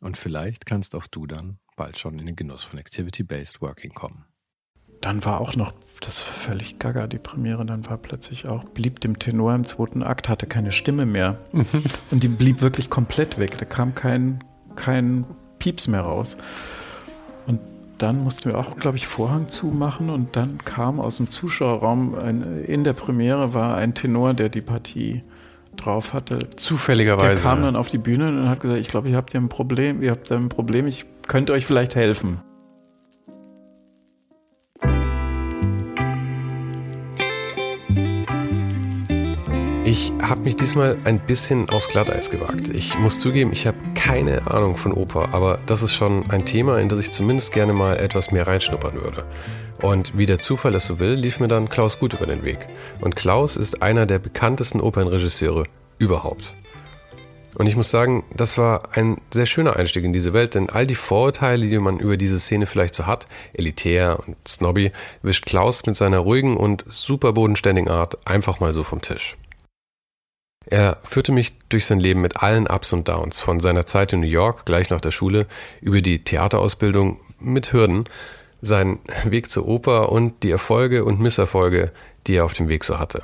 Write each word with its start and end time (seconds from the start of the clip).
Und 0.00 0.16
vielleicht 0.16 0.66
kannst 0.66 0.94
auch 0.94 1.06
du 1.06 1.26
dann 1.26 1.58
bald 1.76 1.98
schon 1.98 2.18
in 2.18 2.26
den 2.26 2.36
Genuss 2.36 2.62
von 2.62 2.78
Activity-Based 2.78 3.60
Working 3.60 3.92
kommen. 3.92 4.24
Dann 5.00 5.24
war 5.24 5.40
auch 5.40 5.56
noch 5.56 5.72
das 6.00 6.20
völlig 6.20 6.78
gaga, 6.78 7.06
die 7.06 7.18
Premiere. 7.18 7.64
Dann 7.64 7.88
war 7.88 7.96
plötzlich 7.96 8.48
auch, 8.48 8.64
blieb 8.64 9.00
dem 9.00 9.18
Tenor 9.18 9.54
im 9.54 9.64
zweiten 9.64 10.02
Akt, 10.02 10.28
hatte 10.28 10.46
keine 10.46 10.72
Stimme 10.72 11.06
mehr. 11.06 11.38
Und 12.10 12.22
die 12.22 12.28
blieb 12.28 12.60
wirklich 12.60 12.90
komplett 12.90 13.38
weg. 13.38 13.56
Da 13.58 13.64
kam 13.64 13.94
kein, 13.94 14.44
kein 14.76 15.26
Pieps 15.58 15.88
mehr 15.88 16.02
raus. 16.02 16.36
Und 17.46 17.60
dann 17.96 18.22
mussten 18.22 18.50
wir 18.50 18.58
auch, 18.58 18.76
glaube 18.76 18.96
ich, 18.96 19.06
Vorhang 19.06 19.48
zumachen 19.48 20.08
und 20.08 20.34
dann 20.34 20.58
kam 20.64 21.00
aus 21.00 21.18
dem 21.18 21.28
Zuschauerraum, 21.28 22.14
ein, 22.14 22.64
in 22.64 22.82
der 22.82 22.94
Premiere 22.94 23.52
war 23.52 23.76
ein 23.76 23.94
Tenor, 23.94 24.32
der 24.32 24.48
die 24.48 24.62
Partie 24.62 25.22
drauf 25.84 26.12
hatte. 26.12 26.50
Zufälligerweise. 26.56 27.34
Der 27.34 27.36
kam 27.36 27.62
dann 27.62 27.76
auf 27.76 27.88
die 27.88 27.98
Bühne 27.98 28.28
und 28.28 28.48
hat 28.48 28.60
gesagt, 28.60 28.80
ich 28.80 28.88
glaube, 28.88 29.08
ihr 29.08 29.16
habt 29.16 29.32
ja 29.32 29.40
ein 29.40 29.48
Problem, 29.48 30.02
ihr 30.02 30.10
habt 30.10 30.30
ein 30.32 30.48
Problem, 30.48 30.86
ich 30.86 31.06
könnte 31.26 31.52
euch 31.52 31.66
vielleicht 31.66 31.94
helfen. 31.96 32.40
Ich 39.90 40.12
habe 40.22 40.42
mich 40.42 40.54
diesmal 40.54 40.96
ein 41.02 41.18
bisschen 41.18 41.68
aufs 41.68 41.88
Glatteis 41.88 42.30
gewagt. 42.30 42.68
Ich 42.68 42.96
muss 42.96 43.18
zugeben, 43.18 43.50
ich 43.50 43.66
habe 43.66 43.76
keine 43.96 44.48
Ahnung 44.48 44.76
von 44.76 44.92
Oper, 44.92 45.34
aber 45.34 45.58
das 45.66 45.82
ist 45.82 45.94
schon 45.94 46.30
ein 46.30 46.44
Thema, 46.44 46.78
in 46.78 46.88
das 46.88 47.00
ich 47.00 47.10
zumindest 47.10 47.52
gerne 47.52 47.72
mal 47.72 47.96
etwas 47.96 48.30
mehr 48.30 48.46
reinschnuppern 48.46 49.02
würde. 49.02 49.24
Und 49.82 50.16
wie 50.16 50.26
der 50.26 50.38
Zufall 50.38 50.76
es 50.76 50.86
so 50.86 51.00
will, 51.00 51.14
lief 51.14 51.40
mir 51.40 51.48
dann 51.48 51.68
Klaus 51.68 51.98
Gut 51.98 52.14
über 52.14 52.26
den 52.26 52.44
Weg. 52.44 52.68
Und 53.00 53.16
Klaus 53.16 53.56
ist 53.56 53.82
einer 53.82 54.06
der 54.06 54.20
bekanntesten 54.20 54.80
Opernregisseure 54.80 55.64
überhaupt. 55.98 56.54
Und 57.56 57.66
ich 57.66 57.74
muss 57.74 57.90
sagen, 57.90 58.22
das 58.32 58.58
war 58.58 58.96
ein 58.96 59.20
sehr 59.32 59.46
schöner 59.46 59.74
Einstieg 59.74 60.04
in 60.04 60.12
diese 60.12 60.32
Welt, 60.32 60.54
denn 60.54 60.70
all 60.70 60.86
die 60.86 60.94
Vorurteile, 60.94 61.66
die 61.66 61.80
man 61.80 61.98
über 61.98 62.16
diese 62.16 62.38
Szene 62.38 62.66
vielleicht 62.66 62.94
so 62.94 63.08
hat, 63.08 63.26
elitär 63.54 64.20
und 64.24 64.36
snobby, 64.46 64.92
wischt 65.22 65.46
Klaus 65.46 65.84
mit 65.84 65.96
seiner 65.96 66.18
ruhigen 66.18 66.56
und 66.56 66.84
super 66.86 67.32
bodenständigen 67.32 67.90
Art 67.90 68.24
einfach 68.24 68.60
mal 68.60 68.72
so 68.72 68.84
vom 68.84 69.02
Tisch. 69.02 69.36
Er 70.66 70.98
führte 71.02 71.32
mich 71.32 71.58
durch 71.68 71.86
sein 71.86 72.00
Leben 72.00 72.20
mit 72.20 72.36
allen 72.42 72.66
Ups 72.66 72.92
und 72.92 73.08
Downs, 73.08 73.40
von 73.40 73.60
seiner 73.60 73.86
Zeit 73.86 74.12
in 74.12 74.20
New 74.20 74.26
York, 74.26 74.66
gleich 74.66 74.90
nach 74.90 75.00
der 75.00 75.10
Schule, 75.10 75.46
über 75.80 76.00
die 76.00 76.22
Theaterausbildung 76.22 77.18
mit 77.40 77.72
Hürden, 77.72 78.04
seinen 78.62 79.00
Weg 79.24 79.50
zur 79.50 79.66
Oper 79.66 80.12
und 80.12 80.42
die 80.42 80.50
Erfolge 80.50 81.04
und 81.04 81.18
Misserfolge, 81.18 81.92
die 82.26 82.34
er 82.36 82.44
auf 82.44 82.52
dem 82.52 82.68
Weg 82.68 82.84
so 82.84 82.98
hatte. 82.98 83.22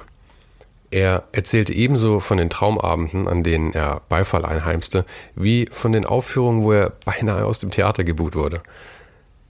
Er 0.91 1.24
erzählte 1.32 1.72
ebenso 1.72 2.20
von 2.20 2.38
den 2.38 2.50
Traumabenden, 2.50 3.28
an 3.28 3.42
denen 3.42 3.72
er 3.74 4.03
Beifall 4.08 4.44
einheimste, 4.44 5.04
wie 5.34 5.68
von 5.70 5.92
den 5.92 6.06
Aufführungen, 6.06 6.62
wo 6.62 6.72
er 6.72 6.92
beinahe 7.04 7.44
aus 7.44 7.58
dem 7.58 7.70
Theater 7.70 8.03
gebuht 8.03 8.34
wurde. 8.34 8.62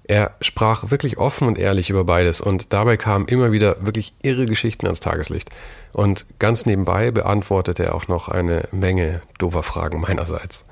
Er 0.04 0.34
sprach 0.41 0.91
wirklich 0.91 1.18
offen 1.18 1.48
und 1.48 1.58
ehrlich 1.58 1.91
über 1.91 2.04
beides 2.04 2.41
und 2.41 2.72
dabei 2.72 2.97
kamen 2.97 3.26
immer 3.26 3.53
wieder 3.53 3.84
wirklich 3.84 4.12
irre 4.22 4.47
Geschichten 4.47 4.86
ans 4.86 5.00
Tageslicht. 5.00 5.50
Und 5.97 6.27
ganz 6.39 6.67
nebenbei 6.67 7.11
beantwortete 7.11 7.84
er 7.84 7.95
auch 7.95 8.07
noch 8.07 8.29
eine 8.29 8.69
Menge 8.71 9.23
doofer 9.39 9.62
Fragen 9.62 9.99
meinerseits. 10.03 10.67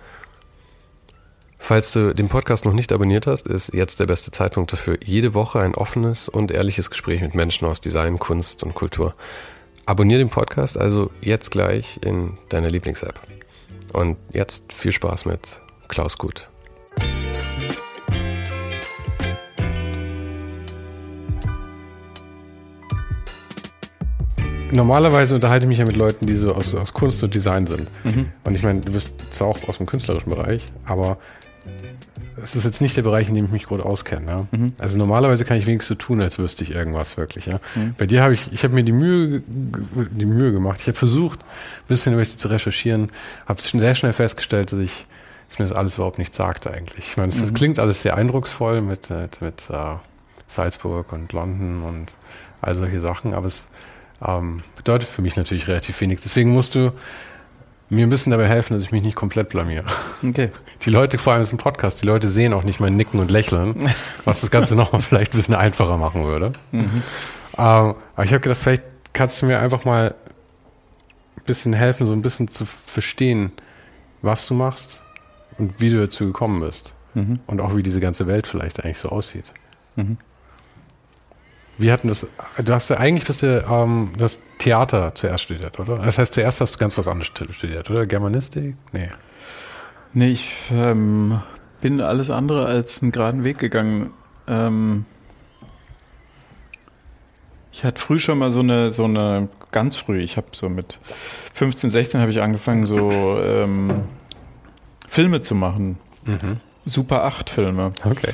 Falls 1.58 1.94
du 1.94 2.14
den 2.14 2.28
Podcast 2.28 2.66
noch 2.66 2.74
nicht 2.74 2.92
abonniert 2.92 3.26
hast, 3.26 3.48
ist 3.48 3.72
jetzt 3.72 4.00
der 4.00 4.04
beste 4.04 4.32
Zeitpunkt 4.32 4.74
dafür, 4.74 4.98
jede 5.02 5.32
Woche 5.32 5.60
ein 5.60 5.74
offenes 5.74 6.28
und 6.28 6.50
ehrliches 6.50 6.90
Gespräch 6.90 7.22
mit 7.22 7.34
Menschen 7.34 7.66
aus 7.66 7.80
Design, 7.80 8.18
Kunst 8.18 8.62
und 8.64 8.74
Kultur. 8.74 9.14
Abonnier 9.86 10.18
den 10.18 10.28
Podcast 10.28 10.76
also 10.76 11.10
jetzt 11.22 11.50
gleich 11.50 11.98
in 12.04 12.36
deiner 12.50 12.68
Lieblings-App. 12.68 13.14
Und 13.94 14.18
jetzt 14.34 14.74
viel 14.74 14.92
Spaß 14.92 15.24
mit 15.24 15.62
Klaus 15.88 16.18
Gut. 16.18 16.50
Normalerweise 24.74 25.34
unterhalte 25.34 25.64
ich 25.64 25.68
mich 25.68 25.78
ja 25.78 25.86
mit 25.86 25.96
Leuten, 25.96 26.26
die 26.26 26.34
so 26.34 26.54
aus, 26.54 26.74
aus 26.74 26.92
Kunst 26.92 27.22
und 27.22 27.34
Design 27.34 27.66
sind. 27.66 27.88
Mhm. 28.04 28.26
Und 28.44 28.54
ich 28.54 28.62
meine, 28.62 28.80
du 28.80 28.92
bist 28.92 29.14
zwar 29.32 29.48
auch 29.48 29.68
aus 29.68 29.78
dem 29.78 29.86
künstlerischen 29.86 30.30
Bereich, 30.30 30.64
aber 30.84 31.18
es 32.36 32.56
ist 32.56 32.64
jetzt 32.64 32.80
nicht 32.80 32.96
der 32.96 33.02
Bereich, 33.02 33.28
in 33.28 33.34
dem 33.34 33.44
ich 33.46 33.50
mich 33.52 33.66
gut 33.66 33.80
auskenne. 33.80 34.30
Ja? 34.30 34.46
Mhm. 34.50 34.72
Also 34.78 34.98
normalerweise 34.98 35.44
kann 35.44 35.56
ich 35.56 35.66
wenigstens 35.66 35.98
so 35.98 36.06
tun, 36.06 36.20
als 36.20 36.38
wüsste 36.38 36.64
ich 36.64 36.72
irgendwas 36.72 37.16
wirklich. 37.16 37.46
Ja? 37.46 37.60
Mhm. 37.74 37.94
Bei 37.96 38.06
dir 38.06 38.22
habe 38.22 38.34
ich, 38.34 38.52
ich 38.52 38.64
habe 38.64 38.74
mir 38.74 38.82
die 38.82 38.92
Mühe, 38.92 39.42
die 39.46 40.26
Mühe 40.26 40.52
gemacht. 40.52 40.80
Ich 40.80 40.86
habe 40.86 40.96
versucht, 40.96 41.40
ein 41.40 41.88
bisschen 41.88 42.12
über 42.12 42.22
dich 42.22 42.36
zu 42.36 42.48
recherchieren, 42.48 43.10
habe 43.46 43.62
sehr 43.62 43.94
schnell 43.94 44.12
festgestellt, 44.12 44.72
dass 44.72 44.80
ich, 44.80 45.06
dass 45.48 45.58
mir 45.58 45.66
das 45.66 45.76
alles 45.76 45.96
überhaupt 45.96 46.18
nichts 46.18 46.36
sagte 46.36 46.70
eigentlich. 46.72 47.06
Ich 47.10 47.16
meine, 47.16 47.32
das 47.32 47.40
mhm. 47.40 47.54
klingt 47.54 47.78
alles 47.78 48.02
sehr 48.02 48.16
eindrucksvoll 48.16 48.80
mit, 48.80 49.10
mit, 49.10 49.40
mit 49.40 49.62
uh, 49.70 49.98
Salzburg 50.48 51.12
und 51.12 51.32
London 51.32 51.82
und 51.82 52.14
all 52.60 52.74
solche 52.74 53.00
Sachen, 53.00 53.34
aber 53.34 53.46
es 53.46 53.68
ähm, 54.22 54.62
bedeutet 54.76 55.08
für 55.08 55.22
mich 55.22 55.36
natürlich 55.36 55.68
relativ 55.68 56.00
wenig. 56.00 56.20
Deswegen 56.22 56.50
musst 56.50 56.74
du 56.74 56.92
mir 57.90 58.06
ein 58.06 58.10
bisschen 58.10 58.30
dabei 58.30 58.48
helfen, 58.48 58.74
dass 58.74 58.82
ich 58.82 58.92
mich 58.92 59.02
nicht 59.02 59.14
komplett 59.14 59.48
blamiere. 59.50 59.84
Okay. 60.26 60.50
Die 60.84 60.90
Leute, 60.90 61.18
vor 61.18 61.32
allem 61.32 61.42
ist 61.42 61.52
ein 61.52 61.58
Podcast, 61.58 62.02
die 62.02 62.06
Leute 62.06 62.28
sehen 62.28 62.52
auch 62.52 62.64
nicht 62.64 62.80
mein 62.80 62.96
Nicken 62.96 63.20
und 63.20 63.30
Lächeln, 63.30 63.90
was 64.24 64.40
das 64.40 64.50
Ganze 64.50 64.74
nochmal 64.74 65.02
vielleicht 65.02 65.32
ein 65.32 65.36
bisschen 65.36 65.54
einfacher 65.54 65.96
machen 65.96 66.24
würde. 66.24 66.52
Mhm. 66.72 67.02
Ähm, 67.56 67.94
aber 68.16 68.24
ich 68.24 68.32
habe 68.32 68.40
gedacht, 68.40 68.58
vielleicht 68.60 68.82
kannst 69.12 69.40
du 69.40 69.46
mir 69.46 69.60
einfach 69.60 69.84
mal 69.84 70.14
ein 71.36 71.44
bisschen 71.44 71.72
helfen, 71.72 72.06
so 72.06 72.12
ein 72.12 72.22
bisschen 72.22 72.48
zu 72.48 72.64
verstehen, 72.66 73.52
was 74.22 74.46
du 74.46 74.54
machst 74.54 75.02
und 75.58 75.80
wie 75.80 75.90
du 75.90 76.00
dazu 76.00 76.26
gekommen 76.26 76.60
bist. 76.60 76.94
Mhm. 77.14 77.38
Und 77.46 77.60
auch 77.60 77.76
wie 77.76 77.82
diese 77.82 78.00
ganze 78.00 78.26
Welt 78.26 78.46
vielleicht 78.46 78.84
eigentlich 78.84 78.98
so 78.98 79.08
aussieht. 79.10 79.52
Mhm. 79.96 80.18
Wie 81.78 81.90
hatten 81.90 82.08
das? 82.08 82.26
Du 82.62 82.72
hast 82.72 82.88
ja 82.90 82.96
eigentlich 82.96 83.24
bist 83.24 83.42
du, 83.42 83.64
ähm, 83.68 84.12
du 84.16 84.24
hast 84.24 84.40
Theater 84.58 85.14
zuerst 85.14 85.44
studiert, 85.44 85.78
oder? 85.80 85.98
Das 85.98 86.18
heißt, 86.18 86.34
zuerst 86.34 86.60
hast 86.60 86.74
du 86.74 86.78
ganz 86.78 86.96
was 86.96 87.08
anderes 87.08 87.26
studiert, 87.26 87.90
oder? 87.90 88.06
Germanistik? 88.06 88.76
Nee. 88.92 89.10
Nee, 90.12 90.30
ich 90.30 90.48
ähm, 90.70 91.40
bin 91.80 92.00
alles 92.00 92.30
andere 92.30 92.66
als 92.66 93.02
einen 93.02 93.10
geraden 93.10 93.42
Weg 93.42 93.58
gegangen. 93.58 94.12
Ähm, 94.46 95.04
ich 97.72 97.82
hatte 97.82 98.00
früh 98.00 98.20
schon 98.20 98.38
mal 98.38 98.52
so 98.52 98.60
eine, 98.60 98.92
so 98.92 99.04
eine, 99.04 99.48
ganz 99.72 99.96
früh, 99.96 100.20
ich 100.20 100.36
habe 100.36 100.46
so 100.52 100.68
mit 100.68 101.00
15, 101.54 101.90
16 101.90 102.20
habe 102.20 102.30
ich 102.30 102.40
angefangen, 102.40 102.86
so 102.86 103.10
ähm, 103.10 104.04
Filme 105.08 105.40
zu 105.40 105.56
machen. 105.56 105.98
Mhm. 106.24 106.60
Super 106.84 107.24
8 107.24 107.50
Filme. 107.50 107.92
Okay. 108.04 108.30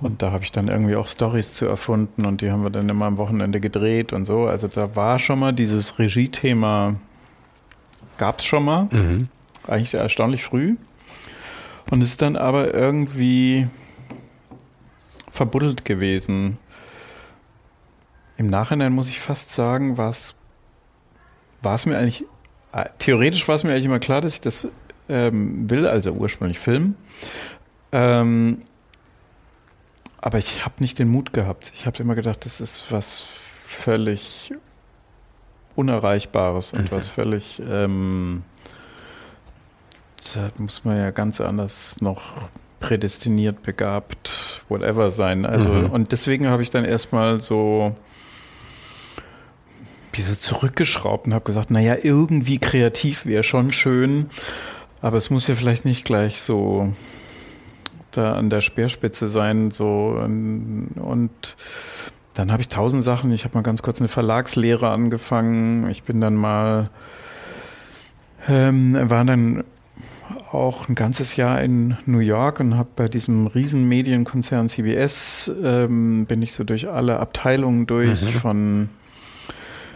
Und 0.00 0.20
da 0.20 0.30
habe 0.30 0.44
ich 0.44 0.52
dann 0.52 0.68
irgendwie 0.68 0.96
auch 0.96 1.08
Stories 1.08 1.54
zu 1.54 1.66
erfunden 1.66 2.26
und 2.26 2.42
die 2.42 2.50
haben 2.50 2.62
wir 2.62 2.70
dann 2.70 2.88
immer 2.88 3.06
am 3.06 3.16
Wochenende 3.16 3.60
gedreht 3.60 4.12
und 4.12 4.26
so. 4.26 4.44
Also 4.46 4.68
da 4.68 4.94
war 4.94 5.18
schon 5.18 5.38
mal 5.38 5.54
dieses 5.54 5.98
Regie-Thema, 5.98 6.96
gab 8.18 8.40
es 8.40 8.44
schon 8.44 8.64
mal, 8.64 8.88
mhm. 8.90 9.28
eigentlich 9.66 9.94
erstaunlich 9.94 10.44
früh. 10.44 10.76
Und 11.90 12.02
ist 12.02 12.20
dann 12.20 12.36
aber 12.36 12.74
irgendwie 12.74 13.68
verbuddelt 15.30 15.84
gewesen. 15.84 16.58
Im 18.36 18.48
Nachhinein 18.48 18.92
muss 18.92 19.08
ich 19.08 19.20
fast 19.20 19.52
sagen, 19.52 19.96
war 19.96 20.10
es 20.10 20.34
mir 21.86 21.96
eigentlich, 21.96 22.24
äh, 22.72 22.86
theoretisch 22.98 23.46
war 23.48 23.54
es 23.54 23.64
mir 23.64 23.70
eigentlich 23.70 23.84
immer 23.84 24.00
klar, 24.00 24.20
dass 24.20 24.34
ich 24.34 24.40
das 24.40 24.68
ähm, 25.08 25.70
will, 25.70 25.86
also 25.86 26.10
ursprünglich 26.10 26.58
Film. 26.58 26.96
Ähm, 27.92 28.62
aber 30.26 30.38
ich 30.38 30.64
habe 30.64 30.74
nicht 30.80 30.98
den 30.98 31.08
Mut 31.08 31.32
gehabt. 31.32 31.70
Ich 31.74 31.86
habe 31.86 31.98
immer 32.02 32.16
gedacht, 32.16 32.44
das 32.44 32.60
ist 32.60 32.86
was 32.90 33.26
völlig 33.64 34.52
Unerreichbares 35.76 36.72
und 36.72 36.90
was 36.90 37.08
völlig, 37.08 37.60
ähm, 37.70 38.42
da 40.34 40.50
muss 40.58 40.84
man 40.84 40.96
ja 40.98 41.12
ganz 41.12 41.40
anders 41.40 42.00
noch 42.00 42.22
prädestiniert, 42.80 43.62
begabt, 43.62 44.64
whatever 44.68 45.10
sein. 45.12 45.46
Also, 45.46 45.68
Mhm. 45.68 45.90
und 45.90 46.10
deswegen 46.12 46.48
habe 46.48 46.62
ich 46.64 46.70
dann 46.70 46.84
erstmal 46.84 47.40
so 47.40 47.94
wie 50.12 50.22
so 50.22 50.34
zurückgeschraubt 50.34 51.26
und 51.26 51.34
habe 51.34 51.44
gesagt, 51.44 51.70
naja, 51.70 51.96
irgendwie 52.02 52.58
kreativ 52.58 53.26
wäre 53.26 53.42
schon 53.44 53.70
schön, 53.70 54.30
aber 55.02 55.18
es 55.18 55.30
muss 55.30 55.46
ja 55.46 55.54
vielleicht 55.54 55.84
nicht 55.84 56.04
gleich 56.04 56.40
so 56.40 56.92
da 58.16 58.34
an 58.34 58.50
der 58.50 58.60
Speerspitze 58.60 59.28
sein, 59.28 59.70
so 59.70 60.18
und 60.20 61.56
dann 62.34 62.52
habe 62.52 62.60
ich 62.60 62.68
tausend 62.68 63.02
Sachen. 63.02 63.30
Ich 63.32 63.44
habe 63.44 63.54
mal 63.56 63.62
ganz 63.62 63.80
kurz 63.82 63.98
eine 64.00 64.08
Verlagslehre 64.08 64.90
angefangen. 64.90 65.88
Ich 65.88 66.02
bin 66.02 66.20
dann 66.20 66.34
mal, 66.34 66.90
ähm, 68.46 68.94
war 69.08 69.24
dann 69.24 69.64
auch 70.52 70.88
ein 70.88 70.94
ganzes 70.94 71.36
Jahr 71.36 71.62
in 71.62 71.96
New 72.04 72.18
York 72.18 72.60
und 72.60 72.76
habe 72.76 72.88
bei 72.94 73.08
diesem 73.08 73.46
riesen 73.46 73.88
Medienkonzern 73.88 74.68
CBS 74.68 75.50
ähm, 75.62 76.26
bin 76.26 76.42
ich 76.42 76.52
so 76.52 76.64
durch 76.64 76.88
alle 76.88 77.20
Abteilungen 77.20 77.86
durch, 77.86 78.20
Mhm. 78.22 78.40
von 78.40 78.88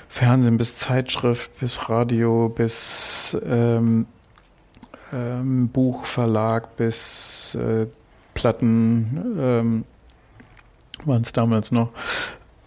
Fernsehen 0.08 0.56
bis 0.56 0.76
Zeitschrift 0.76 1.58
bis 1.60 1.88
Radio 1.88 2.48
bis 2.48 3.36
ähm, 3.46 4.06
ähm, 5.12 5.68
Buchverlag 5.68 6.76
bis 6.76 7.54
äh, 7.54 7.86
Platten 8.34 9.36
ähm, 9.38 9.84
waren 11.04 11.22
es 11.22 11.32
damals 11.32 11.72
noch. 11.72 11.90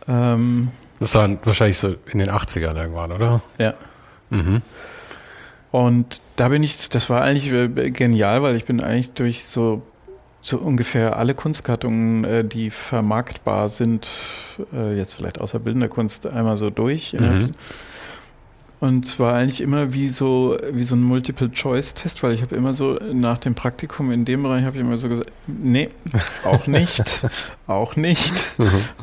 Ähm, 0.08 0.70
Das 1.00 1.16
war 1.16 1.30
wahrscheinlich 1.46 1.78
so 1.78 1.96
in 2.12 2.20
den 2.20 2.30
80ern 2.30 2.76
irgendwann, 2.76 3.12
oder? 3.12 3.42
ja. 3.58 3.74
Mhm. 4.30 4.62
Und 5.72 6.22
da 6.36 6.50
bin 6.50 6.62
ich, 6.64 6.90
das 6.90 7.10
war 7.10 7.22
eigentlich 7.24 7.52
äh, 7.52 7.90
genial, 7.92 8.44
weil 8.44 8.56
ich 8.56 8.66
bin 8.66 8.80
eigentlich 8.80 9.12
durch 9.14 9.44
so, 9.46 9.82
so 10.42 10.58
ungefähr 10.58 11.18
alle 11.18 11.34
Kunstgattungen, 11.34 12.24
äh, 12.26 12.44
die 12.46 12.70
vermarktbar 12.70 13.70
sind, 13.70 14.08
äh, 14.72 14.96
jetzt 14.96 15.16
vielleicht 15.16 15.42
außer 15.42 15.60
bildender 15.60 15.88
Kunst, 15.88 16.28
einmal 16.28 16.58
so 16.58 16.70
durch. 16.70 17.14
Mhm. 17.14 17.52
Und 18.84 19.08
zwar 19.08 19.36
eigentlich 19.36 19.62
immer 19.62 19.94
wie 19.94 20.10
so, 20.10 20.58
wie 20.74 20.84
so 20.84 20.96
ein 20.96 21.04
Multiple-Choice-Test, 21.04 22.22
weil 22.22 22.34
ich 22.34 22.42
habe 22.42 22.54
immer 22.58 22.74
so 22.74 23.00
nach 23.14 23.38
dem 23.38 23.56
Praktikum 23.56 24.12
in 24.12 24.26
dem 24.26 24.44
Bereich 24.44 24.66
habe 24.66 24.76
ich 24.76 24.82
immer 24.82 24.98
so 24.98 25.08
gesagt, 25.08 25.32
nee, 25.48 25.90
auch 26.44 26.68
nicht, 26.68 27.26
auch 27.68 27.96
nicht, 27.96 28.34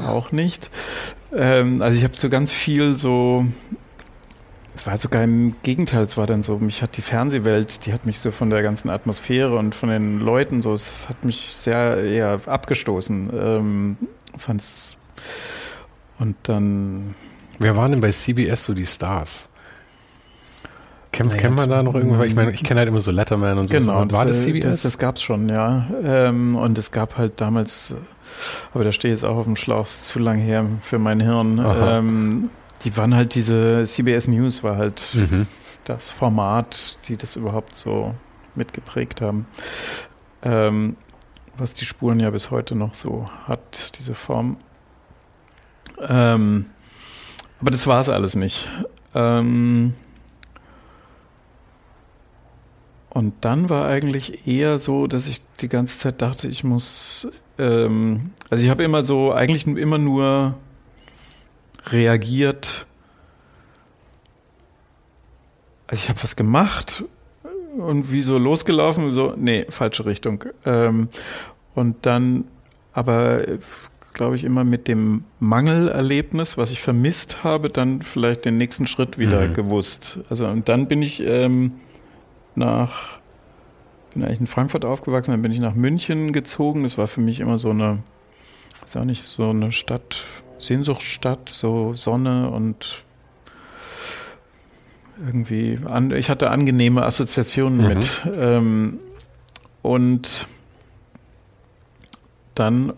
auch 0.06 0.32
nicht. 0.32 0.68
Ähm, 1.34 1.80
also 1.80 1.96
ich 1.96 2.04
habe 2.04 2.12
so 2.18 2.28
ganz 2.28 2.52
viel 2.52 2.98
so, 2.98 3.46
es 4.76 4.86
war 4.86 4.98
sogar 4.98 5.24
im 5.24 5.56
Gegenteil, 5.62 6.02
es 6.02 6.18
war 6.18 6.26
dann 6.26 6.42
so, 6.42 6.58
mich 6.58 6.82
hat 6.82 6.98
die 6.98 7.02
Fernsehwelt, 7.02 7.86
die 7.86 7.94
hat 7.94 8.04
mich 8.04 8.18
so 8.18 8.32
von 8.32 8.50
der 8.50 8.62
ganzen 8.62 8.90
Atmosphäre 8.90 9.56
und 9.56 9.74
von 9.74 9.88
den 9.88 10.20
Leuten 10.20 10.60
so, 10.60 10.74
es 10.74 11.08
hat 11.08 11.24
mich 11.24 11.38
sehr 11.56 12.04
eher 12.04 12.38
abgestoßen. 12.44 13.30
Ähm, 13.32 13.96
fand's 14.36 14.98
und 16.18 16.36
dann 16.42 17.14
Wer 17.62 17.76
waren 17.76 17.90
denn 17.90 18.00
bei 18.00 18.10
CBS 18.10 18.64
so 18.64 18.72
die 18.72 18.86
Stars? 18.86 19.49
Kennt, 21.12 21.30
Naja, 21.30 21.42
kennt 21.42 21.56
man 21.56 21.68
da 21.68 21.82
noch 21.82 21.94
irgendwas? 21.94 22.26
Ich 22.26 22.34
meine, 22.34 22.52
ich 22.52 22.62
kenne 22.62 22.78
halt 22.78 22.88
immer 22.88 23.00
so 23.00 23.10
Letterman 23.10 23.58
und 23.58 23.68
so. 23.68 23.74
Genau, 23.74 24.10
war 24.10 24.26
das 24.26 24.46
äh, 24.46 24.52
CBS? 24.52 24.62
Das, 24.62 24.82
das 24.82 24.98
gab 24.98 25.16
es 25.16 25.22
schon, 25.22 25.48
ja. 25.48 25.88
Ähm, 26.02 26.54
und 26.54 26.78
es 26.78 26.92
gab 26.92 27.18
halt 27.18 27.40
damals, 27.40 27.90
äh, 27.90 27.94
aber 28.72 28.84
da 28.84 28.92
stehe 28.92 29.12
ich 29.12 29.20
jetzt 29.20 29.28
auch 29.28 29.36
auf 29.36 29.44
dem 29.44 29.56
Schlauch, 29.56 29.86
ist 29.86 30.06
zu 30.06 30.20
lang 30.20 30.38
her 30.38 30.64
für 30.80 30.98
mein 30.98 31.18
Hirn. 31.20 31.60
Ähm, 31.64 32.50
die 32.84 32.96
waren 32.96 33.14
halt 33.14 33.34
diese 33.34 33.82
CBS 33.84 34.28
News 34.28 34.62
war 34.62 34.76
halt 34.76 35.02
mhm. 35.14 35.46
das 35.84 36.10
Format, 36.10 36.98
die 37.08 37.16
das 37.16 37.36
überhaupt 37.36 37.76
so 37.76 38.14
mitgeprägt 38.54 39.20
haben. 39.20 39.46
Ähm, 40.42 40.96
was 41.58 41.74
die 41.74 41.84
Spuren 41.84 42.20
ja 42.20 42.30
bis 42.30 42.50
heute 42.50 42.74
noch 42.74 42.94
so 42.94 43.28
hat, 43.46 43.98
diese 43.98 44.14
Form. 44.14 44.56
Ähm, 46.08 46.66
aber 47.60 47.70
das 47.70 47.86
war 47.86 48.00
es 48.00 48.08
alles 48.08 48.36
nicht. 48.36 48.66
Ähm, 49.14 49.94
und 53.10 53.34
dann 53.42 53.68
war 53.68 53.86
eigentlich 53.86 54.46
eher 54.46 54.78
so, 54.78 55.06
dass 55.06 55.26
ich 55.28 55.42
die 55.60 55.68
ganze 55.68 55.98
Zeit 55.98 56.22
dachte, 56.22 56.48
ich 56.48 56.64
muss, 56.64 57.28
ähm, 57.58 58.30
also 58.48 58.64
ich 58.64 58.70
habe 58.70 58.82
immer 58.84 59.02
so, 59.04 59.32
eigentlich 59.32 59.66
immer 59.66 59.98
nur 59.98 60.54
reagiert. 61.88 62.86
Also 65.86 66.02
ich 66.04 66.08
habe 66.08 66.22
was 66.22 66.36
gemacht 66.36 67.04
und 67.76 68.10
wie 68.12 68.20
so 68.20 68.38
losgelaufen, 68.38 69.10
so, 69.10 69.34
nee, 69.36 69.66
falsche 69.70 70.06
Richtung. 70.06 70.44
Ähm, 70.64 71.08
und 71.74 72.06
dann 72.06 72.44
aber, 72.92 73.42
glaube 74.12 74.36
ich, 74.36 74.44
immer 74.44 74.64
mit 74.64 74.86
dem 74.88 75.24
Mangelerlebnis, 75.40 76.58
was 76.58 76.70
ich 76.72 76.80
vermisst 76.80 77.42
habe, 77.44 77.70
dann 77.70 78.02
vielleicht 78.02 78.44
den 78.44 78.56
nächsten 78.58 78.86
Schritt 78.86 79.18
wieder 79.18 79.48
Mhm. 79.48 79.54
gewusst. 79.54 80.20
Also 80.28 80.46
und 80.46 80.68
dann 80.68 80.86
bin 80.86 81.02
ich 81.02 81.20
ähm, 81.20 81.72
nach, 82.54 83.20
bin 84.14 84.24
eigentlich 84.24 84.40
in 84.40 84.46
Frankfurt 84.46 84.84
aufgewachsen, 84.84 85.30
dann 85.30 85.42
bin 85.42 85.52
ich 85.52 85.60
nach 85.60 85.74
München 85.74 86.32
gezogen. 86.32 86.82
Das 86.82 86.98
war 86.98 87.06
für 87.08 87.20
mich 87.20 87.40
immer 87.40 87.58
so 87.58 87.70
eine, 87.70 87.98
ist 88.84 88.96
auch 88.96 89.04
nicht 89.04 89.22
so 89.24 89.50
eine 89.50 89.72
Stadt, 89.72 90.24
Sehnsuchtsstadt, 90.58 91.48
so 91.48 91.94
Sonne 91.94 92.50
und 92.50 93.04
irgendwie, 95.24 95.78
an, 95.84 96.10
ich 96.12 96.30
hatte 96.30 96.50
angenehme 96.50 97.04
Assoziationen 97.04 97.80
Mhm. 97.80 97.86
mit. 97.86 98.22
Ähm, 98.36 98.98
und 99.82 100.46
dann 102.54 102.92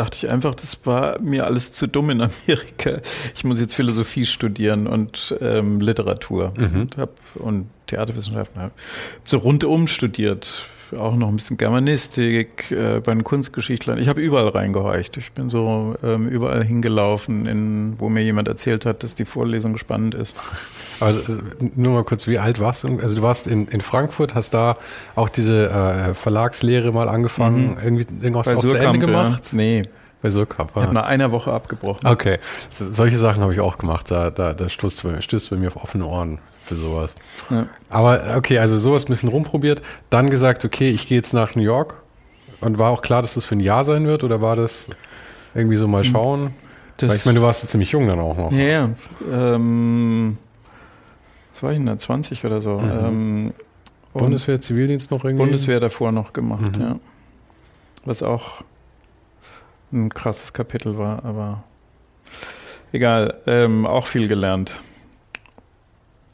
dachte 0.00 0.16
ich 0.16 0.30
einfach, 0.32 0.54
das 0.54 0.78
war 0.84 1.20
mir 1.20 1.44
alles 1.44 1.72
zu 1.72 1.86
dumm 1.86 2.08
in 2.10 2.20
Amerika. 2.22 3.00
Ich 3.34 3.44
muss 3.44 3.60
jetzt 3.60 3.74
Philosophie 3.74 4.24
studieren 4.24 4.86
und 4.86 5.36
ähm, 5.40 5.80
Literatur 5.80 6.54
Mhm. 6.56 6.80
und, 6.82 6.96
hab, 6.96 7.10
und 7.34 7.68
Theaterwissenschaften. 7.86 8.62
Hab 8.62 8.72
so 9.24 9.38
rundum 9.38 9.86
studiert. 9.88 10.62
Auch 10.98 11.14
noch 11.16 11.28
ein 11.28 11.36
bisschen 11.36 11.56
Germanistik, 11.56 12.70
äh, 12.72 13.00
bei 13.04 13.12
den 13.12 13.24
Kunstgeschichtlern. 13.24 13.98
Ich 13.98 14.08
habe 14.08 14.20
überall 14.20 14.48
reingehorcht. 14.48 15.16
Ich 15.16 15.32
bin 15.32 15.48
so 15.50 15.94
ähm, 16.02 16.28
überall 16.28 16.64
hingelaufen, 16.64 17.46
in, 17.46 17.94
wo 17.98 18.08
mir 18.08 18.22
jemand 18.22 18.48
erzählt 18.48 18.86
hat, 18.86 19.02
dass 19.02 19.14
die 19.14 19.24
Vorlesung 19.24 19.76
spannend 19.78 20.14
ist. 20.14 20.36
Also, 21.00 21.40
nur 21.76 21.94
mal 21.94 22.04
kurz, 22.04 22.26
wie 22.26 22.38
alt 22.38 22.60
warst 22.60 22.84
du? 22.84 22.98
Also 22.98 23.16
du 23.16 23.22
warst 23.22 23.46
in, 23.46 23.66
in 23.68 23.80
Frankfurt, 23.80 24.34
hast 24.34 24.52
da 24.54 24.76
auch 25.14 25.28
diese 25.28 25.70
äh, 25.70 26.14
Verlagslehre 26.14 26.92
mal 26.92 27.08
angefangen, 27.08 27.76
irgendwie 27.82 28.06
irgendwas 28.20 28.48
auch 28.48 28.60
zu 28.60 28.68
Ende 28.68 28.78
Surkamp, 28.78 29.00
gemacht? 29.00 29.42
Ja. 29.52 29.56
Nee, 29.56 29.82
Bei 30.22 30.28
Surkamp. 30.30 30.70
ich 30.70 30.76
habe 30.76 30.88
Ah. 30.90 30.92
nach 30.92 31.06
einer 31.06 31.30
Woche 31.32 31.52
abgebrochen. 31.52 32.06
Okay, 32.06 32.36
so, 32.68 32.92
solche 32.92 33.16
Sachen 33.16 33.42
habe 33.42 33.54
ich 33.54 33.60
auch 33.60 33.78
gemacht. 33.78 34.10
Da, 34.10 34.30
da, 34.30 34.52
da 34.52 34.68
stößt 34.68 35.02
bei, 35.04 35.20
stößt 35.20 35.50
bei 35.50 35.56
mir 35.56 35.68
auf 35.68 35.76
offene 35.82 36.04
Ohren 36.04 36.38
für 36.70 36.76
sowas. 36.76 37.16
Ja. 37.50 37.66
Aber 37.88 38.22
okay, 38.36 38.58
also 38.60 38.78
sowas 38.78 39.04
ein 39.04 39.08
bisschen 39.08 39.28
rumprobiert, 39.28 39.82
dann 40.08 40.30
gesagt, 40.30 40.64
okay, 40.64 40.88
ich 40.88 41.08
gehe 41.08 41.18
jetzt 41.18 41.34
nach 41.34 41.54
New 41.56 41.62
York. 41.62 42.00
Und 42.60 42.78
war 42.78 42.90
auch 42.90 43.02
klar, 43.02 43.22
dass 43.22 43.34
das 43.34 43.44
für 43.44 43.56
ein 43.56 43.60
Jahr 43.60 43.84
sein 43.84 44.06
wird? 44.06 44.22
Oder 44.22 44.40
war 44.40 44.54
das 44.54 44.88
irgendwie 45.54 45.76
so 45.76 45.88
mal 45.88 46.04
schauen? 46.04 46.54
Weil 47.00 47.14
ich 47.16 47.24
meine, 47.24 47.40
du 47.40 47.44
warst 47.44 47.62
ja 47.62 47.68
ziemlich 47.68 47.90
jung 47.92 48.06
dann 48.06 48.20
auch 48.20 48.36
noch. 48.36 48.52
Ja, 48.52 48.58
ja. 48.66 48.90
Ähm, 49.32 50.36
was 51.54 51.62
war 51.62 51.72
ich 51.72 51.78
denn 51.78 51.86
da? 51.86 51.98
20 51.98 52.44
oder 52.44 52.60
so. 52.60 52.78
Mhm. 52.78 52.90
Ähm, 52.90 53.52
und 54.12 54.18
Bundeswehr, 54.20 54.60
Zivildienst 54.60 55.10
noch 55.10 55.24
irgendwie? 55.24 55.44
Bundeswehr 55.44 55.80
davor 55.80 56.12
noch 56.12 56.32
gemacht, 56.32 56.76
Mhm. 56.76 56.82
ja. 56.82 56.96
Was 58.04 58.22
auch 58.22 58.62
ein 59.92 60.10
krasses 60.12 60.52
Kapitel 60.52 60.98
war, 60.98 61.24
aber 61.24 61.64
egal. 62.92 63.40
Ähm, 63.46 63.86
auch 63.86 64.06
viel 64.06 64.28
gelernt 64.28 64.74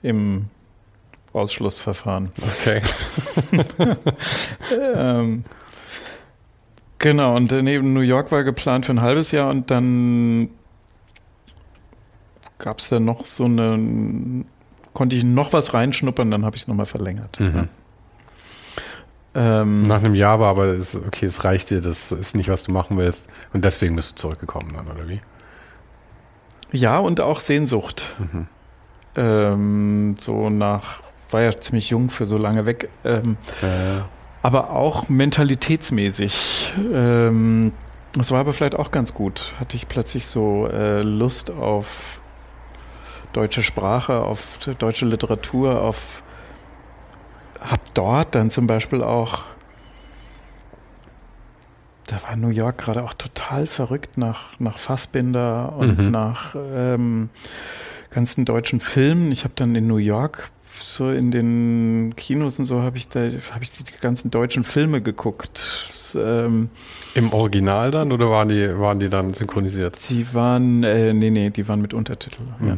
im 0.06 0.46
Ausschlussverfahren. 1.32 2.30
Okay. 2.60 2.80
ähm, 4.94 5.44
genau, 6.98 7.36
und 7.36 7.52
neben 7.52 7.92
New 7.92 8.00
York 8.00 8.32
war 8.32 8.42
geplant 8.44 8.86
für 8.86 8.92
ein 8.92 9.00
halbes 9.02 9.30
Jahr 9.32 9.50
und 9.50 9.70
dann 9.70 10.48
gab 12.58 12.78
es 12.78 12.88
da 12.88 12.98
noch 13.00 13.24
so 13.26 13.44
eine, 13.44 14.44
konnte 14.94 15.16
ich 15.16 15.24
noch 15.24 15.52
was 15.52 15.74
reinschnuppern, 15.74 16.30
dann 16.30 16.44
habe 16.44 16.56
ich 16.56 16.62
es 16.62 16.68
nochmal 16.68 16.86
verlängert. 16.86 17.38
Mhm. 17.38 17.68
Ähm, 19.34 19.82
Nach 19.86 19.98
einem 19.98 20.14
Jahr 20.14 20.40
war 20.40 20.48
aber, 20.48 20.64
es- 20.68 20.94
okay, 20.94 21.26
es 21.26 21.44
reicht 21.44 21.68
dir, 21.68 21.82
das 21.82 22.10
ist 22.12 22.34
nicht, 22.34 22.48
was 22.48 22.62
du 22.62 22.72
machen 22.72 22.96
willst. 22.96 23.28
Und 23.52 23.66
deswegen 23.66 23.94
bist 23.94 24.12
du 24.12 24.14
zurückgekommen 24.16 24.72
dann, 24.74 24.86
oder 24.88 25.06
wie? 25.08 25.20
ja, 26.72 26.98
und 26.98 27.20
auch 27.20 27.40
Sehnsucht. 27.40 28.16
Mhm. 28.18 28.48
Ähm, 29.16 30.16
so 30.18 30.50
nach, 30.50 31.02
war 31.30 31.42
ja 31.42 31.58
ziemlich 31.58 31.90
jung 31.90 32.10
für 32.10 32.26
so 32.26 32.38
lange 32.38 32.66
weg. 32.66 32.90
Ähm, 33.04 33.36
Äh, 33.62 34.02
aber 34.42 34.70
auch 34.70 35.08
mentalitätsmäßig. 35.08 36.72
Ähm, 36.92 37.72
Das 38.14 38.30
war 38.30 38.40
aber 38.40 38.52
vielleicht 38.52 38.76
auch 38.76 38.90
ganz 38.90 39.12
gut. 39.12 39.54
Hatte 39.58 39.76
ich 39.76 39.88
plötzlich 39.88 40.26
so 40.26 40.68
äh, 40.68 41.02
Lust 41.02 41.50
auf 41.50 42.20
deutsche 43.32 43.62
Sprache, 43.62 44.20
auf 44.20 44.58
deutsche 44.78 45.04
Literatur, 45.04 45.82
auf 45.82 46.22
hab 47.60 47.80
dort 47.94 48.34
dann 48.34 48.50
zum 48.50 48.66
Beispiel 48.66 49.02
auch 49.02 49.42
da 52.06 52.16
war 52.22 52.36
New 52.36 52.50
York 52.50 52.78
gerade 52.78 53.02
auch 53.02 53.14
total 53.14 53.66
verrückt 53.66 54.16
nach, 54.16 54.58
nach 54.60 54.78
Fassbinder 54.78 55.74
und 55.76 55.98
mhm. 55.98 56.10
nach 56.10 56.54
ähm, 56.54 57.30
ganzen 58.16 58.46
deutschen 58.46 58.80
Filmen. 58.80 59.30
Ich 59.30 59.44
habe 59.44 59.52
dann 59.56 59.74
in 59.76 59.86
New 59.86 59.98
York 59.98 60.50
so 60.82 61.10
in 61.10 61.30
den 61.30 62.14
Kinos 62.16 62.58
und 62.58 62.64
so 62.64 62.80
habe 62.80 62.96
ich 62.96 63.08
da 63.08 63.20
habe 63.20 63.62
ich 63.62 63.70
die, 63.70 63.84
ganzen 64.00 64.30
deutschen 64.30 64.64
Filme 64.64 65.02
geguckt. 65.02 66.14
Ähm, 66.14 66.70
Im 67.14 67.32
Original 67.34 67.90
dann 67.90 68.12
oder 68.12 68.30
waren 68.30 68.48
die 68.48 68.78
waren 68.78 68.98
die 69.00 69.10
dann 69.10 69.34
synchronisiert? 69.34 69.96
Sie 69.96 70.32
waren 70.32 70.82
äh, 70.82 71.12
nee 71.12 71.28
nee 71.28 71.50
die 71.50 71.68
waren 71.68 71.82
mit 71.82 71.92
Untertitel. 71.92 72.42
Mhm. 72.58 72.68
Ja. 72.68 72.76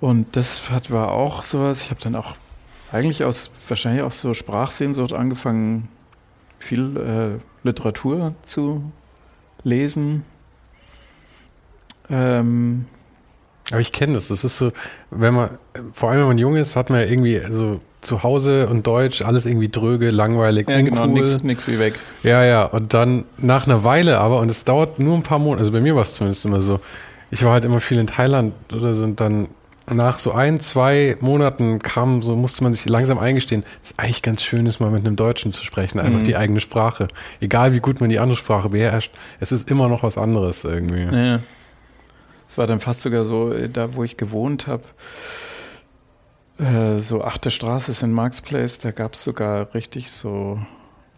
Und 0.00 0.36
das 0.36 0.70
hat 0.70 0.90
war 0.90 1.12
auch 1.12 1.42
sowas. 1.42 1.84
Ich 1.84 1.90
habe 1.90 2.00
dann 2.00 2.14
auch 2.14 2.36
eigentlich 2.92 3.24
aus 3.24 3.50
wahrscheinlich 3.68 4.02
auch 4.02 4.12
so 4.12 4.32
Sprachsehnsucht 4.32 5.12
angefangen 5.12 5.88
viel 6.58 6.96
äh, 6.96 7.66
Literatur 7.66 8.34
zu 8.42 8.90
lesen. 9.64 10.24
Ähm, 12.08 12.86
aber 13.70 13.80
ich 13.80 13.92
kenne 13.92 14.14
das. 14.14 14.28
Das 14.28 14.44
ist 14.44 14.58
so, 14.58 14.72
wenn 15.10 15.34
man, 15.34 15.50
vor 15.94 16.10
allem 16.10 16.20
wenn 16.20 16.28
man 16.28 16.38
jung 16.38 16.56
ist, 16.56 16.76
hat 16.76 16.90
man 16.90 17.00
ja 17.00 17.06
irgendwie 17.06 17.40
so 17.50 17.80
zu 18.00 18.22
Hause 18.22 18.68
und 18.68 18.86
Deutsch 18.86 19.22
alles 19.22 19.46
irgendwie 19.46 19.70
dröge, 19.70 20.10
langweilig, 20.10 20.68
ja, 20.68 20.80
genau, 20.80 21.04
uncool. 21.04 21.24
genau, 21.24 21.38
nichts 21.42 21.66
wie 21.66 21.78
weg. 21.78 21.98
Ja, 22.22 22.44
ja. 22.44 22.64
Und 22.64 22.92
dann 22.92 23.24
nach 23.38 23.66
einer 23.66 23.82
Weile 23.82 24.18
aber, 24.18 24.40
und 24.40 24.50
es 24.50 24.64
dauert 24.64 24.98
nur 24.98 25.16
ein 25.16 25.22
paar 25.22 25.38
Monate, 25.38 25.60
also 25.60 25.72
bei 25.72 25.80
mir 25.80 25.94
war 25.96 26.02
es 26.02 26.14
zumindest 26.14 26.44
immer 26.44 26.60
so, 26.60 26.80
ich 27.30 27.42
war 27.42 27.52
halt 27.52 27.64
immer 27.64 27.80
viel 27.80 27.98
in 27.98 28.06
Thailand 28.06 28.52
oder 28.72 28.94
so 28.94 29.04
und 29.04 29.20
dann 29.20 29.48
nach 29.90 30.18
so 30.18 30.32
ein, 30.32 30.60
zwei 30.60 31.16
Monaten 31.20 31.78
kam, 31.78 32.22
so 32.22 32.36
musste 32.36 32.62
man 32.62 32.72
sich 32.72 32.88
langsam 32.88 33.18
eingestehen, 33.18 33.64
es 33.82 33.90
ist 33.90 33.98
eigentlich 33.98 34.22
ganz 34.22 34.42
schön 34.42 34.66
ist, 34.66 34.80
mal 34.80 34.90
mit 34.90 35.06
einem 35.06 35.16
Deutschen 35.16 35.52
zu 35.52 35.64
sprechen, 35.64 36.00
einfach 36.00 36.20
mhm. 36.20 36.24
die 36.24 36.36
eigene 36.36 36.60
Sprache. 36.60 37.08
Egal 37.40 37.72
wie 37.72 37.80
gut 37.80 38.00
man 38.00 38.08
die 38.08 38.18
andere 38.18 38.36
Sprache 38.36 38.70
beherrscht, 38.70 39.12
es 39.40 39.52
ist 39.52 39.70
immer 39.70 39.88
noch 39.88 40.02
was 40.02 40.16
anderes 40.16 40.64
irgendwie. 40.64 41.02
Ja. 41.02 41.40
Es 42.54 42.58
war 42.58 42.68
dann 42.68 42.78
fast 42.78 43.00
sogar 43.00 43.24
so, 43.24 43.52
äh, 43.52 43.68
da 43.68 43.96
wo 43.96 44.04
ich 44.04 44.16
gewohnt 44.16 44.68
habe, 44.68 44.84
äh, 46.60 47.00
so 47.00 47.24
achte 47.24 47.50
Straße 47.50 47.90
ist 47.90 48.04
in 48.04 48.12
Marks 48.12 48.42
Place, 48.42 48.78
da 48.78 48.92
gab 48.92 49.14
es 49.14 49.24
sogar 49.24 49.74
richtig 49.74 50.12
so 50.12 50.60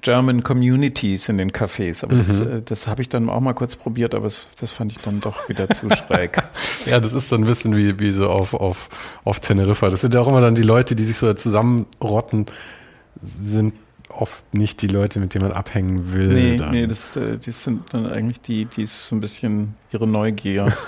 German 0.01 0.43
Communities 0.43 1.29
in 1.29 1.37
den 1.37 1.53
Cafés. 1.53 2.03
Aber 2.03 2.15
mhm. 2.15 2.19
das, 2.19 2.41
äh, 2.41 2.63
das 2.63 2.87
habe 2.87 3.03
ich 3.03 3.11
dann 3.11 3.29
auch 3.29 3.41
mal 3.41 3.53
kurz 3.53 3.77
probiert, 3.77 4.15
aber 4.15 4.25
das, 4.25 4.49
das 4.59 4.73
fand 4.73 4.93
ich 4.93 4.99
dann 4.99 5.21
doch 5.21 5.47
wieder 5.51 5.69
zu 5.69 5.91
schräg. 6.09 6.43
ja, 6.87 7.01
das 7.01 7.13
ist 7.13 7.31
dann 7.31 7.43
ein 7.43 7.47
bisschen 7.47 7.77
wie, 7.77 7.99
wie 7.99 8.13
so 8.13 8.31
auf, 8.31 8.55
auf, 8.55 8.89
auf 9.25 9.39
Teneriffa. 9.41 9.91
Das 9.91 10.01
sind 10.01 10.15
ja 10.15 10.21
auch 10.21 10.29
immer 10.29 10.41
dann 10.41 10.55
die 10.55 10.63
Leute, 10.63 10.97
die 10.97 11.05
sich 11.05 11.19
so 11.19 11.35
zusammenrotten, 11.35 12.47
sind 13.45 13.75
oft 14.09 14.55
nicht 14.55 14.81
die 14.81 14.87
Leute, 14.87 15.21
mit 15.21 15.35
denen 15.35 15.49
man 15.49 15.53
abhängen 15.53 16.15
will. 16.15 16.29
Nee, 16.29 16.57
dann. 16.57 16.71
nee 16.71 16.87
das, 16.87 17.15
äh, 17.15 17.37
die 17.37 17.53
sind 17.53 17.93
dann 17.93 18.07
eigentlich 18.07 18.41
die, 18.41 18.65
die 18.65 18.87
so 18.87 19.15
ein 19.15 19.21
bisschen 19.21 19.75
ihre 19.93 20.07
Neugier 20.07 20.73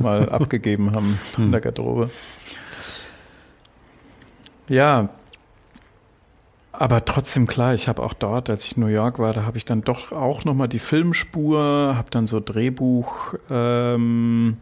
mal 0.00 0.28
abgegeben 0.32 0.94
haben 0.94 1.18
in 1.36 1.44
hm. 1.44 1.52
der 1.52 1.60
Garderobe. 1.60 2.10
Ja, 4.68 5.10
aber 6.80 7.04
trotzdem 7.04 7.46
klar, 7.46 7.74
ich 7.74 7.88
habe 7.88 8.02
auch 8.02 8.14
dort, 8.14 8.48
als 8.48 8.64
ich 8.64 8.78
in 8.78 8.82
New 8.82 8.88
York 8.88 9.18
war, 9.18 9.34
da 9.34 9.44
habe 9.44 9.58
ich 9.58 9.66
dann 9.66 9.82
doch 9.82 10.12
auch 10.12 10.46
nochmal 10.46 10.66
die 10.66 10.78
Filmspur, 10.78 11.94
habe 11.94 12.10
dann 12.10 12.26
so 12.26 12.40
Drehbuch 12.40 13.34
ähm, 13.50 14.56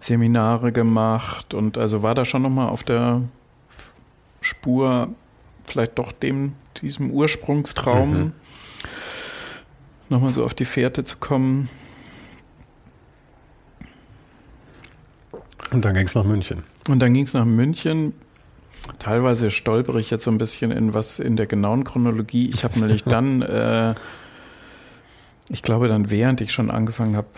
Seminare 0.00 0.72
gemacht 0.72 1.52
und 1.52 1.76
also 1.76 2.02
war 2.02 2.14
da 2.14 2.24
schon 2.24 2.40
nochmal 2.40 2.70
auf 2.70 2.84
der 2.84 3.20
Spur, 4.40 5.08
vielleicht 5.66 5.98
doch 5.98 6.12
dem, 6.12 6.54
diesem 6.80 7.10
Ursprungstraum, 7.10 8.12
mhm. 8.12 8.32
nochmal 10.08 10.32
so 10.32 10.42
auf 10.42 10.54
die 10.54 10.64
Fährte 10.64 11.04
zu 11.04 11.18
kommen. 11.18 11.68
Und 15.70 15.84
dann 15.84 15.94
ging 15.94 16.06
es 16.06 16.14
nach 16.14 16.24
München. 16.24 16.64
Und 16.88 17.00
dann 17.00 17.14
ging 17.14 17.24
es 17.24 17.34
nach 17.34 17.44
München. 17.44 18.14
Teilweise 18.98 19.50
stolpere 19.50 20.00
ich 20.00 20.10
jetzt 20.10 20.24
so 20.24 20.30
ein 20.30 20.38
bisschen 20.38 20.70
in 20.70 20.94
was 20.94 21.18
in 21.18 21.36
der 21.36 21.46
genauen 21.46 21.84
Chronologie. 21.84 22.50
Ich 22.50 22.64
habe 22.64 22.78
nämlich 22.80 23.04
dann, 23.04 23.42
äh, 23.42 23.94
ich 25.48 25.62
glaube 25.62 25.88
dann 25.88 26.10
während 26.10 26.40
ich 26.40 26.52
schon 26.52 26.70
angefangen 26.70 27.16
habe, 27.16 27.28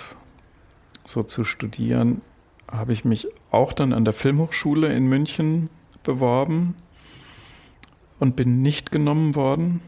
so 1.05 1.23
zu 1.23 1.45
studieren, 1.45 2.23
habe 2.71 2.93
ich 2.93 3.05
mich 3.05 3.29
auch 3.51 3.73
dann 3.73 3.93
an 3.93 4.05
der 4.05 4.15
Filmhochschule 4.15 4.93
in 4.93 5.07
München 5.07 5.69
beworben 6.05 6.75
und 8.19 8.37
bin 8.37 8.63
nicht 8.63 8.93
genommen 8.93 9.35
worden. 9.35 9.81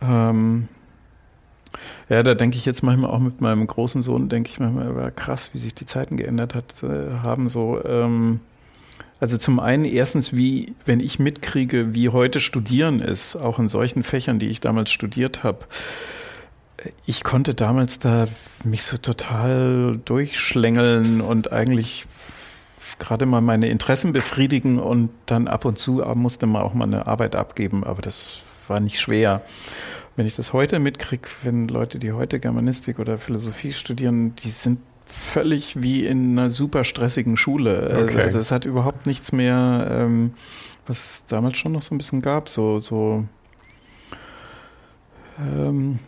Ähm, 0.00 0.68
ja, 2.08 2.22
da 2.22 2.34
denke 2.34 2.56
ich 2.56 2.64
jetzt 2.64 2.82
manchmal 2.82 3.10
auch 3.10 3.18
mit 3.18 3.40
meinem 3.40 3.66
großen 3.66 4.02
Sohn, 4.02 4.28
denke 4.28 4.50
ich 4.50 4.60
manchmal, 4.60 4.94
war 4.94 5.10
krass, 5.10 5.50
wie 5.52 5.58
sich 5.58 5.74
die 5.74 5.86
Zeiten 5.86 6.16
geändert 6.16 6.54
hat, 6.54 6.82
äh, 6.82 7.18
haben 7.22 7.48
so. 7.48 7.82
Ähm, 7.84 8.40
also 9.20 9.38
zum 9.38 9.60
einen 9.60 9.84
erstens, 9.84 10.34
wie, 10.34 10.74
wenn 10.84 11.00
ich 11.00 11.18
mitkriege, 11.18 11.94
wie 11.94 12.10
heute 12.10 12.40
Studieren 12.40 13.00
ist, 13.00 13.36
auch 13.36 13.58
in 13.58 13.68
solchen 13.68 14.02
Fächern, 14.02 14.38
die 14.38 14.48
ich 14.48 14.60
damals 14.60 14.90
studiert 14.90 15.42
habe. 15.42 15.60
Ich 17.06 17.24
konnte 17.24 17.54
damals 17.54 17.98
da 17.98 18.26
mich 18.64 18.84
so 18.84 18.98
total 18.98 19.98
durchschlängeln 20.04 21.22
und 21.22 21.52
eigentlich 21.52 22.06
gerade 22.98 23.24
mal 23.24 23.40
meine 23.40 23.68
Interessen 23.68 24.12
befriedigen 24.12 24.78
und 24.78 25.10
dann 25.26 25.48
ab 25.48 25.64
und 25.64 25.78
zu 25.78 26.02
musste 26.14 26.46
man 26.46 26.62
auch 26.62 26.74
mal 26.74 26.84
eine 26.84 27.06
Arbeit 27.06 27.34
abgeben, 27.34 27.84
aber 27.84 28.02
das 28.02 28.42
war 28.68 28.80
nicht 28.80 29.00
schwer. 29.00 29.42
Wenn 30.16 30.26
ich 30.26 30.36
das 30.36 30.52
heute 30.52 30.78
mitkriege, 30.78 31.28
wenn 31.42 31.68
Leute, 31.68 31.98
die 31.98 32.12
heute 32.12 32.38
Germanistik 32.38 32.98
oder 32.98 33.18
Philosophie 33.18 33.72
studieren, 33.72 34.34
die 34.36 34.50
sind 34.50 34.78
völlig 35.06 35.82
wie 35.82 36.06
in 36.06 36.38
einer 36.38 36.50
super 36.50 36.84
stressigen 36.84 37.36
Schule. 37.36 37.88
Also, 37.90 38.04
okay. 38.04 38.22
Also 38.22 38.38
es 38.38 38.50
hat 38.50 38.64
überhaupt 38.64 39.06
nichts 39.06 39.32
mehr, 39.32 39.88
ähm, 39.90 40.34
was 40.86 40.98
es 40.98 41.26
damals 41.26 41.58
schon 41.58 41.72
noch 41.72 41.82
so 41.82 41.94
ein 41.94 41.98
bisschen 41.98 42.20
gab, 42.20 42.48
so, 42.48 42.80
so 42.80 43.24
ähm, 45.38 45.98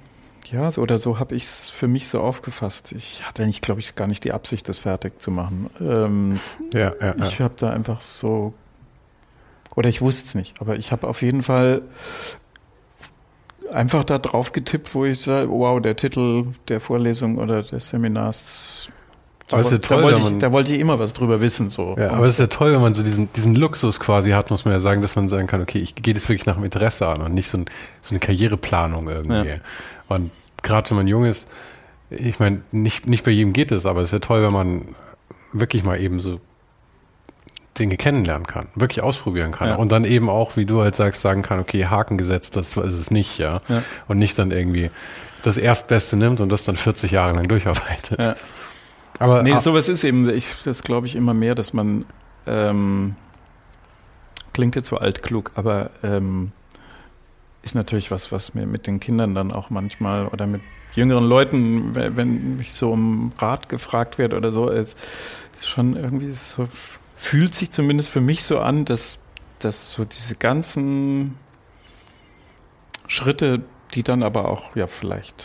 ja, 0.50 0.70
so, 0.70 0.80
oder 0.80 0.98
so 0.98 1.18
habe 1.18 1.34
ich 1.34 1.44
es 1.44 1.70
für 1.70 1.88
mich 1.88 2.08
so 2.08 2.20
aufgefasst. 2.20 2.92
Ich 2.92 3.26
hatte 3.26 3.42
eigentlich, 3.42 3.60
glaube 3.60 3.80
ich, 3.80 3.94
gar 3.96 4.06
nicht 4.06 4.22
die 4.24 4.32
Absicht, 4.32 4.68
das 4.68 4.78
fertig 4.78 5.20
zu 5.20 5.30
machen. 5.30 5.70
Ähm, 5.80 6.38
ja, 6.72 6.92
ja, 7.00 7.14
ja. 7.18 7.26
Ich 7.26 7.40
habe 7.40 7.54
da 7.56 7.70
einfach 7.70 8.02
so, 8.02 8.54
oder 9.74 9.88
ich 9.88 10.00
wusste 10.00 10.26
es 10.26 10.34
nicht, 10.34 10.60
aber 10.60 10.76
ich 10.76 10.92
habe 10.92 11.08
auf 11.08 11.22
jeden 11.22 11.42
Fall 11.42 11.82
einfach 13.72 14.04
da 14.04 14.18
drauf 14.18 14.52
getippt, 14.52 14.94
wo 14.94 15.04
ich 15.04 15.20
sage, 15.20 15.50
wow, 15.50 15.80
der 15.80 15.96
Titel 15.96 16.46
der 16.68 16.80
Vorlesung 16.80 17.38
oder 17.38 17.62
des 17.62 17.88
Seminars, 17.88 18.88
da, 19.48 19.60
ja 19.60 19.78
toll, 19.78 19.78
da, 19.78 20.02
wollte 20.02 20.20
ich, 20.20 20.38
da, 20.38 20.52
wollte 20.52 20.72
ich, 20.72 20.80
immer 20.80 20.98
was 20.98 21.12
drüber 21.12 21.40
wissen. 21.40 21.70
So. 21.70 21.94
Ja, 21.98 22.10
aber 22.10 22.26
es 22.26 22.32
ist 22.32 22.38
ja 22.38 22.46
toll, 22.48 22.72
wenn 22.72 22.80
man 22.80 22.94
so 22.94 23.02
diesen, 23.02 23.32
diesen 23.32 23.54
Luxus 23.54 24.00
quasi 24.00 24.30
hat, 24.30 24.50
muss 24.50 24.64
man 24.64 24.74
ja 24.74 24.80
sagen, 24.80 25.02
dass 25.02 25.14
man 25.14 25.28
sagen 25.28 25.46
kann, 25.46 25.62
okay, 25.62 25.78
ich 25.78 25.94
gehe 25.94 26.14
das 26.14 26.28
wirklich 26.28 26.46
nach 26.46 26.56
dem 26.56 26.64
Interesse 26.64 27.08
an 27.08 27.22
und 27.22 27.34
nicht 27.34 27.48
so, 27.48 27.58
ein, 27.58 27.66
so 28.02 28.10
eine 28.10 28.18
Karriereplanung 28.18 29.08
irgendwie. 29.08 29.48
Ja. 29.48 29.56
Und 30.08 30.32
gerade 30.62 30.90
wenn 30.90 30.96
man 30.96 31.06
jung 31.06 31.24
ist, 31.24 31.48
ich 32.10 32.38
meine, 32.38 32.62
nicht, 32.72 33.06
nicht 33.06 33.24
bei 33.24 33.30
jedem 33.30 33.52
geht 33.52 33.72
es, 33.72 33.86
aber 33.86 34.00
es 34.00 34.08
ist 34.08 34.12
ja 34.12 34.18
toll, 34.18 34.42
wenn 34.42 34.52
man 34.52 34.82
wirklich 35.52 35.84
mal 35.84 36.00
eben 36.00 36.20
so 36.20 36.40
Dinge 37.78 37.96
kennenlernen 37.96 38.46
kann, 38.46 38.68
wirklich 38.74 39.02
ausprobieren 39.02 39.52
kann. 39.52 39.68
Ja. 39.68 39.74
Und 39.76 39.92
dann 39.92 40.04
eben 40.04 40.28
auch, 40.28 40.56
wie 40.56 40.64
du 40.64 40.82
halt 40.82 40.94
sagst, 40.94 41.20
sagen 41.20 41.42
kann, 41.42 41.60
okay, 41.60 41.86
Haken 41.86 42.18
gesetzt, 42.18 42.56
das 42.56 42.76
ist 42.76 42.94
es 42.94 43.10
nicht, 43.10 43.38
ja. 43.38 43.60
ja. 43.68 43.82
Und 44.08 44.18
nicht 44.18 44.38
dann 44.38 44.50
irgendwie 44.50 44.90
das 45.42 45.56
Erstbeste 45.56 46.16
nimmt 46.16 46.40
und 46.40 46.48
das 46.48 46.64
dann 46.64 46.76
40 46.76 47.10
Jahre 47.10 47.34
lang 47.34 47.48
durcharbeitet. 47.48 48.18
Ja. 48.18 48.36
Aber 49.18 49.42
nee, 49.42 49.52
ah, 49.52 49.60
sowas 49.60 49.88
ist 49.88 50.04
eben, 50.04 50.28
ich, 50.28 50.56
das 50.64 50.82
glaube 50.82 51.06
ich 51.06 51.16
immer 51.16 51.34
mehr, 51.34 51.54
dass 51.54 51.72
man 51.72 52.04
ähm, 52.46 53.16
klingt 54.52 54.76
jetzt 54.76 54.88
so 54.88 54.98
altklug, 54.98 55.52
aber 55.54 55.90
ähm, 56.02 56.52
ist 57.62 57.74
natürlich 57.74 58.10
was, 58.10 58.32
was 58.32 58.54
mir 58.54 58.66
mit 58.66 58.86
den 58.86 59.00
Kindern 59.00 59.34
dann 59.34 59.52
auch 59.52 59.70
manchmal 59.70 60.26
oder 60.26 60.46
mit 60.46 60.62
jüngeren 60.94 61.24
Leuten, 61.24 61.94
wenn 61.94 62.56
mich 62.56 62.72
so 62.72 62.90
um 62.92 63.32
Rat 63.38 63.68
gefragt 63.68 64.18
wird 64.18 64.34
oder 64.34 64.52
so, 64.52 64.68
ist 64.70 64.96
schon 65.62 65.96
irgendwie 65.96 66.32
so 66.32 66.68
fühlt 67.16 67.54
sich 67.54 67.70
zumindest 67.70 68.08
für 68.08 68.20
mich 68.20 68.44
so 68.44 68.60
an, 68.60 68.84
dass, 68.84 69.18
dass 69.58 69.92
so 69.92 70.04
diese 70.04 70.36
ganzen 70.36 71.36
Schritte, 73.08 73.62
die 73.94 74.02
dann 74.02 74.22
aber 74.22 74.48
auch 74.48 74.76
ja 74.76 74.86
vielleicht 74.86 75.44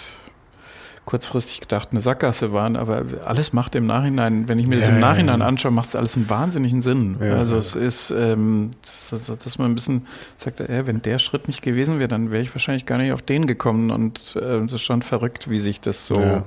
kurzfristig 1.05 1.61
gedacht 1.61 1.89
eine 1.91 1.99
Sackgasse 1.99 2.53
waren, 2.53 2.75
aber 2.75 3.03
alles 3.25 3.53
macht 3.53 3.75
im 3.75 3.85
Nachhinein, 3.85 4.47
wenn 4.47 4.59
ich 4.59 4.67
mir 4.67 4.77
das 4.77 4.87
Ja, 4.87 4.93
im 4.93 4.99
Nachhinein 4.99 5.39
ja. 5.39 5.47
anschaue, 5.47 5.71
macht 5.71 5.89
es 5.89 5.95
alles 5.95 6.15
einen 6.15 6.29
wahnsinnigen 6.29 6.81
Sinn. 6.81 7.17
Also 7.19 7.57
es 7.57 7.75
ist, 7.75 8.11
ähm, 8.11 8.71
dass, 9.09 9.25
dass 9.25 9.57
man 9.57 9.71
ein 9.71 9.75
bisschen 9.75 10.05
sagt, 10.37 10.59
äh, 10.59 10.85
wenn 10.85 11.01
der 11.01 11.17
Schritt 11.17 11.47
nicht 11.47 11.63
gewesen 11.63 11.97
wäre, 11.97 12.07
dann 12.07 12.31
wäre 12.31 12.43
ich 12.43 12.53
wahrscheinlich 12.53 12.85
gar 12.85 12.97
nicht 12.97 13.13
auf 13.13 13.23
den 13.23 13.47
gekommen 13.47 13.89
und 13.89 14.35
äh, 14.35 14.59
das 14.59 14.73
ist 14.73 14.83
schon 14.83 15.01
verrückt, 15.01 15.49
wie 15.49 15.59
sich 15.59 15.81
das 15.81 16.05
so. 16.05 16.43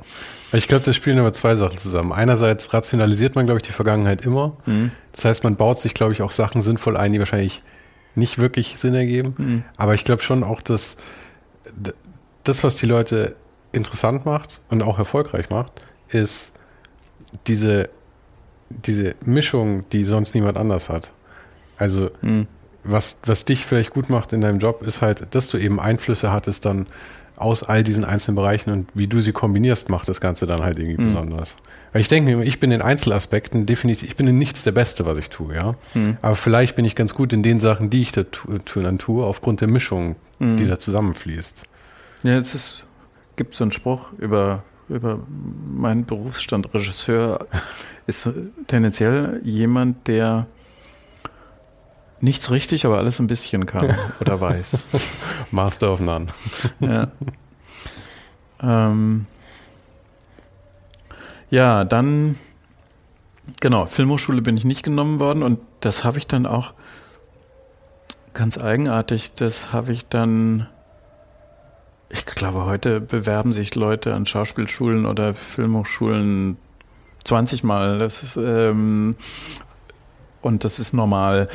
Ich 0.52 0.68
glaube, 0.68 0.84
da 0.84 0.92
spielen 0.92 1.18
aber 1.18 1.32
zwei 1.32 1.56
Sachen 1.56 1.78
zusammen. 1.78 2.12
Einerseits 2.12 2.72
rationalisiert 2.72 3.34
man, 3.34 3.46
glaube 3.46 3.58
ich, 3.58 3.66
die 3.66 3.72
Vergangenheit 3.72 4.22
immer. 4.22 4.56
Mhm. 4.66 4.92
Das 5.12 5.24
heißt, 5.24 5.44
man 5.44 5.56
baut 5.56 5.80
sich, 5.80 5.94
glaube 5.94 6.12
ich, 6.12 6.22
auch 6.22 6.30
Sachen 6.30 6.60
sinnvoll 6.60 6.96
ein, 6.96 7.12
die 7.12 7.18
wahrscheinlich 7.18 7.62
nicht 8.14 8.38
wirklich 8.38 8.78
Sinn 8.78 8.94
ergeben. 8.94 9.34
Mhm. 9.36 9.64
Aber 9.76 9.94
ich 9.94 10.04
glaube 10.04 10.22
schon 10.22 10.44
auch, 10.44 10.62
dass 10.62 10.96
das, 12.44 12.62
was 12.62 12.76
die 12.76 12.86
Leute 12.86 13.34
interessant 13.74 14.24
macht 14.24 14.60
und 14.70 14.82
auch 14.82 14.98
erfolgreich 14.98 15.50
macht, 15.50 15.72
ist 16.08 16.52
diese, 17.46 17.88
diese 18.68 19.14
Mischung, 19.24 19.88
die 19.90 20.04
sonst 20.04 20.34
niemand 20.34 20.56
anders 20.58 20.88
hat. 20.88 21.12
Also 21.76 22.10
Mhm. 22.22 22.46
was, 22.84 23.18
was 23.24 23.44
dich 23.44 23.64
vielleicht 23.66 23.90
gut 23.90 24.10
macht 24.10 24.32
in 24.32 24.40
deinem 24.40 24.58
Job, 24.58 24.82
ist 24.86 25.02
halt, 25.02 25.34
dass 25.34 25.48
du 25.48 25.58
eben 25.58 25.80
Einflüsse 25.80 26.32
hattest 26.32 26.64
dann 26.64 26.86
aus 27.36 27.64
all 27.64 27.82
diesen 27.82 28.04
einzelnen 28.04 28.36
Bereichen 28.36 28.70
und 28.70 28.88
wie 28.94 29.08
du 29.08 29.20
sie 29.20 29.32
kombinierst, 29.32 29.88
macht 29.88 30.08
das 30.08 30.20
Ganze 30.20 30.46
dann 30.46 30.62
halt 30.62 30.78
irgendwie 30.78 31.02
besonders. 31.04 31.56
Weil 31.92 32.00
ich 32.02 32.06
denke 32.08 32.26
mir 32.28 32.34
immer, 32.36 32.44
ich 32.44 32.60
bin 32.60 32.70
in 32.70 32.80
Einzelaspekten 32.80 33.66
definitiv, 33.66 34.06
ich 34.08 34.14
bin 34.14 34.28
in 34.28 34.38
nichts 34.38 34.62
der 34.62 34.70
Beste, 34.70 35.04
was 35.04 35.18
ich 35.18 35.30
tue, 35.30 35.52
ja. 35.54 35.74
Aber 36.22 36.36
vielleicht 36.36 36.76
bin 36.76 36.84
ich 36.84 36.94
ganz 36.94 37.12
gut 37.14 37.32
in 37.32 37.42
den 37.42 37.58
Sachen, 37.58 37.90
die 37.90 38.02
ich 38.02 38.12
da 38.12 38.22
tu, 38.22 38.58
tu, 38.58 38.82
dann 38.82 38.98
tue, 38.98 39.24
aufgrund 39.24 39.60
der 39.60 39.68
Mischung, 39.68 40.14
die 40.38 40.66
da 40.68 40.78
zusammenfließt. 40.78 41.64
Ja, 42.22 42.38
es 42.38 42.54
ist, 42.54 42.84
gibt 43.36 43.54
so 43.54 43.64
einen 43.64 43.72
Spruch 43.72 44.12
über, 44.18 44.62
über 44.88 45.20
meinen 45.72 46.04
Berufsstand. 46.04 46.72
Regisseur 46.74 47.46
ist 48.06 48.28
tendenziell 48.66 49.40
jemand, 49.44 50.06
der 50.08 50.46
nichts 52.20 52.50
richtig, 52.50 52.86
aber 52.86 52.98
alles 52.98 53.18
ein 53.18 53.26
bisschen 53.26 53.66
kann 53.66 53.94
oder 54.20 54.40
weiß. 54.40 54.86
Master 55.50 55.92
of 55.92 56.00
None. 56.00 56.26
ja. 56.80 57.08
Ähm, 58.62 59.26
ja, 61.50 61.84
dann, 61.84 62.38
genau, 63.60 63.86
Filmhochschule 63.86 64.42
bin 64.42 64.56
ich 64.56 64.64
nicht 64.64 64.82
genommen 64.82 65.20
worden 65.20 65.42
und 65.42 65.60
das 65.80 66.02
habe 66.02 66.18
ich 66.18 66.26
dann 66.26 66.46
auch 66.46 66.72
ganz 68.32 68.58
eigenartig, 68.58 69.34
das 69.34 69.72
habe 69.72 69.92
ich 69.92 70.06
dann, 70.06 70.66
ich 72.14 72.26
glaube, 72.26 72.64
heute 72.64 73.00
bewerben 73.00 73.52
sich 73.52 73.74
Leute 73.74 74.14
an 74.14 74.24
Schauspielschulen 74.24 75.04
oder 75.04 75.34
Filmhochschulen 75.34 76.56
20 77.24 77.64
Mal. 77.64 77.98
Das 77.98 78.22
ist, 78.22 78.36
ähm, 78.36 79.16
und 80.40 80.62
das 80.62 80.78
ist 80.78 80.92
normal, 80.92 81.48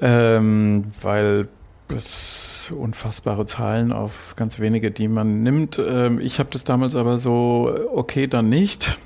ähm, 0.00 0.84
weil 1.02 1.48
es 1.88 2.72
unfassbare 2.74 3.44
Zahlen 3.44 3.92
auf 3.92 4.34
ganz 4.36 4.58
wenige, 4.58 4.90
die 4.90 5.08
man 5.08 5.42
nimmt. 5.42 5.78
Ähm, 5.78 6.20
ich 6.20 6.38
habe 6.38 6.48
das 6.50 6.64
damals 6.64 6.94
aber 6.94 7.18
so, 7.18 7.74
okay, 7.92 8.26
dann 8.26 8.48
nicht. 8.48 8.98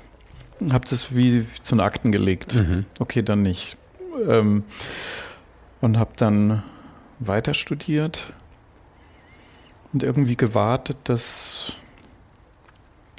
Habe 0.71 0.87
das 0.89 1.13
wie 1.13 1.45
zu 1.63 1.75
den 1.75 1.81
Akten 1.81 2.11
gelegt. 2.13 2.55
Okay, 2.99 3.23
dann 3.23 3.41
nicht. 3.41 3.77
Ähm, 4.27 4.63
und 5.81 5.99
habe 5.99 6.11
dann 6.15 6.63
weiter 7.19 7.53
studiert 7.53 8.33
und 9.97 10.03
irgendwie 10.03 10.37
gewartet, 10.37 10.97
dass 11.05 11.73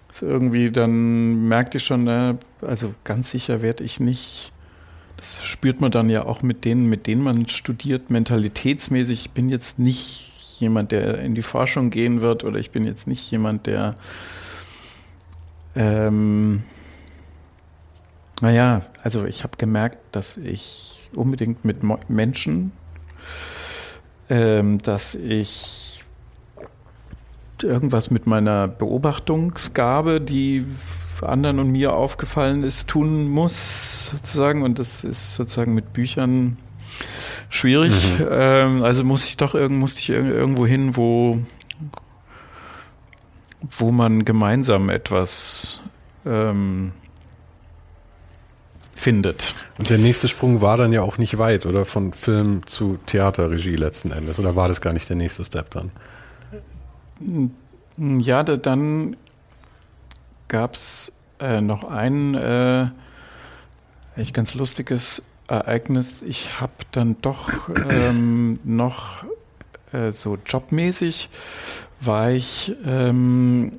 es 0.09 0.23
irgendwie 0.23 0.71
dann 0.71 1.49
merkte 1.49 1.79
ich 1.79 1.85
schon, 1.85 2.07
äh, 2.07 2.37
also 2.61 2.95
ganz 3.03 3.33
sicher 3.33 3.63
werde 3.63 3.83
ich 3.83 3.99
nicht. 3.99 4.53
Das 5.17 5.45
spürt 5.45 5.81
man 5.81 5.91
dann 5.91 6.09
ja 6.09 6.25
auch 6.25 6.43
mit 6.43 6.65
denen, 6.65 6.89
mit 6.89 7.09
denen 7.09 7.25
man 7.25 7.49
studiert, 7.49 8.11
mentalitätsmäßig. 8.11 9.23
Ich 9.23 9.31
bin 9.33 9.49
jetzt 9.49 9.81
nicht 9.81 10.61
jemand, 10.61 10.93
der 10.93 11.19
in 11.19 11.35
die 11.35 11.43
Forschung 11.43 11.91
gehen 11.91 12.21
wird, 12.21 12.45
oder 12.45 12.61
ich 12.61 12.71
bin 12.71 12.85
jetzt 12.85 13.09
nicht 13.09 13.29
jemand, 13.29 13.67
der 13.67 13.97
ähm, 15.75 16.63
naja, 18.41 18.83
also 19.03 19.25
ich 19.25 19.43
habe 19.43 19.57
gemerkt, 19.57 19.99
dass 20.13 20.37
ich 20.37 21.11
unbedingt 21.13 21.65
mit 21.65 21.79
Menschen, 22.09 22.71
ähm, 24.31 24.79
dass 24.79 25.17
ich 25.17 25.88
irgendwas 27.63 28.11
mit 28.11 28.27
meiner 28.27 28.69
Beobachtungsgabe, 28.69 30.21
die 30.21 30.67
anderen 31.21 31.59
und 31.59 31.73
mir 31.73 31.95
aufgefallen 31.95 32.63
ist, 32.63 32.89
tun 32.89 33.29
muss, 33.29 34.07
sozusagen. 34.07 34.63
Und 34.63 34.79
das 34.79 35.03
ist 35.05 35.35
sozusagen 35.35 35.75
mit 35.75 35.93
Büchern 35.93 36.57
schwierig. 37.51 37.93
Ähm, 38.31 38.83
also 38.83 39.03
muss 39.05 39.25
ich 39.25 39.37
doch 39.37 39.55
irgend, 39.55 39.79
musste 39.79 40.01
ich 40.01 40.11
irg- 40.11 40.31
irgendwo 40.31 40.67
hin, 40.67 40.97
wo, 40.97 41.39
wo 43.79 43.91
man 43.91 44.25
gemeinsam 44.25 44.91
etwas 44.91 45.83
ähm, 46.25 46.93
findet. 48.95 49.55
Und 49.79 49.91
der 49.91 49.99
nächste 49.99 50.29
Sprung 50.29 50.61
war 50.61 50.77
dann 50.77 50.93
ja 50.93 51.03
auch 51.03 51.19
nicht 51.19 51.39
weit, 51.39 51.67
oder? 51.67 51.85
Von 51.85 52.13
Film 52.13 52.67
zu 52.67 52.99
Theaterregie 53.07 53.77
letzten 53.77 54.13
Endes. 54.13 54.39
Oder 54.39 54.55
war 54.55 54.69
das 54.69 54.81
gar 54.81 54.93
nicht 54.93 55.09
der 55.09 55.17
nächste 55.17 55.45
Step 55.45 55.71
dann? 55.71 55.91
Ja, 57.97 58.43
da, 58.43 58.57
dann 58.57 59.17
gab 60.49 60.75
es 60.75 61.13
äh, 61.41 61.61
noch 61.61 61.85
ein 61.85 62.35
äh, 62.35 62.89
ganz 64.33 64.55
lustiges 64.55 65.23
Ereignis. 65.49 66.23
Ich 66.23 66.61
habe 66.61 66.73
dann 66.93 67.17
doch 67.21 67.69
ähm, 67.91 68.59
noch 68.65 69.25
äh, 69.93 70.13
so 70.13 70.39
jobmäßig 70.47 71.29
war 72.01 72.31
ich, 72.31 72.75
ähm, 72.85 73.79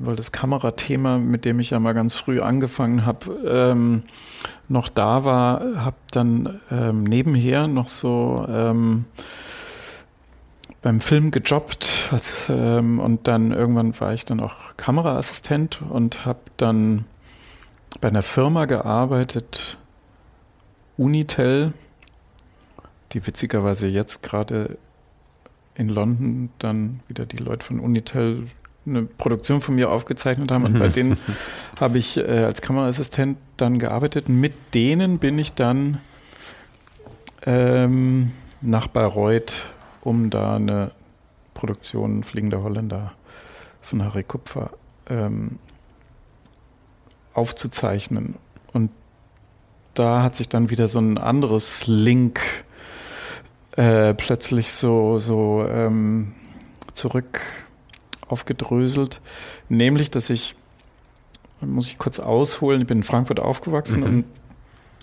weil 0.00 0.16
das 0.16 0.32
Kamerathema, 0.32 1.18
mit 1.18 1.44
dem 1.44 1.60
ich 1.60 1.70
ja 1.70 1.80
mal 1.80 1.94
ganz 1.94 2.14
früh 2.14 2.40
angefangen 2.40 3.04
habe, 3.04 3.32
ähm, 3.46 4.02
noch 4.68 4.88
da 4.88 5.24
war, 5.24 5.84
habe 5.84 5.96
dann 6.10 6.60
ähm, 6.70 7.04
nebenher 7.04 7.66
noch 7.66 7.88
so 7.88 8.46
ähm, 8.48 9.04
beim 10.82 11.00
Film 11.00 11.30
gejobbt 11.30 12.08
als, 12.10 12.48
ähm, 12.48 12.98
und 12.98 13.28
dann 13.28 13.52
irgendwann 13.52 13.98
war 14.00 14.12
ich 14.12 14.24
dann 14.24 14.40
auch 14.40 14.76
Kameraassistent 14.76 15.80
und 15.88 16.26
habe 16.26 16.40
dann 16.56 17.04
bei 18.00 18.08
einer 18.08 18.22
Firma 18.22 18.64
gearbeitet, 18.64 19.78
Unitel, 20.96 21.72
die 23.12 23.26
witzigerweise 23.26 23.86
jetzt 23.86 24.22
gerade 24.22 24.76
in 25.74 25.88
London 25.88 26.50
dann 26.58 27.00
wieder 27.08 27.26
die 27.26 27.36
Leute 27.36 27.64
von 27.64 27.80
Unitel 27.80 28.46
eine 28.84 29.02
Produktion 29.04 29.60
von 29.60 29.76
mir 29.76 29.90
aufgezeichnet 29.90 30.50
haben 30.50 30.64
und 30.64 30.78
bei 30.78 30.88
denen 30.88 31.16
habe 31.80 31.98
ich 31.98 32.16
äh, 32.16 32.44
als 32.44 32.60
Kameraassistent 32.62 33.38
dann 33.56 33.78
gearbeitet. 33.78 34.28
Mit 34.28 34.52
denen 34.74 35.18
bin 35.18 35.38
ich 35.38 35.52
dann 35.52 35.98
ähm, 37.46 38.32
nach 38.60 38.88
Bayreuth, 38.88 39.66
um 40.02 40.30
da 40.30 40.56
eine 40.56 40.90
Produktion 41.54 42.24
Fliegender 42.24 42.62
Holländer 42.62 43.12
von 43.80 44.02
Harry 44.02 44.24
Kupfer 44.24 44.70
ähm, 45.08 45.58
aufzuzeichnen. 47.34 48.36
Und 48.72 48.90
da 49.94 50.22
hat 50.22 50.36
sich 50.36 50.48
dann 50.48 50.70
wieder 50.70 50.88
so 50.88 50.98
ein 50.98 51.18
anderes 51.18 51.86
Link 51.86 52.40
äh, 53.76 54.14
plötzlich 54.14 54.72
so, 54.72 55.18
so 55.18 55.64
ähm, 55.66 56.34
zurück 56.94 57.40
aufgedröselt, 58.28 59.20
nämlich, 59.68 60.10
dass 60.10 60.30
ich, 60.30 60.54
muss 61.60 61.88
ich 61.88 61.98
kurz 61.98 62.18
ausholen, 62.18 62.80
ich 62.82 62.86
bin 62.86 62.98
in 62.98 63.04
Frankfurt 63.04 63.40
aufgewachsen 63.40 64.00
Mhm. 64.00 64.06
und 64.06 64.24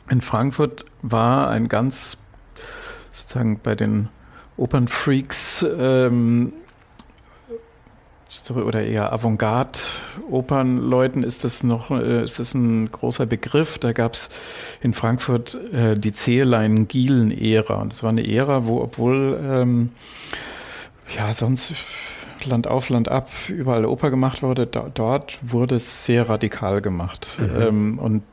in 0.09 0.21
Frankfurt 0.21 0.85
war 1.03 1.49
ein 1.49 1.67
ganz, 1.67 2.17
sozusagen 3.11 3.59
bei 3.59 3.75
den 3.75 4.09
Opernfreaks 4.59 5.65
ähm, 5.79 6.53
oder 8.55 8.83
eher 8.83 9.11
Avantgarde-Opernleuten 9.11 11.23
ist 11.23 11.43
das 11.43 11.63
noch, 11.63 11.89
äh, 11.91 12.23
ist 12.23 12.37
das 12.39 12.53
ein 12.53 12.89
großer 12.91 13.25
Begriff. 13.25 13.79
Da 13.79 13.91
gab 13.93 14.13
es 14.13 14.29
in 14.81 14.93
Frankfurt 14.93 15.55
äh, 15.73 15.95
die 15.95 16.13
Zehlein-Gielen-Ära. 16.13 17.73
Und 17.75 17.93
es 17.93 18.03
war 18.03 18.09
eine 18.09 18.27
Ära, 18.27 18.67
wo, 18.67 18.81
obwohl 18.81 19.39
ähm, 19.41 19.91
ja 21.17 21.33
sonst 21.33 21.73
Land 22.45 22.67
auf, 22.67 22.89
Land 22.89 23.09
ab, 23.09 23.31
überall 23.49 23.85
Oper 23.85 24.11
gemacht 24.11 24.43
wurde, 24.43 24.67
da, 24.67 24.91
dort 24.93 25.39
wurde 25.41 25.75
es 25.75 26.05
sehr 26.05 26.29
radikal 26.29 26.81
gemacht. 26.81 27.37
Ähm, 27.39 27.99
und 27.99 28.23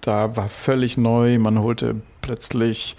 da 0.00 0.34
war 0.36 0.48
völlig 0.48 0.96
neu, 0.96 1.38
man 1.38 1.60
holte 1.60 1.94
plötzlich 2.20 2.96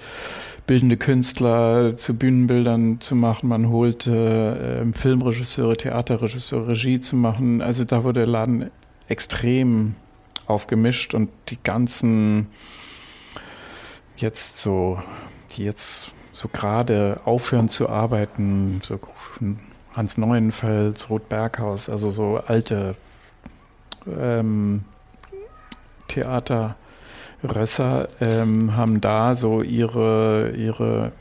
bildende 0.67 0.97
Künstler 0.97 1.95
zu 1.95 2.15
Bühnenbildern 2.15 2.99
zu 2.99 3.15
machen, 3.15 3.49
man 3.49 3.69
holte 3.69 4.83
äh, 4.83 4.97
Filmregisseure, 4.97 5.77
Theaterregisseure, 5.77 6.69
Regie 6.69 6.99
zu 6.99 7.15
machen. 7.15 7.61
Also 7.61 7.83
da 7.83 8.03
wurde 8.03 8.21
der 8.21 8.27
Laden 8.27 8.71
extrem 9.07 9.95
aufgemischt 10.47 11.13
und 11.13 11.29
die 11.49 11.61
ganzen 11.61 12.47
jetzt 14.17 14.59
so, 14.59 14.99
die 15.51 15.63
jetzt 15.63 16.11
so 16.33 16.47
gerade 16.47 17.21
aufhören 17.25 17.69
zu 17.69 17.89
arbeiten, 17.89 18.81
so 18.83 18.99
Hans 19.93 20.17
Neuenfels, 20.17 21.09
Ruth 21.09 21.29
Berghaus, 21.29 21.89
also 21.89 22.09
so 22.09 22.37
alte 22.45 22.95
ähm, 24.07 24.83
Theater 26.07 26.75
Rösser 27.45 28.07
ähm, 28.21 28.75
haben 28.75 29.01
da 29.01 29.35
so 29.35 29.61
ihre, 29.61 30.51
ihre 30.57 31.11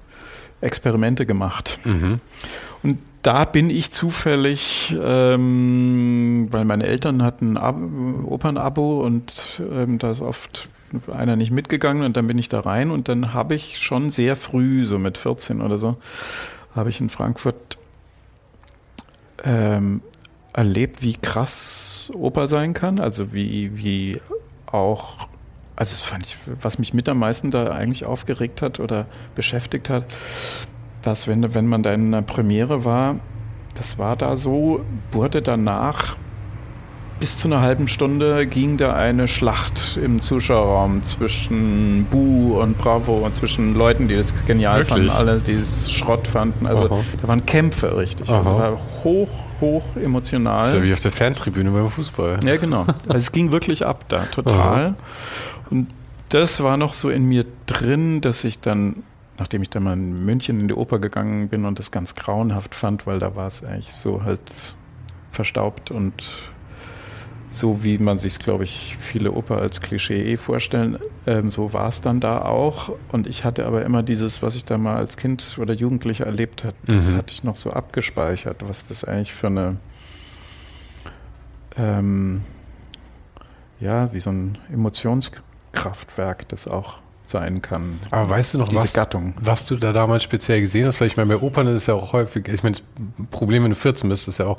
Experimente 0.60 1.26
gemacht. 1.26 1.78
Mhm. 1.84 2.20
Und 2.82 2.98
da 3.22 3.44
bin 3.44 3.70
ich 3.70 3.90
zufällig, 3.90 4.94
ähm, 5.02 6.48
weil 6.50 6.64
meine 6.64 6.86
Eltern 6.86 7.22
hatten 7.22 7.56
ein 7.56 8.24
Opernabo 8.24 9.00
und 9.00 9.62
ähm, 9.70 9.98
da 9.98 10.10
ist 10.10 10.20
oft 10.20 10.68
einer 11.12 11.36
nicht 11.36 11.50
mitgegangen 11.50 12.04
und 12.04 12.16
dann 12.16 12.26
bin 12.26 12.38
ich 12.38 12.48
da 12.48 12.60
rein 12.60 12.90
und 12.90 13.08
dann 13.08 13.32
habe 13.32 13.54
ich 13.54 13.78
schon 13.78 14.10
sehr 14.10 14.36
früh, 14.36 14.84
so 14.84 14.98
mit 14.98 15.18
14 15.18 15.60
oder 15.60 15.78
so, 15.78 15.96
habe 16.74 16.90
ich 16.90 17.00
in 17.00 17.08
Frankfurt 17.08 17.78
ähm, 19.42 20.02
erlebt, 20.52 21.02
wie 21.02 21.14
krass 21.14 22.12
Oper 22.14 22.46
sein 22.46 22.74
kann, 22.74 23.00
also 23.00 23.32
wie, 23.32 23.76
wie 23.76 24.20
auch 24.66 25.28
also 25.76 25.90
das 25.90 26.02
fand 26.02 26.26
ich, 26.26 26.36
was 26.60 26.78
mich 26.78 26.94
mit 26.94 27.08
am 27.08 27.18
meisten 27.18 27.50
da 27.50 27.70
eigentlich 27.70 28.04
aufgeregt 28.04 28.62
hat 28.62 28.80
oder 28.80 29.06
beschäftigt 29.34 29.90
hat, 29.90 30.04
dass 31.02 31.26
wenn, 31.26 31.54
wenn 31.54 31.66
man 31.66 31.82
da 31.82 31.92
in 31.92 32.06
einer 32.06 32.22
Premiere 32.22 32.84
war, 32.84 33.16
das 33.74 33.98
war 33.98 34.16
da 34.16 34.36
so, 34.36 34.84
wurde 35.10 35.42
danach 35.42 36.16
bis 37.18 37.38
zu 37.38 37.48
einer 37.48 37.60
halben 37.60 37.88
Stunde 37.88 38.46
ging 38.46 38.76
da 38.76 38.94
eine 38.94 39.28
Schlacht 39.28 39.98
im 40.02 40.20
Zuschauerraum 40.20 41.02
zwischen 41.04 42.06
Bu 42.10 42.60
und 42.60 42.76
Bravo 42.76 43.18
und 43.18 43.34
zwischen 43.34 43.74
Leuten, 43.74 44.08
die 44.08 44.16
das 44.16 44.34
genial 44.46 44.80
Wirklich? 44.80 45.08
fanden, 45.08 45.10
alle, 45.10 45.40
die 45.40 45.52
es 45.52 45.92
Schrott 45.92 46.26
fanden. 46.26 46.66
Also 46.66 46.86
Aha. 46.86 47.00
da 47.22 47.28
waren 47.28 47.46
Kämpfe 47.46 47.96
richtig. 47.96 48.28
Also 48.28 48.56
Aha. 48.56 48.64
Also 48.64 48.76
war 48.76 49.04
hoch, 49.04 49.28
hoch 49.60 49.84
emotional. 49.96 50.58
Das 50.58 50.72
ist 50.72 50.78
ja 50.80 50.82
wie 50.84 50.92
auf 50.92 51.00
der 51.00 51.12
Fantribüne 51.12 51.70
beim 51.70 51.88
Fußball. 51.88 52.40
Ja, 52.44 52.56
genau. 52.56 52.84
Also 53.06 53.18
es 53.18 53.32
ging 53.32 53.52
wirklich 53.52 53.86
ab 53.86 54.04
da, 54.08 54.24
total. 54.24 54.86
Aha. 54.86 54.94
Und 55.70 55.88
das 56.28 56.62
war 56.62 56.76
noch 56.76 56.92
so 56.92 57.10
in 57.10 57.24
mir 57.24 57.44
drin, 57.66 58.20
dass 58.20 58.44
ich 58.44 58.60
dann, 58.60 59.02
nachdem 59.38 59.62
ich 59.62 59.70
dann 59.70 59.84
mal 59.84 59.94
in 59.94 60.24
München 60.24 60.60
in 60.60 60.68
die 60.68 60.74
Oper 60.74 60.98
gegangen 60.98 61.48
bin 61.48 61.64
und 61.64 61.78
das 61.78 61.90
ganz 61.90 62.14
grauenhaft 62.14 62.74
fand, 62.74 63.06
weil 63.06 63.18
da 63.18 63.36
war 63.36 63.46
es 63.46 63.64
eigentlich 63.64 63.94
so 63.94 64.24
halt 64.24 64.42
verstaubt 65.30 65.90
und 65.90 66.24
so 67.48 67.84
wie 67.84 67.98
man 67.98 68.18
sich 68.18 68.40
glaube 68.40 68.64
ich, 68.64 68.96
viele 68.98 69.30
Oper 69.30 69.58
als 69.58 69.80
Klischee 69.80 70.32
eh 70.32 70.36
vorstellen. 70.36 70.98
Ähm, 71.24 71.50
so 71.50 71.72
war 71.72 71.88
es 71.88 72.00
dann 72.00 72.18
da 72.18 72.42
auch. 72.42 72.90
Und 73.12 73.28
ich 73.28 73.44
hatte 73.44 73.66
aber 73.66 73.84
immer 73.84 74.02
dieses, 74.02 74.42
was 74.42 74.56
ich 74.56 74.64
da 74.64 74.76
mal 74.76 74.96
als 74.96 75.16
Kind 75.16 75.56
oder 75.60 75.72
Jugendlicher 75.72 76.26
erlebt 76.26 76.64
habe, 76.64 76.76
das 76.84 77.10
mhm. 77.10 77.16
hatte 77.16 77.32
ich 77.32 77.44
noch 77.44 77.54
so 77.54 77.70
abgespeichert, 77.70 78.66
was 78.66 78.84
das 78.84 79.04
eigentlich 79.04 79.34
für 79.34 79.46
eine 79.46 79.76
ähm, 81.76 82.42
ja, 83.80 84.12
wie 84.12 84.20
so 84.20 84.30
ein 84.30 84.58
Emotions 84.72 85.30
Kraftwerk 85.74 86.48
das 86.48 86.66
auch 86.68 86.98
sein 87.26 87.62
kann. 87.62 87.98
Aber 88.10 88.28
weißt 88.28 88.54
du 88.54 88.58
noch, 88.58 88.74
was, 88.74 88.92
Gattung. 88.92 89.34
was 89.40 89.66
du 89.66 89.76
da 89.76 89.92
damals 89.92 90.22
speziell 90.22 90.60
gesehen 90.60 90.86
hast? 90.86 91.00
Weil 91.00 91.06
ich 91.06 91.16
meine, 91.16 91.34
bei 91.34 91.42
Opern 91.42 91.66
ist 91.68 91.82
es 91.82 91.86
ja 91.86 91.94
auch 91.94 92.12
häufig, 92.12 92.48
ich 92.48 92.62
meine, 92.62 92.76
das 92.76 93.26
Problem, 93.30 93.64
wenn 93.64 93.70
du 93.70 93.76
14 93.76 94.08
bist, 94.08 94.28
ist 94.28 94.38
ja 94.38 94.46
auch, 94.46 94.58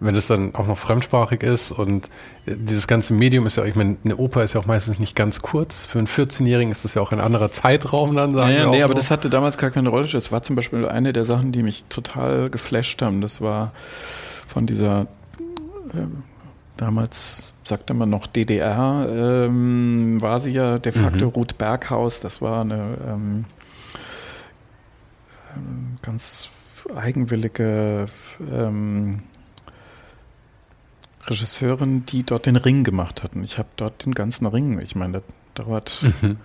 wenn 0.00 0.14
es 0.14 0.26
dann 0.26 0.54
auch 0.54 0.66
noch 0.66 0.78
fremdsprachig 0.78 1.42
ist 1.42 1.72
und 1.72 2.08
dieses 2.46 2.86
ganze 2.86 3.14
Medium 3.14 3.46
ist 3.46 3.56
ja, 3.56 3.64
ich 3.64 3.74
meine, 3.74 3.96
eine 4.04 4.16
Oper 4.16 4.44
ist 4.44 4.54
ja 4.54 4.60
auch 4.60 4.66
meistens 4.66 4.98
nicht 4.98 5.16
ganz 5.16 5.42
kurz. 5.42 5.84
Für 5.84 5.98
einen 5.98 6.06
14-Jährigen 6.06 6.70
ist 6.70 6.84
das 6.84 6.94
ja 6.94 7.02
auch 7.02 7.10
ein 7.10 7.20
anderer 7.20 7.50
Zeitraum 7.50 8.14
dann, 8.14 8.34
sagen 8.34 8.52
ja, 8.52 8.62
ja, 8.64 8.70
Nee, 8.70 8.82
aber 8.82 8.94
das 8.94 9.10
hatte 9.10 9.30
damals 9.30 9.58
gar 9.58 9.70
keine 9.70 9.88
Rolle. 9.88 10.08
Das 10.08 10.30
war 10.30 10.42
zum 10.42 10.56
Beispiel 10.56 10.86
eine 10.86 11.12
der 11.12 11.24
Sachen, 11.24 11.52
die 11.52 11.62
mich 11.62 11.84
total 11.88 12.50
geflasht 12.50 13.02
haben. 13.02 13.20
Das 13.20 13.40
war 13.40 13.72
von 14.46 14.66
dieser 14.66 15.02
äh, 15.92 16.06
damals 16.76 17.54
sagte 17.64 17.94
man 17.94 18.10
noch 18.10 18.26
DDR, 18.26 19.06
ähm, 19.10 20.20
war 20.20 20.40
sie 20.40 20.50
ja 20.50 20.78
de 20.78 20.92
facto 20.92 21.26
mhm. 21.26 21.32
Ruth 21.32 21.58
Berghaus. 21.58 22.20
Das 22.20 22.42
war 22.42 22.62
eine 22.62 22.98
ähm, 23.06 23.44
ähm 25.56 25.98
ganz 26.02 26.50
eigenwillige 26.94 28.06
ähm, 28.52 29.22
Regisseurin, 31.26 32.04
die 32.06 32.24
dort 32.24 32.46
den 32.46 32.56
Ring 32.56 32.84
gemacht 32.84 33.22
hatten. 33.22 33.42
Ich 33.42 33.58
habe 33.58 33.68
dort 33.76 34.04
den 34.04 34.14
ganzen 34.14 34.46
Ring, 34.46 34.78
ich 34.80 34.94
meine, 34.94 35.14
das 35.14 35.22
dauert 35.54 36.02
mhm. 36.22 36.36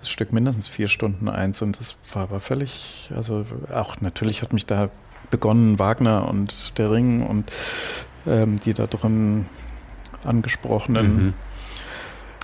das 0.00 0.08
Stück 0.08 0.32
mindestens 0.32 0.68
vier 0.68 0.88
Stunden 0.88 1.28
eins 1.28 1.60
und 1.62 1.78
das 1.78 1.96
war 2.12 2.22
aber 2.22 2.40
völlig, 2.40 3.10
also 3.14 3.44
auch 3.72 4.00
natürlich 4.00 4.42
hat 4.42 4.52
mich 4.52 4.66
da 4.66 4.88
begonnen 5.30 5.78
Wagner 5.78 6.28
und 6.28 6.78
der 6.78 6.90
Ring 6.90 7.22
und 7.26 7.50
ähm, 8.26 8.58
die 8.60 8.74
da 8.74 8.86
drin 8.86 9.46
angesprochenen 10.24 11.26
mhm. 11.26 11.34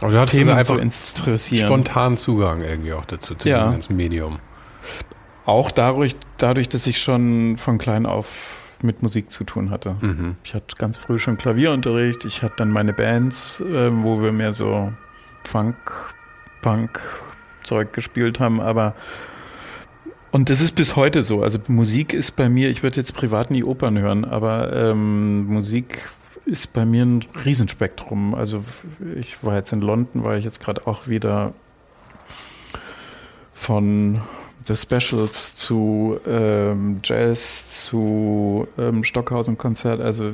Aber 0.00 0.12
du 0.12 0.26
Themen 0.26 0.50
also 0.50 0.74
einfach 0.74 0.76
zu 0.76 0.80
interessieren. 1.20 1.66
Spontan 1.66 2.16
Zugang 2.16 2.62
irgendwie 2.62 2.92
auch 2.92 3.04
dazu, 3.04 3.34
zu 3.34 3.48
ja. 3.48 3.58
diesem 3.58 3.72
ganzen 3.72 3.96
Medium. 3.96 4.38
Auch 5.44 5.70
dadurch, 5.70 6.14
dadurch, 6.36 6.68
dass 6.68 6.86
ich 6.86 7.00
schon 7.00 7.56
von 7.56 7.78
klein 7.78 8.06
auf 8.06 8.76
mit 8.80 9.02
Musik 9.02 9.32
zu 9.32 9.42
tun 9.42 9.70
hatte. 9.70 9.96
Mhm. 10.00 10.36
Ich 10.44 10.54
hatte 10.54 10.76
ganz 10.76 10.98
früh 10.98 11.18
schon 11.18 11.36
Klavierunterricht. 11.36 12.24
Ich 12.24 12.42
hatte 12.42 12.54
dann 12.58 12.70
meine 12.70 12.92
Bands, 12.92 13.60
äh, 13.60 13.90
wo 13.92 14.22
wir 14.22 14.30
mehr 14.30 14.52
so 14.52 14.92
Funk, 15.42 15.76
Punk 16.62 17.00
Zeug 17.64 17.92
gespielt 17.92 18.38
haben, 18.38 18.60
aber 18.60 18.94
und 20.30 20.50
das 20.50 20.60
ist 20.60 20.72
bis 20.72 20.94
heute 20.94 21.22
so. 21.22 21.42
Also 21.42 21.58
Musik 21.68 22.12
ist 22.12 22.36
bei 22.36 22.48
mir, 22.48 22.68
ich 22.68 22.82
würde 22.82 22.96
jetzt 22.96 23.14
privat 23.14 23.50
nie 23.50 23.64
Opern 23.64 23.98
hören, 23.98 24.24
aber 24.24 24.72
ähm, 24.72 25.46
Musik 25.46 26.10
ist 26.48 26.72
bei 26.72 26.84
mir 26.84 27.04
ein 27.04 27.24
Riesenspektrum. 27.44 28.34
Also 28.34 28.64
ich 29.16 29.42
war 29.44 29.56
jetzt 29.56 29.72
in 29.72 29.80
London, 29.80 30.24
war 30.24 30.36
ich 30.36 30.44
jetzt 30.44 30.60
gerade 30.60 30.86
auch 30.86 31.06
wieder 31.06 31.52
von 33.52 34.22
The 34.64 34.76
Specials 34.76 35.56
zu 35.56 36.18
ähm, 36.26 37.00
Jazz 37.04 37.84
zu 37.84 38.66
ähm, 38.78 39.04
Stockhausen-Konzert. 39.04 40.00
Also 40.00 40.32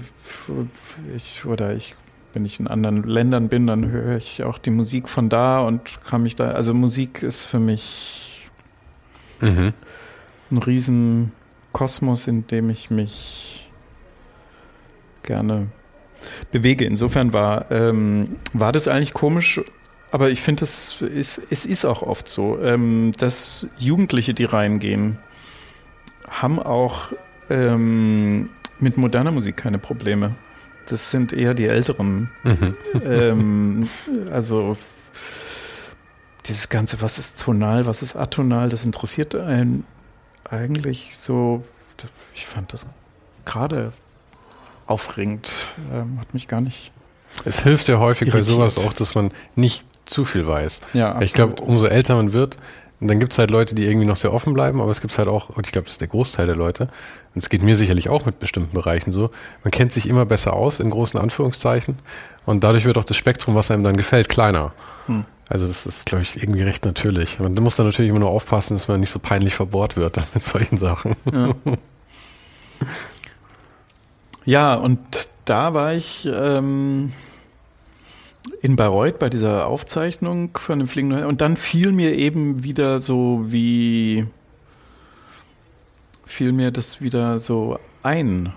ich 1.15 1.45
oder 1.45 1.75
ich, 1.75 1.97
wenn 2.33 2.45
ich 2.45 2.61
in 2.61 2.69
anderen 2.69 3.03
Ländern 3.03 3.49
bin, 3.49 3.67
dann 3.67 3.91
höre 3.91 4.17
ich 4.17 4.43
auch 4.45 4.59
die 4.59 4.71
Musik 4.71 5.09
von 5.09 5.29
da 5.29 5.61
und 5.61 6.01
kann 6.05 6.23
mich 6.23 6.37
da. 6.37 6.51
Also 6.51 6.75
Musik 6.75 7.23
ist 7.23 7.45
für 7.45 7.61
mich 7.61 8.49
mhm. 9.41 9.73
ein 10.51 10.59
Riesenkosmos, 10.59 12.27
in 12.27 12.47
dem 12.47 12.71
ich 12.71 12.91
mich 12.91 13.69
gerne 15.23 15.69
bewege. 16.53 16.85
Insofern 16.85 17.33
war, 17.33 17.71
ähm, 17.71 18.37
war 18.53 18.73
das 18.73 18.89
eigentlich 18.89 19.15
komisch, 19.15 19.61
aber 20.11 20.31
ich 20.31 20.41
finde, 20.41 20.65
es 20.65 21.01
ist, 21.01 21.43
es 21.51 21.67
ist 21.67 21.85
auch 21.85 22.03
oft 22.03 22.29
so, 22.29 22.61
ähm, 22.63 23.13
dass 23.19 23.69
Jugendliche, 23.79 24.35
die 24.35 24.45
reingehen, 24.45 25.19
haben 26.29 26.61
auch 26.61 27.13
ähm, 27.51 28.51
mit 28.79 28.97
moderner 28.97 29.33
Musik 29.33 29.57
keine 29.57 29.79
Probleme. 29.79 30.35
Das 30.87 31.11
sind 31.11 31.33
eher 31.33 31.55
die 31.55 31.67
Älteren. 31.67 32.31
Mhm. 32.43 32.77
ähm, 33.05 33.89
also 34.31 34.77
dieses 36.47 36.69
Ganze, 36.69 37.01
was 37.01 37.19
ist 37.19 37.43
tonal, 37.43 37.87
was 37.87 38.03
ist 38.03 38.17
atonal, 38.17 38.69
das 38.69 38.85
interessiert 38.85 39.35
einen 39.35 39.85
eigentlich 40.49 41.17
so. 41.17 41.65
Ich 42.35 42.47
fand 42.47 42.73
das 42.73 42.87
gerade 43.45 43.93
aufregend. 44.87 45.51
Ähm, 45.93 46.19
hat 46.21 46.35
mich 46.35 46.49
gar 46.49 46.61
nicht. 46.61 46.93
Es 47.45 47.61
hilft 47.61 47.89
ja 47.89 47.99
häufig 47.99 48.29
irritiert. 48.29 48.47
bei 48.47 48.53
sowas 48.53 48.79
auch, 48.79 48.93
dass 48.93 49.15
man 49.15 49.33
nicht 49.57 49.85
zu 50.05 50.25
viel 50.25 50.47
weiß. 50.47 50.81
Ja, 50.93 51.21
ich 51.21 51.33
glaube, 51.33 51.63
umso 51.63 51.87
älter 51.87 52.17
man 52.17 52.33
wird, 52.33 52.59
dann 53.01 53.21
gibt 53.21 53.33
es 53.33 53.39
halt 53.39 53.51
Leute, 53.51 53.75
die 53.75 53.85
irgendwie 53.85 54.07
noch 54.07 54.17
sehr 54.17 54.33
offen 54.33 54.55
bleiben, 54.55 54.81
aber 54.81 54.91
es 54.91 55.01
gibt 55.01 55.17
halt 55.19 55.29
auch, 55.29 55.51
und 55.51 55.67
ich 55.67 55.73
glaube, 55.73 55.85
das 55.85 55.95
ist 55.95 56.01
der 56.01 56.09
Großteil 56.09 56.47
der 56.47 56.57
Leute, 56.57 56.89
und 57.35 57.43
es 57.43 57.49
geht 57.49 57.63
mir 57.63 57.77
sicherlich 57.77 58.09
auch 58.09 58.25
mit 58.25 58.39
bestimmten 58.39 58.75
Bereichen 58.75 59.11
so, 59.11 59.31
man 59.63 59.71
kennt 59.71 59.93
sich 59.93 60.09
immer 60.09 60.25
besser 60.25 60.55
aus, 60.55 60.81
in 60.81 60.91
großen 60.91 61.19
Anführungszeichen, 61.19 61.97
und 62.47 62.65
dadurch 62.65 62.85
wird 62.85 62.97
auch 62.97 63.05
das 63.05 63.17
Spektrum, 63.17 63.55
was 63.55 63.71
einem 63.71 63.85
dann 63.85 63.97
gefällt, 63.97 64.29
kleiner. 64.29 64.73
Hm. 65.07 65.25
Also 65.49 65.67
das 65.67 65.85
ist, 65.85 66.07
glaube 66.07 66.23
ich, 66.23 66.43
irgendwie 66.43 66.63
recht 66.63 66.87
natürlich. 66.87 67.39
Man 67.39 67.53
muss 67.55 67.77
dann 67.77 67.87
natürlich 67.87 68.09
immer 68.09 68.21
nur 68.21 68.31
aufpassen, 68.31 68.75
dass 68.75 68.89
man 68.89 69.01
nicht 69.01 69.11
so 69.11 69.19
peinlich 69.19 69.55
verbohrt 69.55 69.97
wird 69.97 70.17
mit 70.35 70.43
solchen 70.43 70.79
Sachen. 70.79 71.17
Ja. 71.31 71.51
Ja, 74.45 74.75
und 74.75 74.99
da 75.45 75.75
war 75.75 75.95
ich 75.95 76.29
ähm, 76.33 77.13
in 78.61 78.77
Bayreuth 78.77 79.19
bei 79.19 79.31
dieser 79.31 79.67
Aufzeichnung 79.67 80.57
von 80.57 80.79
dem 80.79 80.89
Fliegenden 80.89 81.25
und 81.25 81.41
dann 81.41 81.57
fiel 81.57 81.93
mir 81.93 82.15
eben 82.15 82.63
wieder 82.65 83.01
so 83.01 83.45
wie 83.47 84.27
fiel 86.27 86.53
mir 86.53 86.71
das 86.71 87.01
wieder 87.01 87.41
so 87.41 87.79
ein. 88.03 88.53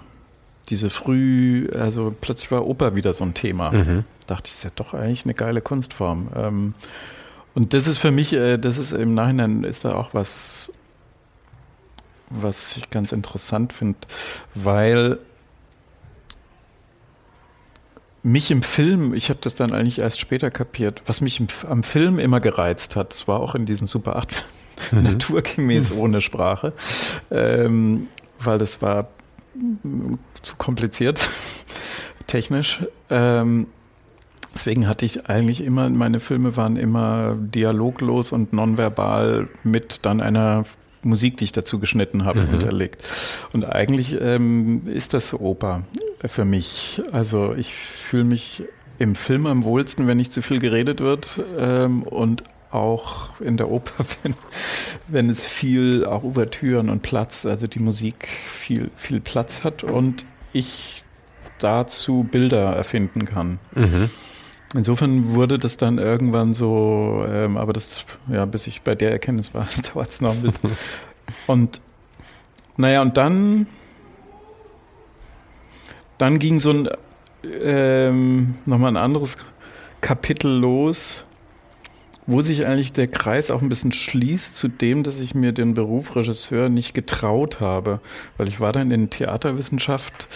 Diese 0.69 0.89
früh, 0.89 1.69
also 1.73 2.13
plötzlich 2.19 2.51
war 2.51 2.65
Oper 2.65 2.95
wieder 2.95 3.13
so 3.13 3.23
ein 3.23 3.33
Thema. 3.33 3.71
Mhm. 3.71 4.03
Dachte 4.25 4.47
ich, 4.47 4.53
ist 4.53 4.63
ja 4.63 4.71
doch 4.75 4.93
eigentlich 4.93 5.23
eine 5.25 5.33
geile 5.33 5.61
Kunstform. 5.61 6.29
Ähm, 6.35 6.73
und 7.55 7.73
das 7.73 7.87
ist 7.87 7.99
für 7.99 8.11
mich, 8.11 8.33
äh, 8.33 8.57
das 8.57 8.77
ist 8.77 8.91
im 8.91 9.13
Nachhinein, 9.13 9.63
ist 9.63 9.85
da 9.85 9.95
auch 9.95 10.13
was, 10.13 10.73
was 12.29 12.75
ich 12.75 12.89
ganz 12.89 13.13
interessant 13.13 13.71
finde, 13.71 13.99
weil 14.53 15.19
mich 18.27 18.51
im 18.51 18.61
Film, 18.61 19.13
ich 19.13 19.29
habe 19.29 19.39
das 19.41 19.55
dann 19.55 19.71
eigentlich 19.71 19.99
erst 19.99 20.19
später 20.19 20.51
kapiert, 20.51 21.01
was 21.05 21.21
mich 21.21 21.39
im, 21.39 21.47
am 21.69 21.83
Film 21.83 22.19
immer 22.19 22.39
gereizt 22.39 22.95
hat, 22.95 23.13
das 23.13 23.27
war 23.27 23.39
auch 23.39 23.55
in 23.55 23.65
diesen 23.65 23.87
Super 23.87 24.15
8 24.17 24.43
Mhm. 24.91 25.01
naturgemäß 25.03 25.91
ohne 25.93 26.21
Sprache, 26.21 26.71
ähm, 27.31 28.07
weil 28.39 28.59
das 28.59 28.79
war 28.79 29.07
zu 30.43 30.55
kompliziert, 30.55 31.27
technisch. 32.27 32.85
Ähm, 33.09 33.65
deswegen 34.53 34.87
hatte 34.87 35.03
ich 35.03 35.27
eigentlich 35.29 35.61
immer, 35.63 35.89
meine 35.89 36.19
Filme 36.19 36.55
waren 36.57 36.77
immer 36.77 37.35
dialoglos 37.39 38.31
und 38.31 38.53
nonverbal 38.53 39.47
mit 39.63 40.05
dann 40.05 40.21
einer 40.21 40.65
Musik, 41.01 41.37
die 41.37 41.45
ich 41.45 41.53
dazu 41.53 41.79
geschnitten 41.79 42.23
habe, 42.25 42.41
Mhm. 42.41 42.49
hinterlegt. 42.49 43.03
Und 43.53 43.65
eigentlich 43.65 44.15
ähm, 44.21 44.83
ist 44.85 45.15
das 45.15 45.33
Oper 45.33 45.83
für 46.23 46.45
mich. 46.45 47.01
Also 47.11 47.53
ich 47.55 47.73
fühle 47.73 48.23
mich 48.23 48.63
im 48.99 49.15
Film 49.15 49.45
am 49.45 49.63
wohlsten, 49.63 50.07
wenn 50.07 50.17
nicht 50.17 50.33
zu 50.33 50.41
viel 50.41 50.59
geredet 50.59 51.01
wird 51.01 51.43
ähm, 51.57 52.03
und 52.03 52.43
auch 52.71 53.39
in 53.39 53.57
der 53.57 53.69
Oper, 53.69 54.05
wenn, 54.23 54.33
wenn 55.07 55.29
es 55.29 55.45
viel, 55.45 56.05
auch 56.05 56.23
Ouvertüren 56.23 56.89
und 56.89 57.01
Platz, 57.01 57.45
also 57.45 57.67
die 57.67 57.79
Musik 57.79 58.27
viel, 58.27 58.91
viel 58.95 59.19
Platz 59.19 59.63
hat 59.63 59.83
und 59.83 60.25
ich 60.53 61.03
dazu 61.59 62.27
Bilder 62.29 62.73
erfinden 62.73 63.25
kann. 63.25 63.59
Mhm. 63.73 64.09
Insofern 64.75 65.33
wurde 65.33 65.57
das 65.57 65.77
dann 65.77 65.97
irgendwann 65.97 66.53
so, 66.53 67.25
ähm, 67.27 67.55
aber 67.55 67.71
das, 67.71 68.05
ja, 68.29 68.45
bis 68.45 68.67
ich 68.67 68.81
bei 68.81 68.95
der 68.95 69.11
Erkenntnis 69.11 69.53
war, 69.53 69.67
dauert 69.93 70.09
es 70.09 70.21
noch 70.21 70.31
ein 70.31 70.41
bisschen. 70.41 70.71
Und 71.47 71.81
naja, 72.75 73.01
und 73.01 73.17
dann, 73.17 73.67
dann 76.17 76.39
ging 76.39 76.59
so 76.59 76.71
ein 76.71 76.89
ähm, 77.61 78.55
nochmal 78.65 78.91
ein 78.91 78.97
anderes 78.97 79.37
Kapitel 80.01 80.51
los, 80.51 81.25
wo 82.25 82.41
sich 82.41 82.65
eigentlich 82.65 82.91
der 82.91 83.07
Kreis 83.07 83.51
auch 83.51 83.61
ein 83.61 83.69
bisschen 83.69 83.93
schließt 83.93 84.55
zu 84.55 84.67
dem, 84.67 85.03
dass 85.03 85.19
ich 85.19 85.33
mir 85.33 85.53
den 85.53 85.73
Beruf 85.73 86.15
Regisseur 86.15 86.69
nicht 86.69 86.93
getraut 86.93 87.59
habe, 87.61 88.01
weil 88.37 88.47
ich 88.47 88.59
war 88.59 88.73
dann 88.73 88.91
in 88.91 89.09
Theaterwissenschaft 89.09 90.27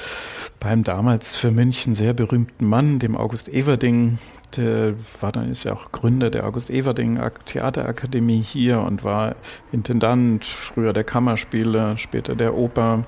beim 0.60 0.84
damals 0.84 1.36
für 1.36 1.52
München 1.52 1.94
sehr 1.94 2.14
berühmten 2.14 2.66
Mann, 2.66 3.00
dem 3.00 3.18
August 3.18 3.50
Everding. 3.50 4.20
Der 4.58 4.94
war 5.22 5.32
dann 5.32 5.50
ist 5.52 5.64
ja 5.64 5.74
auch 5.74 5.92
Gründer 5.92 6.30
der 6.30 6.46
August 6.46 6.70
Everding 6.70 7.20
Ak- 7.20 7.46
Theaterakademie 7.46 8.42
hier 8.44 8.80
und 8.82 9.04
war 9.04 9.36
Intendant, 9.72 10.46
früher 10.46 10.92
der 10.94 11.04
Kammerspiele, 11.06 11.98
später 11.98 12.36
der 12.36 12.56
Oper. 12.56 13.06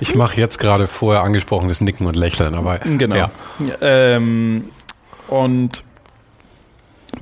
Ich 0.00 0.14
mache 0.14 0.38
jetzt 0.38 0.58
gerade 0.58 0.86
vorher 0.86 1.22
angesprochenes 1.22 1.80
Nicken 1.80 2.06
und 2.06 2.16
Lächeln, 2.16 2.54
aber 2.54 2.78
Genau. 2.78 3.16
Ja. 3.16 3.30
Ähm, 3.80 4.66
und 5.28 5.84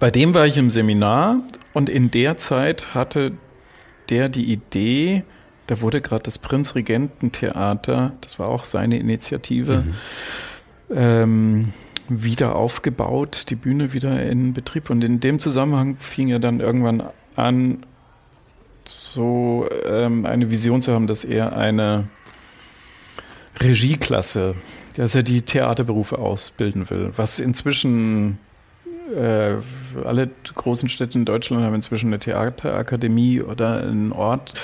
bei 0.01 0.11
dem 0.11 0.35
war 0.35 0.47
ich 0.47 0.59
im 0.59 0.71
Seminar 0.71 1.37
und 1.73 1.89
in 1.89 2.11
der 2.11 2.37
Zeit 2.39 2.95
hatte 2.95 3.33
der 4.09 4.29
die 4.29 4.53
Idee, 4.53 5.23
da 5.69 5.81
wurde 5.81 6.01
gerade 6.01 6.25
das 6.25 6.39
Prinzregententheater, 6.39 8.13
das 8.21 8.39
war 8.39 8.49
auch 8.49 8.65
seine 8.65 8.99
Initiative, 8.99 9.85
ähm, 10.95 11.73
wieder 12.13 12.57
aufgebaut, 12.57 13.47
die 13.51 13.55
Bühne 13.55 13.93
wieder 13.93 14.23
in 14.23 14.53
Betrieb. 14.53 14.91
Und 14.91 15.03
in 15.05 15.21
dem 15.21 15.39
Zusammenhang 15.39 15.97
fing 15.99 16.29
er 16.29 16.39
dann 16.39 16.61
irgendwann 16.61 17.03
an, 17.37 17.87
so 18.85 19.69
ähm, 19.85 20.27
eine 20.27 20.51
Vision 20.51 20.83
zu 20.83 20.93
haben, 20.93 21.07
dass 21.07 21.25
er 21.25 21.57
eine 21.57 22.09
Regieklasse, 23.61 24.55
dass 24.97 25.15
er 25.15 25.23
die 25.23 25.43
Theaterberufe 25.43 26.19
ausbilden 26.19 26.91
will, 26.91 27.13
was 27.17 27.39
inzwischen 27.39 28.39
äh, 29.15 29.57
alle 30.05 30.31
großen 30.55 30.89
Städte 30.89 31.19
in 31.19 31.25
Deutschland 31.25 31.63
haben 31.63 31.75
inzwischen 31.75 32.09
eine 32.09 32.19
Theaterakademie 32.19 33.43
oder 33.43 33.83
einen 33.83 34.13
Ort, 34.13 34.55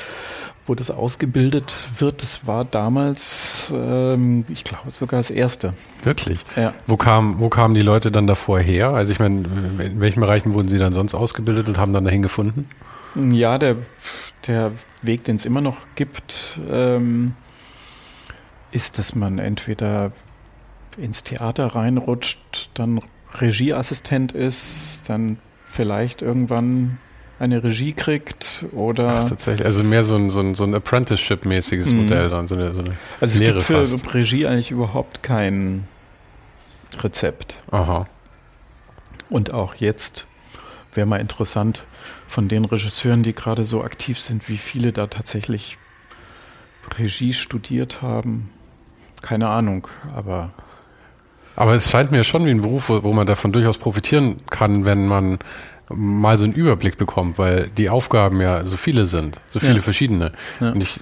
wo 0.69 0.75
das 0.75 0.91
ausgebildet 0.91 1.89
wird. 1.99 2.23
Das 2.23 2.47
war 2.47 2.65
damals, 2.65 3.73
ähm, 3.75 4.45
ich 4.49 4.65
glaube, 4.65 4.91
sogar 4.91 5.19
das 5.19 5.31
erste. 5.31 5.73
wirklich. 6.05 6.45
Ja. 6.57 6.75
Wo, 6.87 6.97
kam, 6.97 7.39
wo 7.39 7.49
kamen 7.49 7.75
die 7.75 7.83
Leute 7.83 8.11
dann 8.13 8.27
davor 8.27 8.61
her? 8.61 8.91
Also 8.91 9.13
ich 9.13 9.19
meine, 9.19 9.47
in 9.83 10.01
welchen 10.01 10.21
Bereichen 10.21 10.55
wurden 10.55 10.69
sie 10.69 10.79
dann 10.79 10.93
sonst 10.93 11.15
ausgebildet 11.15 11.69
und 11.69 11.79
haben 11.79 11.93
dann 11.93 12.05
dahin 12.05 12.23
gefunden? 12.23 12.69
Ja, 13.15 13.59
der, 13.59 13.77
der 14.47 14.73
Weg, 15.03 15.25
den 15.25 15.37
es 15.37 15.47
immer 15.47 15.61
noch 15.61 15.79
gibt, 15.95 16.61
ähm, 16.71 17.35
ist, 18.71 18.99
dass 18.99 19.15
man 19.15 19.39
entweder 19.39 20.13
ins 20.97 21.23
Theater 21.23 21.75
reinrutscht, 21.75 22.71
dann 22.75 23.01
Regieassistent 23.41 24.33
ist, 24.33 25.03
dann 25.09 25.39
vielleicht 25.65 26.23
irgendwann 26.23 26.99
eine 27.39 27.63
Regie 27.63 27.93
kriegt 27.93 28.65
oder 28.73 29.23
Ach, 29.25 29.29
tatsächlich. 29.29 29.67
Also 29.67 29.85
mehr 29.85 30.05
so 30.05 30.17
ein, 30.17 30.31
so 30.31 30.41
ein, 30.41 30.55
so 30.55 30.65
ein 30.65 30.75
Apprenticeship-mäßiges 30.75 31.91
Mhm. 31.91 32.03
Modell 32.03 32.31
dann, 32.31 32.47
so 32.47 32.55
eine, 32.57 32.73
so 32.73 32.81
eine 32.81 32.97
also 33.21 33.35
es 33.35 33.39
Lehre 33.39 33.55
gibt 33.55 33.67
für 33.67 33.87
fast. 33.87 34.15
Regie 34.15 34.47
eigentlich 34.47 34.71
überhaupt 34.71 35.23
kein 35.23 35.87
Rezept. 37.01 37.59
Aha. 37.71 38.07
Und 39.31 39.53
auch 39.53 39.75
jetzt 39.75 40.27
wäre 40.95 41.07
mal 41.07 41.21
interessant 41.21 41.85
von 42.27 42.49
den 42.49 42.65
Regisseuren, 42.65 43.23
die 43.23 43.35
gerade 43.35 43.65
so 43.65 43.83
aktiv 43.85 44.21
sind, 44.21 44.49
wie 44.49 44.57
viele 44.57 44.93
da 44.93 45.07
tatsächlich 45.07 45.79
Regie 46.99 47.33
studiert 47.35 48.03
haben. 48.03 48.51
Keine 49.23 49.49
Ahnung, 49.49 49.87
aber 50.15 50.51
Aber 51.57 51.75
es 51.75 51.91
scheint 51.91 52.11
mir 52.11 52.25
schon 52.25 52.47
wie 52.47 52.51
ein 52.51 52.63
Beruf, 52.63 52.89
wo, 52.89 53.03
wo 53.03 53.13
man 53.13 53.27
davon 53.27 53.53
durchaus 53.53 53.79
profitieren 53.79 54.37
kann, 54.49 54.85
wenn 54.87 55.07
man 55.07 55.39
mal 55.91 56.37
so 56.39 56.45
einen 56.45 56.53
Überblick 56.53 56.97
bekommt, 56.99 57.39
weil 57.39 57.69
die 57.77 57.89
Aufgaben 57.91 58.41
ja 58.41 58.65
so 58.65 58.77
viele 58.77 59.07
sind, 59.07 59.41
so 59.51 59.61
viele 59.61 59.77
Ja. 59.77 59.83
verschiedene. 59.83 60.33
Ja. 60.61 60.73
Und 60.73 60.83
ich, 60.83 61.01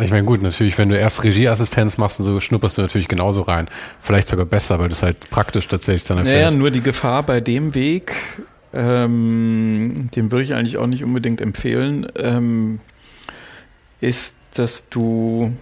ich 0.00 0.10
meine, 0.10 0.24
gut, 0.24 0.42
natürlich, 0.42 0.76
wenn 0.78 0.88
du 0.90 0.96
erst 0.98 1.24
Regieassistenz 1.24 1.96
machst 1.98 2.18
und 2.20 2.26
so, 2.26 2.38
schnupperst 2.40 2.78
du 2.78 2.82
natürlich 2.82 3.08
genauso 3.08 3.42
rein. 3.42 3.68
Vielleicht 4.00 4.28
sogar 4.28 4.46
besser, 4.46 4.78
weil 4.78 4.88
du 4.88 4.94
es 4.94 5.02
halt 5.02 5.30
praktisch 5.30 5.66
tatsächlich 5.68 6.04
dann 6.04 6.18
naja, 6.18 6.30
erfährst. 6.30 6.58
nur 6.58 6.70
die 6.70 6.82
Gefahr 6.82 7.22
bei 7.22 7.40
dem 7.40 7.74
Weg, 7.74 8.14
ähm, 8.74 10.08
den 10.14 10.30
würde 10.30 10.44
ich 10.44 10.54
eigentlich 10.54 10.76
auch 10.78 10.86
nicht 10.86 11.02
unbedingt 11.02 11.40
empfehlen, 11.40 12.06
ähm, 12.16 12.80
ist, 14.00 14.34
dass 14.54 14.88
du 14.88 15.52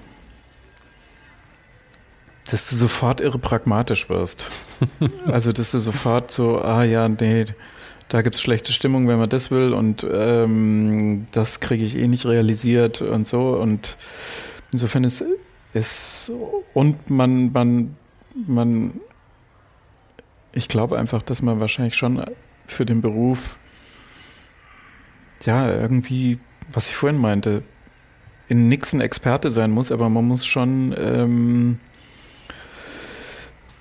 dass 2.50 2.68
du 2.68 2.76
sofort 2.76 3.20
irre 3.22 3.38
pragmatisch 3.38 4.08
wirst. 4.10 4.46
also, 5.26 5.50
dass 5.52 5.70
du 5.70 5.78
sofort 5.78 6.30
so, 6.30 6.60
ah 6.60 6.84
ja, 6.84 7.08
nee, 7.08 7.46
da 8.14 8.22
gibt's 8.22 8.40
schlechte 8.40 8.72
Stimmung, 8.72 9.08
wenn 9.08 9.18
man 9.18 9.28
das 9.28 9.50
will 9.50 9.72
und 9.72 10.06
ähm, 10.08 11.26
das 11.32 11.58
kriege 11.58 11.84
ich 11.84 11.96
eh 11.96 12.06
nicht 12.06 12.26
realisiert 12.26 13.02
und 13.02 13.26
so. 13.26 13.56
Und 13.56 13.96
insofern 14.70 15.02
ist 15.02 15.24
es 15.72 16.30
und 16.74 17.10
man, 17.10 17.50
man, 17.50 17.96
man, 18.46 19.00
ich 20.52 20.68
glaube 20.68 20.96
einfach, 20.96 21.22
dass 21.22 21.42
man 21.42 21.58
wahrscheinlich 21.58 21.96
schon 21.96 22.24
für 22.68 22.86
den 22.86 23.00
Beruf 23.00 23.56
ja 25.44 25.68
irgendwie, 25.68 26.38
was 26.70 26.90
ich 26.90 26.94
vorhin 26.94 27.20
meinte, 27.20 27.64
in 28.46 28.68
nix 28.68 28.92
ein 28.92 29.00
Experte 29.00 29.50
sein 29.50 29.72
muss, 29.72 29.90
aber 29.90 30.08
man 30.08 30.24
muss 30.24 30.46
schon 30.46 30.94
ähm, 30.96 31.80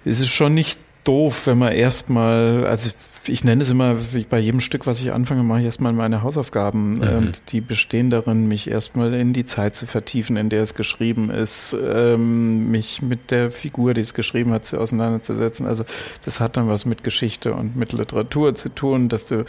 es 0.05 0.19
ist 0.19 0.29
schon 0.29 0.55
nicht 0.55 0.79
doof, 1.03 1.47
wenn 1.47 1.57
man 1.57 1.73
erstmal, 1.73 2.65
also 2.65 2.91
ich 3.27 3.43
nenne 3.43 3.61
es 3.61 3.69
immer, 3.69 4.13
wie 4.13 4.25
bei 4.25 4.39
jedem 4.39 4.59
Stück, 4.59 4.85
was 4.85 5.01
ich 5.01 5.11
anfange, 5.11 5.43
mache 5.43 5.59
ich 5.59 5.65
erstmal 5.65 5.93
meine 5.93 6.23
Hausaufgaben. 6.23 6.93
Mhm. 6.93 7.17
Und 7.17 7.51
die 7.51 7.61
bestehen 7.61 8.09
darin, 8.09 8.47
mich 8.47 8.69
erstmal 8.69 9.13
in 9.13 9.33
die 9.33 9.45
Zeit 9.45 9.75
zu 9.75 9.85
vertiefen, 9.85 10.35
in 10.37 10.49
der 10.49 10.61
es 10.61 10.75
geschrieben 10.75 11.29
ist, 11.29 11.75
ähm, 11.81 12.69
mich 12.69 13.01
mit 13.01 13.31
der 13.31 13.51
Figur, 13.51 13.93
die 13.93 14.01
es 14.01 14.13
geschrieben 14.13 14.51
hat, 14.51 14.65
zu 14.65 14.77
auseinanderzusetzen. 14.79 15.65
Also 15.65 15.85
das 16.25 16.39
hat 16.39 16.57
dann 16.57 16.67
was 16.67 16.85
mit 16.85 17.03
Geschichte 17.03 17.53
und 17.53 17.75
mit 17.75 17.93
Literatur 17.93 18.55
zu 18.55 18.69
tun, 18.69 19.09
dass 19.09 19.25
du 19.25 19.45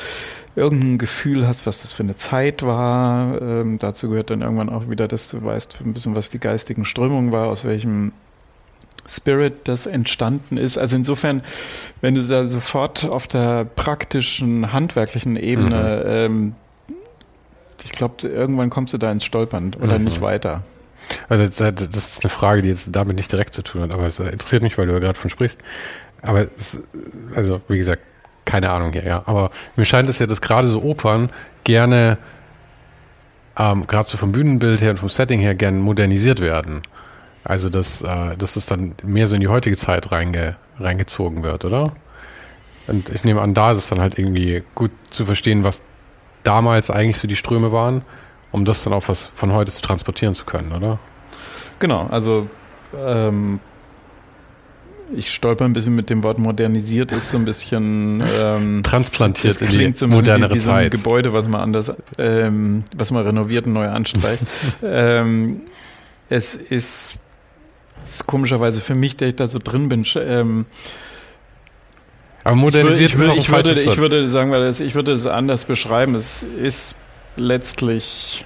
irgendein 0.57 0.99
Gefühl 0.99 1.47
hast, 1.47 1.67
was 1.67 1.83
das 1.83 1.93
für 1.93 2.05
eine 2.05 2.17
Zeit 2.17 2.63
war. 2.63 3.41
Ähm, 3.43 3.79
dazu 3.79 4.09
gehört 4.09 4.31
dann 4.31 4.43
irgendwann 4.43 4.69
auch 4.69 4.89
wieder, 4.89 5.09
dass 5.09 5.31
du 5.31 5.43
weißt 5.43 5.81
ein 5.85 5.95
bisschen, 5.95 6.15
was 6.15 6.31
die 6.31 6.39
geistigen 6.39 6.85
Strömungen 6.85 7.33
war, 7.33 7.49
aus 7.49 7.65
welchem 7.65 8.13
Spirit 9.07 9.55
das 9.69 9.87
entstanden 9.87 10.57
ist. 10.57 10.79
Also 10.79 10.97
insofern, 10.97 11.43
wenn 12.01 12.15
du 12.15 12.23
da 12.23 12.47
sofort 12.49 13.05
auf 13.05 13.27
der 13.27 13.65
praktischen, 13.65 14.73
handwerklichen 14.73 15.37
Ebene, 15.37 16.05
ähm, 16.07 16.55
ich 17.85 17.93
glaube, 17.93 18.27
irgendwann 18.27 18.71
kommst 18.71 18.95
du 18.95 18.99
da 18.99 19.13
ins 19.13 19.25
Stolpern 19.25 19.75
oder 19.81 19.99
Mhm. 19.99 20.05
nicht 20.05 20.21
weiter. 20.21 20.63
Also 21.29 21.49
das 21.49 21.95
ist 21.95 22.25
eine 22.25 22.31
Frage, 22.31 22.63
die 22.63 22.71
jetzt 22.71 22.89
damit 22.91 23.17
nicht 23.17 23.31
direkt 23.31 23.53
zu 23.53 23.63
tun 23.63 23.83
hat, 23.83 23.93
aber 23.93 24.07
es 24.07 24.19
interessiert 24.21 24.63
mich, 24.63 24.79
weil 24.79 24.87
du 24.87 24.95
ja 24.95 25.01
gerade 25.01 25.19
von 25.19 25.29
sprichst. 25.29 25.61
Aber 26.23 26.47
es, 26.59 26.79
also 27.35 27.61
wie 27.69 27.77
gesagt, 27.77 28.01
keine 28.47 28.71
Ahnung 28.71 28.93
hier, 28.93 29.05
ja. 29.05 29.23
Aber 29.27 29.51
mir 29.77 29.85
scheint 29.85 30.09
es 30.09 30.19
ja, 30.19 30.27
dass 30.27 30.41
gerade 30.41 30.67
so 30.67 30.83
Opern 30.83 31.29
gerne, 31.65 32.17
ähm, 33.59 33.87
gerade 33.87 34.09
so 34.09 34.17
vom 34.17 34.33
Bühnenbild 34.33 34.81
her 34.81 34.93
und 34.93 34.99
vom 34.99 35.11
Setting 35.11 35.41
her, 35.41 35.55
gerne 35.55 35.79
modernisiert 35.79 36.41
werden. 36.41 36.81
Also 37.45 37.69
dass, 37.69 38.03
äh, 38.03 38.37
dass 38.37 38.57
es 38.57 38.67
dann 38.67 38.95
mehr 39.03 39.29
so 39.29 39.35
in 39.35 39.41
die 39.41 39.49
heutige 39.49 39.77
Zeit 39.77 40.11
reinge, 40.11 40.57
reingezogen 40.79 41.43
wird, 41.43 41.65
oder? 41.65 41.93
Und 42.87 43.11
ich 43.11 43.25
nehme 43.25 43.41
an, 43.41 43.55
da 43.55 43.73
ist 43.73 43.79
es 43.79 43.89
dann 43.89 44.01
halt 44.01 44.19
irgendwie 44.19 44.63
gut 44.75 44.91
zu 45.11 45.25
verstehen, 45.27 45.65
was 45.65 45.83
damals 46.43 46.91
eigentlich 46.91 47.19
so 47.19 47.29
die 47.29 47.37
Ströme 47.37 47.73
waren, 47.73 48.03
um 48.53 48.65
das 48.65 48.85
dann 48.85 48.93
auch 48.93 49.09
was 49.09 49.25
von 49.25 49.53
heute 49.53 49.73
zu 49.73 49.83
transportieren 49.83 50.35
zu 50.35 50.45
können, 50.45 50.73
oder? 50.73 50.99
Genau, 51.79 52.07
also 52.07 52.49
ähm, 52.97 53.61
ich 55.15 55.33
stolper 55.33 55.65
ein 55.65 55.73
bisschen 55.73 55.95
mit 55.95 56.11
dem 56.11 56.23
Wort 56.23 56.39
modernisiert, 56.39 57.13
ist 57.13 57.31
so 57.31 57.39
ein 57.39 57.45
bisschen 57.45 58.23
ähm, 58.41 58.83
transplantiert 58.83 59.61
das 59.61 59.69
klingt 59.69 59.99
so 59.99 60.07
ein 60.07 60.11
modernere 60.11 60.51
wie, 60.51 60.57
wie 60.57 60.61
so 60.61 60.71
ein 60.71 60.91
Gebäude, 60.91 61.33
was 61.33 61.49
man 61.49 61.61
anders, 61.61 61.93
ähm, 62.19 62.85
was 62.97 63.11
man 63.11 63.25
renoviert 63.25 63.67
und 63.67 63.75
neu 63.75 63.89
anstreicht. 63.89 64.43
ähm, 64.83 65.63
es 66.29 66.57
ist, 66.57 67.19
ist, 68.05 68.27
komischerweise 68.27 68.81
für 68.81 68.95
mich, 68.95 69.17
der 69.17 69.29
ich 69.29 69.37
da 69.37 69.49
so 69.49 69.59
drin 69.59 69.89
bin, 69.89 70.05
ähm, 70.17 70.67
aber 72.45 72.57
modernisiert 72.57 73.13
ich 73.13 73.19
würde, 73.19 73.37
ich, 73.37 73.51
würde, 73.51 73.71
ich, 73.71 73.77
würde, 73.79 73.93
ich 73.93 73.97
würde 73.97 74.29
sagen, 74.29 74.51
weil 74.51 74.65
das, 74.65 74.81
ich 74.81 74.95
würde 74.95 75.13
es 75.13 75.27
anders 75.27 75.65
beschreiben. 75.65 76.15
Es 76.15 76.43
ist 76.43 76.95
letztlich 77.37 78.45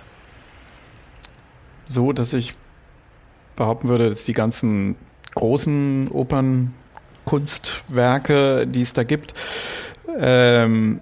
so, 1.85 2.13
dass 2.13 2.33
ich 2.33 2.55
behaupten 3.57 3.89
würde, 3.89 4.09
dass 4.09 4.23
die 4.23 4.35
ganzen 4.35 4.95
großen 5.35 6.07
Opernkunstwerke, 6.09 8.69
die 8.69 8.83
es 8.83 8.93
da 8.93 9.03
gibt, 9.03 9.35
ähm, 10.17 11.01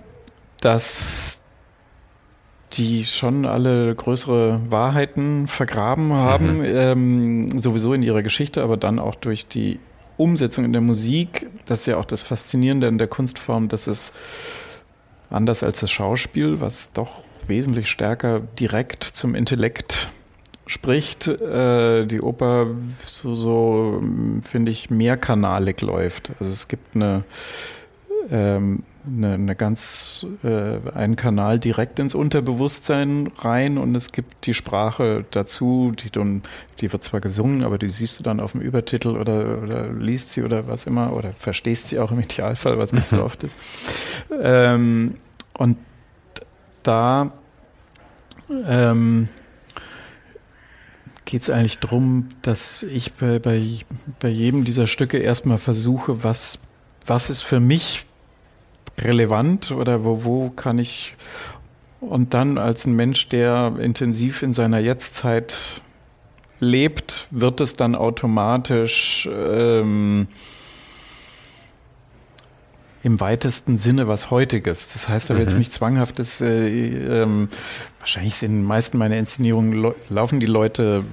dass 0.61 1.36
die 2.73 3.05
schon 3.05 3.47
alle 3.47 3.95
größere 3.95 4.61
Wahrheiten 4.69 5.47
vergraben 5.47 6.13
haben, 6.13 6.59
mhm. 6.59 6.65
ähm, 6.67 7.59
sowieso 7.59 7.93
in 7.93 8.03
ihrer 8.03 8.23
Geschichte, 8.23 8.63
aber 8.63 8.77
dann 8.77 8.99
auch 8.99 9.15
durch 9.15 9.47
die 9.47 9.79
Umsetzung 10.17 10.65
in 10.65 10.73
der 10.73 10.83
Musik. 10.83 11.47
Das 11.67 11.81
ist 11.81 11.87
ja 11.87 11.97
auch 11.97 12.05
das 12.05 12.23
Faszinierende 12.23 12.87
in 12.87 12.99
der 12.99 13.09
Kunstform, 13.09 13.69
dass 13.69 13.87
es 13.87 14.13
anders 15.31 15.63
als 15.63 15.81
das 15.81 15.91
Schauspiel, 15.91 16.61
was 16.61 16.93
doch 16.93 17.23
wesentlich 17.47 17.89
stärker 17.89 18.41
direkt 18.59 19.05
zum 19.05 19.35
Intellekt 19.35 20.09
spricht, 20.67 21.29
äh, 21.29 22.07
die 22.07 22.21
Oper 22.21 22.69
so, 23.05 23.35
so 23.35 24.03
finde 24.43 24.73
ich, 24.73 24.91
mehrkanalig 24.91 25.81
läuft. 25.81 26.33
Also 26.41 26.53
es 26.53 26.67
gibt 26.67 26.97
eine, 26.97 27.25
ähm, 28.31 28.81
eine, 29.07 29.35
eine, 29.35 29.57
ganz, 29.57 30.27
äh, 30.43 30.79
einen 30.95 31.17
Kanal 31.17 31.59
direkt 31.59 31.99
ins 31.99 32.15
Unterbewusstsein 32.15 33.29
rein 33.39 33.79
und 33.79 33.95
es 33.95 34.13
gibt 34.13 34.47
die 34.47 34.55
Sprache 34.55 35.25
dazu, 35.31 35.93
die, 35.97 36.11
dann, 36.11 36.43
die 36.81 36.93
wird 36.93 37.05
zwar 37.05 37.21
gesungen, 37.21 37.63
aber 37.63 37.79
die 37.79 37.89
siehst 37.89 38.19
du 38.19 38.23
dann 38.23 38.41
auf 38.41 38.53
dem 38.53 38.61
Übertitel 38.61 39.17
oder, 39.17 39.63
oder 39.63 39.89
liest 39.93 40.33
sie 40.33 40.43
oder 40.43 40.67
was 40.67 40.87
immer 40.87 41.13
oder 41.13 41.33
verstehst 41.39 41.89
sie 41.89 41.99
auch 41.99 42.11
im 42.11 42.21
Idealfall, 42.21 42.79
was 42.79 42.93
nicht 42.93 43.07
so 43.07 43.23
oft 43.25 43.45
ist. 43.45 43.59
Ähm, 44.43 45.15
und 45.55 45.79
da 46.83 47.33
ähm, 48.67 49.29
geht 51.25 51.43
es 51.43 51.51
eigentlich 51.51 51.79
darum, 51.79 52.29
dass 52.43 52.83
ich 52.83 53.13
bei, 53.15 53.39
bei, 53.39 53.61
bei 54.21 54.29
jedem 54.29 54.65
dieser 54.65 54.87
Stücke 54.87 55.19
erstmal 55.19 55.59
versuche, 55.59 56.23
was, 56.23 56.59
was 57.07 57.31
ist 57.31 57.43
für 57.43 57.61
mich 57.61 58.07
relevant 58.99 59.71
oder 59.71 60.05
wo, 60.05 60.25
wo 60.25 60.51
kann 60.51 60.79
ich 60.79 61.15
und 62.01 62.35
dann 62.35 62.59
als 62.59 62.87
ein 62.87 62.95
Mensch, 62.95 63.29
der 63.29 63.75
intensiv 63.81 64.43
in 64.43 64.53
seiner 64.53 64.79
Jetztzeit 64.79 65.57
lebt, 66.61 67.27
wird 67.31 67.61
es 67.61 67.77
dann 67.77 67.95
automatisch 67.95 69.29
ähm, 69.33 70.29
im 73.03 73.21
weitesten 73.21 73.77
Sinne 73.77 74.09
was 74.09 74.31
Heutiges. 74.31 74.93
Das 74.93 75.09
heißt 75.09 75.31
aber 75.31 75.41
mhm. 75.41 75.47
jetzt 75.47 75.59
nicht 75.59 75.73
zwanghaftes. 75.73 76.41
Äh, 76.41 77.23
ähm, 77.23 77.49
wahrscheinlich 77.99 78.37
sind 78.37 78.51
in 78.51 78.57
den 78.59 78.67
meisten 78.67 78.99
meiner 78.99 79.17
Inszenierungen 79.17 79.95
laufen 80.09 80.41
die 80.41 80.47
Leute 80.47 81.05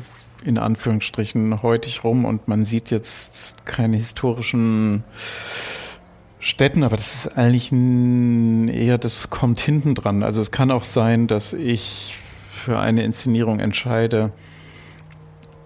in 0.43 0.57
Anführungsstrichen 0.57 1.61
heutig 1.61 2.03
rum 2.03 2.25
und 2.25 2.47
man 2.47 2.65
sieht 2.65 2.91
jetzt 2.91 3.55
keine 3.65 3.95
historischen 3.97 5.03
Städten, 6.43 6.83
aber 6.83 6.97
das 6.97 7.13
ist 7.13 7.37
eigentlich 7.37 7.71
eher, 7.71 8.97
das 8.97 9.29
kommt 9.29 9.61
hinten 9.61 9.95
dran. 9.95 10.23
Also 10.23 10.41
es 10.41 10.51
kann 10.51 10.71
auch 10.71 10.83
sein, 10.83 11.27
dass 11.27 11.53
ich 11.53 12.17
für 12.51 12.79
eine 12.79 13.03
Inszenierung 13.03 13.61
entscheide, 13.61 14.33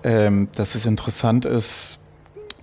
ähm, 0.03 0.49
dass 0.55 0.75
es 0.75 0.85
interessant 0.85 1.45
ist, 1.45 1.97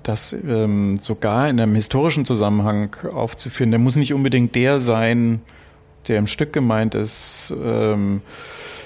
das 0.05 0.33
ähm, 0.33 1.01
sogar 1.01 1.49
in 1.49 1.61
einem 1.61 1.75
historischen 1.75 2.25
Zusammenhang 2.25 2.95
aufzuführen. 3.13 3.73
Der 3.73 3.81
muss 3.81 3.97
nicht 3.97 4.15
unbedingt 4.15 4.55
der 4.55 4.81
sein, 4.81 5.43
der 6.07 6.19
im 6.19 6.29
Stück 6.29 6.53
gemeint 6.53 6.95
ist. 6.95 7.53
Ähm, 7.61 8.23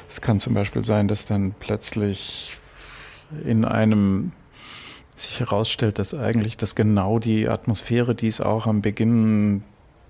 es 0.08 0.22
kann 0.22 0.40
zum 0.40 0.54
Beispiel 0.54 0.86
sein, 0.86 1.06
dass 1.06 1.26
dann 1.26 1.54
plötzlich 1.60 2.56
in 3.44 3.66
einem 3.66 4.32
sich 5.20 5.40
herausstellt, 5.40 5.98
dass 5.98 6.14
eigentlich 6.14 6.56
das 6.56 6.74
genau 6.74 7.18
die 7.18 7.48
Atmosphäre, 7.48 8.14
die 8.14 8.26
es 8.26 8.40
auch 8.40 8.66
am 8.66 8.82
Beginn 8.82 9.62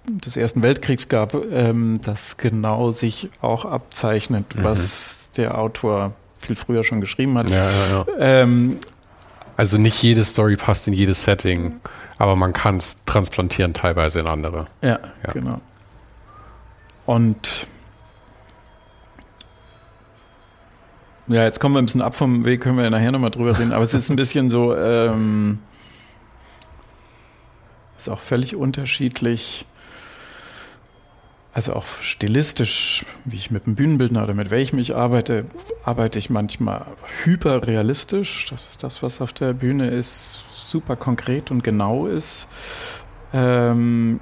des 0.07 0.37
Ersten 0.37 0.63
Weltkriegs 0.63 1.09
gab, 1.09 1.35
ähm, 1.35 2.01
das 2.03 2.37
genau 2.37 2.91
sich 2.93 3.31
auch 3.41 3.65
abzeichnet, 3.65 4.55
mhm. 4.57 4.65
was 4.65 5.29
der 5.37 5.59
Autor 5.59 6.13
viel 6.39 6.57
früher 6.57 6.85
schon 6.85 7.01
geschrieben 7.01 7.37
hat. 7.37 7.49
Ja, 7.49 7.71
ja, 7.71 7.87
ja. 7.89 8.07
Ähm, 8.19 8.79
also 9.57 9.77
nicht 9.77 10.03
jede 10.03 10.25
Story 10.25 10.57
passt 10.57 10.87
in 10.87 10.95
jedes 10.95 11.25
Setting, 11.25 11.75
aber 12.17 12.37
man 12.37 12.53
kann 12.53 12.77
es 12.77 12.99
transplantieren 13.05 13.75
teilweise 13.75 14.21
in 14.21 14.29
andere. 14.29 14.67
Ja, 14.83 15.01
ja, 15.27 15.33
genau. 15.33 15.61
Und 17.07 17.67
ja, 21.29 21.45
jetzt 21.45 21.61
kommen 21.61 21.75
wir 21.75 21.81
ein 21.81 21.87
bisschen 21.87 22.03
ab 22.03 22.15
vom 22.15 22.45
Weg, 22.45 22.61
können 22.61 22.77
wir 22.77 22.85
ja 22.85 22.91
nachher 22.91 23.13
nochmal 23.13 23.31
drüber 23.31 23.59
reden, 23.59 23.73
aber 23.73 23.85
es 23.85 23.95
ist 23.95 24.11
ein 24.11 24.17
bisschen 24.17 24.51
so, 24.51 24.75
ähm, 24.77 25.59
ist 27.97 28.09
auch 28.09 28.21
völlig 28.21 28.57
unterschiedlich 28.57 29.67
also 31.59 31.73
auch 31.73 31.87
stilistisch, 32.03 33.05
wie 33.25 33.35
ich 33.35 33.51
mit 33.51 33.67
dem 33.67 33.75
Bühnenbildner 33.75 34.23
oder 34.23 34.33
mit 34.33 34.53
welchem 34.53 34.79
ich 34.79 34.95
arbeite, 34.95 35.45
arbeite 35.83 36.17
ich 36.17 36.31
manchmal 36.31 36.87
hyperrealistisch. 37.25 38.47
Das 38.49 38.69
ist 38.69 38.85
das, 38.85 39.03
was 39.03 39.21
auf 39.21 39.33
der 39.33 39.55
Bühne 39.55 39.89
ist, 39.89 40.45
super 40.53 40.95
konkret 40.95 41.51
und 41.51 41.65
genau 41.65 42.07
ist. 42.07 42.47
Ähm, 43.33 44.21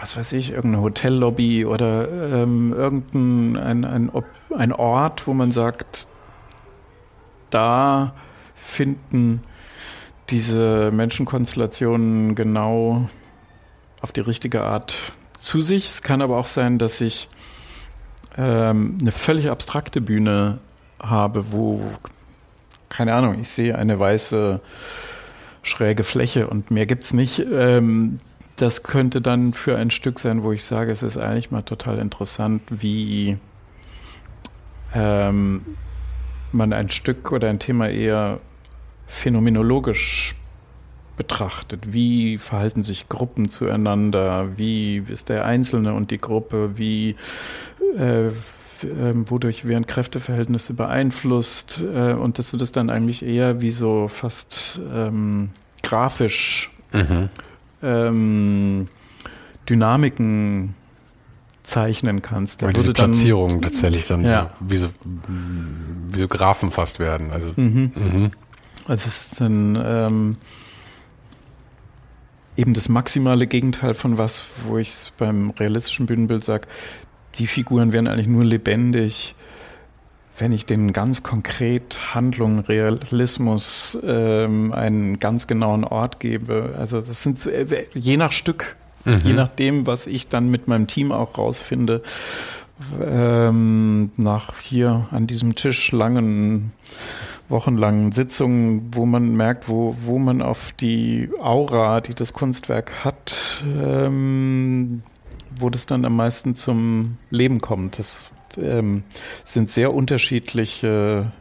was 0.00 0.16
weiß 0.16 0.32
ich, 0.32 0.52
irgendeine 0.52 0.82
Hotellobby 0.82 1.66
oder 1.66 2.08
ähm, 2.10 2.72
irgendein 2.72 3.56
ein, 3.62 3.84
ein, 3.84 4.10
ein 4.56 4.72
Ort, 4.72 5.26
wo 5.26 5.34
man 5.34 5.52
sagt, 5.52 6.06
da 7.50 8.14
finden 8.54 9.42
diese 10.30 10.90
Menschenkonstellationen 10.92 12.34
genau 12.34 13.08
auf 14.00 14.12
die 14.12 14.20
richtige 14.20 14.62
Art 14.62 15.12
zu 15.38 15.60
sich. 15.60 15.86
Es 15.86 16.02
kann 16.02 16.22
aber 16.22 16.38
auch 16.38 16.46
sein, 16.46 16.78
dass 16.78 17.00
ich 17.00 17.28
ähm, 18.36 18.96
eine 19.00 19.12
völlig 19.12 19.50
abstrakte 19.50 20.00
Bühne 20.00 20.60
habe, 20.98 21.52
wo, 21.52 21.82
keine 22.88 23.14
Ahnung, 23.14 23.38
ich 23.40 23.48
sehe 23.48 23.76
eine 23.76 23.98
weiße 23.98 24.60
schräge 25.62 26.04
Fläche 26.04 26.48
und 26.48 26.70
mehr 26.70 26.86
gibt 26.86 27.04
es 27.04 27.12
nicht. 27.12 27.40
Ähm, 27.52 28.18
das 28.60 28.82
könnte 28.82 29.22
dann 29.22 29.54
für 29.54 29.76
ein 29.76 29.90
Stück 29.90 30.18
sein, 30.18 30.42
wo 30.42 30.52
ich 30.52 30.64
sage, 30.64 30.92
es 30.92 31.02
ist 31.02 31.16
eigentlich 31.16 31.50
mal 31.50 31.62
total 31.62 31.98
interessant, 31.98 32.62
wie 32.68 33.38
ähm, 34.94 35.62
man 36.52 36.72
ein 36.72 36.90
Stück 36.90 37.32
oder 37.32 37.48
ein 37.48 37.58
Thema 37.58 37.88
eher 37.88 38.40
phänomenologisch 39.06 40.34
betrachtet. 41.16 41.92
Wie 41.92 42.38
verhalten 42.38 42.82
sich 42.82 43.08
Gruppen 43.08 43.48
zueinander? 43.48 44.58
Wie 44.58 44.98
ist 45.08 45.28
der 45.30 45.46
Einzelne 45.46 45.94
und 45.94 46.10
die 46.10 46.18
Gruppe? 46.18 46.76
Wie 46.76 47.16
äh, 47.96 48.26
äh, 48.26 48.32
wodurch 48.82 49.66
werden 49.66 49.86
Kräfteverhältnisse 49.86 50.74
beeinflusst? 50.74 51.82
Äh, 51.94 52.12
und 52.12 52.38
dass 52.38 52.50
du 52.50 52.58
das 52.58 52.72
dann 52.72 52.90
eigentlich 52.90 53.24
eher 53.24 53.62
wie 53.62 53.70
so 53.70 54.08
fast 54.08 54.80
ähm, 54.94 55.50
grafisch 55.82 56.70
mhm. 56.92 57.30
Ähm, 57.82 58.88
Dynamiken 59.68 60.74
zeichnen 61.62 62.22
kannst. 62.22 62.62
Weil 62.62 62.72
diese 62.72 62.88
würde 62.88 63.00
dann- 63.00 63.10
Platzierungen 63.12 63.62
tatsächlich 63.62 64.06
dann 64.06 64.24
Ja. 64.24 64.50
so, 64.60 64.70
wie, 64.70 64.76
so, 64.76 64.88
wie 66.10 66.18
so 66.18 66.28
Graphen 66.28 66.70
fast 66.70 66.98
werden. 66.98 67.30
Also, 67.30 67.52
Mhm. 67.56 67.92
mhm. 67.94 68.30
Also 68.86 69.06
es 69.06 69.26
ist 69.32 69.40
dann 69.40 69.78
ähm, 69.84 70.36
eben 72.56 72.74
das 72.74 72.88
maximale 72.88 73.46
Gegenteil 73.46 73.94
von 73.94 74.18
was, 74.18 74.44
wo 74.66 74.78
ich 74.78 74.88
es 74.88 75.12
beim 75.16 75.50
realistischen 75.50 76.06
Bühnenbild 76.06 76.44
sage, 76.44 76.66
die 77.36 77.46
Figuren 77.46 77.92
werden 77.92 78.08
eigentlich 78.08 78.26
nur 78.26 78.44
lebendig, 78.44 79.34
wenn 80.40 80.52
ich 80.52 80.66
denen 80.66 80.92
ganz 80.92 81.22
konkret 81.22 82.14
Handlung, 82.14 82.60
Realismus, 82.60 83.98
ähm, 84.02 84.72
einen 84.72 85.18
ganz 85.18 85.46
genauen 85.46 85.84
Ort 85.84 86.20
gebe. 86.20 86.74
Also 86.78 87.00
das 87.00 87.22
sind 87.22 87.44
äh, 87.46 87.86
je 87.94 88.16
nach 88.16 88.32
Stück, 88.32 88.76
je 89.24 89.32
nachdem, 89.32 89.86
was 89.86 90.06
ich 90.06 90.28
dann 90.28 90.50
mit 90.50 90.68
meinem 90.68 90.86
Team 90.86 91.12
auch 91.12 91.38
rausfinde, 91.38 92.02
ähm, 93.02 94.10
nach 94.16 94.58
hier 94.60 95.06
an 95.10 95.26
diesem 95.26 95.54
Tisch 95.54 95.92
langen 95.92 96.72
wochenlangen 97.48 98.12
Sitzungen, 98.12 98.90
wo 98.94 99.06
man 99.06 99.34
merkt, 99.34 99.68
wo, 99.68 99.96
wo 100.04 100.18
man 100.18 100.40
auf 100.40 100.72
die 100.72 101.28
Aura, 101.40 102.00
die 102.00 102.14
das 102.14 102.32
Kunstwerk 102.32 103.04
hat, 103.04 103.64
ähm, 103.66 105.02
wo 105.58 105.68
das 105.68 105.86
dann 105.86 106.04
am 106.04 106.16
meisten 106.16 106.54
zum 106.54 107.18
Leben 107.30 107.60
kommt. 107.60 107.98
Das 107.98 108.29
ähm, 108.58 109.02
sind 109.44 109.70
sehr 109.70 109.92
unterschiedliche, 109.94 111.32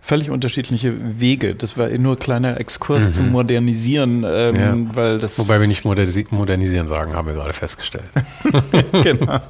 völlig 0.00 0.30
unterschiedliche 0.30 1.20
Wege. 1.20 1.54
Das 1.54 1.76
war 1.76 1.88
nur 1.88 2.14
ein 2.16 2.18
kleiner 2.18 2.58
Exkurs 2.58 3.12
zum 3.12 3.30
Modernisieren, 3.30 4.24
ähm, 4.26 4.56
Ja. 4.56 4.76
weil 4.96 5.18
das 5.18 5.38
Wobei 5.38 5.60
wir 5.60 5.66
nicht 5.66 5.84
modernisieren 5.84 6.88
sagen, 6.88 7.14
haben 7.14 7.26
wir 7.26 7.34
gerade 7.34 7.52
festgestellt. 7.52 8.08
genau. 9.02 9.40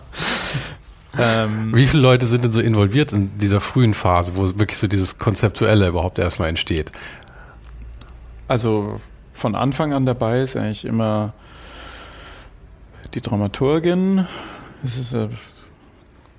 ähm, 1.19 1.75
Wie 1.75 1.87
viele 1.87 2.03
Leute 2.03 2.27
sind 2.27 2.45
denn 2.45 2.53
so 2.53 2.61
involviert 2.61 3.12
in 3.12 3.39
dieser 3.39 3.61
frühen 3.61 3.95
Phase, 3.95 4.33
wo 4.37 4.59
wirklich 4.59 4.79
so 4.79 4.87
dieses 4.89 5.19
Konzeptuelle 5.19 5.89
überhaupt 5.89 6.19
erstmal 6.19 6.49
entsteht? 6.49 6.93
Also 8.49 9.01
von 9.33 9.55
Anfang 9.55 9.93
an 9.93 10.07
dabei 10.07 10.41
ist 10.43 10.57
eigentlich 10.57 10.85
immer 10.85 11.33
die 13.14 13.21
Dramaturgin. 13.21 14.27
Das 14.83 14.97
ist, 14.97 15.12
äh, 15.12 15.29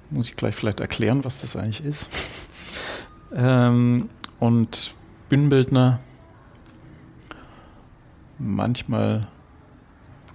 muss 0.09 0.29
ich 0.29 0.35
gleich 0.35 0.55
vielleicht 0.55 0.79
erklären, 0.79 1.23
was 1.23 1.41
das 1.41 1.55
eigentlich 1.55 1.83
ist. 1.83 2.09
Ähm, 3.35 4.09
und 4.39 4.93
Bühnenbildner, 5.29 5.99
manchmal 8.39 9.27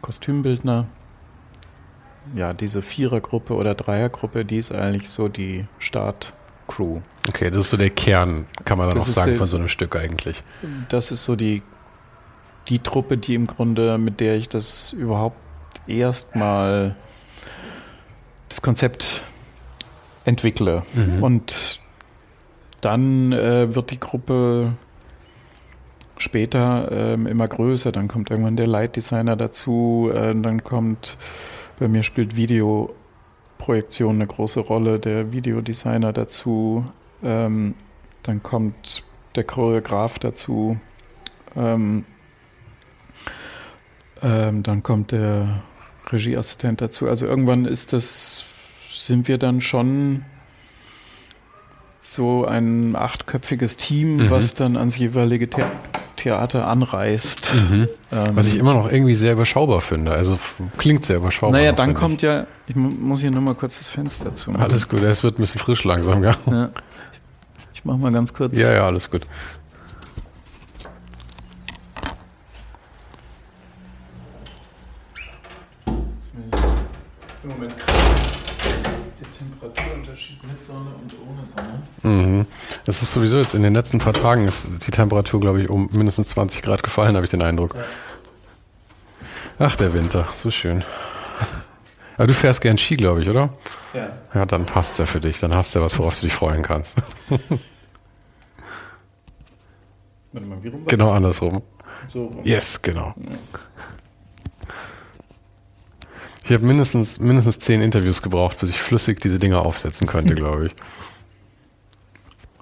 Kostümbildner. 0.01 0.87
Ja, 2.35 2.53
diese 2.53 2.83
Vierergruppe 2.83 3.55
oder 3.55 3.75
Dreiergruppe, 3.75 4.45
die 4.45 4.59
ist 4.59 4.73
eigentlich 4.73 5.09
so 5.11 5.29
die 5.29 5.67
Startcrew. 5.79 7.01
Okay, 7.29 7.51
das 7.51 7.65
ist 7.65 7.71
so 7.71 7.77
der 7.77 7.91
Kern, 7.91 8.47
kann 8.65 8.79
man 8.79 8.89
dann 8.89 8.99
Das 8.99 9.09
auch 9.09 9.23
sagen, 9.25 9.37
von 9.37 9.47
so 9.47 9.57
einem 9.57 9.69
Stück 9.69 9.97
eigentlich. 9.97 10.43
Das 10.89 11.11
ist 11.11 11.25
so 11.25 11.37
die, 11.37 11.63
die 12.69 12.79
Truppe, 12.79 13.19
die 13.19 13.35
im 13.35 13.47
Grunde, 13.47 13.99
mit 13.99 14.21
der 14.21 14.37
ich 14.37 14.49
das 14.49 14.93
überhaupt 14.93 15.37
erstmal 15.87 16.95
das 18.49 18.63
Konzept 18.63 19.23
entwickle. 20.25 20.83
Und 21.21 21.81
dann 22.81 23.33
äh, 23.33 23.75
wird 23.75 23.91
die 23.91 24.01
Gruppe 24.01 24.75
später 26.19 26.91
ähm, 26.93 27.27
immer 27.27 27.49
größer. 27.49 27.93
Dann 27.93 28.09
kommt 28.09 28.31
irgendwann 28.31 28.57
der 28.57 28.67
Leitdesigner 28.67 29.37
dazu. 29.37 30.11
Äh, 30.13 30.35
dann 30.35 30.65
kommt, 30.65 31.17
bei 31.79 31.89
mir 31.89 32.03
spielt 32.03 32.37
Videoprojektion 32.37 34.17
eine 34.17 34.27
große 34.27 34.61
Rolle, 34.61 34.99
der 34.99 35.33
Videodesigner 35.33 36.13
dazu. 36.13 36.87
Ähm, 37.23 37.75
dann 38.23 38.43
kommt 38.43 39.03
der 39.37 39.45
Choreograf 39.45 40.19
dazu. 40.19 40.79
Ähm, 41.57 42.05
ähm, 44.23 44.63
dann 44.63 44.83
kommt 44.83 45.13
der 45.13 45.63
Regieassistent 46.11 46.81
dazu. 46.81 47.09
Also 47.09 47.27
irgendwann 47.27 47.65
ist 47.65 47.93
das, 47.93 48.45
sind 49.07 49.29
wir 49.29 49.39
dann 49.39 49.61
schon 49.61 50.25
so 51.99 52.45
ein 52.45 52.97
achtköpfiges 52.97 53.77
Team, 53.77 54.17
Mhm. 54.17 54.31
was 54.31 54.55
dann 54.55 54.77
ans 54.77 54.99
jeweilige 54.99 55.49
The 55.55 55.63
Theater 56.17 56.69
anreist. 56.69 57.53
Ähm, 57.73 57.89
Was 58.33 58.47
ich 58.47 58.57
immer 58.57 58.73
noch 58.75 58.91
irgendwie 58.91 59.15
sehr 59.15 59.33
überschaubar 59.33 59.81
finde. 59.81 60.13
Also 60.13 60.39
klingt 60.79 61.05
sehr 61.05 61.17
überschaubar. 61.17 61.59
naja, 61.59 61.73
dann 61.73 61.93
kommt 61.95 62.23
ja, 62.23 62.47
ich 62.67 62.77
mu- 62.77 62.89
muss 62.91 63.21
hier 63.21 63.31
nur 63.31 63.41
mal 63.43 63.55
kurz 63.55 63.79
das 63.79 63.89
Fenster 63.89 64.33
zu 64.33 64.51
ich. 64.53 64.59
Alles 64.59 64.89
gut, 64.89 65.01
es 65.01 65.23
wird 65.25 65.39
ein 65.39 65.43
bisschen 65.43 65.61
frisch 65.61 65.83
langsam, 65.85 66.23
ja. 66.23 66.35
Ja. 66.47 66.71
Ich 67.73 67.85
mach 67.85 67.97
mal 67.97 68.13
ganz 68.13 68.33
kurz. 68.33 68.57
Ja, 68.59 68.73
ja, 68.73 68.87
alles 68.87 69.11
gut. 69.11 69.23
Im 77.43 77.49
Moment 77.51 77.77
krass. 77.79 77.95
Der 79.21 79.31
Temperaturunterschied 79.31 80.43
mit 80.45 80.65
Sonne 80.65 80.91
und 81.03 81.13
ohne 81.29 81.47
Sonne. 81.47 81.83
Mhm. 82.05 82.47
Das 82.85 83.03
ist 83.03 83.13
sowieso 83.13 83.39
jetzt 83.39 83.55
in 83.55 83.63
den 83.63 83.75
letzten 83.75 83.99
paar 83.99 84.13
Tagen 84.13 84.47
ist 84.47 84.87
die 84.87 84.91
Temperatur, 84.91 85.41
glaube 85.41 85.63
ich, 85.63 85.71
um 85.71 85.89
mindestens 85.93 86.29
20 86.29 86.63
Grad 86.63 86.83
gefallen, 86.83 87.17
habe 87.17 87.25
ich 87.25 87.31
den 87.31 87.43
Eindruck. 87.43 87.75
Ach, 89.59 89.75
der 89.77 89.95
Winter, 89.95 90.29
so 90.37 90.51
schön. 90.51 90.85
Aber 92.17 92.27
du 92.27 92.35
fährst 92.35 92.61
gern 92.61 92.79
Ski, 92.79 92.97
glaube 92.97 93.23
ich, 93.23 93.29
oder? 93.29 93.55
Ja. 93.93 94.11
Ja, 94.35 94.47
dann 94.47 94.67
passt's 94.67 94.99
ja 94.99 95.07
für 95.07 95.21
dich. 95.21 95.41
Dann 95.41 95.55
hast 95.55 95.75
du 95.75 95.81
ja 95.81 95.85
was, 95.85 95.99
worauf 95.99 96.15
du 96.21 96.27
dich 96.27 96.33
freuen 96.33 96.63
kannst. 96.63 96.95
Warte 100.33 100.47
mal, 100.47 100.63
wie 100.63 100.69
rum 100.69 100.85
genau 100.87 101.13
andersrum. 101.13 101.63
So 102.07 102.27
rum. 102.27 102.41
Yes, 102.45 102.83
genau. 102.83 103.15
Ich 106.45 106.53
habe 106.53 106.67
mindestens, 106.67 107.19
mindestens 107.19 107.59
zehn 107.61 107.81
Interviews 107.81 108.21
gebraucht, 108.21 108.59
bis 108.59 108.71
ich 108.71 108.79
flüssig 108.79 109.21
diese 109.21 109.39
Dinger 109.39 109.61
aufsetzen 109.61 110.07
könnte, 110.07 110.35
glaube 110.35 110.67
ich. 110.67 110.75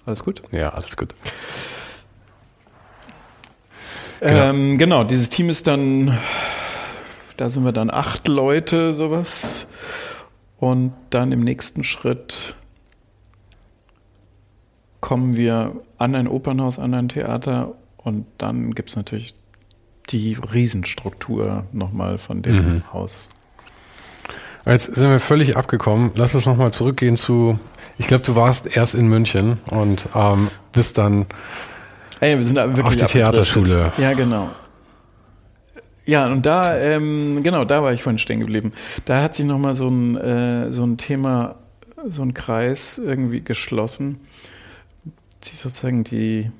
Alles 0.06 0.22
gut? 0.22 0.42
Ja, 0.50 0.70
alles 0.70 0.96
gut. 0.96 1.14
Genau. 4.20 4.40
Ähm, 4.40 4.78
genau, 4.78 5.04
dieses 5.04 5.30
Team 5.30 5.48
ist 5.48 5.66
dann, 5.66 6.18
da 7.36 7.50
sind 7.50 7.64
wir 7.64 7.72
dann 7.72 7.90
acht 7.90 8.28
Leute, 8.28 8.94
sowas. 8.94 9.66
Und 10.58 10.92
dann 11.10 11.32
im 11.32 11.40
nächsten 11.40 11.82
Schritt 11.82 12.54
kommen 15.00 15.36
wir 15.36 15.72
an 15.98 16.14
ein 16.14 16.28
Opernhaus, 16.28 16.78
an 16.78 16.94
ein 16.94 17.08
Theater 17.08 17.74
und 17.96 18.26
dann 18.38 18.72
gibt 18.74 18.90
es 18.90 18.96
natürlich 18.96 19.34
die 20.10 20.34
Riesenstruktur 20.34 21.64
nochmal 21.72 22.18
von 22.18 22.42
dem 22.42 22.92
Haus. 22.92 23.28
Jetzt 24.64 24.94
sind 24.94 25.10
wir 25.10 25.18
völlig 25.18 25.56
abgekommen. 25.56 26.12
Lass 26.14 26.34
uns 26.34 26.46
nochmal 26.46 26.72
zurückgehen 26.72 27.16
zu, 27.16 27.58
ich 28.02 28.08
glaube, 28.08 28.24
du 28.24 28.34
warst 28.34 28.66
erst 28.66 28.96
in 28.96 29.06
München 29.06 29.58
und 29.70 30.08
ähm, 30.12 30.48
bist 30.72 30.98
dann 30.98 31.26
Ey, 32.18 32.36
wir 32.36 32.44
sind 32.44 32.56
wirklich 32.56 32.84
Auf 32.84 32.96
die. 32.96 33.18
Theaterschule. 33.18 33.92
Ja, 33.96 34.12
genau. 34.12 34.50
Ja, 36.04 36.26
und 36.26 36.44
da, 36.44 36.76
ähm, 36.76 37.44
genau, 37.44 37.64
da 37.64 37.80
war 37.84 37.92
ich 37.92 38.02
vorhin 38.02 38.18
stehen 38.18 38.40
geblieben. 38.40 38.72
Da 39.04 39.22
hat 39.22 39.36
sich 39.36 39.46
nochmal 39.46 39.76
so 39.76 39.88
ein, 39.88 40.16
äh, 40.16 40.72
so 40.72 40.84
ein 40.84 40.98
Thema, 40.98 41.54
so 42.08 42.22
ein 42.22 42.34
Kreis 42.34 42.98
irgendwie 42.98 43.40
geschlossen, 43.40 44.18
die 45.44 45.54
sozusagen 45.54 46.02
die, 46.02 46.50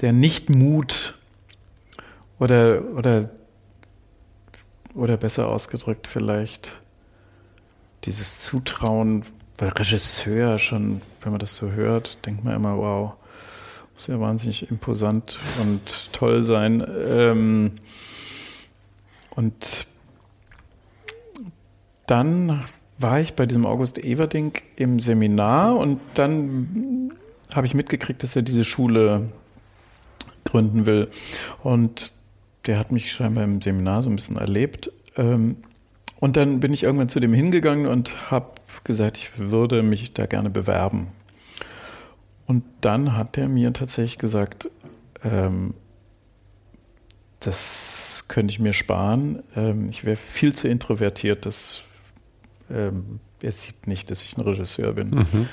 der 0.00 0.12
Nichtmut 0.12 1.18
oder, 2.38 2.82
oder, 2.94 3.30
oder 4.94 5.16
besser 5.16 5.48
ausgedrückt 5.48 6.06
vielleicht 6.06 6.80
dieses 8.04 8.38
Zutrauen, 8.38 9.24
weil 9.58 9.68
Regisseur 9.70 10.58
schon, 10.58 11.00
wenn 11.22 11.32
man 11.32 11.38
das 11.38 11.56
so 11.56 11.70
hört, 11.70 12.24
denkt 12.26 12.44
man 12.44 12.54
immer, 12.54 12.76
wow, 12.76 13.12
muss 13.94 14.06
ja 14.08 14.18
wahnsinnig 14.18 14.70
imposant 14.70 15.38
und 15.60 16.12
toll 16.12 16.44
sein. 16.44 16.84
Ähm, 17.08 17.72
und 19.30 19.86
dann 22.06 22.64
war 22.98 23.20
ich 23.20 23.34
bei 23.34 23.46
diesem 23.46 23.66
August 23.66 23.98
Everding 23.98 24.52
im 24.76 24.98
Seminar 25.00 25.76
und 25.76 26.00
dann 26.14 27.12
habe 27.52 27.66
ich 27.66 27.74
mitgekriegt, 27.74 28.22
dass 28.22 28.36
er 28.36 28.42
diese 28.42 28.64
Schule 28.64 29.28
gründen 30.44 30.86
will. 30.86 31.08
Und 31.62 32.12
der 32.66 32.78
hat 32.78 32.92
mich 32.92 33.12
scheinbar 33.12 33.44
im 33.44 33.60
Seminar 33.60 34.02
so 34.02 34.10
ein 34.10 34.16
bisschen 34.16 34.36
erlebt. 34.36 34.90
Ähm, 35.16 35.56
und 36.20 36.36
dann 36.36 36.60
bin 36.60 36.72
ich 36.72 36.82
irgendwann 36.82 37.08
zu 37.08 37.20
dem 37.20 37.34
hingegangen 37.34 37.86
und 37.86 38.30
habe 38.30 38.52
gesagt, 38.82 39.18
ich 39.18 39.38
würde 39.38 39.82
mich 39.82 40.14
da 40.14 40.26
gerne 40.26 40.50
bewerben. 40.50 41.08
Und 42.46 42.64
dann 42.80 43.16
hat 43.16 43.38
er 43.38 43.48
mir 43.48 43.72
tatsächlich 43.72 44.18
gesagt, 44.18 44.68
ähm, 45.22 45.74
das 47.40 48.24
könnte 48.28 48.52
ich 48.52 48.58
mir 48.58 48.72
sparen. 48.72 49.42
Ähm, 49.54 49.88
ich 49.88 50.04
wäre 50.04 50.16
viel 50.16 50.54
zu 50.54 50.68
introvertiert. 50.68 51.46
Das, 51.46 51.82
ähm, 52.70 53.20
er 53.40 53.52
sieht 53.52 53.86
nicht, 53.86 54.10
dass 54.10 54.24
ich 54.24 54.36
ein 54.36 54.40
Regisseur 54.42 54.92
bin. 54.92 55.10
Mhm. 55.10 55.48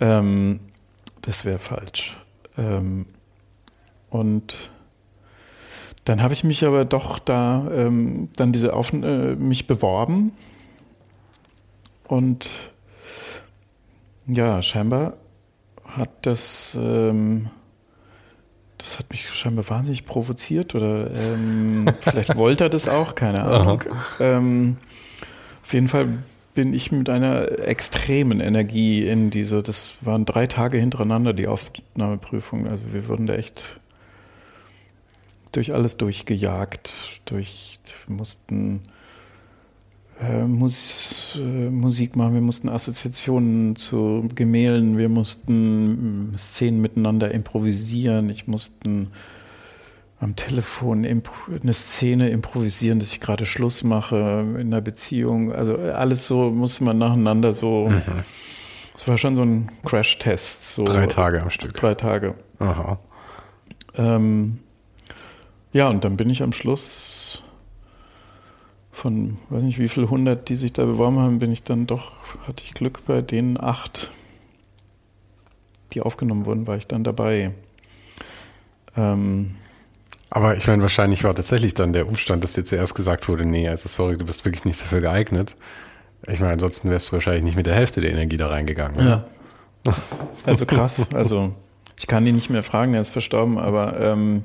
Ähm, 0.00 0.60
das 1.22 1.44
wäre 1.44 1.58
falsch. 1.58 2.16
Ähm, 2.56 3.06
und 4.08 4.70
dann 6.04 6.22
habe 6.22 6.32
ich 6.32 6.44
mich 6.44 6.64
aber 6.64 6.84
doch 6.84 7.18
da 7.18 7.70
ähm, 7.72 8.30
dann 8.36 8.52
diese 8.52 8.72
Auf 8.72 8.92
äh, 8.92 9.36
mich 9.36 9.66
beworben 9.66 10.32
und 12.10 12.70
ja, 14.26 14.62
scheinbar 14.62 15.14
hat 15.84 16.10
das 16.22 16.76
ähm, 16.80 17.50
das 18.78 18.98
hat 18.98 19.10
mich 19.10 19.28
scheinbar 19.28 19.68
wahnsinnig 19.68 20.06
provoziert 20.06 20.74
oder 20.74 21.10
ähm, 21.12 21.86
vielleicht 22.00 22.36
wollte 22.36 22.64
er 22.64 22.70
das 22.70 22.88
auch, 22.88 23.14
keine 23.14 23.42
Ahnung. 23.42 23.84
Ähm, 24.18 24.76
auf 25.62 25.72
jeden 25.72 25.88
Fall 25.88 26.08
bin 26.54 26.72
ich 26.72 26.90
mit 26.90 27.08
einer 27.08 27.60
extremen 27.60 28.40
Energie 28.40 29.06
in 29.06 29.30
diese, 29.30 29.62
das 29.62 29.94
waren 30.00 30.24
drei 30.24 30.46
Tage 30.46 30.78
hintereinander 30.78 31.32
die 31.32 31.46
Aufnahmeprüfung, 31.46 32.66
also 32.66 32.92
wir 32.92 33.06
wurden 33.08 33.26
da 33.26 33.34
echt 33.34 33.78
durch 35.52 35.74
alles 35.74 35.96
durchgejagt, 35.96 37.20
durch, 37.26 37.78
wir 38.06 38.16
mussten 38.16 38.82
äh, 40.22 40.44
Mus, 40.44 41.38
äh, 41.40 41.70
Musik 41.70 42.16
machen, 42.16 42.34
wir 42.34 42.40
mussten 42.40 42.68
Assoziationen 42.68 43.76
zu 43.76 44.28
Gemälden, 44.34 44.98
wir 44.98 45.08
mussten 45.08 46.32
mm, 46.32 46.36
Szenen 46.36 46.80
miteinander 46.80 47.32
improvisieren, 47.32 48.28
ich 48.28 48.46
musste 48.46 49.06
am 50.20 50.36
Telefon 50.36 51.06
eine 51.06 51.72
Szene 51.72 52.28
improvisieren, 52.28 52.98
dass 52.98 53.14
ich 53.14 53.20
gerade 53.20 53.46
Schluss 53.46 53.82
mache 53.82 54.44
in 54.58 54.66
einer 54.66 54.82
Beziehung. 54.82 55.50
Also 55.50 55.76
alles 55.76 56.26
so 56.26 56.50
musste 56.50 56.84
man 56.84 56.98
nacheinander 56.98 57.54
so. 57.54 57.88
Mhm. 57.88 58.02
Es 58.94 59.06
mhm. 59.06 59.10
war 59.10 59.16
schon 59.16 59.34
so 59.34 59.42
ein 59.42 59.70
Crash-Test. 59.86 60.66
So 60.66 60.84
drei 60.84 61.06
Tage 61.06 61.42
am 61.42 61.48
Stück. 61.48 61.74
Drei 61.74 61.94
Tage. 61.94 62.34
Aha. 62.58 62.98
Ähm, 63.94 64.58
ja, 65.72 65.88
und 65.88 66.04
dann 66.04 66.18
bin 66.18 66.28
ich 66.28 66.42
am 66.42 66.52
Schluss 66.52 67.42
von, 69.00 69.38
weiß 69.48 69.62
nicht 69.62 69.78
wie 69.78 69.88
viel 69.88 70.10
hundert, 70.10 70.50
die 70.50 70.56
sich 70.56 70.74
da 70.74 70.84
beworben 70.84 71.18
haben, 71.18 71.38
bin 71.38 71.50
ich 71.50 71.62
dann 71.62 71.86
doch, 71.86 72.12
hatte 72.46 72.62
ich 72.64 72.74
Glück 72.74 73.00
bei 73.06 73.22
den 73.22 73.58
acht, 73.58 74.10
die 75.92 76.02
aufgenommen 76.02 76.44
wurden, 76.44 76.66
war 76.66 76.76
ich 76.76 76.86
dann 76.86 77.02
dabei. 77.02 77.52
Ähm, 78.96 79.54
aber 80.28 80.56
ich 80.56 80.66
meine, 80.66 80.82
wahrscheinlich 80.82 81.24
war 81.24 81.34
tatsächlich 81.34 81.72
dann 81.72 81.94
der 81.94 82.06
Umstand, 82.06 82.44
dass 82.44 82.52
dir 82.52 82.64
zuerst 82.64 82.94
gesagt 82.94 83.26
wurde, 83.28 83.46
nee, 83.46 83.68
also 83.68 83.88
sorry, 83.88 84.18
du 84.18 84.26
bist 84.26 84.44
wirklich 84.44 84.66
nicht 84.66 84.80
dafür 84.80 85.00
geeignet. 85.00 85.56
Ich 86.28 86.38
meine, 86.38 86.52
ansonsten 86.52 86.90
wärst 86.90 87.08
du 87.08 87.12
wahrscheinlich 87.14 87.42
nicht 87.42 87.56
mit 87.56 87.66
der 87.66 87.74
Hälfte 87.74 88.02
der 88.02 88.12
Energie 88.12 88.36
da 88.36 88.48
reingegangen. 88.48 89.00
Ja. 89.00 89.24
Also 90.44 90.66
krass. 90.66 91.08
Also 91.14 91.54
ich 91.98 92.06
kann 92.06 92.26
ihn 92.26 92.34
nicht 92.34 92.50
mehr 92.50 92.62
fragen, 92.62 92.92
er 92.92 93.00
ist 93.00 93.10
verstorben, 93.10 93.58
aber 93.58 93.98
ähm, 93.98 94.42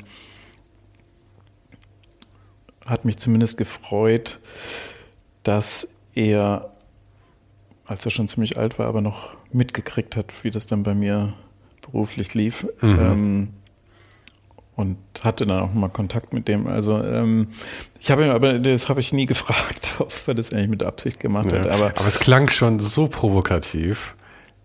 hat 2.86 3.06
mich 3.06 3.18
zumindest 3.18 3.58
gefreut, 3.58 4.40
dass 5.44 5.88
er, 6.14 6.72
als 7.86 8.06
er 8.06 8.12
schon 8.12 8.28
ziemlich 8.28 8.58
alt 8.58 8.80
war, 8.80 8.88
aber 8.88 9.02
noch 9.02 9.36
mitgekriegt 9.52 10.16
hat, 10.16 10.32
wie 10.44 10.52
das 10.52 10.68
dann 10.68 10.84
bei 10.84 10.94
mir 10.94 11.34
beruflich 11.82 12.34
lief. 12.34 12.68
Mhm. 12.82 13.00
Ähm, 13.00 13.50
und 14.76 14.98
hatte 15.22 15.46
dann 15.46 15.60
auch 15.62 15.74
mal 15.74 15.88
Kontakt 15.88 16.34
mit 16.34 16.48
dem. 16.48 16.68
Also 16.68 17.02
ähm, 17.02 17.48
ich 18.00 18.12
habe 18.12 18.26
ihn, 18.26 18.32
aber 18.32 18.60
das 18.60 18.90
habe 18.90 19.00
ich 19.00 19.14
nie 19.14 19.26
gefragt, 19.26 19.96
ob 20.00 20.14
er 20.28 20.34
das 20.34 20.52
eigentlich 20.52 20.70
mit 20.70 20.84
Absicht 20.84 21.20
gemacht 21.20 21.52
ja, 21.52 21.60
hat. 21.60 21.68
Aber, 21.68 21.94
aber 21.96 22.08
es 22.08 22.20
klang 22.20 22.50
schon 22.50 22.80
so 22.80 23.08
provokativ, 23.08 24.16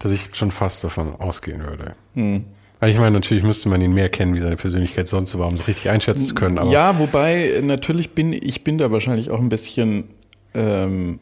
dass 0.00 0.12
ich 0.12 0.30
schon 0.32 0.50
fast 0.50 0.82
davon 0.82 1.14
ausgehen 1.14 1.62
würde. 1.62 1.94
Mhm. 2.14 2.44
Ich 2.82 2.98
meine, 2.98 3.10
natürlich 3.10 3.42
müsste 3.42 3.68
man 3.68 3.80
ihn 3.82 3.92
mehr 3.92 4.08
kennen, 4.08 4.34
wie 4.34 4.38
seine 4.38 4.56
Persönlichkeit 4.56 5.06
sonst 5.06 5.38
war, 5.38 5.46
um 5.48 5.54
es 5.54 5.68
richtig 5.68 5.90
einschätzen 5.90 6.24
zu 6.24 6.34
können. 6.34 6.58
Aber 6.58 6.70
ja, 6.70 6.98
wobei 6.98 7.60
natürlich 7.62 8.10
bin 8.10 8.32
ich 8.32 8.64
bin 8.64 8.78
da 8.78 8.90
wahrscheinlich 8.90 9.30
auch 9.30 9.38
ein 9.38 9.50
bisschen 9.50 10.04
ähm, 10.54 11.18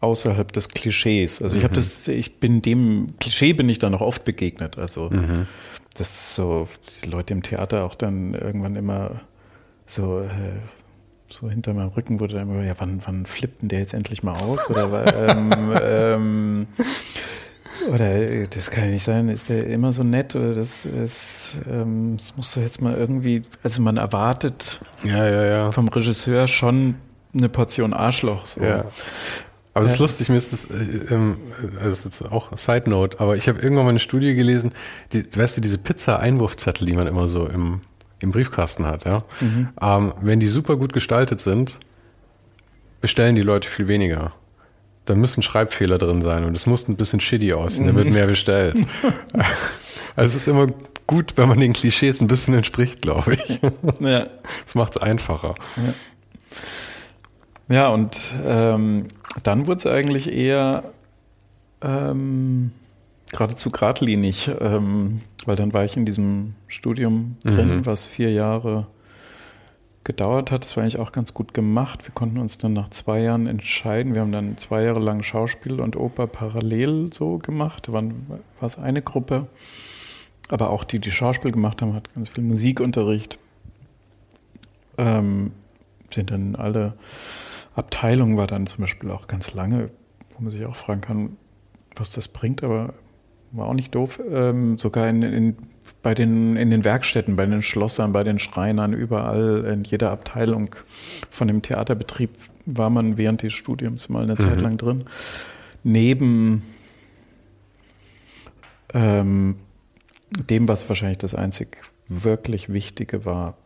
außerhalb 0.00 0.52
des 0.52 0.68
Klischees. 0.68 1.42
Also 1.42 1.58
ich 1.58 1.64
habe 1.64 1.74
mhm. 1.74 1.76
das, 1.76 2.06
ich 2.06 2.38
bin 2.38 2.62
dem 2.62 3.14
Klischee 3.18 3.54
bin 3.54 3.68
ich 3.68 3.80
da 3.80 3.90
noch 3.90 4.00
oft 4.00 4.24
begegnet. 4.24 4.78
Also 4.78 5.10
mhm. 5.10 5.46
das 5.94 6.10
ist 6.10 6.34
so 6.36 6.68
die 7.02 7.08
Leute 7.08 7.32
im 7.32 7.42
Theater 7.42 7.84
auch 7.84 7.96
dann 7.96 8.34
irgendwann 8.34 8.76
immer 8.76 9.22
so 9.86 10.20
äh, 10.20 10.28
so 11.32 11.48
hinter 11.48 11.74
meinem 11.74 11.88
Rücken 11.88 12.20
wurde 12.20 12.34
dann 12.34 12.50
immer, 12.50 12.62
ja, 12.62 12.74
wann, 12.78 13.00
wann 13.04 13.26
flippt 13.26 13.62
denn 13.62 13.68
der 13.68 13.80
jetzt 13.80 13.94
endlich 13.94 14.22
mal 14.22 14.36
aus? 14.36 14.68
Oder 14.68 15.28
ähm, 15.30 15.74
ähm, 15.80 16.66
oder 17.88 18.14
äh, 18.14 18.46
das 18.48 18.70
kann 18.70 18.84
ja 18.84 18.90
nicht 18.90 19.02
sein, 19.02 19.28
ist 19.28 19.48
der 19.48 19.66
immer 19.66 19.92
so 19.92 20.02
nett 20.02 20.34
oder 20.36 20.54
das 20.54 20.84
ist, 20.84 21.58
ähm, 21.70 22.16
das 22.16 22.36
musst 22.36 22.56
du 22.56 22.60
jetzt 22.60 22.80
mal 22.80 22.94
irgendwie, 22.94 23.42
also 23.62 23.82
man 23.82 23.96
erwartet 23.96 24.80
ja, 25.04 25.26
ja, 25.28 25.44
ja. 25.44 25.72
vom 25.72 25.88
Regisseur 25.88 26.48
schon 26.48 26.96
eine 27.34 27.48
Portion 27.48 27.92
Arschloch. 27.92 28.46
So. 28.46 28.62
Ja. 28.62 28.84
Aber 29.74 29.86
es 29.86 29.92
ist 29.92 29.98
lustig, 29.98 30.28
mir 30.28 30.36
ist 30.36 30.52
das, 30.52 30.70
äh, 30.70 31.14
ähm, 31.14 31.36
also 31.76 31.88
das 31.88 31.98
ist 31.98 32.04
jetzt 32.04 32.32
auch 32.32 32.56
Side 32.56 32.90
Note, 32.90 33.20
aber 33.20 33.36
ich 33.36 33.48
habe 33.48 33.58
irgendwann 33.60 33.84
mal 33.84 33.90
eine 33.90 34.00
Studie 34.00 34.34
gelesen, 34.34 34.72
die, 35.12 35.24
weißt 35.34 35.56
du, 35.56 35.60
diese 35.60 35.78
Pizza-Einwurfzettel, 35.78 36.86
die 36.86 36.92
man 36.92 37.06
immer 37.06 37.26
so 37.26 37.46
im, 37.46 37.80
im 38.20 38.32
Briefkasten 38.32 38.86
hat, 38.86 39.04
ja. 39.06 39.24
Mhm. 39.40 39.68
Ähm, 39.80 40.14
wenn 40.20 40.40
die 40.40 40.46
super 40.46 40.76
gut 40.76 40.92
gestaltet 40.92 41.40
sind, 41.40 41.78
bestellen 43.00 43.34
die 43.34 43.42
Leute 43.42 43.68
viel 43.68 43.88
weniger 43.88 44.32
da 45.04 45.14
müssen 45.14 45.42
Schreibfehler 45.42 45.98
drin 45.98 46.22
sein 46.22 46.44
und 46.44 46.56
es 46.56 46.66
muss 46.66 46.88
ein 46.88 46.96
bisschen 46.96 47.20
shitty 47.20 47.52
aussehen, 47.52 47.86
da 47.86 47.94
wird 47.94 48.10
mehr 48.10 48.26
bestellt. 48.26 48.76
also 50.16 50.36
es 50.36 50.42
ist 50.42 50.48
immer 50.48 50.66
gut, 51.06 51.34
wenn 51.36 51.48
man 51.48 51.58
den 51.58 51.72
Klischees 51.72 52.20
ein 52.20 52.28
bisschen 52.28 52.54
entspricht, 52.54 53.02
glaube 53.02 53.34
ich. 53.34 53.60
Ja. 54.00 54.26
Das 54.64 54.74
macht 54.74 54.96
es 54.96 55.02
einfacher. 55.02 55.54
Ja, 57.68 57.74
ja 57.74 57.88
und 57.88 58.32
ähm, 58.44 59.08
dann 59.42 59.66
wurde 59.66 59.78
es 59.78 59.86
eigentlich 59.86 60.32
eher 60.32 60.84
ähm, 61.82 62.70
geradezu 63.32 63.70
geradlinig, 63.70 64.50
ähm, 64.60 65.20
weil 65.46 65.56
dann 65.56 65.72
war 65.72 65.84
ich 65.84 65.96
in 65.96 66.04
diesem 66.04 66.54
Studium 66.68 67.36
drin, 67.42 67.78
mhm. 67.78 67.86
was 67.86 68.06
vier 68.06 68.30
Jahre 68.30 68.86
gedauert 70.04 70.50
hat. 70.50 70.64
Das 70.64 70.76
war 70.76 70.82
eigentlich 70.82 70.98
auch 70.98 71.12
ganz 71.12 71.34
gut 71.34 71.54
gemacht. 71.54 72.04
Wir 72.04 72.12
konnten 72.12 72.38
uns 72.38 72.58
dann 72.58 72.72
nach 72.72 72.88
zwei 72.88 73.20
Jahren 73.20 73.46
entscheiden. 73.46 74.14
Wir 74.14 74.22
haben 74.22 74.32
dann 74.32 74.56
zwei 74.56 74.82
Jahre 74.84 75.00
lang 75.00 75.22
Schauspiel 75.22 75.80
und 75.80 75.96
Oper 75.96 76.26
parallel 76.26 77.12
so 77.12 77.38
gemacht. 77.38 77.88
Da 77.88 77.92
war 77.92 78.02
es 78.60 78.78
eine 78.78 79.02
Gruppe, 79.02 79.46
aber 80.48 80.70
auch 80.70 80.84
die, 80.84 80.98
die 80.98 81.10
Schauspiel 81.10 81.52
gemacht 81.52 81.82
haben, 81.82 81.94
hat 81.94 82.12
ganz 82.14 82.28
viel 82.28 82.44
Musikunterricht. 82.44 83.38
Ähm, 84.98 85.52
sind 86.10 86.30
dann 86.30 86.56
alle 86.56 86.94
Abteilungen, 87.74 88.36
war 88.36 88.46
dann 88.46 88.66
zum 88.66 88.82
Beispiel 88.82 89.10
auch 89.10 89.26
ganz 89.26 89.54
lange, 89.54 89.90
wo 90.34 90.42
man 90.42 90.50
sich 90.50 90.66
auch 90.66 90.76
fragen 90.76 91.00
kann, 91.00 91.36
was 91.96 92.12
das 92.12 92.28
bringt, 92.28 92.62
aber 92.62 92.94
war 93.52 93.66
auch 93.66 93.74
nicht 93.74 93.94
doof. 93.94 94.20
Ähm, 94.30 94.78
sogar 94.78 95.08
in, 95.08 95.22
in 95.22 95.56
bei 96.02 96.14
den, 96.14 96.56
in 96.56 96.70
den 96.70 96.84
Werkstätten, 96.84 97.36
bei 97.36 97.46
den 97.46 97.62
Schlossern, 97.62 98.12
bei 98.12 98.24
den 98.24 98.38
Schreinern, 98.38 98.92
überall, 98.92 99.64
in 99.64 99.84
jeder 99.84 100.10
Abteilung 100.10 100.74
von 101.30 101.48
dem 101.48 101.62
Theaterbetrieb 101.62 102.30
war 102.66 102.90
man 102.90 103.18
während 103.18 103.42
des 103.42 103.52
Studiums 103.52 104.08
mal 104.08 104.24
eine 104.24 104.34
mhm. 104.34 104.38
Zeit 104.38 104.60
lang 104.60 104.76
drin. 104.76 105.04
Neben 105.84 106.62
ähm, 108.94 109.56
dem, 110.48 110.68
was 110.68 110.88
wahrscheinlich 110.88 111.18
das 111.18 111.34
einzig 111.34 111.78
wirklich 112.08 112.72
Wichtige 112.72 113.24
war, 113.24 113.56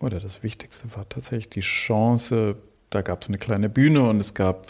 oder 0.00 0.18
das 0.18 0.42
Wichtigste 0.42 0.84
war 0.94 1.08
tatsächlich 1.08 1.50
die 1.50 1.60
Chance, 1.60 2.56
da 2.88 3.02
gab 3.02 3.22
es 3.22 3.28
eine 3.28 3.38
kleine 3.38 3.68
Bühne 3.68 4.02
und 4.02 4.18
es 4.18 4.34
gab 4.34 4.66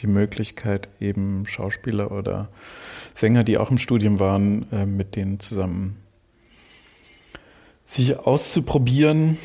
die 0.00 0.06
Möglichkeit, 0.06 0.88
eben 1.00 1.46
Schauspieler 1.46 2.10
oder 2.10 2.48
Sänger, 3.14 3.44
die 3.44 3.58
auch 3.58 3.70
im 3.70 3.78
Studium 3.78 4.18
waren, 4.18 4.70
äh, 4.72 4.86
mit 4.86 5.16
denen 5.16 5.38
zusammen 5.38 6.01
sich 7.92 8.18
auszuprobieren, 8.18 9.36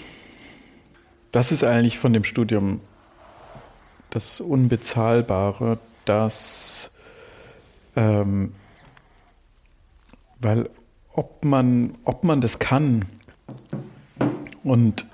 das 1.33 1.51
ist 1.51 1.63
eigentlich 1.65 1.99
von 1.99 2.13
dem 2.13 2.23
Studium 2.23 2.79
das 4.09 4.39
Unbezahlbare, 4.39 5.79
dass, 6.05 6.91
ähm, 7.97 8.53
weil 10.39 10.69
ob 11.11 11.43
man, 11.43 11.95
ob 12.05 12.23
man 12.23 12.39
das 12.39 12.57
kann 12.59 13.05
und 14.63 15.05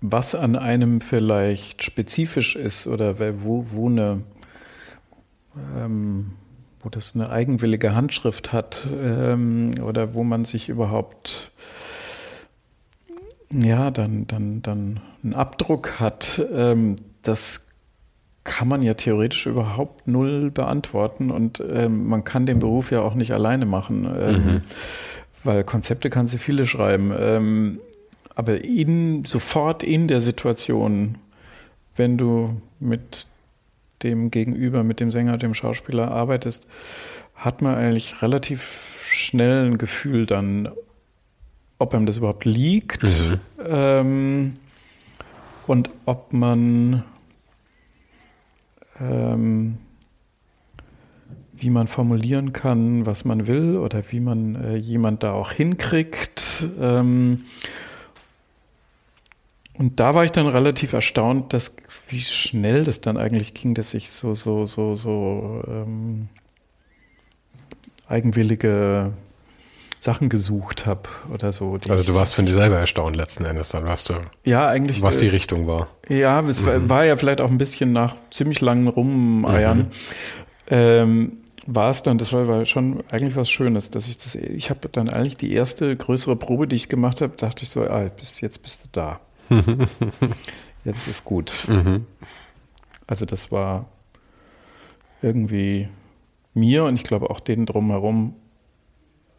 was 0.00 0.34
an 0.34 0.56
einem 0.56 1.02
vielleicht 1.02 1.82
spezifisch 1.82 2.56
ist 2.56 2.86
oder 2.86 3.20
wo, 3.44 3.66
wo 3.70 3.88
eine, 3.88 4.22
ähm, 5.76 6.32
wo 6.82 6.88
das 6.88 7.14
eine 7.14 7.28
eigenwillige 7.28 7.94
Handschrift 7.94 8.52
hat 8.52 8.88
ähm, 8.90 9.74
oder 9.84 10.14
wo 10.14 10.24
man 10.24 10.46
sich 10.46 10.70
überhaupt 10.70 11.52
ja, 13.54 13.90
dann, 13.90 14.26
dann, 14.26 14.62
dann 14.62 15.00
einen 15.22 15.34
Abdruck 15.34 16.00
hat, 16.00 16.40
ähm, 16.54 16.96
das 17.22 17.66
kann 18.44 18.66
man 18.66 18.82
ja 18.82 18.94
theoretisch 18.94 19.46
überhaupt 19.46 20.08
null 20.08 20.50
beantworten 20.50 21.30
und 21.30 21.62
ähm, 21.72 22.08
man 22.08 22.24
kann 22.24 22.46
den 22.46 22.58
Beruf 22.58 22.90
ja 22.90 23.00
auch 23.00 23.14
nicht 23.14 23.32
alleine 23.32 23.66
machen, 23.66 24.04
ähm, 24.20 24.34
mhm. 24.34 24.60
weil 25.44 25.62
Konzepte 25.64 26.10
kann 26.10 26.26
sie 26.26 26.38
viele 26.38 26.66
schreiben. 26.66 27.12
Ähm, 27.16 27.78
aber 28.34 28.64
in, 28.64 29.24
sofort 29.24 29.82
in 29.82 30.08
der 30.08 30.20
Situation, 30.20 31.18
wenn 31.94 32.18
du 32.18 32.60
mit 32.80 33.26
dem 34.02 34.30
Gegenüber, 34.30 34.82
mit 34.82 34.98
dem 34.98 35.10
Sänger, 35.10 35.36
dem 35.36 35.54
Schauspieler 35.54 36.10
arbeitest, 36.10 36.66
hat 37.34 37.62
man 37.62 37.76
eigentlich 37.76 38.22
relativ 38.22 39.04
schnell 39.06 39.66
ein 39.66 39.78
Gefühl 39.78 40.26
dann, 40.26 40.68
ob 41.82 41.94
einem 41.94 42.06
das 42.06 42.16
überhaupt 42.16 42.44
liegt 42.44 43.02
mhm. 43.02 43.40
ähm, 43.66 44.54
und 45.66 45.90
ob 46.06 46.32
man 46.32 47.04
ähm, 49.00 49.78
wie 51.54 51.70
man 51.70 51.86
formulieren 51.86 52.52
kann, 52.52 53.06
was 53.06 53.24
man 53.24 53.46
will 53.46 53.76
oder 53.76 54.02
wie 54.10 54.20
man 54.20 54.56
äh, 54.56 54.76
jemand 54.76 55.22
da 55.22 55.32
auch 55.32 55.52
hinkriegt. 55.52 56.68
Ähm, 56.80 57.44
und 59.78 60.00
da 60.00 60.14
war 60.14 60.24
ich 60.24 60.32
dann 60.32 60.46
relativ 60.46 60.92
erstaunt, 60.92 61.52
dass 61.52 61.76
wie 62.08 62.20
schnell 62.20 62.84
das 62.84 63.00
dann 63.00 63.16
eigentlich 63.16 63.54
ging, 63.54 63.74
dass 63.74 63.94
ich 63.94 64.10
so 64.10 64.34
so 64.34 64.66
so 64.66 64.94
so 64.94 65.62
ähm, 65.66 66.28
eigenwillige 68.08 69.12
Sachen 70.02 70.28
gesucht 70.28 70.84
habe 70.84 71.08
oder 71.32 71.52
so. 71.52 71.78
Also 71.88 72.02
du 72.02 72.16
warst 72.16 72.34
von 72.34 72.44
dir 72.44 72.52
selber 72.52 72.76
erstaunt 72.76 73.14
letzten 73.14 73.44
Endes, 73.44 73.68
dann 73.68 73.84
warst 73.84 74.08
du. 74.08 74.14
Ja, 74.44 74.66
eigentlich. 74.66 75.00
Was 75.00 75.18
die 75.18 75.28
äh, 75.28 75.30
Richtung 75.30 75.68
war. 75.68 75.86
Ja, 76.08 76.40
es 76.40 76.60
mhm. 76.60 76.90
war 76.90 77.04
ja 77.04 77.16
vielleicht 77.16 77.40
auch 77.40 77.50
ein 77.50 77.58
bisschen 77.58 77.92
nach 77.92 78.16
ziemlich 78.32 78.60
langen 78.60 78.88
Rumeiern. 78.88 79.78
Mhm. 79.78 79.86
Ähm, 80.66 81.36
war 81.68 81.90
es 81.90 82.02
dann, 82.02 82.18
das 82.18 82.32
war, 82.32 82.48
war, 82.48 82.66
schon 82.66 83.04
eigentlich 83.12 83.36
was 83.36 83.48
Schönes, 83.48 83.92
dass 83.92 84.08
ich 84.08 84.18
das, 84.18 84.34
ich 84.34 84.70
habe 84.70 84.88
dann 84.88 85.08
eigentlich 85.08 85.36
die 85.36 85.52
erste 85.52 85.96
größere 85.96 86.34
Probe, 86.34 86.66
die 86.66 86.74
ich 86.74 86.88
gemacht 86.88 87.20
habe, 87.20 87.36
dachte 87.36 87.62
ich 87.62 87.70
so, 87.70 87.82
ah, 87.84 88.10
bis 88.16 88.40
jetzt 88.40 88.60
bist 88.64 88.82
du 88.82 88.88
da. 88.90 89.20
jetzt 90.84 91.06
ist 91.06 91.24
gut. 91.24 91.52
Mhm. 91.68 92.06
Also 93.06 93.24
das 93.24 93.52
war 93.52 93.86
irgendwie 95.22 95.88
mir 96.54 96.82
und 96.82 96.96
ich 96.96 97.04
glaube 97.04 97.30
auch 97.30 97.38
denen 97.38 97.66
drumherum 97.66 98.34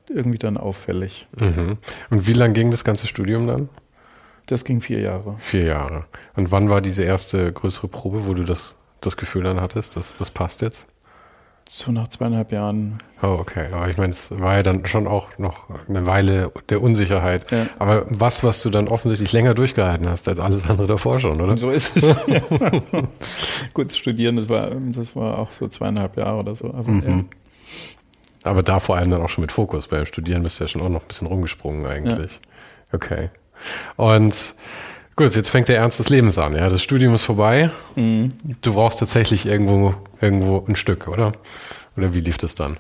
irgendwie 0.10 0.38
dann 0.38 0.58
auffällig. 0.58 1.28
Mhm. 1.38 1.78
Und 2.10 2.28
wie 2.28 2.34
lang 2.34 2.54
ging 2.54 2.72
das 2.72 2.84
ganze 2.84 3.08
Studium 3.08 3.48
dann? 3.48 3.70
Das 4.46 4.66
ging 4.66 4.82
vier 4.82 5.00
Jahre. 5.00 5.36
Vier 5.40 5.66
Jahre. 5.66 6.06
Und 6.36 6.52
wann 6.52 6.70
war 6.70 6.82
diese 6.82 7.04
erste 7.04 7.52
größere 7.52 7.88
Probe, 7.88 8.26
wo 8.26 8.34
du 8.34 8.44
das, 8.44 8.76
das 9.02 9.16
Gefühl 9.16 9.44
dann 9.44 9.62
hattest, 9.62 9.96
dass 9.96 10.16
das 10.16 10.32
passt 10.32 10.62
jetzt? 10.62 10.88
So 11.68 11.94
nach 11.94 12.10
zweieinhalb 12.10 12.52
Jahren. 12.52 12.98
Oh, 13.22 13.38
okay. 13.40 13.68
Aber 13.72 13.88
ich 13.88 13.98
meine, 13.98 14.12
es 14.12 14.28
war 14.32 14.56
ja 14.56 14.64
dann 14.64 14.86
schon 14.86 15.08
auch 15.08 15.38
noch 15.38 15.70
eine 15.88 16.06
Weile 16.06 16.52
der 16.68 16.82
Unsicherheit. 16.82 17.50
Ja. 17.52 17.68
Aber 17.80 18.06
was, 18.10 18.44
was 18.44 18.62
du 18.62 18.70
dann 18.70 18.90
offensichtlich 18.90 19.32
länger 19.32 19.54
durchgehalten 19.54 20.10
hast 20.10 20.28
als 20.28 20.40
alles 20.40 20.70
andere 20.70 20.88
davor 20.88 21.20
schon, 21.20 21.40
oder? 21.40 21.58
So 21.58 21.70
ist 21.70 21.96
es. 21.96 22.18
Gut, 23.74 23.94
studieren, 23.94 24.36
das 24.36 24.50
war, 24.50 24.72
das 24.76 25.16
war 25.16 25.40
auch 25.40 25.52
so 25.52 25.70
zweieinhalb 25.70 26.18
Jahre 26.18 26.40
oder 26.40 26.54
so. 26.54 26.68
Aber, 26.68 26.92
mhm. 26.92 27.04
ja. 27.08 27.24
Aber 28.44 28.64
da 28.64 28.80
vor 28.80 28.98
allem 28.98 29.10
dann 29.10 29.22
auch 29.22 29.30
schon 29.30 29.42
mit 29.42 29.52
Fokus. 29.52 29.88
Beim 29.88 30.06
Studieren 30.06 30.44
bist 30.44 30.60
du 30.60 30.66
ja 30.66 30.68
schon 30.68 30.82
auch 30.82 30.90
noch 30.90 31.02
ein 31.02 31.08
bisschen 31.08 31.28
rumgesprungen 31.28 31.86
eigentlich. 31.86 32.34
Ja. 32.34 32.94
Okay. 32.94 33.30
Und 33.96 34.56
gut, 35.16 35.36
jetzt 35.36 35.50
fängt 35.50 35.70
der 35.70 35.78
Ernst 35.78 36.00
des 36.00 36.10
Lebens 36.10 36.38
an. 36.38 36.56
Ja, 36.56 36.70
das 36.70 36.84
Studium 36.84 37.14
ist 37.14 37.24
vorbei. 37.24 37.70
Mhm. 37.96 38.30
Du 38.62 38.74
brauchst 38.74 39.00
tatsächlich 39.00 39.46
irgendwo, 39.46 39.96
irgendwo 40.20 40.64
ein 40.68 40.76
Stück, 40.76 41.08
oder? 41.08 41.34
Oder 41.96 42.14
wie 42.14 42.20
lief 42.20 42.38
das 42.38 42.56
dann? 42.56 42.78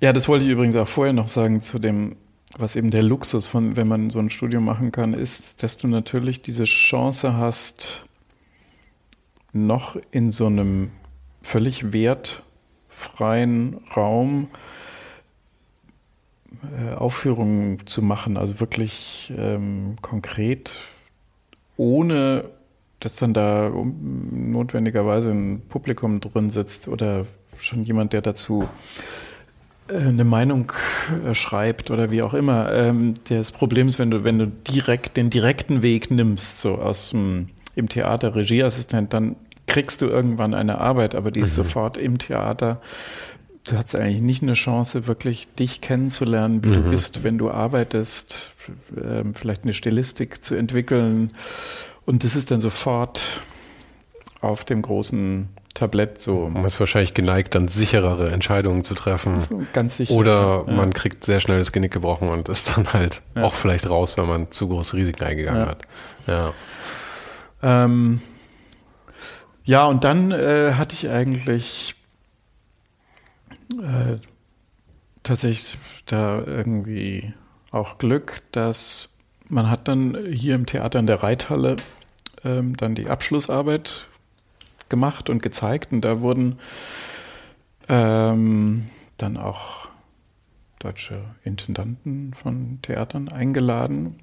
Ja, 0.00 0.12
das 0.12 0.28
wollte 0.28 0.44
ich 0.44 0.50
übrigens 0.50 0.76
auch 0.76 0.88
vorher 0.88 1.12
noch 1.12 1.28
sagen 1.28 1.60
zu 1.60 1.78
dem, 1.78 2.16
was 2.56 2.76
eben 2.76 2.90
der 2.90 3.02
Luxus 3.02 3.46
von, 3.46 3.76
wenn 3.76 3.86
man 3.86 4.10
so 4.10 4.18
ein 4.18 4.30
Studium 4.30 4.64
machen 4.64 4.92
kann, 4.92 5.14
ist, 5.14 5.62
dass 5.62 5.76
du 5.76 5.88
natürlich 5.88 6.42
diese 6.42 6.64
Chance 6.64 7.36
hast, 7.36 8.06
noch 9.52 9.96
in 10.10 10.30
so 10.30 10.46
einem 10.46 10.90
völlig 11.42 11.92
wert 11.92 12.42
freien 13.00 13.78
Raum 13.96 14.48
äh, 16.78 16.94
Aufführungen 16.94 17.86
zu 17.86 18.02
machen, 18.02 18.36
also 18.36 18.60
wirklich 18.60 19.32
ähm, 19.36 19.96
konkret, 20.02 20.82
ohne 21.76 22.44
dass 23.00 23.16
dann 23.16 23.32
da 23.32 23.70
notwendigerweise 23.70 25.30
ein 25.30 25.62
Publikum 25.68 26.20
drin 26.20 26.50
sitzt 26.50 26.86
oder 26.86 27.26
schon 27.56 27.82
jemand, 27.82 28.12
der 28.12 28.20
dazu 28.20 28.68
äh, 29.88 29.96
eine 29.96 30.24
Meinung 30.24 30.72
äh, 31.26 31.34
schreibt 31.34 31.90
oder 31.90 32.10
wie 32.10 32.22
auch 32.22 32.34
immer. 32.34 32.70
Ähm, 32.72 33.14
das 33.28 33.52
Problem 33.52 33.88
ist, 33.88 33.98
wenn 33.98 34.10
du, 34.10 34.22
wenn 34.24 34.38
du 34.38 34.46
direkt 34.46 35.16
den 35.16 35.30
direkten 35.30 35.82
Weg 35.82 36.10
nimmst, 36.10 36.58
so 36.58 36.76
aus 36.76 37.10
dem 37.10 37.48
im 37.74 37.88
Theater 37.88 38.34
Regieassistent, 38.34 39.12
dann 39.14 39.36
kriegst 39.70 40.02
du 40.02 40.06
irgendwann 40.06 40.52
eine 40.52 40.78
Arbeit, 40.78 41.14
aber 41.14 41.30
die 41.30 41.40
ist 41.40 41.52
mhm. 41.56 41.62
sofort 41.62 41.96
im 41.96 42.18
Theater. 42.18 42.80
Du 43.68 43.76
hast 43.76 43.94
eigentlich 43.94 44.20
nicht 44.20 44.42
eine 44.42 44.54
Chance, 44.54 45.06
wirklich 45.06 45.46
dich 45.54 45.80
kennenzulernen, 45.80 46.64
wie 46.64 46.70
mhm. 46.70 46.74
du 46.74 46.90
bist, 46.90 47.22
wenn 47.22 47.38
du 47.38 47.50
arbeitest, 47.50 48.50
ähm, 49.00 49.32
vielleicht 49.32 49.62
eine 49.62 49.72
Stilistik 49.72 50.44
zu 50.44 50.56
entwickeln. 50.56 51.32
Und 52.04 52.24
das 52.24 52.34
ist 52.34 52.50
dann 52.50 52.60
sofort 52.60 53.40
auf 54.40 54.64
dem 54.64 54.82
großen 54.82 55.48
Tablett 55.74 56.20
so. 56.20 56.48
Man 56.48 56.64
ist 56.64 56.80
wahrscheinlich 56.80 57.14
geneigt, 57.14 57.54
dann 57.54 57.68
sicherere 57.68 58.32
Entscheidungen 58.32 58.82
zu 58.82 58.94
treffen. 58.94 59.68
Ganz 59.72 59.98
sicher. 59.98 60.14
Oder 60.14 60.64
ja. 60.66 60.72
man 60.72 60.92
kriegt 60.92 61.24
sehr 61.24 61.38
schnell 61.38 61.60
das 61.60 61.70
Genick 61.70 61.92
gebrochen 61.92 62.28
und 62.28 62.48
ist 62.48 62.76
dann 62.76 62.92
halt 62.92 63.22
ja. 63.36 63.44
auch 63.44 63.54
vielleicht 63.54 63.88
raus, 63.88 64.16
wenn 64.16 64.26
man 64.26 64.50
zu 64.50 64.66
große 64.66 64.96
Risiken 64.96 65.22
eingegangen 65.22 65.62
ja. 65.62 65.68
hat. 65.68 65.82
Ja. 66.26 66.52
Ähm, 67.62 68.20
ja, 69.70 69.86
und 69.86 70.02
dann 70.02 70.32
äh, 70.32 70.72
hatte 70.74 70.96
ich 70.96 71.08
eigentlich 71.08 71.94
äh, 73.80 74.16
tatsächlich 75.22 75.78
da 76.06 76.42
irgendwie 76.44 77.32
auch 77.70 77.98
Glück, 77.98 78.42
dass 78.50 79.10
man 79.48 79.70
hat 79.70 79.86
dann 79.86 80.18
hier 80.32 80.56
im 80.56 80.66
Theater 80.66 80.98
in 80.98 81.06
der 81.06 81.22
Reithalle 81.22 81.76
ähm, 82.42 82.76
dann 82.76 82.96
die 82.96 83.10
Abschlussarbeit 83.10 84.08
gemacht 84.88 85.30
und 85.30 85.40
gezeigt 85.40 85.92
und 85.92 86.00
da 86.00 86.20
wurden 86.20 86.58
ähm, 87.88 88.90
dann 89.18 89.36
auch 89.36 89.86
deutsche 90.80 91.22
Intendanten 91.44 92.34
von 92.34 92.82
Theatern 92.82 93.28
eingeladen. 93.28 94.18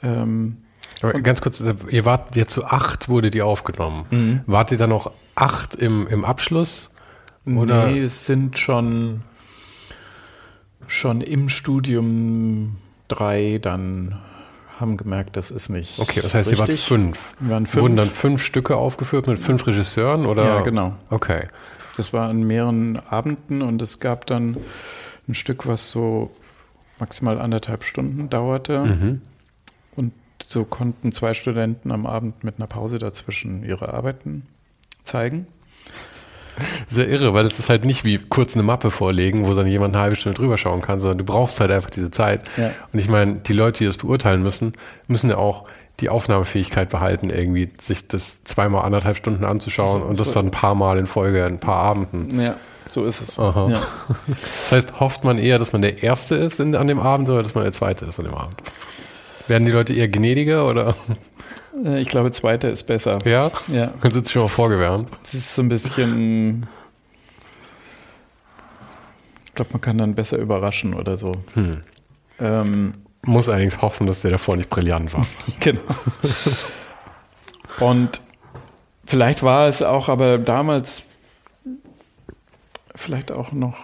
Ähm, 0.00 0.58
aber 1.02 1.20
ganz 1.20 1.40
kurz, 1.40 1.62
ihr 1.90 2.04
wart 2.04 2.36
ja 2.36 2.46
zu 2.46 2.64
acht, 2.64 3.08
wurde 3.08 3.30
die 3.30 3.42
aufgenommen. 3.42 4.06
Mhm. 4.10 4.40
Wart 4.46 4.72
ihr 4.72 4.78
dann 4.78 4.90
noch 4.90 5.12
acht 5.34 5.74
im, 5.74 6.06
im 6.06 6.24
Abschluss? 6.24 6.90
Oder? 7.44 7.88
Nee, 7.88 8.00
es 8.00 8.26
sind 8.26 8.58
schon, 8.58 9.22
schon 10.86 11.20
im 11.20 11.48
Studium 11.48 12.76
drei 13.08 13.58
dann 13.62 14.18
haben 14.78 14.96
gemerkt, 14.96 15.36
das 15.36 15.50
ist 15.50 15.68
nicht. 15.68 15.98
Okay, 15.98 16.20
das 16.20 16.34
heißt, 16.34 16.50
richtig. 16.50 16.68
ihr 16.68 16.74
wart 16.74 16.80
fünf. 16.80 17.34
Wir 17.40 17.50
waren 17.50 17.66
fünf. 17.66 17.82
Wurden 17.82 17.96
dann 17.96 18.10
fünf 18.10 18.42
Stücke 18.42 18.76
aufgeführt 18.76 19.26
mit 19.26 19.38
fünf 19.38 19.66
Regisseuren 19.66 20.26
oder? 20.26 20.44
Ja, 20.44 20.60
genau. 20.62 20.94
Okay. 21.08 21.48
Das 21.96 22.12
war 22.12 22.28
an 22.28 22.42
mehreren 22.42 22.98
Abenden 23.08 23.62
und 23.62 23.80
es 23.80 24.00
gab 24.00 24.26
dann 24.26 24.58
ein 25.28 25.34
Stück, 25.34 25.66
was 25.66 25.90
so 25.90 26.30
maximal 26.98 27.40
anderthalb 27.40 27.84
Stunden 27.84 28.28
dauerte. 28.28 28.80
Mhm. 28.80 29.22
So 30.46 30.64
konnten 30.64 31.10
zwei 31.10 31.34
Studenten 31.34 31.90
am 31.90 32.06
Abend 32.06 32.44
mit 32.44 32.56
einer 32.58 32.68
Pause 32.68 32.98
dazwischen 32.98 33.64
ihre 33.64 33.92
Arbeiten 33.92 34.46
zeigen. 35.02 35.46
Sehr 36.88 37.08
irre, 37.08 37.34
weil 37.34 37.44
es 37.44 37.58
ist 37.58 37.68
halt 37.68 37.84
nicht 37.84 38.04
wie 38.04 38.18
kurz 38.18 38.54
eine 38.54 38.62
Mappe 38.62 38.90
vorlegen, 38.90 39.46
wo 39.46 39.54
dann 39.54 39.66
jemand 39.66 39.94
eine 39.94 40.02
halbe 40.02 40.16
Stunde 40.16 40.38
drüber 40.38 40.56
schauen 40.56 40.82
kann, 40.82 41.00
sondern 41.00 41.18
du 41.18 41.24
brauchst 41.24 41.60
halt 41.60 41.70
einfach 41.70 41.90
diese 41.90 42.10
Zeit. 42.10 42.42
Ja. 42.56 42.70
Und 42.92 42.98
ich 42.98 43.08
meine, 43.08 43.34
die 43.34 43.52
Leute, 43.52 43.78
die 43.78 43.86
das 43.86 43.96
beurteilen 43.96 44.42
müssen, 44.42 44.72
müssen 45.08 45.30
ja 45.30 45.36
auch 45.36 45.66
die 46.00 46.08
Aufnahmefähigkeit 46.08 46.90
behalten, 46.90 47.30
irgendwie 47.30 47.70
sich 47.80 48.06
das 48.06 48.44
zweimal 48.44 48.84
anderthalb 48.84 49.16
Stunden 49.16 49.44
anzuschauen 49.44 50.00
so, 50.02 50.06
und 50.06 50.20
das 50.20 50.28
so. 50.28 50.34
dann 50.34 50.46
ein 50.46 50.50
paar 50.52 50.74
Mal 50.74 50.96
in 50.98 51.06
Folge, 51.06 51.44
ein 51.44 51.58
paar 51.58 51.82
Abenden. 51.82 52.40
Ja, 52.40 52.54
so 52.88 53.04
ist 53.04 53.20
es. 53.20 53.36
Ja. 53.36 53.66
Das 53.66 54.72
heißt, 54.72 55.00
hofft 55.00 55.24
man 55.24 55.38
eher, 55.38 55.58
dass 55.58 55.72
man 55.72 55.82
der 55.82 56.02
Erste 56.02 56.36
ist 56.36 56.60
in, 56.60 56.76
an 56.76 56.86
dem 56.86 57.00
Abend 57.00 57.28
oder 57.28 57.42
dass 57.42 57.54
man 57.54 57.64
der 57.64 57.72
Zweite 57.72 58.04
ist 58.04 58.18
an 58.18 58.26
dem 58.26 58.34
Abend? 58.34 58.56
Werden 59.48 59.66
die 59.66 59.72
Leute 59.72 59.92
eher 59.92 60.08
gnädiger 60.08 60.68
oder? 60.68 60.94
Äh, 61.84 62.00
ich 62.00 62.08
glaube, 62.08 62.32
zweiter 62.32 62.70
ist 62.70 62.84
besser. 62.84 63.18
Ja? 63.24 63.50
Ja. 63.68 63.92
Dann 64.00 64.24
sie 64.24 64.32
schon 64.32 64.42
mal 64.42 64.48
vorgewärmt. 64.48 65.10
Das 65.22 65.34
ist 65.34 65.54
so 65.54 65.62
ein 65.62 65.68
bisschen. 65.68 66.66
Ich 69.44 69.54
glaube, 69.54 69.70
man 69.72 69.80
kann 69.80 69.98
dann 69.98 70.14
besser 70.14 70.38
überraschen 70.38 70.94
oder 70.94 71.16
so. 71.16 71.32
Hm. 71.54 71.80
Ähm, 72.40 72.94
Muss 73.22 73.48
allerdings 73.48 73.80
hoffen, 73.80 74.06
dass 74.06 74.20
der 74.20 74.30
davor 74.30 74.56
nicht 74.56 74.68
brillant 74.68 75.14
war. 75.14 75.26
genau. 75.60 75.80
Und 77.80 78.20
Vielleicht 79.06 79.44
war 79.44 79.68
es 79.68 79.82
auch 79.82 80.08
aber 80.08 80.36
damals 80.36 81.04
vielleicht 82.94 83.30
auch 83.30 83.52
noch 83.52 83.76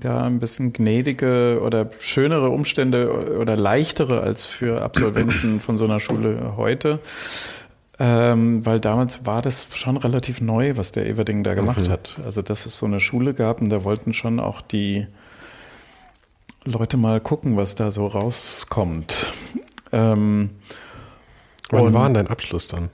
da 0.00 0.22
ein 0.24 0.38
bisschen 0.38 0.72
gnädige 0.72 1.60
oder 1.62 1.90
schönere 2.00 2.50
Umstände 2.50 3.36
oder 3.38 3.56
leichtere 3.56 4.20
als 4.22 4.44
für 4.44 4.82
Absolventen 4.82 5.60
von 5.60 5.78
so 5.78 5.84
einer 5.84 6.00
Schule 6.00 6.54
heute. 6.56 6.98
Ähm, 7.98 8.64
weil 8.66 8.80
damals 8.80 9.26
war 9.26 9.42
das 9.42 9.68
schon 9.72 9.96
relativ 9.96 10.40
neu, 10.40 10.76
was 10.76 10.92
der 10.92 11.06
Everding 11.06 11.44
da 11.44 11.54
gemacht 11.54 11.86
Mhm. 11.86 11.90
hat. 11.90 12.18
Also, 12.24 12.42
dass 12.42 12.66
es 12.66 12.76
so 12.78 12.86
eine 12.86 13.00
Schule 13.00 13.34
gab 13.34 13.60
und 13.60 13.68
da 13.68 13.84
wollten 13.84 14.12
schon 14.12 14.40
auch 14.40 14.60
die 14.60 15.06
Leute 16.64 16.96
mal 16.96 17.20
gucken, 17.20 17.56
was 17.56 17.74
da 17.74 17.90
so 17.90 18.06
rauskommt. 18.06 19.32
Ähm, 19.92 20.50
Wann 21.70 21.92
war 21.94 22.04
denn 22.04 22.14
dein 22.14 22.28
Abschluss 22.28 22.66
dann? 22.68 22.88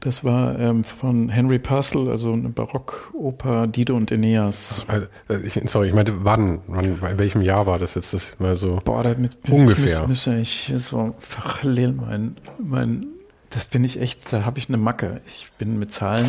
Das 0.00 0.24
war 0.24 0.58
ähm, 0.58 0.82
von 0.82 1.28
Henry 1.28 1.58
Purcell, 1.58 2.08
also 2.08 2.32
eine 2.32 2.48
Barockoper 2.48 3.66
Dido 3.66 3.94
und 3.96 4.10
Aeneas. 4.10 4.86
Äh, 5.28 5.36
Ich, 5.44 5.60
sorry, 5.66 5.88
ich 5.88 5.94
meinte, 5.94 6.24
wann, 6.24 6.60
wann? 6.66 6.84
In 7.02 7.18
welchem 7.18 7.42
Jahr 7.42 7.66
war 7.66 7.78
das 7.78 7.94
jetzt? 7.94 8.14
Das 8.14 8.34
mal 8.38 8.56
so. 8.56 8.80
Boah, 8.84 9.02
damit 9.02 9.36
Ungefähr. 9.50 10.06
müsste, 10.06 10.36
ich 10.36 10.72
so 10.78 11.14
parallel 11.38 11.92
mein, 11.92 12.36
mein, 12.58 13.06
das 13.50 13.66
bin 13.66 13.84
ich 13.84 14.00
echt, 14.00 14.32
da 14.32 14.44
habe 14.44 14.58
ich 14.58 14.68
eine 14.68 14.78
Macke. 14.78 15.20
Ich 15.26 15.48
bin 15.58 15.78
mit 15.78 15.92
Zahlen, 15.92 16.26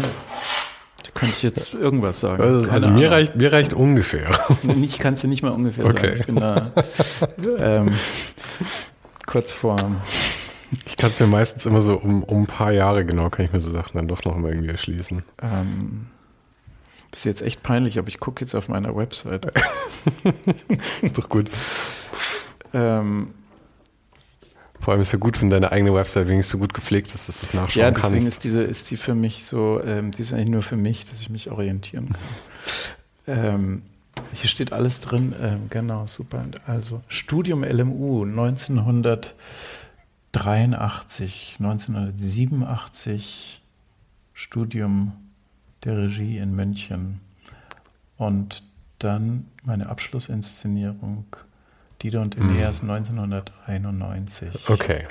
da 1.03 1.11
könnte 1.13 1.33
ich 1.35 1.41
jetzt 1.43 1.73
irgendwas 1.73 2.19
sagen. 2.19 2.43
Also, 2.43 2.69
also 2.69 2.87
mir, 2.89 2.93
Ahnung. 2.95 3.05
reicht, 3.09 3.35
mir 3.37 3.51
reicht 3.53 3.73
ungefähr. 3.73 4.29
Ich 4.83 4.99
kann 4.99 5.13
es 5.13 5.21
dir 5.21 5.27
nicht 5.29 5.43
mal 5.43 5.51
ungefähr 5.51 5.85
Okay. 5.85 6.07
sagen. 6.07 6.19
Ich 6.19 6.25
bin 6.25 6.35
da 6.35 6.71
ähm, 7.59 7.91
kurz 9.27 9.53
vor. 9.53 9.77
Ich 10.85 10.95
kann 10.95 11.09
es 11.09 11.19
mir 11.19 11.27
meistens 11.27 11.65
immer 11.65 11.81
so 11.81 11.97
um, 11.97 12.23
um 12.23 12.43
ein 12.43 12.47
paar 12.47 12.71
Jahre 12.71 13.05
genau, 13.05 13.29
kann 13.29 13.45
ich 13.45 13.51
mir 13.51 13.61
so 13.61 13.69
Sachen 13.69 13.97
dann 13.97 14.07
doch 14.07 14.23
noch 14.23 14.37
mal 14.37 14.49
irgendwie 14.49 14.69
erschließen. 14.69 15.23
Ähm, 15.41 16.07
das 17.11 17.21
ist 17.21 17.25
jetzt 17.25 17.41
echt 17.41 17.61
peinlich, 17.61 17.99
aber 17.99 18.07
ich 18.07 18.19
gucke 18.19 18.41
jetzt 18.41 18.55
auf 18.55 18.69
meiner 18.69 18.95
Website. 18.95 19.51
Ist 21.01 21.17
doch 21.17 21.27
gut. 21.27 21.51
Ähm, 22.73 23.33
Vor 24.79 24.93
allem 24.93 25.01
ist 25.01 25.11
ja 25.11 25.19
gut, 25.19 25.41
wenn 25.41 25.49
deine 25.49 25.73
eigene 25.73 25.93
Website 25.93 26.27
wenigstens 26.27 26.53
so 26.53 26.57
gut 26.57 26.73
gepflegt 26.73 27.13
ist, 27.13 27.27
dass 27.27 27.41
du 27.41 27.45
es 27.45 27.53
nachschauen 27.53 27.81
ja, 27.81 27.91
deswegen 27.91 28.13
kannst. 28.13 28.27
ist 28.29 28.43
diese, 28.45 28.61
ist 28.63 28.89
die 28.91 28.97
für 28.97 29.13
mich 29.13 29.43
so, 29.43 29.81
ähm, 29.85 30.11
die 30.11 30.21
ist 30.21 30.31
eigentlich 30.31 30.49
nur 30.49 30.63
für 30.63 30.77
mich, 30.77 31.05
dass 31.05 31.19
ich 31.19 31.29
mich 31.29 31.51
orientieren 31.51 32.09
kann. 33.25 33.37
ähm, 33.37 33.81
hier 34.33 34.49
steht 34.49 34.71
alles 34.71 35.01
drin, 35.01 35.35
ähm, 35.41 35.67
genau, 35.69 36.05
super. 36.07 36.45
Also 36.65 37.01
Studium 37.09 37.63
LMU 37.63 38.25
1983, 40.33 41.57
1987 41.59 43.61
Studium 44.33 45.13
der 45.83 45.97
Regie 45.97 46.37
in 46.37 46.55
München 46.55 47.19
und 48.17 48.63
dann 48.99 49.47
meine 49.63 49.89
Abschlussinszenierung 49.89 51.25
Dido 52.01 52.21
und 52.21 52.37
Aeneas 52.37 52.81
1991. 52.81 54.69
Okay. 54.69 55.05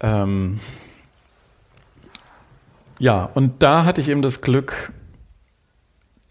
Ähm, 0.00 0.58
ja, 2.98 3.24
und 3.24 3.62
da 3.62 3.84
hatte 3.84 4.00
ich 4.00 4.08
eben 4.08 4.22
das 4.22 4.40
Glück, 4.40 4.92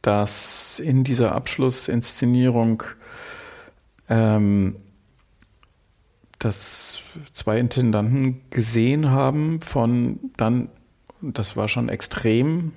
dass 0.02 0.80
in 0.80 1.04
dieser 1.04 1.34
Abschlussinszenierung 1.34 2.84
ähm, 4.10 4.76
dass 6.40 7.00
zwei 7.34 7.60
Intendanten 7.60 8.42
gesehen 8.50 9.12
haben 9.12 9.62
von 9.62 10.20
dann, 10.38 10.70
das 11.22 11.56
war 11.56 11.68
schon 11.68 11.90
extrem, 11.90 12.74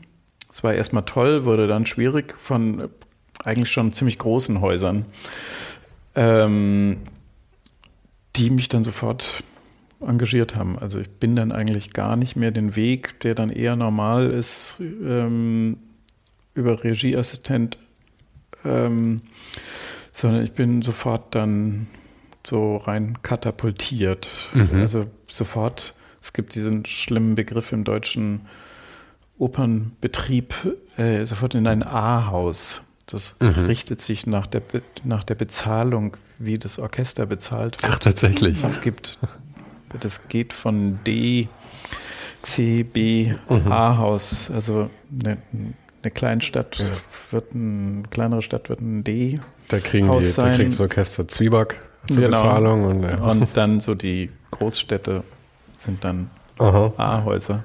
es 0.50 0.62
war 0.64 0.74
erstmal 0.74 1.04
toll, 1.04 1.44
wurde 1.44 1.66
dann 1.66 1.86
schwierig 1.86 2.34
von 2.38 2.88
eigentlich 3.44 3.70
schon 3.70 3.92
ziemlich 3.92 4.18
großen 4.18 4.60
Häusern, 4.60 5.04
ähm, 6.14 6.98
die 8.36 8.50
mich 8.50 8.68
dann 8.68 8.82
sofort 8.82 9.42
engagiert 10.00 10.54
haben. 10.54 10.78
Also 10.78 11.00
ich 11.00 11.10
bin 11.10 11.36
dann 11.36 11.52
eigentlich 11.52 11.92
gar 11.92 12.16
nicht 12.16 12.36
mehr 12.36 12.50
den 12.50 12.76
Weg, 12.76 13.20
der 13.20 13.34
dann 13.34 13.50
eher 13.50 13.76
normal 13.76 14.30
ist, 14.30 14.80
ähm, 14.80 15.78
über 16.54 16.82
Regieassistent, 16.82 17.78
ähm, 18.64 19.22
sondern 20.12 20.42
ich 20.42 20.52
bin 20.52 20.82
sofort 20.82 21.34
dann 21.34 21.88
so 22.46 22.76
rein 22.78 23.18
katapultiert. 23.22 24.28
Mhm. 24.54 24.80
Also 24.80 25.06
sofort, 25.26 25.94
es 26.22 26.32
gibt 26.32 26.54
diesen 26.54 26.84
schlimmen 26.86 27.34
Begriff 27.34 27.72
im 27.72 27.84
deutschen 27.84 28.42
Opernbetrieb, 29.38 30.54
äh, 30.96 31.24
sofort 31.24 31.54
in 31.54 31.66
ein 31.66 31.82
A-Haus. 31.82 32.82
Das 33.06 33.36
Mhm. 33.40 33.66
richtet 33.66 34.02
sich 34.02 34.26
nach 34.26 34.46
der, 34.46 34.60
Be 34.60 34.82
nach 35.04 35.24
der 35.24 35.34
Bezahlung, 35.34 36.16
wie 36.38 36.58
das 36.58 36.78
Orchester 36.78 37.24
bezahlt 37.26 37.82
wird. 37.82 37.92
Ach, 37.94 37.98
tatsächlich. 37.98 38.62
Es 38.64 38.80
gibt, 38.80 39.18
das 40.00 40.28
geht 40.28 40.52
von 40.52 40.98
D, 41.06 41.48
C, 42.42 42.82
B, 42.82 43.32
Mhm. 43.48 43.72
A-Haus. 43.72 44.50
Also 44.50 44.90
eine, 45.22 45.38
eine 46.02 46.10
Kleinstadt 46.12 46.82
wird 47.30 47.54
ein, 47.54 48.08
kleinere 48.10 48.42
Stadt 48.42 48.68
wird 48.68 48.80
ein 48.80 49.04
D. 49.04 49.38
Da 49.68 49.78
kriegen 49.78 50.08
Haus 50.08 50.24
die, 50.24 50.28
da 50.34 50.42
sein. 50.42 50.56
kriegt 50.56 50.72
das 50.72 50.80
Orchester 50.80 51.26
Zwieback 51.28 51.80
zur 52.10 52.22
Genau. 52.22 52.42
Bezahlung 52.42 52.84
und 52.84 53.02
ja. 53.04 53.16
Und 53.18 53.56
dann 53.56 53.80
so 53.80 53.94
die 53.94 54.30
Großstädte 54.50 55.22
sind 55.76 56.04
dann. 56.04 56.30
A-Häuser. 56.58 57.62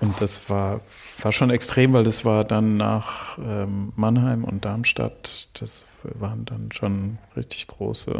Und 0.00 0.20
das 0.20 0.48
war, 0.48 0.80
war 1.22 1.32
schon 1.32 1.50
extrem, 1.50 1.92
weil 1.92 2.04
das 2.04 2.24
war 2.24 2.44
dann 2.44 2.76
nach 2.76 3.36
ähm, 3.38 3.92
Mannheim 3.96 4.44
und 4.44 4.64
Darmstadt, 4.64 5.48
das 5.58 5.82
waren 6.02 6.44
dann 6.44 6.70
schon 6.72 7.18
richtig 7.36 7.66
große. 7.66 8.14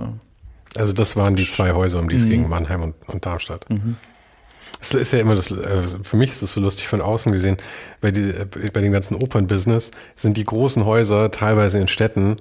Also 0.74 0.93
das 0.93 1.14
waren 1.14 1.37
die 1.37 1.47
zwei 1.47 1.72
Häuser, 1.72 2.01
um 2.01 2.09
die 2.09 2.16
es 2.16 2.24
Mhm. 2.24 2.31
ging, 2.31 2.49
Mannheim 2.49 2.83
und, 2.83 2.95
und 3.07 3.24
Darmstadt. 3.24 3.66
Es 4.81 4.93
ist 4.93 5.12
ja 5.12 5.20
immer 5.20 5.37
das, 5.37 5.51
äh, 5.53 5.83
für 6.03 6.16
mich 6.16 6.31
ist 6.31 6.43
es 6.43 6.53
so 6.53 6.61
lustig 6.61 6.89
von 6.89 7.01
außen 7.01 7.31
gesehen, 7.31 7.57
bei, 8.01 8.11
die, 8.11 8.33
bei 8.72 8.81
dem 8.81 8.93
ganzen 8.93 9.14
Opernbusiness 9.14 9.93
sind 10.16 10.37
die 10.37 10.45
großen 10.45 10.85
Häuser 10.85 11.31
teilweise 11.31 11.79
in 11.79 11.89
Städten, 11.89 12.39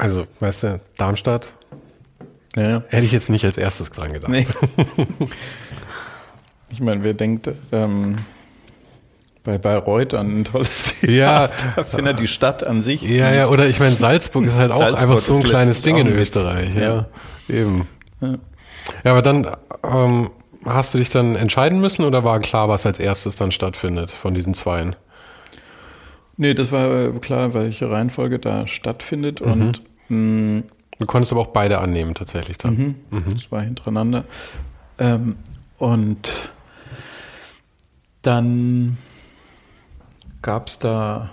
also 0.00 0.26
weißt 0.40 0.62
du, 0.64 0.80
Darmstadt, 0.96 1.52
Ja. 2.56 2.82
hätte 2.88 3.04
ich 3.06 3.12
jetzt 3.12 3.30
nicht 3.30 3.44
als 3.44 3.56
erstes 3.58 3.90
dran 3.90 4.12
gedacht. 4.12 4.30
Nee. 4.30 4.46
ich 6.72 6.80
meine, 6.80 7.02
wer 7.04 7.14
denkt 7.14 7.48
ähm, 7.72 8.16
bei 9.44 9.58
Bayreuth 9.58 10.14
an 10.14 10.38
ein 10.40 10.44
tolles 10.44 10.94
Ja. 11.02 11.48
Theater, 11.48 11.84
findet 11.84 12.20
die 12.20 12.28
Stadt 12.28 12.64
an 12.64 12.82
sich. 12.82 13.02
Ja, 13.02 13.32
ja, 13.32 13.48
oder 13.48 13.66
ich 13.68 13.80
meine, 13.80 13.92
Salzburg 13.94 14.44
ist 14.44 14.56
halt 14.56 14.70
auch 14.70 14.78
Salzburg 14.78 15.02
einfach 15.02 15.18
so 15.18 15.36
ein 15.36 15.42
kleines 15.42 15.82
Ding 15.82 15.96
in. 15.96 16.06
Österreich. 16.08 16.74
Ja, 16.74 16.82
Ja. 16.82 17.06
eben. 17.48 17.88
Ja. 18.20 18.38
Ja, 19.04 19.10
aber 19.12 19.22
dann 19.22 19.46
ähm, 19.84 20.30
hast 20.64 20.94
du 20.94 20.98
dich 20.98 21.10
dann 21.10 21.36
entscheiden 21.36 21.80
müssen 21.80 22.04
oder 22.04 22.24
war 22.24 22.38
klar, 22.40 22.68
was 22.68 22.86
als 22.86 22.98
erstes 22.98 23.36
dann 23.36 23.50
stattfindet 23.52 24.10
von 24.10 24.34
diesen 24.34 24.54
zweien? 24.54 24.96
Nee, 26.36 26.54
das 26.54 26.72
war 26.72 26.90
äh, 26.90 27.10
klar, 27.20 27.52
welche 27.54 27.90
Reihenfolge 27.90 28.38
da 28.38 28.66
stattfindet 28.66 29.44
Mhm. 29.44 29.52
und 29.52 29.82
mh, 30.10 30.62
Du 31.00 31.06
konntest 31.06 31.32
aber 31.32 31.40
auch 31.40 31.46
beide 31.46 31.80
annehmen 31.80 32.14
tatsächlich 32.14 32.58
dann. 32.58 32.96
Mhm. 33.08 33.24
Das 33.30 33.50
war 33.50 33.62
hintereinander. 33.62 34.26
Ähm, 34.98 35.36
und 35.78 36.50
dann 38.20 38.98
gab 40.42 40.66
es 40.66 40.78
da 40.78 41.30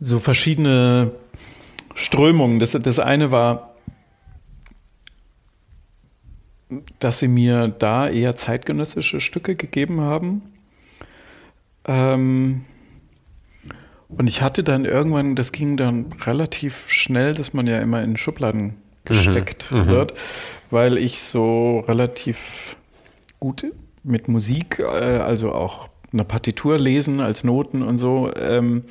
so 0.00 0.18
verschiedene 0.18 1.12
Strömungen. 1.94 2.58
Das, 2.58 2.72
das 2.72 2.98
eine 2.98 3.30
war, 3.30 3.76
dass 6.98 7.20
sie 7.20 7.28
mir 7.28 7.68
da 7.68 8.08
eher 8.08 8.34
zeitgenössische 8.34 9.20
Stücke 9.20 9.54
gegeben 9.54 10.00
haben. 10.00 10.42
Ähm, 11.84 12.64
und 14.08 14.28
ich 14.28 14.42
hatte 14.42 14.62
dann 14.62 14.84
irgendwann, 14.84 15.34
das 15.34 15.52
ging 15.52 15.76
dann 15.76 16.06
relativ 16.24 16.84
schnell, 16.88 17.34
dass 17.34 17.52
man 17.52 17.66
ja 17.66 17.80
immer 17.80 18.02
in 18.02 18.16
Schubladen 18.16 18.74
gesteckt 19.04 19.72
wird, 19.72 20.14
weil 20.70 20.98
ich 20.98 21.20
so 21.22 21.80
relativ 21.80 22.76
gut 23.40 23.66
mit 24.02 24.28
Musik, 24.28 24.78
äh, 24.78 24.84
also 24.84 25.52
auch 25.52 25.88
eine 26.12 26.24
Partitur 26.24 26.78
lesen 26.78 27.20
als 27.20 27.44
Noten 27.44 27.82
und 27.82 27.98
so, 27.98 28.32
ähm, 28.36 28.84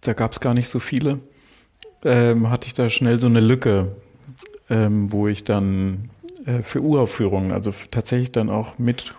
da 0.00 0.12
gab 0.12 0.32
es 0.32 0.40
gar 0.40 0.54
nicht 0.54 0.68
so 0.68 0.78
viele, 0.78 1.18
ähm, 2.04 2.50
hatte 2.50 2.68
ich 2.68 2.74
da 2.74 2.88
schnell 2.88 3.18
so 3.18 3.26
eine 3.26 3.40
Lücke, 3.40 3.96
ähm, 4.70 5.12
wo 5.12 5.26
ich 5.26 5.44
dann 5.44 6.10
äh, 6.46 6.62
für 6.62 6.80
Uraufführungen, 6.80 7.52
also 7.52 7.72
tatsächlich 7.90 8.32
dann 8.32 8.50
auch 8.50 8.78
mit 8.78 9.14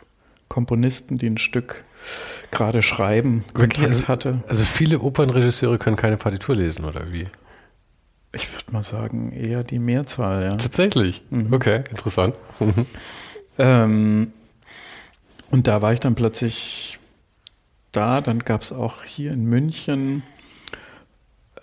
Komponisten, 0.47 1.17
die 1.17 1.27
ein 1.27 1.37
Stück 1.37 1.83
gerade 2.51 2.81
schreiben, 2.81 3.43
Kontakt 3.53 3.87
also, 3.87 4.07
hatte. 4.07 4.43
Also 4.47 4.63
viele 4.63 4.99
Opernregisseure 4.99 5.77
können 5.77 5.95
keine 5.97 6.17
Partitur 6.17 6.55
lesen, 6.55 6.85
oder 6.85 7.11
wie? 7.11 7.27
Ich 8.33 8.51
würde 8.53 8.71
mal 8.71 8.83
sagen, 8.83 9.31
eher 9.31 9.63
die 9.63 9.79
Mehrzahl, 9.79 10.43
ja. 10.43 10.55
Tatsächlich. 10.57 11.23
Okay, 11.51 11.83
interessant. 11.89 12.35
Mhm. 12.59 12.85
Ähm, 13.57 14.33
Und 15.49 15.67
da 15.67 15.81
war 15.81 15.93
ich 15.93 15.99
dann 15.99 16.15
plötzlich 16.15 16.99
da. 17.91 18.21
Dann 18.21 18.39
gab 18.39 18.61
es 18.61 18.71
auch 18.71 19.03
hier 19.03 19.31
in 19.31 19.45
München 19.45 20.23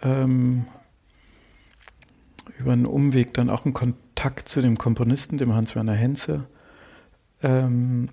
ähm, 0.02 0.64
über 2.58 2.72
einen 2.72 2.86
Umweg 2.86 3.34
dann 3.34 3.50
auch 3.50 3.64
einen 3.64 3.74
Kontakt 3.74 4.48
zu 4.48 4.62
dem 4.62 4.78
Komponisten, 4.78 5.38
dem 5.38 5.54
Hans-Werner 5.54 5.94
Henze. 5.94 6.44
Ähm, 7.42 8.08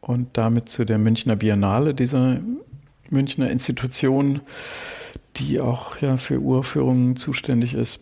und 0.00 0.36
damit 0.36 0.68
zu 0.68 0.84
der 0.84 0.98
Münchner 0.98 1.36
Biennale, 1.36 1.94
dieser 1.94 2.40
Münchner 3.10 3.50
Institution, 3.50 4.40
die 5.36 5.60
auch 5.60 5.96
ja 5.98 6.16
für 6.16 6.40
Uraufführungen 6.40 7.16
zuständig 7.16 7.74
ist. 7.74 8.00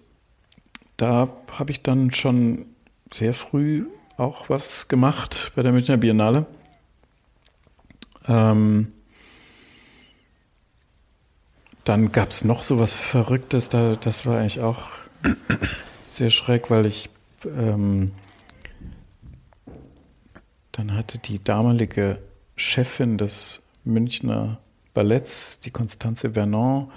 Da 0.96 1.28
habe 1.53 1.70
ich 1.70 1.82
dann 1.82 2.12
schon 2.12 2.66
sehr 3.12 3.34
früh 3.34 3.86
auch 4.16 4.51
was 4.51 4.88
gemacht 4.88 5.53
bei 5.55 5.62
der 5.62 5.72
Münchner 5.72 5.96
Biennale. 5.96 6.46
Ähm, 8.26 8.92
dann 11.84 12.12
gab 12.12 12.30
es 12.30 12.44
noch 12.44 12.62
so 12.62 12.78
was 12.78 12.92
Verrücktes, 12.92 13.70
da, 13.70 13.96
das 13.96 14.26
war 14.26 14.40
eigentlich 14.40 14.61
auch 14.61 14.88
sehr 16.11 16.30
schräg, 16.30 16.70
weil 16.70 16.84
ich 16.84 17.09
ähm, 17.46 18.12
dann 20.79 20.95
hatte 20.95 21.18
die 21.18 21.43
damalige 21.43 22.20
Chefin 22.55 23.18
des 23.18 23.62
Münchner 23.85 24.61
Balletts, 24.95 25.59
die 25.59 25.72
Constanze 25.72 26.35
Vernon, 26.35 26.93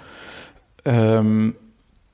ähm, 0.84 1.56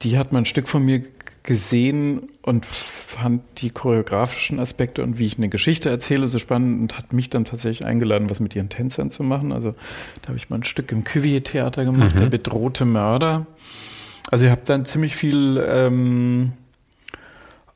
die 0.01 0.17
hat 0.19 0.33
mal 0.33 0.39
ein 0.39 0.45
Stück 0.47 0.67
von 0.67 0.83
mir 0.83 1.03
gesehen 1.43 2.31
und 2.41 2.65
fand 2.65 3.43
die 3.61 3.69
choreografischen 3.69 4.61
Aspekte 4.61 5.03
und 5.03 5.19
wie 5.19 5.27
ich 5.27 5.37
eine 5.37 5.51
Geschichte 5.51 5.91
erzähle 5.91 6.27
so 6.27 6.39
spannend 6.39 6.81
und 6.81 6.97
hat 6.97 7.13
mich 7.13 7.29
dann 7.29 7.45
tatsächlich 7.45 7.87
eingeladen, 7.87 8.31
was 8.31 8.41
mit 8.41 8.57
ihren 8.57 8.71
Tänzern 8.71 9.11
zu 9.11 9.23
machen. 9.23 9.53
Also 9.53 9.75
da 10.23 10.29
habe 10.29 10.39
ich 10.39 10.49
mal 10.49 10.57
ein 10.57 10.65
Stück 10.65 10.91
im 10.91 11.05
Cuvier-Theater 11.05 11.85
gemacht, 11.85 12.15
mhm. 12.15 12.21
der 12.21 12.27
bedrohte 12.27 12.87
Mörder. 12.87 13.47
Also 14.31 14.47
ich 14.47 14.51
habe 14.51 14.63
dann 14.65 14.87
ziemlich 14.87 15.17
viel 15.17 15.63
ähm, 15.69 16.53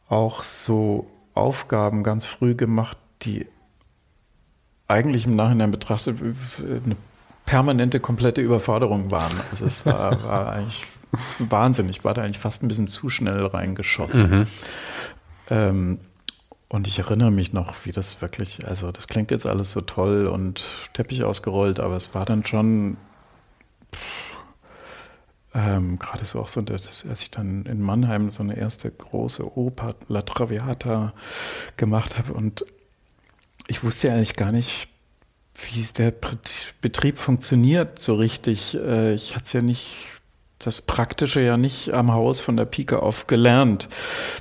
auch 0.09 0.43
so 0.43 1.11
Aufgaben 1.35 2.03
ganz 2.03 2.25
früh 2.25 2.55
gemacht, 2.55 2.97
die 3.23 3.47
eigentlich 4.93 5.27
im 5.27 5.37
Nachhinein 5.37 5.71
betrachtet 5.71 6.19
eine 6.59 6.97
permanente, 7.47 8.01
komplette 8.01 8.41
Überforderung 8.41 9.11
waren. 9.11 9.33
Also 9.51 9.65
es 9.65 9.85
war, 9.87 10.23
war 10.25 10.53
eigentlich 10.53 10.85
wahnsinnig. 11.39 11.99
Ich 11.99 12.05
war 12.05 12.15
da 12.15 12.23
eigentlich 12.23 12.39
fast 12.39 12.63
ein 12.63 12.69
bisschen 12.69 12.87
zu 12.87 13.09
schnell 13.09 13.45
reingeschossen. 13.47 14.31
Mhm. 14.31 14.47
Ähm, 15.51 16.01
und 16.69 16.87
ich 16.87 16.99
erinnere 16.99 17.31
mich 17.31 17.53
noch, 17.53 17.75
wie 17.85 17.93
das 17.93 18.23
wirklich, 18.23 18.67
also 18.67 18.93
das 18.93 19.07
klingt 19.07 19.31
jetzt 19.31 19.45
alles 19.45 19.73
so 19.73 19.83
toll 19.83 20.27
und 20.27 20.65
Teppich 20.95 21.23
ausgerollt, 21.23 21.81
aber 21.81 21.97
es 21.97 22.15
war 22.15 22.25
dann 22.25 22.47
schon 22.47 22.97
ähm, 25.55 25.99
gerade 25.99 26.25
so 26.25 26.41
auch 26.41 26.49
so, 26.49 26.63
dass, 26.63 27.05
als 27.07 27.23
ich 27.23 27.31
dann 27.31 27.67
in 27.67 27.83
Mannheim 27.83 28.31
so 28.31 28.43
eine 28.43 28.57
erste 28.57 28.91
große 28.91 29.57
Oper, 29.57 29.97
La 30.09 30.23
Traviata, 30.23 31.13
gemacht 31.77 32.17
habe 32.17 32.33
und 32.33 32.65
ich 33.73 33.83
wusste 33.83 34.13
eigentlich 34.13 34.37
gar 34.37 34.53
nicht, 34.53 34.89
wie 35.55 35.83
der 35.97 36.13
Betrieb 36.83 37.19
funktioniert 37.19 37.99
so 37.99 38.17
richtig. 38.17 38.75
Äh, 38.75 39.15
ich 39.15 39.35
hatte 39.35 39.47
es 39.47 39.53
ja 39.55 39.63
nicht, 39.63 39.97
das 40.59 40.83
Praktische 40.83 41.41
ja 41.41 41.57
nicht 41.57 41.95
am 41.95 42.13
Haus 42.13 42.39
von 42.41 42.59
der 42.59 42.67
Pike 42.67 43.03
auf 43.03 43.27
gelernt. 43.27 43.89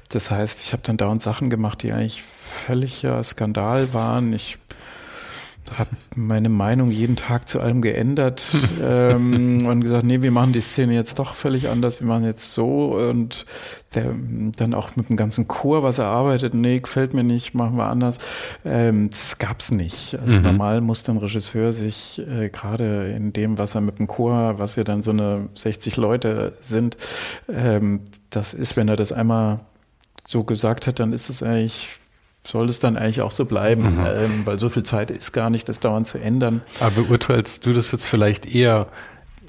Das 0.09 0.31
heißt, 0.31 0.65
ich 0.65 0.73
habe 0.73 0.83
dann 0.83 0.97
dauernd 0.97 1.21
Sachen 1.21 1.49
gemacht, 1.49 1.81
die 1.81 1.93
eigentlich 1.93 2.23
völliger 2.23 3.23
Skandal 3.23 3.93
waren. 3.93 4.33
Ich 4.33 4.60
habe 5.77 5.89
meine 6.15 6.49
Meinung 6.49 6.91
jeden 6.91 7.15
Tag 7.15 7.47
zu 7.47 7.59
allem 7.59 7.81
geändert 7.81 8.43
ähm, 8.83 9.65
und 9.65 9.81
gesagt, 9.81 10.03
nee, 10.03 10.21
wir 10.21 10.31
machen 10.31 10.53
die 10.53 10.61
Szene 10.61 10.93
jetzt 10.93 11.19
doch 11.19 11.33
völlig 11.33 11.69
anders, 11.69 11.99
wir 11.99 12.07
machen 12.07 12.25
jetzt 12.25 12.51
so 12.51 12.95
und 12.95 13.45
der, 13.93 14.13
dann 14.55 14.73
auch 14.73 14.95
mit 14.95 15.09
dem 15.09 15.17
ganzen 15.17 15.47
Chor 15.47 15.83
was 15.83 15.99
erarbeitet, 15.99 16.53
nee, 16.53 16.79
gefällt 16.79 17.13
mir 17.13 17.23
nicht, 17.23 17.53
machen 17.53 17.77
wir 17.77 17.87
anders. 17.87 18.19
Ähm, 18.63 19.09
das 19.09 19.37
gab's 19.37 19.71
nicht. 19.71 20.17
Also 20.19 20.35
mhm. 20.35 20.43
normal 20.43 20.81
muss 20.81 21.07
ein 21.09 21.17
Regisseur 21.17 21.73
sich 21.73 22.21
äh, 22.25 22.49
gerade 22.49 23.11
in 23.15 23.33
dem, 23.33 23.57
was 23.57 23.75
er 23.75 23.81
mit 23.81 23.99
dem 23.99 24.07
Chor, 24.07 24.59
was 24.59 24.75
ja 24.75 24.83
dann 24.83 25.01
so 25.01 25.11
eine 25.11 25.49
60 25.55 25.97
Leute 25.97 26.53
sind, 26.61 26.95
ähm, 27.53 28.01
das 28.29 28.53
ist, 28.53 28.77
wenn 28.77 28.87
er 28.87 28.95
das 28.95 29.11
einmal 29.11 29.59
so 30.25 30.43
gesagt 30.43 30.87
hat, 30.87 30.99
dann 30.99 31.11
ist 31.11 31.29
es 31.29 31.43
eigentlich 31.43 31.89
soll 32.43 32.69
es 32.69 32.79
dann 32.79 32.97
eigentlich 32.97 33.21
auch 33.21 33.31
so 33.31 33.45
bleiben, 33.45 33.97
mhm. 33.97 34.05
ähm, 34.05 34.41
weil 34.45 34.59
so 34.59 34.69
viel 34.69 34.83
Zeit 34.83 35.11
ist 35.11 35.31
gar 35.31 35.49
nicht, 35.49 35.69
das 35.69 35.79
dauernd 35.79 36.07
zu 36.07 36.17
ändern. 36.17 36.61
Aber 36.79 37.03
beurteilst 37.03 37.65
du 37.65 37.73
das 37.73 37.91
jetzt 37.91 38.05
vielleicht 38.05 38.45
eher 38.45 38.87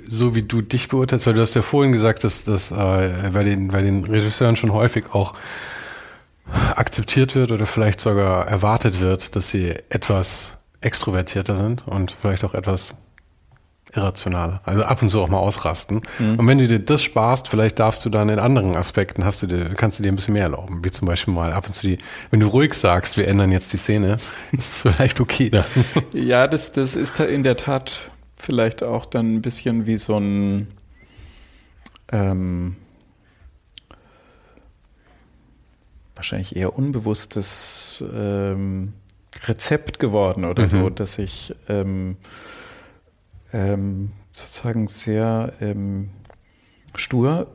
so, 0.07 0.35
wie 0.35 0.43
du 0.43 0.61
dich 0.63 0.89
beurteilst? 0.89 1.27
Weil 1.27 1.35
du 1.35 1.41
hast 1.41 1.55
ja 1.55 1.63
vorhin 1.63 1.93
gesagt, 1.93 2.25
dass 2.25 2.45
das 2.45 2.71
äh, 2.71 3.31
bei, 3.33 3.45
den, 3.45 3.69
bei 3.69 3.83
den 3.83 4.05
Regisseuren 4.05 4.57
schon 4.57 4.73
häufig 4.73 5.13
auch 5.13 5.35
akzeptiert 6.75 7.35
wird 7.35 7.51
oder 7.53 7.67
vielleicht 7.67 8.01
sogar 8.01 8.47
erwartet 8.47 9.01
wird, 9.01 9.37
dass 9.37 9.51
sie 9.51 9.75
etwas 9.89 10.59
extrovertierter 10.81 11.57
sind 11.57 11.87
und 11.87 12.17
vielleicht 12.21 12.45
auch 12.45 12.55
etwas 12.55 12.93
irrational. 13.95 14.61
Also 14.65 14.85
ab 14.85 15.03
und 15.03 15.09
zu 15.09 15.21
auch 15.21 15.29
mal 15.29 15.39
ausrasten. 15.39 16.03
Mhm. 16.19 16.39
Und 16.39 16.47
wenn 16.47 16.59
du 16.59 16.67
dir 16.67 16.79
das 16.79 17.03
sparst, 17.03 17.49
vielleicht 17.49 17.79
darfst 17.79 18.05
du 18.05 18.11
dann 18.11 18.29
in 18.29 18.39
anderen 18.39 18.75
Aspekten, 18.77 19.25
hast 19.25 19.43
du 19.43 19.47
dir, 19.47 19.75
kannst 19.75 19.99
du 19.99 20.03
dir 20.03 20.11
ein 20.11 20.17
bisschen 20.17 20.35
mehr 20.35 20.45
erlauben. 20.45 20.85
Wie 20.85 20.91
zum 20.91 21.07
Beispiel 21.07 21.35
mal 21.35 21.53
ab 21.53 21.67
und 21.67 21.75
zu 21.75 21.87
die, 21.87 21.99
wenn 22.31 22.41
du 22.41 22.47
ruhig 22.47 22.75
sagst, 22.75 23.17
wir 23.17 23.29
ändern 23.29 23.53
jetzt 23.53 23.73
die 23.73 23.77
Szene, 23.77 24.15
ist 24.53 24.73
es 24.73 24.77
vielleicht 24.83 25.21
okay 25.21 25.51
dann. 25.51 25.65
Ja, 26.13 26.47
das, 26.47 26.73
das 26.73 26.97
ist 26.97 27.19
in 27.21 27.43
der 27.43 27.57
Tat 27.57 28.11
vielleicht 28.37 28.83
auch 28.83 29.07
dann 29.07 29.35
ein 29.35 29.43
bisschen 29.43 29.87
wie 29.87 29.97
so 29.97 30.17
ein 30.17 30.69
ähm, 32.11 32.77
wahrscheinlich 36.15 36.57
eher 36.57 36.77
unbewusstes 36.77 38.03
ähm, 38.15 38.93
Rezept 39.47 39.99
geworden 39.99 40.45
oder 40.45 40.65
mhm. 40.65 40.69
so, 40.69 40.91
dass 40.91 41.19
ich 41.19 41.55
ähm, 41.69 42.17
ähm, 43.53 44.13
sozusagen 44.33 44.89
sehr 44.89 45.53
ähm, 45.61 46.11
stur 46.95 47.49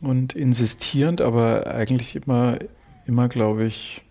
und 0.00 0.34
insistierend, 0.34 1.20
aber 1.20 1.66
eigentlich 1.66 2.16
immer, 2.16 2.58
immer 3.06 3.28
glaube 3.28 3.64
ich, 3.64 4.02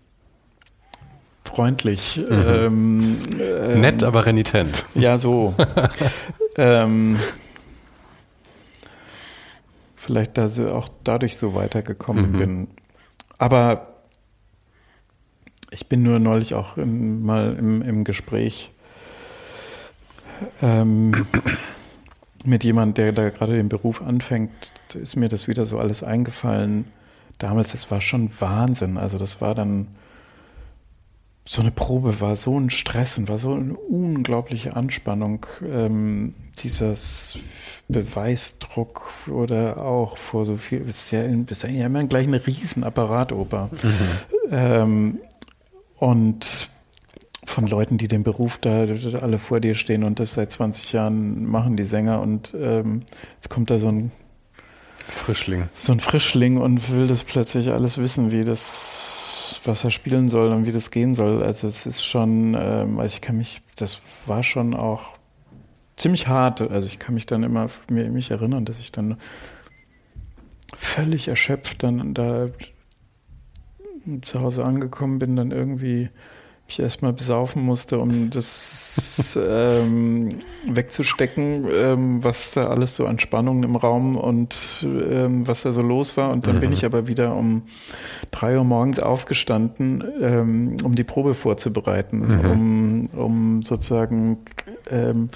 freundlich. 1.44 2.16
Mhm. 2.16 2.26
Ähm, 2.30 3.18
ähm, 3.40 3.80
Nett, 3.80 4.02
aber 4.02 4.26
renitent. 4.26 4.84
Ja, 4.94 5.18
so. 5.18 5.54
ähm, 6.56 7.18
vielleicht 9.96 10.36
da 10.36 10.48
auch 10.72 10.88
dadurch 11.04 11.36
so 11.36 11.54
weitergekommen 11.54 12.32
mhm. 12.32 12.38
bin. 12.38 12.68
Aber 13.38 13.94
ich 15.70 15.88
bin 15.88 16.02
nur 16.02 16.18
neulich 16.18 16.54
auch 16.54 16.76
in, 16.76 17.22
mal 17.24 17.56
im, 17.58 17.82
im 17.82 18.04
Gespräch 18.04 18.70
ähm, 20.62 21.26
mit 22.44 22.64
jemandem, 22.64 22.94
der 22.94 23.12
da 23.12 23.30
gerade 23.30 23.56
den 23.56 23.68
Beruf 23.68 24.02
anfängt, 24.02 24.72
ist 24.94 25.16
mir 25.16 25.28
das 25.28 25.48
wieder 25.48 25.64
so 25.64 25.78
alles 25.78 26.02
eingefallen. 26.02 26.86
Damals, 27.38 27.72
das 27.72 27.90
war 27.90 28.00
schon 28.00 28.30
Wahnsinn. 28.38 28.96
Also 28.96 29.18
das 29.18 29.40
war 29.40 29.54
dann 29.54 29.88
so 31.46 31.60
eine 31.60 31.70
Probe, 31.70 32.20
war 32.20 32.36
so 32.36 32.58
ein 32.58 32.70
Stress 32.70 33.18
und 33.18 33.28
war 33.28 33.38
so 33.38 33.54
eine 33.54 33.74
unglaubliche 33.74 34.76
Anspannung. 34.76 35.46
Ähm, 35.66 36.34
dieses 36.58 37.38
Beweisdruck 37.88 39.10
oder 39.28 39.78
auch 39.78 40.16
vor 40.16 40.44
so 40.44 40.56
viel, 40.56 40.88
ist 40.88 41.10
ja, 41.10 41.22
ist 41.22 41.62
ja 41.64 41.86
immer 41.86 42.04
gleich 42.04 42.26
eine 42.26 42.46
Riesenapparatoper. 42.46 43.70
Mhm. 43.82 43.90
Ähm, 44.50 45.20
und 45.98 46.70
von 47.46 47.66
Leuten, 47.66 47.98
die 47.98 48.08
den 48.08 48.22
Beruf 48.22 48.58
da 48.58 48.86
alle 49.20 49.38
vor 49.38 49.60
dir 49.60 49.74
stehen 49.74 50.04
und 50.04 50.18
das 50.18 50.34
seit 50.34 50.50
20 50.52 50.92
Jahren 50.92 51.46
machen, 51.46 51.76
die 51.76 51.84
Sänger. 51.84 52.20
Und 52.20 52.54
ähm, 52.58 53.02
jetzt 53.34 53.50
kommt 53.50 53.70
da 53.70 53.78
so 53.78 53.88
ein 53.88 54.12
Frischling. 55.06 55.68
So 55.78 55.92
ein 55.92 56.00
Frischling 56.00 56.56
und 56.56 56.90
will 56.90 57.06
das 57.06 57.24
plötzlich 57.24 57.70
alles 57.70 57.98
wissen, 57.98 58.30
wie 58.30 58.44
das, 58.44 59.60
was 59.64 59.84
er 59.84 59.90
spielen 59.90 60.28
soll 60.28 60.50
und 60.52 60.66
wie 60.66 60.72
das 60.72 60.90
gehen 60.90 61.14
soll. 61.14 61.42
Also 61.42 61.68
es 61.68 61.86
ist 61.86 62.04
schon, 62.04 62.56
ähm, 62.58 62.98
also 62.98 63.16
ich 63.16 63.20
kann 63.20 63.36
mich, 63.36 63.60
das 63.76 64.00
war 64.26 64.42
schon 64.42 64.74
auch 64.74 65.16
ziemlich 65.96 66.26
hart. 66.26 66.60
Also 66.62 66.86
ich 66.86 66.98
kann 66.98 67.14
mich 67.14 67.26
dann 67.26 67.42
immer 67.42 67.68
mir 67.90 68.08
mich 68.10 68.30
erinnern, 68.30 68.64
dass 68.64 68.78
ich 68.78 68.92
dann 68.92 69.18
völlig 70.76 71.28
erschöpft 71.28 71.82
dann 71.82 72.14
da 72.14 72.48
zu 74.20 74.40
Hause 74.40 74.64
angekommen 74.64 75.18
bin, 75.18 75.36
dann 75.36 75.50
irgendwie 75.50 76.10
mich 76.66 76.78
erstmal 76.78 77.12
besaufen 77.12 77.62
musste, 77.62 77.98
um 77.98 78.30
das 78.30 79.38
ähm, 79.40 80.40
wegzustecken, 80.66 81.66
ähm, 81.70 82.24
was 82.24 82.52
da 82.52 82.68
alles 82.68 82.96
so 82.96 83.06
an 83.06 83.18
Spannungen 83.18 83.64
im 83.64 83.76
Raum 83.76 84.16
und 84.16 84.86
ähm, 84.86 85.46
was 85.46 85.62
da 85.62 85.72
so 85.72 85.82
los 85.82 86.16
war. 86.16 86.30
Und 86.30 86.46
dann 86.46 86.56
mhm. 86.56 86.60
bin 86.60 86.72
ich 86.72 86.84
aber 86.84 87.06
wieder 87.06 87.36
um 87.36 87.62
drei 88.30 88.56
Uhr 88.56 88.64
morgens 88.64 88.98
aufgestanden, 88.98 90.02
ähm, 90.20 90.76
um 90.84 90.94
die 90.94 91.04
Probe 91.04 91.34
vorzubereiten, 91.34 92.20
mhm. 92.20 92.50
um, 92.50 93.06
um 93.14 93.62
sozusagen 93.62 94.38
ähm, 94.90 95.28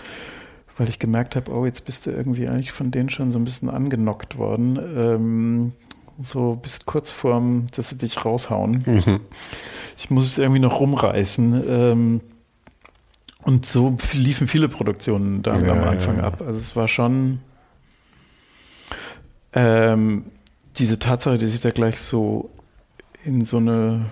weil 0.79 0.89
ich 0.89 0.99
gemerkt 0.99 1.37
habe, 1.37 1.53
oh, 1.53 1.67
jetzt 1.67 1.85
bist 1.85 2.07
du 2.07 2.11
irgendwie 2.11 2.49
eigentlich 2.49 2.73
von 2.73 2.91
denen 2.91 3.11
schon 3.11 3.33
so 3.33 3.39
ein 3.39 3.45
bisschen 3.45 3.69
angenockt 3.69 4.39
worden. 4.39 4.79
Ähm, 4.97 5.73
so 6.21 6.57
bist 6.57 6.87
kurz 6.87 7.11
vorm, 7.11 7.67
dass 7.75 7.91
sie 7.91 7.99
dich 7.99 8.25
raushauen. 8.25 8.83
Mhm. 8.85 9.21
Ich 9.97 10.11
muss 10.11 10.27
es 10.27 10.39
irgendwie 10.39 10.61
noch 10.61 10.81
rumreißen. 10.81 11.65
Ähm, 11.69 12.21
und 13.43 13.67
so 13.67 13.97
liefen 14.13 14.47
viele 14.47 14.69
Produktionen 14.69 15.43
da 15.43 15.59
ja, 15.59 15.73
am 15.73 15.85
Anfang 15.85 16.19
ja. 16.19 16.25
ab. 16.25 16.41
Also 16.41 16.59
es 16.59 16.77
war 16.77 16.89
schon 16.89 17.41
ähm, 19.53 20.25
diese 20.77 20.99
Tatsache, 20.99 21.39
dass 21.39 21.55
ich 21.55 21.61
da 21.61 21.71
gleich 21.71 22.01
so 22.01 22.51
in 23.25 23.45
so 23.45 23.57
eine 23.57 24.07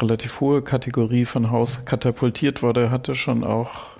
relativ 0.00 0.40
hohe 0.40 0.62
Kategorie 0.62 1.24
von 1.24 1.50
Haus 1.50 1.84
katapultiert 1.84 2.62
wurde, 2.62 2.90
hatte 2.90 3.14
schon 3.14 3.44
auch 3.44 3.95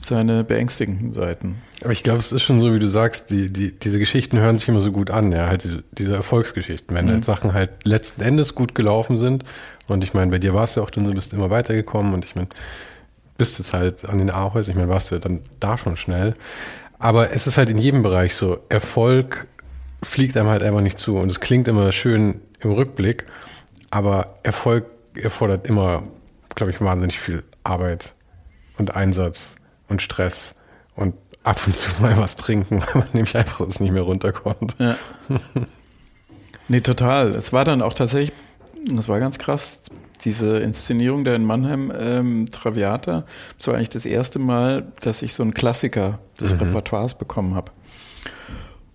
seine 0.00 0.44
beängstigenden 0.44 1.12
Seiten. 1.12 1.56
Aber 1.82 1.92
ich 1.92 2.04
glaube, 2.04 2.20
es 2.20 2.32
ist 2.32 2.42
schon 2.42 2.60
so, 2.60 2.72
wie 2.72 2.78
du 2.78 2.86
sagst, 2.86 3.30
die, 3.30 3.52
die, 3.52 3.76
diese 3.76 3.98
Geschichten 3.98 4.38
hören 4.38 4.56
sich 4.56 4.68
immer 4.68 4.80
so 4.80 4.92
gut 4.92 5.10
an, 5.10 5.32
ja, 5.32 5.48
halt 5.48 5.64
diese, 5.64 5.82
diese 5.92 6.14
Erfolgsgeschichten, 6.14 6.94
wenn 6.94 7.06
mhm. 7.06 7.10
halt 7.10 7.24
Sachen 7.24 7.52
halt 7.52 7.70
letzten 7.84 8.22
Endes 8.22 8.54
gut 8.54 8.74
gelaufen 8.76 9.18
sind. 9.18 9.44
Und 9.88 10.04
ich 10.04 10.14
meine, 10.14 10.30
bei 10.30 10.38
dir 10.38 10.54
war 10.54 10.64
es 10.64 10.76
ja 10.76 10.82
auch 10.82 10.90
dann 10.90 11.04
so, 11.04 11.12
bist 11.12 11.32
immer 11.32 11.50
weitergekommen 11.50 12.14
und 12.14 12.24
ich 12.24 12.36
meine, 12.36 12.48
bist 13.36 13.58
jetzt 13.58 13.74
halt 13.74 14.08
an 14.08 14.18
den 14.18 14.30
Ahäusern, 14.30 14.72
ich 14.72 14.76
meine, 14.76 14.88
warst 14.88 15.10
du 15.10 15.18
dann 15.18 15.40
da 15.58 15.76
schon 15.76 15.96
schnell. 15.96 16.36
Aber 17.00 17.32
es 17.32 17.46
ist 17.46 17.58
halt 17.58 17.68
in 17.68 17.78
jedem 17.78 18.02
Bereich 18.02 18.34
so, 18.34 18.58
Erfolg 18.68 19.46
fliegt 20.02 20.36
einem 20.36 20.48
halt 20.48 20.62
einfach 20.62 20.80
nicht 20.80 20.98
zu 20.98 21.18
und 21.18 21.30
es 21.30 21.40
klingt 21.40 21.66
immer 21.66 21.90
schön 21.90 22.40
im 22.60 22.70
Rückblick, 22.70 23.26
aber 23.90 24.38
Erfolg 24.44 24.86
erfordert 25.14 25.66
immer, 25.66 26.04
glaube 26.54 26.70
ich, 26.70 26.80
wahnsinnig 26.80 27.18
viel 27.18 27.42
Arbeit 27.64 28.14
und 28.76 28.94
Einsatz 28.94 29.57
und 29.88 30.02
Stress 30.02 30.54
und 30.94 31.14
ab 31.42 31.60
und 31.66 31.76
zu 31.76 31.90
mal 32.00 32.16
was 32.16 32.36
trinken, 32.36 32.80
weil 32.92 33.02
man 33.02 33.08
nämlich 33.12 33.36
einfach 33.36 33.58
sonst 33.58 33.80
nicht 33.80 33.92
mehr 33.92 34.02
runterkommt. 34.02 34.76
Ja. 34.78 34.96
nee, 36.68 36.80
total. 36.80 37.34
Es 37.34 37.52
war 37.52 37.64
dann 37.64 37.82
auch 37.82 37.94
tatsächlich, 37.94 38.32
das 38.86 39.08
war 39.08 39.18
ganz 39.20 39.38
krass, 39.38 39.80
diese 40.24 40.58
Inszenierung 40.58 41.24
der 41.24 41.36
in 41.36 41.44
Mannheim 41.44 41.92
ähm, 41.96 42.46
Traviata. 42.50 43.24
Das 43.56 43.68
war 43.68 43.74
eigentlich 43.74 43.88
das 43.88 44.04
erste 44.04 44.38
Mal, 44.38 44.92
dass 45.00 45.22
ich 45.22 45.32
so 45.34 45.42
einen 45.42 45.54
Klassiker 45.54 46.18
des 46.40 46.54
mhm. 46.54 46.60
Repertoires 46.60 47.16
bekommen 47.16 47.54
habe. 47.54 47.72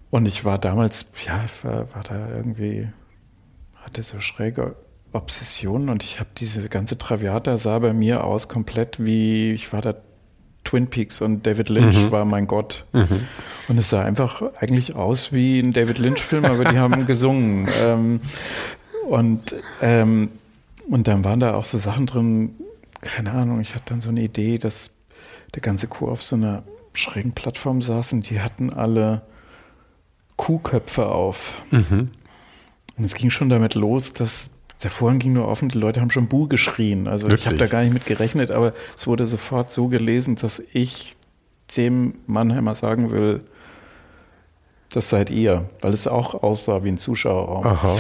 Und 0.10 0.28
ich 0.28 0.46
war 0.46 0.60
damals, 0.60 1.08
ja, 1.26 1.44
war, 1.64 1.94
war 1.96 2.04
da 2.04 2.30
irgendwie, 2.36 2.90
hatte 3.76 4.04
so 4.04 4.20
schräge 4.20 4.76
Obsessionen 5.12 5.90
und 5.90 6.04
ich 6.04 6.20
habe 6.20 6.30
diese 6.38 6.68
ganze 6.70 6.98
Traviata 6.98 7.58
sah 7.58 7.80
bei 7.80 7.94
mir 7.94 8.24
aus 8.24 8.48
komplett 8.48 9.04
wie, 9.04 9.52
ich 9.54 9.72
war 9.72 9.82
da 9.82 9.96
Twin 10.64 10.88
Peaks 10.88 11.22
und 11.22 11.46
David 11.46 11.70
Lynch 11.70 12.06
mhm. 12.06 12.12
war 12.12 12.26
mein 12.26 12.48
Gott. 12.48 12.86
Mhm. 12.94 13.28
Und 13.68 13.78
es 13.78 13.90
sah 13.90 14.02
einfach 14.02 14.42
eigentlich 14.60 14.96
aus 14.96 15.32
wie 15.32 15.60
ein 15.60 15.74
David 15.74 15.98
Lynch-Film, 15.98 16.46
aber 16.46 16.66
die 16.66 16.78
haben 16.78 17.06
gesungen. 17.06 17.68
Ähm, 17.82 18.22
und, 19.08 19.56
ähm, 19.82 20.30
und 20.90 21.08
dann 21.08 21.24
waren 21.24 21.40
da 21.40 21.56
auch 21.56 21.66
so 21.66 21.78
Sachen 21.78 22.06
drin, 22.06 22.56
keine 23.02 23.32
Ahnung, 23.32 23.60
ich 23.60 23.76
hatte 23.76 23.86
dann 23.88 24.02
so 24.02 24.10
eine 24.10 24.22
Idee, 24.22 24.58
dass 24.58 24.92
der 25.56 25.62
ganze 25.62 25.88
Chor 25.88 26.12
auf 26.12 26.24
so 26.24 26.36
einer 26.36 26.64
schrägen 26.94 27.34
Plattform 27.34 27.82
saß 27.82 28.14
und 28.14 28.30
die 28.30 28.40
hatten 28.40 28.72
alle 28.72 29.24
Kuhköpfe 30.38 31.08
auf. 31.08 31.62
Mhm. 31.72 32.12
Und 32.98 33.04
es 33.04 33.16
ging 33.16 33.30
schon 33.30 33.50
damit 33.50 33.74
los, 33.76 34.14
dass 34.14 34.52
der 34.82 34.90
Vorhang 34.90 35.20
ging 35.20 35.34
nur 35.34 35.48
offen, 35.48 35.70
die 35.70 35.78
Leute 35.78 36.02
haben 36.02 36.10
schon 36.10 36.28
Bu 36.28 36.48
geschrien. 36.48 37.08
Also 37.08 37.28
Wirklich? 37.28 37.42
ich 37.42 37.48
habe 37.48 37.58
da 37.58 37.68
gar 37.68 37.82
nicht 37.82 37.94
mit 37.94 38.06
gerechnet, 38.06 38.52
aber 38.52 38.74
es 38.96 39.08
wurde 39.08 39.28
sofort 39.28 39.72
so 39.72 39.88
gelesen, 39.88 40.36
dass 40.36 40.62
ich 40.74 41.16
dem 41.78 42.16
Mannheimer 42.28 42.76
sagen 42.76 43.12
will, 43.12 43.42
das 44.92 45.10
seid 45.10 45.30
ihr, 45.30 45.70
weil 45.82 45.94
es 45.94 46.08
auch 46.08 46.44
aussah 46.44 46.84
wie 46.84 46.90
ein 46.90 46.98
Zuschauerraum. 46.98 47.66
Aha. 47.66 47.98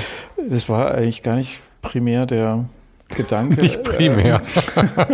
Das 0.49 0.69
war 0.69 0.93
eigentlich 0.93 1.23
gar 1.23 1.35
nicht 1.35 1.59
primär 1.81 2.25
der 2.25 2.65
Gedanke. 3.09 3.55
Nicht 3.61 3.83
primär. 3.83 4.41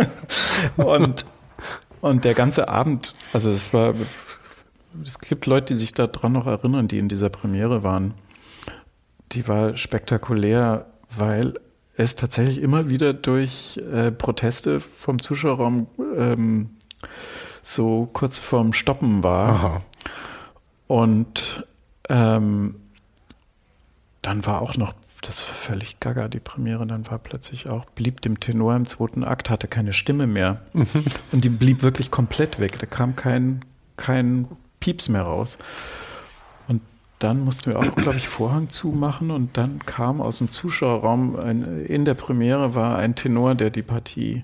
und, 0.76 1.24
und 2.00 2.24
der 2.24 2.34
ganze 2.34 2.68
Abend, 2.68 3.14
also 3.32 3.50
es 3.50 3.72
war, 3.72 3.94
es 5.04 5.18
gibt 5.18 5.46
Leute, 5.46 5.74
die 5.74 5.80
sich 5.80 5.94
daran 5.94 6.32
noch 6.32 6.46
erinnern, 6.46 6.88
die 6.88 6.98
in 6.98 7.08
dieser 7.08 7.28
Premiere 7.28 7.82
waren. 7.82 8.14
Die 9.32 9.46
war 9.48 9.76
spektakulär 9.76 10.86
weil 11.16 11.54
es 11.96 12.16
tatsächlich 12.16 12.58
immer 12.58 12.88
wieder 12.88 13.12
durch 13.12 13.80
äh, 13.92 14.10
Proteste 14.10 14.80
vom 14.80 15.20
Zuschauerraum 15.20 15.86
ähm, 16.16 16.70
so 17.62 18.08
kurz 18.12 18.38
vorm 18.38 18.72
Stoppen 18.72 19.22
war. 19.22 19.48
Aha. 19.48 19.82
Und 20.86 21.66
ähm, 22.08 22.76
dann 24.22 24.46
war 24.46 24.62
auch 24.62 24.76
noch, 24.76 24.94
das 25.22 25.46
war 25.46 25.54
völlig 25.54 26.00
gaga, 26.00 26.28
die 26.28 26.40
Premiere, 26.40 26.86
dann 26.86 27.08
war 27.10 27.18
plötzlich 27.18 27.68
auch, 27.68 27.84
blieb 27.84 28.22
dem 28.22 28.40
Tenor 28.40 28.74
im 28.74 28.86
zweiten 28.86 29.22
Akt, 29.22 29.50
hatte 29.50 29.68
keine 29.68 29.92
Stimme 29.92 30.26
mehr. 30.26 30.62
Und 30.72 31.44
die 31.44 31.48
blieb 31.48 31.82
wirklich 31.82 32.10
komplett 32.10 32.58
weg. 32.58 32.78
Da 32.78 32.86
kam 32.86 33.14
kein, 33.14 33.64
kein 33.96 34.48
Pieps 34.80 35.08
mehr 35.08 35.22
raus 35.22 35.58
dann 37.20 37.44
mussten 37.44 37.70
wir 37.70 37.78
auch, 37.78 37.94
glaube 37.94 38.16
ich, 38.16 38.26
Vorhang 38.26 38.70
zumachen 38.70 39.30
und 39.30 39.56
dann 39.56 39.78
kam 39.84 40.20
aus 40.20 40.38
dem 40.38 40.50
Zuschauerraum, 40.50 41.36
ein, 41.38 41.84
in 41.86 42.04
der 42.04 42.14
Premiere 42.14 42.74
war 42.74 42.98
ein 42.98 43.14
Tenor, 43.14 43.54
der 43.54 43.70
die 43.70 43.82
Partie 43.82 44.42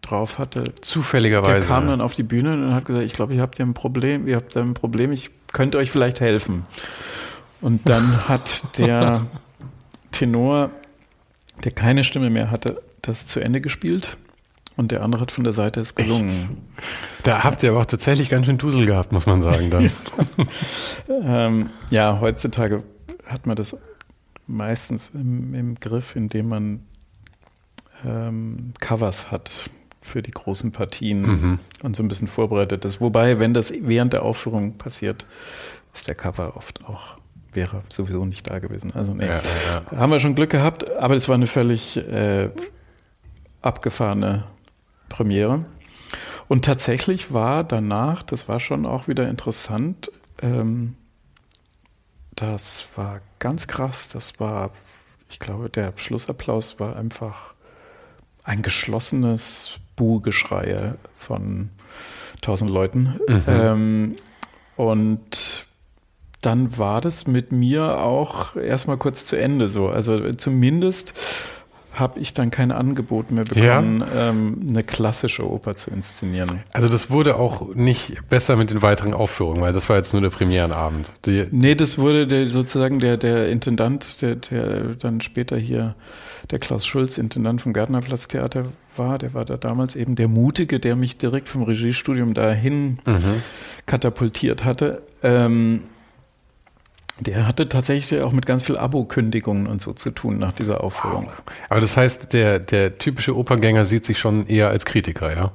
drauf 0.00 0.38
hatte. 0.38 0.74
Zufälligerweise. 0.80 1.52
Der 1.52 1.60
kam 1.60 1.86
dann 1.86 2.00
auf 2.00 2.14
die 2.14 2.22
Bühne 2.22 2.54
und 2.54 2.74
hat 2.74 2.86
gesagt, 2.86 3.04
ich 3.04 3.12
glaube, 3.12 3.34
ihr 3.34 3.42
habt 3.42 3.58
ja 3.58 3.64
ein 3.64 3.74
Problem, 3.74 4.26
ihr 4.26 4.36
habt 4.36 4.56
ein 4.56 4.74
Problem, 4.74 5.12
ich 5.12 5.30
könnte 5.52 5.78
euch 5.78 5.90
vielleicht 5.90 6.20
helfen. 6.20 6.64
Und 7.60 7.88
dann 7.88 8.18
hat 8.28 8.78
der 8.78 9.26
Tenor, 10.10 10.70
der 11.62 11.72
keine 11.72 12.04
Stimme 12.04 12.30
mehr 12.30 12.50
hatte, 12.50 12.82
das 13.02 13.26
zu 13.26 13.40
Ende 13.40 13.60
gespielt 13.60 14.16
und 14.76 14.90
der 14.92 15.02
andere 15.02 15.22
hat 15.22 15.30
von 15.30 15.44
der 15.44 15.52
Seite 15.52 15.80
es 15.80 15.94
gesungen. 15.94 16.28
Echt? 16.28 16.48
Da 17.26 17.44
habt 17.44 17.62
ihr 17.62 17.70
aber 17.70 17.80
auch 17.80 17.86
tatsächlich 17.86 18.28
ganz 18.28 18.46
schön 18.46 18.58
Dusel 18.58 18.86
gehabt, 18.86 19.12
muss 19.12 19.26
man 19.26 19.40
sagen 19.40 19.70
dann. 19.70 19.90
ähm, 21.22 21.70
ja, 21.90 22.18
heutzutage 22.20 22.82
hat 23.26 23.46
man 23.46 23.56
das 23.56 23.76
meistens 24.46 25.10
im, 25.14 25.54
im 25.54 25.74
Griff, 25.76 26.16
indem 26.16 26.48
man 26.48 26.80
ähm, 28.04 28.72
Covers 28.80 29.30
hat 29.30 29.70
für 30.02 30.22
die 30.22 30.32
großen 30.32 30.72
Partien 30.72 31.22
mhm. 31.22 31.58
und 31.82 31.96
so 31.96 32.02
ein 32.02 32.08
bisschen 32.08 32.28
vorbereitet 32.28 32.84
ist. 32.84 33.00
Wobei, 33.00 33.38
wenn 33.38 33.54
das 33.54 33.72
während 33.80 34.12
der 34.12 34.22
Aufführung 34.22 34.76
passiert, 34.76 35.24
ist 35.94 36.08
der 36.08 36.14
Cover 36.14 36.56
oft 36.56 36.84
auch 36.84 37.16
wäre 37.52 37.82
sowieso 37.88 38.24
nicht 38.24 38.50
da 38.50 38.58
gewesen. 38.58 38.92
Also 38.94 39.14
nee, 39.14 39.26
ja, 39.26 39.40
ja. 39.92 39.96
haben 39.96 40.10
wir 40.10 40.18
schon 40.18 40.34
Glück 40.34 40.50
gehabt, 40.50 40.96
aber 40.96 41.14
es 41.14 41.28
war 41.28 41.36
eine 41.36 41.46
völlig 41.46 41.96
äh, 41.96 42.50
abgefahrene 43.62 44.44
Premiere. 45.14 45.64
Und 46.48 46.64
tatsächlich 46.64 47.32
war 47.32 47.62
danach, 47.62 48.24
das 48.24 48.48
war 48.48 48.58
schon 48.58 48.84
auch 48.84 49.06
wieder 49.06 49.28
interessant, 49.28 50.10
ähm, 50.42 50.96
das 52.34 52.86
war 52.96 53.20
ganz 53.38 53.68
krass, 53.68 54.08
das 54.08 54.40
war, 54.40 54.70
ich 55.30 55.38
glaube, 55.38 55.70
der 55.70 55.92
Schlussapplaus 55.94 56.80
war 56.80 56.96
einfach 56.96 57.54
ein 58.42 58.62
geschlossenes 58.62 59.78
Buhgeschrei 59.94 60.94
von 61.16 61.70
tausend 62.40 62.72
Leuten. 62.72 63.20
Mhm. 63.28 63.42
Ähm, 63.46 64.16
und 64.74 65.66
dann 66.40 66.76
war 66.76 67.00
das 67.00 67.28
mit 67.28 67.52
mir 67.52 68.00
auch 68.00 68.56
erstmal 68.56 68.98
kurz 68.98 69.24
zu 69.24 69.36
Ende 69.36 69.68
so. 69.68 69.88
Also 69.88 70.32
zumindest 70.32 71.14
habe 71.94 72.20
ich 72.20 72.34
dann 72.34 72.50
kein 72.50 72.72
Angebot 72.72 73.30
mehr 73.30 73.44
bekommen, 73.44 74.00
ja. 74.00 74.30
ähm, 74.30 74.66
eine 74.68 74.82
klassische 74.82 75.48
Oper 75.48 75.76
zu 75.76 75.90
inszenieren. 75.90 76.60
Also 76.72 76.88
das 76.88 77.10
wurde 77.10 77.36
auch 77.36 77.74
nicht 77.74 78.28
besser 78.28 78.56
mit 78.56 78.70
den 78.70 78.82
weiteren 78.82 79.14
Aufführungen, 79.14 79.60
weil 79.60 79.72
das 79.72 79.88
war 79.88 79.96
jetzt 79.96 80.12
nur 80.12 80.22
der 80.22 80.30
Premierenabend. 80.30 81.12
Die 81.24 81.46
nee, 81.50 81.74
das 81.74 81.98
wurde 81.98 82.26
der, 82.26 82.48
sozusagen 82.48 82.98
der, 82.98 83.16
der 83.16 83.48
Intendant, 83.48 84.20
der, 84.22 84.36
der 84.36 84.94
dann 84.98 85.20
später 85.20 85.56
hier 85.56 85.94
der 86.50 86.58
Klaus 86.58 86.86
Schulz, 86.86 87.16
Intendant 87.16 87.62
vom 87.62 87.72
Gärtnerplatztheater 87.72 88.66
war, 88.96 89.18
der 89.18 89.34
war 89.34 89.44
da 89.44 89.56
damals 89.56 89.96
eben 89.96 90.14
der 90.14 90.28
Mutige, 90.28 90.78
der 90.80 90.96
mich 90.96 91.16
direkt 91.16 91.48
vom 91.48 91.62
Regiestudium 91.62 92.34
dahin 92.34 92.98
mhm. 93.06 93.42
katapultiert 93.86 94.64
hatte. 94.64 95.02
Ähm, 95.22 95.84
Der 97.20 97.46
hatte 97.46 97.68
tatsächlich 97.68 98.20
auch 98.20 98.32
mit 98.32 98.44
ganz 98.44 98.64
viel 98.64 98.76
Abo-Kündigungen 98.76 99.66
und 99.68 99.80
so 99.80 99.92
zu 99.92 100.10
tun 100.10 100.38
nach 100.38 100.52
dieser 100.52 100.82
Aufführung. 100.82 101.30
Aber 101.68 101.80
das 101.80 101.96
heißt, 101.96 102.32
der, 102.32 102.58
der 102.58 102.98
typische 102.98 103.36
Operngänger 103.36 103.84
sieht 103.84 104.04
sich 104.04 104.18
schon 104.18 104.48
eher 104.48 104.68
als 104.68 104.84
Kritiker, 104.84 105.32
ja? 105.32 105.52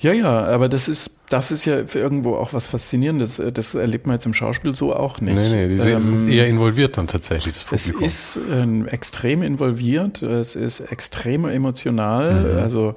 Ja, 0.00 0.12
ja, 0.12 0.44
aber 0.46 0.68
das 0.68 0.88
ist, 0.88 1.20
das 1.30 1.50
ist 1.50 1.64
ja 1.64 1.78
irgendwo 1.94 2.34
auch 2.34 2.52
was 2.52 2.66
Faszinierendes. 2.66 3.40
Das 3.54 3.74
erlebt 3.74 4.06
man 4.06 4.16
jetzt 4.16 4.26
im 4.26 4.34
Schauspiel 4.34 4.74
so 4.74 4.94
auch 4.94 5.20
nicht. 5.20 5.36
Nee, 5.36 5.68
nee, 5.68 5.76
die 5.76 5.90
ähm, 5.90 6.00
sind 6.00 6.28
eher 6.28 6.48
involviert 6.48 6.98
dann 6.98 7.06
tatsächlich, 7.06 7.54
das 7.54 7.64
Publikum. 7.64 8.04
Es 8.04 8.36
ist 8.36 8.40
ähm, 8.52 8.86
extrem 8.88 9.42
involviert, 9.42 10.20
es 10.20 10.54
ist 10.54 10.80
extrem 10.80 11.46
emotional. 11.46 12.34
Mhm. 12.34 12.58
Also 12.58 12.94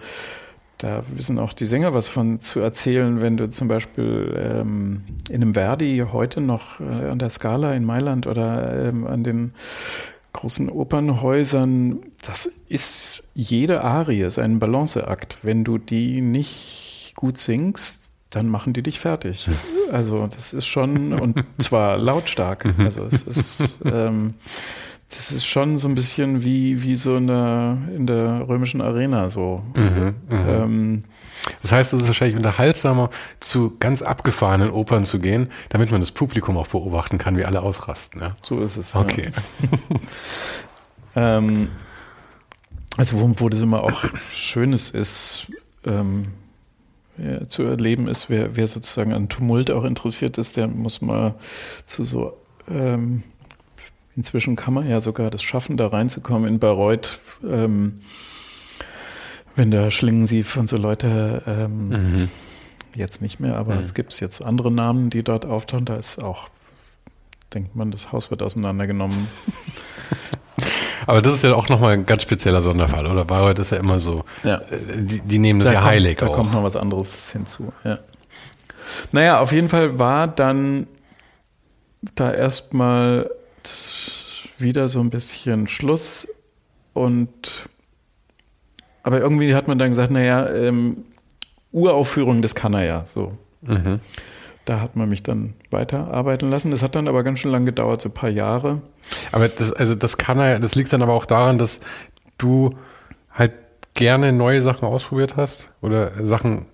da 0.79 1.03
wissen 1.13 1.39
auch 1.39 1.51
die 1.51 1.65
Sänger 1.65 1.93
was 1.93 2.07
von 2.07 2.39
zu 2.39 2.61
erzählen, 2.61 3.21
wenn 3.21 3.35
du 3.35 3.51
zum 3.51 3.67
Beispiel 3.67 4.33
ähm, 4.37 5.03
in 5.29 5.35
einem 5.35 5.53
Verdi 5.53 6.05
heute 6.11 6.39
noch 6.39 6.79
äh, 6.79 6.83
an 6.83 7.19
der 7.19 7.29
Scala 7.29 7.73
in 7.73 7.83
Mailand 7.85 8.27
oder 8.27 8.87
ähm, 8.87 9.05
an 9.05 9.23
den 9.23 9.53
großen 10.31 10.69
Opernhäusern, 10.69 11.99
das 12.25 12.49
ist 12.69 13.23
jede 13.33 13.83
Arie, 13.83 14.21
ist 14.21 14.39
ein 14.39 14.59
Balanceakt. 14.59 15.37
Wenn 15.43 15.65
du 15.65 15.77
die 15.77 16.21
nicht 16.21 17.13
gut 17.15 17.39
singst, 17.39 18.11
dann 18.29 18.47
machen 18.47 18.71
die 18.71 18.83
dich 18.83 18.99
fertig. 18.99 19.49
Also 19.91 20.27
das 20.27 20.53
ist 20.53 20.67
schon, 20.67 21.13
und 21.13 21.43
zwar 21.57 21.97
lautstark. 21.97 22.65
Mhm. 22.65 22.85
Also 22.85 23.05
es 23.05 23.23
ist, 23.23 23.79
ähm, 23.83 24.35
das 25.09 25.31
ist 25.31 25.45
schon 25.45 25.77
so 25.77 25.87
ein 25.87 25.95
bisschen 25.95 26.43
wie, 26.43 26.83
wie 26.83 26.95
so 26.95 27.15
eine, 27.15 27.89
in 27.95 28.05
der 28.05 28.47
römischen 28.47 28.79
Arena 28.81 29.29
so. 29.29 29.63
Mhm, 29.75 30.15
mhm. 30.29 30.49
ähm, 30.49 31.03
das 31.61 31.71
heißt, 31.71 31.93
es 31.93 32.01
ist 32.01 32.07
wahrscheinlich 32.07 32.37
unterhaltsamer, 32.37 33.09
zu 33.39 33.75
ganz 33.79 34.01
abgefahrenen 34.01 34.69
Opern 34.69 35.05
zu 35.05 35.19
gehen, 35.19 35.49
damit 35.69 35.91
man 35.91 36.01
das 36.01 36.11
Publikum 36.11 36.57
auch 36.57 36.67
beobachten 36.67 37.17
kann, 37.17 37.37
wie 37.37 37.45
alle 37.45 37.61
ausrasten. 37.61 38.21
Ja? 38.21 38.31
So 38.41 38.61
ist 38.61 38.77
es. 38.77 38.95
Okay. 38.95 39.29
Ja. 41.15 41.37
ähm, 41.37 41.69
also 42.97 43.19
wo, 43.19 43.33
wo 43.39 43.49
das 43.49 43.61
immer 43.61 43.83
auch 43.83 44.03
Schönes 44.31 44.91
ist, 44.91 45.47
ähm, 45.85 46.27
ja, 47.17 47.45
zu 47.47 47.63
erleben 47.63 48.07
ist, 48.07 48.29
wer, 48.29 48.55
wer 48.55 48.67
sozusagen 48.67 49.13
an 49.13 49.27
Tumult 49.29 49.71
auch 49.71 49.83
interessiert 49.83 50.37
ist, 50.37 50.55
der 50.57 50.67
muss 50.67 51.01
mal 51.01 51.35
zu 51.85 52.03
so 52.03 52.37
ähm, 52.69 53.23
inzwischen 54.15 54.55
kann 54.55 54.73
man 54.73 54.89
ja 54.89 55.01
sogar 55.01 55.29
das 55.29 55.43
schaffen, 55.43 55.77
da 55.77 55.87
reinzukommen 55.87 56.47
in 56.47 56.59
Bayreuth. 56.59 57.19
Ähm, 57.43 57.95
wenn 59.55 59.71
da 59.71 59.91
Schlingensief 59.91 60.55
und 60.55 60.69
so 60.69 60.77
Leute 60.77 61.43
ähm, 61.45 61.89
mhm. 61.89 62.29
jetzt 62.95 63.21
nicht 63.21 63.39
mehr, 63.39 63.57
aber 63.57 63.75
mhm. 63.75 63.81
es 63.81 63.93
gibt 63.93 64.17
jetzt 64.21 64.41
andere 64.41 64.71
Namen, 64.71 65.09
die 65.09 65.21
dort 65.21 65.45
auftauchen. 65.45 65.85
Da 65.85 65.97
ist 65.97 66.17
auch, 66.17 66.47
denkt 67.53 67.75
man, 67.75 67.91
das 67.91 68.11
Haus 68.13 68.31
wird 68.31 68.41
auseinandergenommen. 68.41 69.27
Aber 71.05 71.21
das 71.23 71.35
ist 71.35 71.43
ja 71.43 71.55
auch 71.55 71.69
nochmal 71.69 71.93
ein 71.93 72.05
ganz 72.05 72.21
spezieller 72.21 72.61
Sonderfall, 72.61 73.07
oder? 73.07 73.25
Bayreuth 73.25 73.57
ist 73.57 73.71
ja 73.71 73.77
immer 73.77 73.99
so, 73.99 74.25
ja. 74.43 74.57
Äh, 74.57 74.77
die, 74.97 75.21
die 75.21 75.39
nehmen 75.39 75.59
das 75.59 75.69
da 75.69 75.73
ja 75.73 75.79
kommt, 75.79 75.91
heilig 75.91 76.17
da 76.17 76.27
auch. 76.27 76.31
Da 76.31 76.35
kommt 76.35 76.53
noch 76.53 76.63
was 76.63 76.75
anderes 76.75 77.31
hinzu, 77.31 77.73
ja. 77.83 77.97
Naja, 79.11 79.39
auf 79.39 79.51
jeden 79.51 79.69
Fall 79.69 79.97
war 79.97 80.27
dann 80.27 80.87
da 82.15 82.31
erstmal 82.31 83.29
wieder 84.61 84.89
so 84.89 84.99
ein 84.99 85.09
bisschen 85.09 85.67
Schluss 85.67 86.27
und 86.93 87.69
aber 89.03 89.21
irgendwie 89.21 89.55
hat 89.55 89.67
man 89.67 89.77
dann 89.77 89.89
gesagt, 89.89 90.11
naja, 90.11 90.49
ähm, 90.49 91.05
Uraufführung, 91.71 92.41
das 92.41 92.55
kann 92.55 92.73
er 92.73 92.85
ja 92.85 93.05
so. 93.05 93.37
Mhm. 93.61 93.99
Da 94.65 94.81
hat 94.81 94.95
man 94.95 95.09
mich 95.09 95.23
dann 95.23 95.53
weiterarbeiten 95.71 96.49
lassen. 96.49 96.71
Das 96.71 96.83
hat 96.83 96.95
dann 96.95 97.07
aber 97.07 97.23
ganz 97.23 97.39
schön 97.39 97.51
lange 97.51 97.65
gedauert, 97.65 98.01
so 98.01 98.09
ein 98.09 98.13
paar 98.13 98.29
Jahre. 98.29 98.81
Aber 99.31 99.47
das, 99.47 99.71
also 99.71 99.95
das 99.95 100.17
kann 100.17 100.39
er, 100.39 100.59
das 100.59 100.75
liegt 100.75 100.93
dann 100.93 101.01
aber 101.01 101.13
auch 101.13 101.25
daran, 101.25 101.57
dass 101.57 101.79
du 102.37 102.75
halt 103.31 103.53
gerne 103.93 104.31
neue 104.31 104.61
Sachen 104.61 104.85
ausprobiert 104.85 105.37
hast 105.37 105.71
oder 105.81 106.27
Sachen 106.27 106.65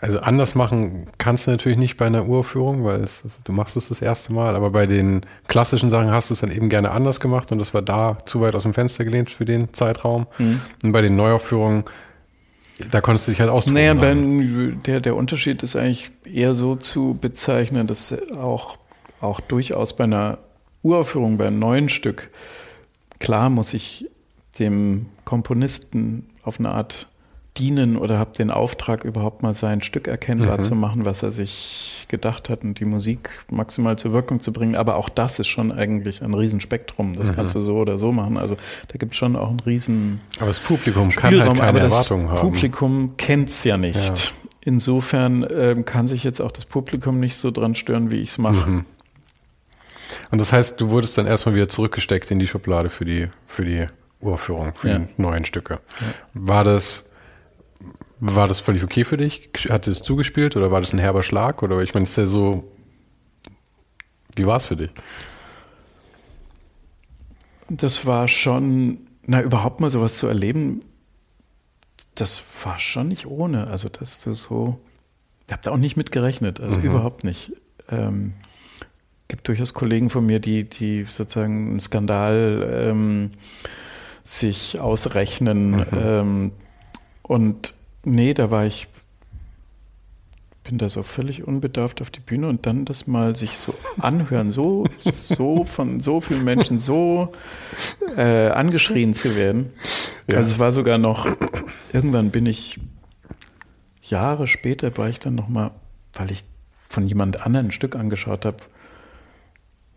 also 0.00 0.18
anders 0.20 0.54
machen 0.54 1.08
kannst 1.18 1.46
du 1.46 1.50
natürlich 1.50 1.76
nicht 1.76 1.98
bei 1.98 2.06
einer 2.06 2.26
Uraufführung, 2.26 2.84
weil 2.84 3.04
es, 3.04 3.22
du 3.44 3.52
machst 3.52 3.76
es 3.76 3.88
das 3.88 4.00
erste 4.00 4.32
Mal, 4.32 4.56
aber 4.56 4.70
bei 4.70 4.86
den 4.86 5.20
klassischen 5.46 5.90
Sachen 5.90 6.10
hast 6.10 6.30
du 6.30 6.34
es 6.34 6.40
dann 6.40 6.50
eben 6.50 6.70
gerne 6.70 6.90
anders 6.90 7.20
gemacht 7.20 7.52
und 7.52 7.58
das 7.58 7.74
war 7.74 7.82
da 7.82 8.16
zu 8.24 8.40
weit 8.40 8.54
aus 8.54 8.62
dem 8.62 8.72
Fenster 8.72 9.04
gelehnt 9.04 9.30
für 9.30 9.44
den 9.44 9.74
Zeitraum. 9.74 10.26
Mhm. 10.38 10.62
Und 10.82 10.92
bei 10.92 11.02
den 11.02 11.16
Neuaufführungen, 11.16 11.84
da 12.90 13.02
konntest 13.02 13.28
du 13.28 13.32
dich 13.32 13.40
halt 13.40 13.50
ausprobieren. 13.50 13.98
Naja, 13.98 14.14
ben, 14.14 14.82
der, 14.84 15.00
der 15.00 15.16
Unterschied 15.16 15.62
ist 15.62 15.76
eigentlich 15.76 16.10
eher 16.24 16.54
so 16.54 16.76
zu 16.76 17.18
bezeichnen, 17.20 17.86
dass 17.86 18.14
auch, 18.32 18.78
auch 19.20 19.40
durchaus 19.40 19.94
bei 19.94 20.04
einer 20.04 20.38
Uraufführung, 20.82 21.36
bei 21.36 21.46
einem 21.46 21.58
neuen 21.58 21.90
Stück, 21.90 22.30
klar 23.18 23.50
muss 23.50 23.74
ich 23.74 24.08
dem 24.58 25.06
Komponisten 25.26 26.30
auf 26.42 26.58
eine 26.58 26.70
Art 26.70 27.09
dienen 27.60 27.96
oder 27.96 28.18
habe 28.18 28.32
den 28.36 28.50
Auftrag, 28.50 29.04
überhaupt 29.04 29.42
mal 29.42 29.54
sein 29.54 29.82
Stück 29.82 30.08
erkennbar 30.08 30.58
mhm. 30.58 30.62
zu 30.62 30.74
machen, 30.74 31.04
was 31.04 31.22
er 31.22 31.30
sich 31.30 32.06
gedacht 32.08 32.48
hat 32.48 32.64
und 32.64 32.80
die 32.80 32.84
Musik 32.84 33.44
maximal 33.50 33.96
zur 33.96 34.12
Wirkung 34.12 34.40
zu 34.40 34.52
bringen. 34.52 34.74
Aber 34.74 34.96
auch 34.96 35.08
das 35.08 35.38
ist 35.38 35.48
schon 35.48 35.70
eigentlich 35.70 36.22
ein 36.22 36.34
Riesenspektrum. 36.34 37.14
Das 37.14 37.28
mhm. 37.28 37.32
kannst 37.32 37.54
du 37.54 37.60
so 37.60 37.76
oder 37.76 37.98
so 37.98 38.12
machen. 38.12 38.38
Also 38.38 38.56
da 38.88 38.98
gibt 38.98 39.12
es 39.12 39.18
schon 39.18 39.36
auch 39.36 39.50
einen 39.50 39.60
riesen 39.60 40.20
Aber 40.38 40.46
das 40.48 40.60
Publikum 40.60 41.10
kann 41.10 41.38
halt 41.38 41.54
keine 41.54 41.68
aber 41.68 41.80
Erwartungen 41.80 42.28
das 42.28 42.38
haben. 42.38 42.50
Publikum 42.50 43.16
kennt 43.16 43.50
es 43.50 43.62
ja 43.64 43.76
nicht. 43.76 43.96
Ja. 43.96 44.14
Insofern 44.62 45.44
äh, 45.44 45.82
kann 45.84 46.06
sich 46.06 46.24
jetzt 46.24 46.40
auch 46.40 46.52
das 46.52 46.64
Publikum 46.64 47.20
nicht 47.20 47.36
so 47.36 47.50
dran 47.50 47.74
stören, 47.74 48.10
wie 48.10 48.20
ich 48.20 48.30
es 48.30 48.38
mache. 48.38 48.68
Mhm. 48.68 48.84
Und 50.30 50.40
das 50.40 50.52
heißt, 50.52 50.80
du 50.80 50.90
wurdest 50.90 51.16
dann 51.18 51.26
erstmal 51.26 51.54
wieder 51.54 51.68
zurückgesteckt 51.68 52.30
in 52.30 52.38
die 52.38 52.46
Schublade 52.46 52.88
für 52.88 53.04
die, 53.04 53.28
für 53.46 53.64
die 53.64 53.86
Uraufführung, 54.20 54.74
für 54.74 54.88
ja. 54.88 54.98
die 54.98 55.06
neuen 55.16 55.44
Stücke. 55.44 55.74
Ja. 56.00 56.06
War 56.34 56.64
das 56.64 57.09
war 58.20 58.48
das 58.48 58.60
völlig 58.60 58.84
okay 58.84 59.04
für 59.04 59.16
dich? 59.16 59.50
Hat 59.70 59.86
es 59.86 60.02
zugespielt 60.02 60.56
oder 60.56 60.70
war 60.70 60.80
das 60.80 60.92
ein 60.92 60.98
herber 60.98 61.22
Schlag? 61.22 61.62
Oder 61.62 61.80
ich 61.80 61.94
meine, 61.94 62.04
ist 62.04 62.16
der 62.16 62.26
so. 62.26 62.64
Wie 64.36 64.46
war 64.46 64.58
es 64.58 64.64
für 64.64 64.76
dich? 64.76 64.90
Das 67.68 68.04
war 68.04 68.28
schon, 68.28 68.98
na, 69.26 69.40
überhaupt 69.40 69.80
mal 69.80 69.90
sowas 69.90 70.16
zu 70.16 70.26
erleben, 70.26 70.82
das 72.14 72.42
war 72.64 72.78
schon 72.78 73.08
nicht 73.08 73.26
ohne. 73.26 73.68
Also, 73.68 73.88
dass 73.88 74.20
du 74.20 74.34
so. 74.34 74.78
Ich 75.46 75.52
habe 75.52 75.62
da 75.62 75.72
auch 75.72 75.78
nicht 75.78 75.96
mit 75.96 76.12
gerechnet, 76.12 76.60
also 76.60 76.78
mhm. 76.78 76.84
überhaupt 76.84 77.24
nicht. 77.24 77.52
Ähm, 77.88 78.34
gibt 79.28 79.48
durchaus 79.48 79.72
Kollegen 79.72 80.10
von 80.10 80.26
mir, 80.26 80.40
die, 80.40 80.68
die 80.68 81.04
sozusagen 81.04 81.70
einen 81.70 81.80
Skandal 81.80 82.88
ähm, 82.90 83.30
sich 84.22 84.78
ausrechnen. 84.78 85.70
Mhm. 85.70 85.86
Ähm, 85.96 86.52
und 87.22 87.74
Nee, 88.04 88.32
da 88.34 88.50
war 88.50 88.64
ich, 88.64 88.88
bin 90.64 90.78
da 90.78 90.88
so 90.88 91.02
völlig 91.02 91.46
unbedarft 91.46 92.00
auf 92.00 92.10
die 92.10 92.20
Bühne 92.20 92.48
und 92.48 92.66
dann 92.66 92.84
das 92.84 93.06
mal 93.06 93.36
sich 93.36 93.58
so 93.58 93.74
anhören, 93.98 94.50
so, 94.50 94.86
so 95.04 95.64
von 95.64 96.00
so 96.00 96.20
vielen 96.20 96.44
Menschen 96.44 96.78
so 96.78 97.32
äh, 98.16 98.48
angeschrien 98.48 99.14
zu 99.14 99.36
werden. 99.36 99.72
Ja. 100.30 100.38
Also 100.38 100.54
es 100.54 100.58
war 100.58 100.72
sogar 100.72 100.98
noch, 100.98 101.26
irgendwann 101.92 102.30
bin 102.30 102.46
ich, 102.46 102.78
Jahre 104.02 104.46
später 104.46 104.96
war 104.96 105.08
ich 105.08 105.20
dann 105.20 105.34
nochmal, 105.34 105.72
weil 106.14 106.30
ich 106.30 106.44
von 106.88 107.06
jemand 107.06 107.44
anderen 107.44 107.66
ein 107.66 107.72
Stück 107.72 107.96
angeschaut 107.96 108.44
habe, 108.44 108.56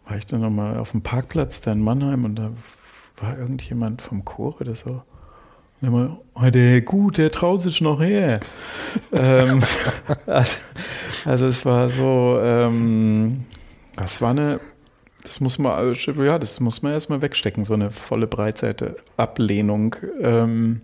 war 0.06 0.18
ich 0.18 0.26
dann 0.26 0.42
nochmal 0.42 0.78
auf 0.78 0.92
dem 0.92 1.02
Parkplatz 1.02 1.62
da 1.62 1.72
in 1.72 1.82
Mannheim 1.82 2.26
und 2.26 2.36
da 2.36 2.52
war 3.18 3.38
irgendjemand 3.38 4.02
vom 4.02 4.26
Chor 4.26 4.60
oder 4.60 4.76
so 4.76 5.02
immer, 5.84 6.20
oh, 6.34 6.50
der 6.50 6.82
gut, 6.82 7.18
der 7.18 7.32
traut 7.32 7.62
sich 7.62 7.82
noch 7.82 8.02
her. 8.02 8.40
ähm, 9.12 9.62
also 11.26 11.46
es 11.46 11.66
war 11.66 11.90
so, 11.90 12.40
ähm, 12.42 13.46
das 13.96 14.22
war 14.22 14.32
eine, 14.32 14.60
das 15.24 15.40
muss 15.40 15.58
man, 15.58 15.96
ja, 16.18 16.40
das 16.40 16.60
muss 16.60 16.82
man 16.82 16.94
erstmal 16.94 17.22
wegstecken, 17.22 17.66
so 17.66 17.74
eine 17.74 17.92
volle 17.92 18.28
Breitseite 18.28 18.98
Ablehnung. 19.18 19.96
Ähm, 20.22 20.82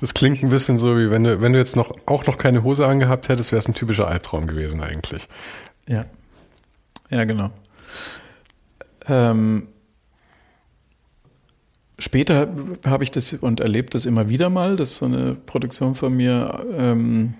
das 0.00 0.14
klingt 0.14 0.42
ein 0.42 0.48
bisschen 0.48 0.78
so, 0.78 0.98
wie 0.98 1.10
wenn 1.10 1.24
du, 1.24 1.40
wenn 1.40 1.52
du 1.52 1.58
jetzt 1.58 1.76
noch 1.76 1.92
auch 2.06 2.26
noch 2.26 2.36
keine 2.36 2.64
Hose 2.64 2.86
angehabt 2.86 3.28
hättest, 3.28 3.52
wäre 3.52 3.60
es 3.60 3.68
ein 3.68 3.74
typischer 3.74 4.08
Albtraum 4.08 4.46
gewesen 4.46 4.80
eigentlich. 4.80 5.28
Ja. 5.86 6.06
Ja, 7.08 7.24
genau. 7.24 7.50
Ähm, 9.06 9.68
Später 11.98 12.48
habe 12.86 13.04
ich 13.04 13.10
das 13.10 13.32
und 13.34 13.60
erlebt 13.60 13.94
das 13.94 14.06
immer 14.06 14.28
wieder 14.28 14.50
mal, 14.50 14.76
dass 14.76 14.96
so 14.96 15.04
eine 15.04 15.34
Produktion 15.34 15.94
von 15.94 16.14
mir 16.14 16.64
ähm, 16.76 17.34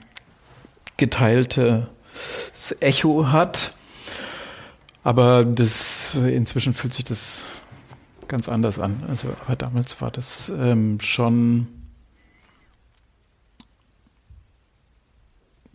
geteiltes 0.97 1.87
Echo 2.81 3.29
hat. 3.33 3.71
Aber 5.05 5.45
das, 5.45 6.15
inzwischen 6.15 6.75
fühlt 6.75 6.95
sich 6.95 7.05
das 7.05 7.45
ganz 8.29 8.49
anders 8.49 8.79
an. 8.79 9.03
Also, 9.09 9.29
aber 9.45 9.57
damals 9.57 10.01
war 10.01 10.11
das 10.11 10.53
ähm, 10.57 11.01
schon, 11.01 11.67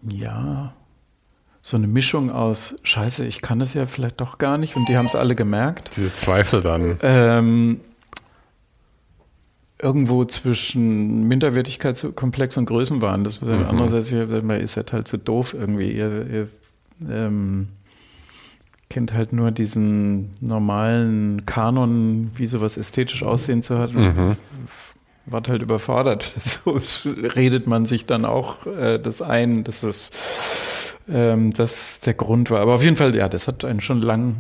ja, 0.10 0.74
so 1.62 1.76
eine 1.76 1.88
Mischung 1.88 2.32
aus 2.32 2.76
Scheiße, 2.84 3.26
ich 3.26 3.42
kann 3.42 3.60
das 3.60 3.74
ja 3.74 3.86
vielleicht 3.86 4.22
doch 4.22 4.38
gar 4.38 4.58
nicht 4.58 4.78
und 4.78 4.88
die 4.88 4.96
haben 4.96 5.08
es 5.08 5.16
alle 5.16 5.36
gemerkt. 5.36 5.98
Diese 5.98 6.14
Zweifel 6.14 6.62
dann. 6.62 6.98
Ähm, 7.02 7.82
irgendwo 9.80 10.26
zwischen 10.26 11.28
Minderwertigkeitskomplex 11.28 12.58
und 12.58 12.66
Größenwahn. 12.66 13.24
Das 13.24 13.46
war 13.46 13.58
mhm. 13.58 13.66
andererseits, 13.68 14.12
man 14.44 14.60
ist 14.60 14.78
halt, 14.78 14.94
halt 14.94 15.08
zu 15.08 15.18
doof 15.18 15.54
irgendwie. 15.54 15.92
Ihr, 15.92 16.28
ihr 16.28 16.48
ähm, 17.10 17.68
kennt 18.90 19.14
halt 19.14 19.34
nur 19.34 19.52
diesen 19.52 20.32
normalen 20.42 21.46
Kanon, 21.46 22.32
wie 22.36 22.48
sowas 22.48 22.78
ästhetisch 22.78 23.24
aussehen 23.24 23.62
zu 23.62 23.78
hat. 23.78 23.94
Mhm. 23.94 24.36
Wart 25.26 25.50
halt 25.50 25.62
überfordert. 25.62 26.34
So 26.40 26.80
redet 27.36 27.68
man 27.68 27.86
sich 27.86 28.06
dann 28.06 28.26
auch 28.26 28.66
äh, 28.66 28.98
das 28.98 29.22
ein, 29.22 29.64
dass 29.64 29.84
es 29.84 30.12
ähm, 31.10 31.52
das 31.52 32.00
der 32.00 32.14
Grund 32.14 32.50
war. 32.50 32.62
Aber 32.62 32.76
auf 32.76 32.84
jeden 32.84 32.96
Fall, 32.96 33.16
ja, 33.16 33.30
das 33.30 33.48
hat 33.48 33.66
einen 33.66 33.82
schon 33.82 34.02
lang 34.02 34.38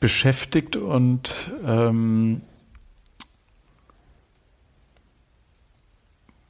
beschäftigt 0.00 0.76
und 0.76 1.52
ähm, 1.64 2.40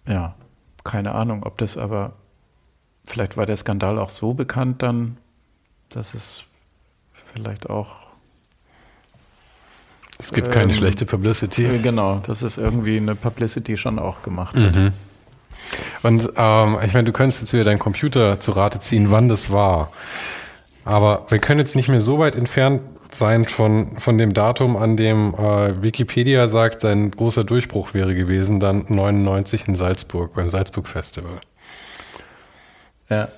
ja, 0.07 0.35
keine 0.85 1.15
Ahnung, 1.15 1.43
ob 1.43 1.59
das 1.59 1.77
aber, 1.77 2.15
vielleicht 3.07 3.37
war 3.37 3.47
der 3.47 3.57
Skandal 3.57 3.99
auch 3.99 4.11
so 4.11 4.35
bekannt 4.35 4.83
dann, 4.83 5.19
dass 5.89 6.15
es 6.15 6.45
vielleicht 7.33 7.69
auch. 7.69 7.97
Es 10.19 10.33
gibt 10.33 10.53
keine 10.53 10.73
ähm, 10.73 10.79
schlechte 10.79 11.07
Publicity. 11.07 11.65
Äh, 11.65 11.79
genau, 11.79 12.19
dass 12.27 12.43
es 12.43 12.59
irgendwie 12.59 12.99
eine 12.99 13.15
Publicity 13.15 13.77
schon 13.77 13.99
auch 13.99 14.23
gemacht 14.23 14.55
hat. 14.57 14.75
Mhm. 14.75 14.93
Und 16.03 16.33
ähm, 16.37 16.79
ich 16.85 16.93
meine, 16.93 17.05
du 17.05 17.13
könntest 17.13 17.43
jetzt 17.43 17.53
wieder 17.53 17.65
deinen 17.65 17.79
Computer 17.79 18.39
zu 18.39 18.53
Rate 18.53 18.81
ziehen, 18.81 19.11
wann 19.11 19.29
das 19.29 19.51
war. 19.51 19.93
Aber 20.85 21.27
wir 21.29 21.39
können 21.39 21.61
jetzt 21.61 21.77
nicht 21.77 21.89
mehr 21.89 22.01
so 22.01 22.19
weit 22.19 22.37
entfernt 22.37 22.83
sein 23.15 23.45
von, 23.45 23.97
von 23.99 24.19
dem 24.19 24.33
Datum, 24.33 24.77
an 24.77 24.97
dem 24.97 25.35
äh, 25.35 25.83
Wikipedia 25.83 26.49
sagt, 26.49 26.85
dein 26.85 27.11
großer 27.11 27.45
Durchbruch 27.45 27.95
wäre 27.95 28.15
gewesen, 28.15 28.61
dann 28.61 28.85
99 28.89 29.69
in 29.69 29.75
Salzburg, 29.75 30.35
beim 30.35 30.49
Salzburg 30.49 30.87
Festival. 30.87 31.41
Ja. 33.09 33.29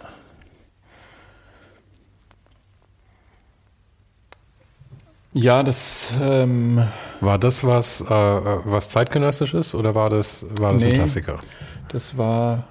Ja, 5.35 5.63
das 5.63 6.13
ähm, 6.21 6.87
war 7.23 7.39
das 7.39 7.65
was, 7.65 8.03
äh, 8.03 8.05
was 8.11 8.91
zeitgenössisch 8.91 9.55
ist 9.55 9.75
oder 9.75 9.95
war 9.95 10.11
das, 10.11 10.45
war 10.61 10.75
das 10.75 10.83
nee, 10.83 10.91
ein 10.91 10.95
Klassiker? 10.97 11.39
Das 11.89 12.19
war, 12.19 12.65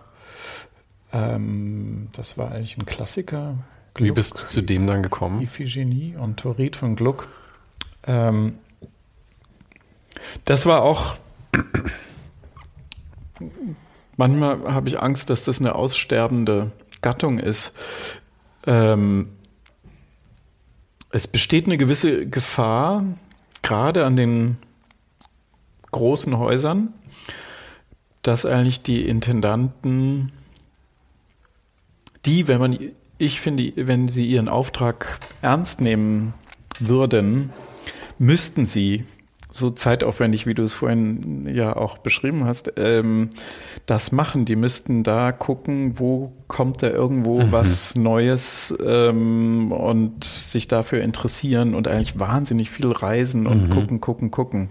ähm, 1.11 2.09
das 2.11 2.37
war 2.37 2.51
eigentlich 2.51 2.77
ein 2.77 2.85
Klassiker. 2.85 3.55
Gluck, 3.93 4.07
Wie 4.07 4.11
bist 4.11 4.39
du 4.39 4.45
zu 4.45 4.61
dem 4.61 4.87
dann 4.87 5.03
gekommen? 5.03 5.41
Iphigenie 5.41 6.15
und 6.17 6.37
Torit 6.37 6.75
von 6.75 6.95
Gluck. 6.95 7.27
Ähm, 8.03 8.57
das 10.45 10.65
war 10.65 10.83
auch. 10.83 11.15
Manchmal 14.17 14.73
habe 14.73 14.87
ich 14.87 14.99
Angst, 14.99 15.29
dass 15.29 15.43
das 15.43 15.59
eine 15.59 15.75
aussterbende 15.75 16.71
Gattung 17.01 17.39
ist. 17.39 17.73
Ähm, 18.65 19.29
es 21.09 21.27
besteht 21.27 21.65
eine 21.65 21.77
gewisse 21.77 22.27
Gefahr, 22.27 23.03
gerade 23.61 24.05
an 24.05 24.15
den 24.15 24.57
großen 25.91 26.37
Häusern, 26.37 26.93
dass 28.21 28.45
eigentlich 28.45 28.81
die 28.81 29.07
Intendanten, 29.07 30.31
die, 32.25 32.47
wenn 32.47 32.59
man 32.59 32.77
ich 33.21 33.39
finde, 33.39 33.71
wenn 33.75 34.07
Sie 34.07 34.25
Ihren 34.25 34.49
Auftrag 34.49 35.19
ernst 35.41 35.79
nehmen 35.79 36.33
würden, 36.79 37.51
müssten 38.17 38.65
Sie 38.65 39.05
so 39.51 39.69
zeitaufwendig, 39.69 40.47
wie 40.47 40.53
du 40.53 40.63
es 40.63 40.73
vorhin 40.73 41.47
ja 41.53 41.75
auch 41.75 41.97
beschrieben 41.97 42.45
hast, 42.45 42.73
ähm, 42.77 43.29
das 43.85 44.11
machen. 44.11 44.45
Die 44.45 44.55
müssten 44.55 45.03
da 45.03 45.33
gucken, 45.33 45.99
wo 45.99 46.31
kommt 46.47 46.81
da 46.81 46.89
irgendwo 46.89 47.41
mhm. 47.41 47.51
was 47.51 47.95
Neues 47.95 48.73
ähm, 48.83 49.71
und 49.71 50.23
sich 50.23 50.67
dafür 50.67 51.01
interessieren 51.01 51.75
und 51.75 51.87
eigentlich 51.89 52.17
wahnsinnig 52.17 52.71
viel 52.71 52.89
reisen 52.91 53.45
und 53.45 53.69
mhm. 53.69 53.73
gucken, 53.73 54.01
gucken, 54.01 54.31
gucken. 54.31 54.69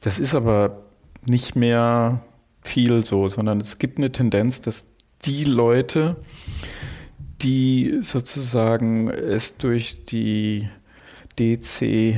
Das 0.00 0.18
ist 0.18 0.34
aber 0.34 0.84
nicht 1.26 1.54
mehr 1.54 2.22
viel 2.62 3.04
so, 3.04 3.28
sondern 3.28 3.60
es 3.60 3.78
gibt 3.78 3.98
eine 3.98 4.10
Tendenz, 4.10 4.62
dass 4.62 4.86
die 5.26 5.44
Leute, 5.44 6.16
die 7.42 7.98
sozusagen 8.00 9.08
es 9.08 9.56
durch 9.56 10.04
die 10.04 10.68
DCB-Häuser 11.38 12.16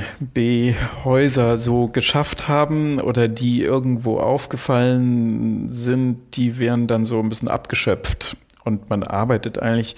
so 1.59 1.89
geschafft 1.89 2.49
haben 2.49 3.01
oder 3.01 3.29
die 3.29 3.63
irgendwo 3.63 4.19
aufgefallen 4.19 5.73
sind, 5.73 6.19
die 6.35 6.59
werden 6.59 6.87
dann 6.87 7.05
so 7.07 7.19
ein 7.21 7.29
bisschen 7.29 7.49
abgeschöpft. 7.49 8.37
Und 8.65 8.91
man 8.91 9.03
arbeitet 9.03 9.59
eigentlich, 9.59 9.97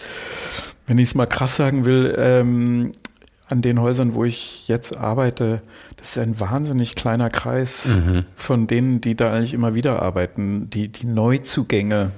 wenn 0.86 0.98
ich 0.98 1.08
es 1.08 1.14
mal 1.14 1.26
krass 1.26 1.56
sagen 1.56 1.84
will, 1.84 2.14
ähm, 2.16 2.92
an 3.48 3.62
den 3.62 3.80
Häusern, 3.80 4.14
wo 4.14 4.24
ich 4.24 4.68
jetzt 4.68 4.96
arbeite, 4.96 5.62
das 5.96 6.10
ist 6.10 6.18
ein 6.18 6.38
wahnsinnig 6.38 6.94
kleiner 6.94 7.30
Kreis 7.30 7.86
mhm. 7.86 8.24
von 8.36 8.66
denen, 8.66 9.00
die 9.00 9.16
da 9.16 9.32
eigentlich 9.32 9.54
immer 9.54 9.74
wieder 9.74 10.02
arbeiten. 10.02 10.68
Die, 10.70 10.88
die 10.88 11.06
Neuzugänge, 11.06 12.12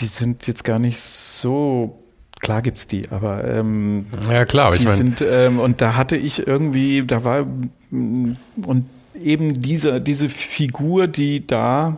die 0.00 0.06
sind 0.06 0.46
jetzt 0.46 0.64
gar 0.64 0.78
nicht 0.78 0.98
so 0.98 2.02
Klar 2.40 2.62
gibt 2.62 2.78
es 2.78 2.86
die, 2.86 3.02
aber 3.10 3.44
ähm, 3.44 4.06
ja 4.30 4.44
klar, 4.44 4.70
die 4.72 4.80
ich 4.80 4.84
mein, 4.84 4.94
sind 4.94 5.24
ähm, 5.26 5.58
und 5.58 5.80
da 5.80 5.96
hatte 5.96 6.16
ich 6.16 6.46
irgendwie, 6.46 7.02
da 7.04 7.24
war 7.24 7.46
und 7.90 8.90
eben 9.14 9.60
diese 9.60 10.02
diese 10.02 10.28
Figur, 10.28 11.08
die 11.08 11.46
da, 11.46 11.96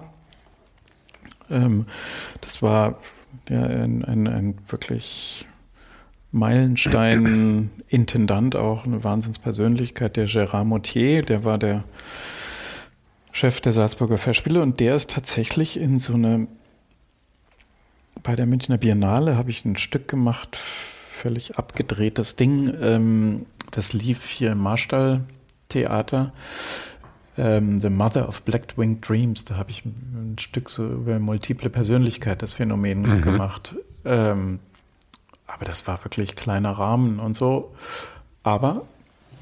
ähm, 1.51 1.87
das 2.41 2.63
war 2.63 3.01
ja 3.49 3.63
ein, 3.63 4.05
ein, 4.05 4.29
ein 4.29 4.59
wirklich 4.69 5.47
Meilenstein-Intendant, 6.31 8.55
auch 8.57 8.85
eine 8.85 9.03
Wahnsinnspersönlichkeit, 9.03 10.17
der 10.17 10.29
Gérard 10.29 10.65
Moutier, 10.65 11.23
der 11.23 11.45
war 11.45 11.59
der 11.59 11.83
Chef 13.33 13.61
der 13.61 13.73
Salzburger 13.73 14.19
Festspiele 14.19 14.63
und 14.63 14.79
der 14.79 14.95
ist 14.95 15.11
tatsächlich 15.11 15.81
in 15.81 15.99
so 15.99 16.15
eine 16.15 16.47
bei 18.23 18.37
der 18.37 18.47
Münchner 18.47 18.79
Biennale 18.79 19.37
habe 19.37 19.51
ich 19.51 19.65
ein 19.65 19.77
Stück 19.77 20.09
gemacht, 20.09 20.59
völlig 21.11 21.57
abgedrehtes 21.59 22.37
Ding. 22.37 22.73
Ähm, 22.81 23.47
das 23.71 23.93
lief 23.93 24.27
hier 24.27 24.53
im 24.53 24.59
Marstall 24.59 25.25
Theater. 25.69 26.33
Ähm, 27.37 27.81
The 27.81 27.91
Mother 27.91 28.29
of 28.29 28.43
Black 28.43 28.77
Winged 28.77 29.09
Dreams. 29.09 29.45
Da 29.45 29.57
habe 29.57 29.71
ich 29.71 29.85
ein 29.85 30.37
Stück 30.39 30.71
so 30.71 30.87
über 30.87 31.19
multiple 31.19 31.71
Persönlichkeit, 31.71 32.43
das 32.43 32.53
Phänomen 32.53 33.03
mhm. 33.03 33.23
gemacht. 33.23 33.77
Ähm, 34.05 34.59
aber 35.47 35.65
das 35.65 35.87
war 35.87 36.05
wirklich 36.05 36.37
kleiner 36.37 36.73
Rahmen 36.73 37.21
und 37.21 37.35
so. 37.35 37.75
Aber 38.43 38.83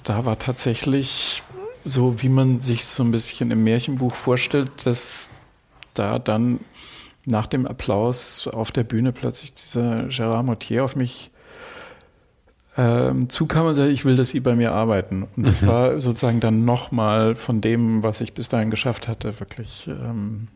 da 0.04 0.24
war 0.24 0.38
tatsächlich 0.38 1.42
so, 1.84 2.22
wie 2.22 2.28
man 2.28 2.60
sich 2.60 2.84
so 2.84 3.02
ein 3.02 3.10
bisschen 3.10 3.50
im 3.50 3.64
Märchenbuch 3.64 4.14
vorstellt, 4.14 4.86
dass 4.86 5.28
da 5.94 6.18
dann 6.18 6.60
nach 7.26 7.46
dem 7.46 7.66
Applaus 7.66 8.48
auf 8.48 8.72
der 8.72 8.84
Bühne 8.84 9.12
plötzlich 9.12 9.52
dieser 9.52 10.08
Gérard 10.08 10.44
Moutier 10.44 10.84
auf 10.84 10.96
mich 10.96 11.30
ähm, 12.78 13.28
zukam 13.28 13.66
und 13.66 13.74
sagte, 13.74 13.90
ich 13.90 14.04
will, 14.04 14.16
dass 14.16 14.30
Sie 14.30 14.40
bei 14.40 14.54
mir 14.54 14.72
arbeiten. 14.72 15.26
Und 15.36 15.46
das 15.46 15.62
mhm. 15.62 15.66
war 15.66 16.00
sozusagen 16.00 16.40
dann 16.40 16.64
nochmal 16.64 17.34
von 17.34 17.60
dem, 17.60 18.02
was 18.02 18.20
ich 18.20 18.34
bis 18.34 18.48
dahin 18.48 18.70
geschafft 18.70 19.08
hatte, 19.08 19.40
wirklich 19.40 19.88
ähm, 19.88 20.48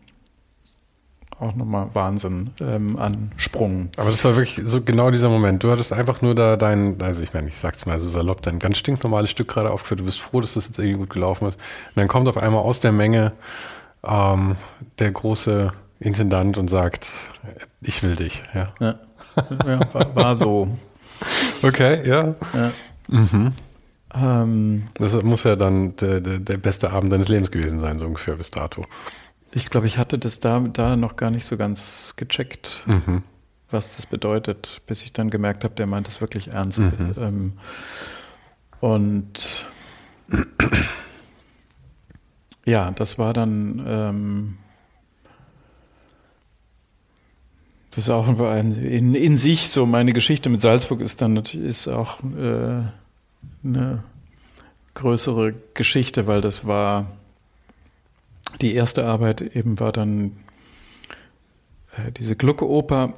auch 1.41 1.55
nochmal 1.55 1.89
Wahnsinn 1.95 2.51
ähm, 2.61 2.99
an 2.99 3.33
Sprung. 3.37 3.89
Aber 3.97 4.11
das 4.11 4.25
war 4.25 4.37
wirklich 4.37 4.61
so 4.65 4.83
genau 4.83 5.11
dieser 5.11 5.31
Moment. 5.31 5.65
Du 5.65 5.71
hattest 5.71 5.93
einfach 5.93 6.21
nur 6.21 6.35
da 6.35 6.57
dein, 6.57 7.01
also 7.01 7.23
ich 7.23 7.33
meine, 7.33 7.49
ich 7.49 7.57
sag's 7.57 7.87
mal 7.87 7.99
so 7.99 8.09
salopp, 8.09 8.43
dein 8.43 8.59
ganz 8.59 8.77
stinknormales 8.77 9.31
Stück 9.31 9.49
gerade 9.49 9.71
aufgeführt. 9.71 10.01
Du 10.01 10.05
bist 10.05 10.21
froh, 10.21 10.41
dass 10.41 10.55
das 10.55 10.67
jetzt 10.67 10.79
irgendwie 10.79 10.99
gut 10.99 11.11
gelaufen 11.11 11.49
ist. 11.49 11.57
Und 11.57 11.97
dann 11.97 12.09
kommt 12.09 12.29
auf 12.29 12.37
einmal 12.37 12.61
aus 12.61 12.81
der 12.81 12.93
Menge 12.93 13.33
ähm, 14.07 14.57
der 14.99 15.11
große 15.11 15.73
Intendant 16.01 16.57
und 16.57 16.69
sagt, 16.69 17.07
ich 17.83 18.03
will 18.03 18.17
dich. 18.17 18.43
Ja, 18.55 18.73
ja. 18.81 18.99
ja 19.67 19.81
war, 19.93 20.17
war, 20.17 20.37
so. 20.39 20.69
Okay, 21.63 22.09
ja. 22.09 22.35
ja. 22.55 22.73
Mhm. 23.07 23.53
Ähm, 24.15 24.85
das 24.95 25.23
muss 25.23 25.45
ja 25.45 25.57
dann 25.57 25.95
der, 25.97 26.21
der, 26.21 26.39
der, 26.39 26.57
beste 26.57 26.91
Abend 26.91 27.13
deines 27.13 27.29
Lebens 27.29 27.51
gewesen 27.51 27.79
sein, 27.79 27.99
so 27.99 28.07
ungefähr 28.07 28.37
bis 28.37 28.51
dato. 28.51 28.87
Ich 29.53 29.69
glaube, 29.69 29.87
ich 29.87 29.99
hatte 29.99 30.19
das 30.19 30.41
da, 30.41 30.61
da 30.61 30.97
noch 30.97 31.17
gar 31.17 31.31
nicht 31.31 31.45
so 31.45 31.59
ganz 31.59 32.15
gecheckt, 32.17 32.83
mhm. 32.87 33.23
was 33.71 33.97
das 33.97 34.07
bedeutet, 34.07 34.81
bis 34.87 35.03
ich 35.03 35.13
dann 35.13 35.29
gemerkt 35.29 35.65
habe, 35.65 35.75
der 35.75 35.87
meint 35.87 36.07
das 36.07 36.23
wirklich 36.23 36.49
ernst. 36.49 36.79
Mhm. 36.79 37.15
Ähm, 37.19 37.53
und 38.81 39.67
ja, 42.65 42.91
das 42.93 43.19
war 43.19 43.33
dann 43.35 43.85
ähm, 43.87 44.59
Das 47.91 48.05
ist 48.05 48.11
auch 48.11 48.29
in, 48.29 49.15
in 49.15 49.37
sich 49.37 49.69
so 49.69 49.85
meine 49.85 50.13
Geschichte 50.13 50.49
mit 50.49 50.61
Salzburg 50.61 51.01
ist 51.01 51.21
dann 51.21 51.37
ist 51.37 51.89
auch 51.89 52.21
äh, 52.23 52.83
eine 53.65 54.05
größere 54.95 55.55
Geschichte, 55.75 56.27
weil 56.27 56.41
das 56.41 56.67
war 56.67 57.07
die 58.61 58.75
erste 58.75 59.07
Arbeit 59.07 59.41
eben 59.41 59.81
war 59.81 59.93
dann 59.93 60.37
äh, 61.97 62.13
diese 62.13 62.37
Glucke-Oper. 62.37 63.15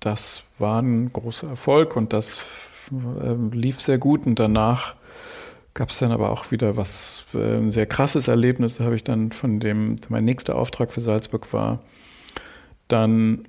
Das 0.00 0.42
war 0.58 0.82
ein 0.82 1.12
großer 1.12 1.48
Erfolg 1.48 1.96
und 1.96 2.12
das 2.12 2.44
äh, 2.90 3.34
lief 3.54 3.80
sehr 3.80 3.98
gut 3.98 4.26
und 4.26 4.38
danach 4.38 4.94
gab 5.72 5.90
es 5.90 5.98
dann 5.98 6.12
aber 6.12 6.30
auch 6.30 6.50
wieder 6.50 6.76
was, 6.76 7.26
äh, 7.34 7.56
ein 7.56 7.70
sehr 7.70 7.86
krasses 7.86 8.28
Erlebnis. 8.28 8.76
Da 8.76 8.84
habe 8.84 8.96
ich 8.96 9.04
dann 9.04 9.32
von 9.32 9.60
dem, 9.60 9.96
mein 10.08 10.24
nächster 10.24 10.56
Auftrag 10.56 10.92
für 10.92 11.00
Salzburg 11.00 11.52
war 11.52 11.80
dann 12.88 13.46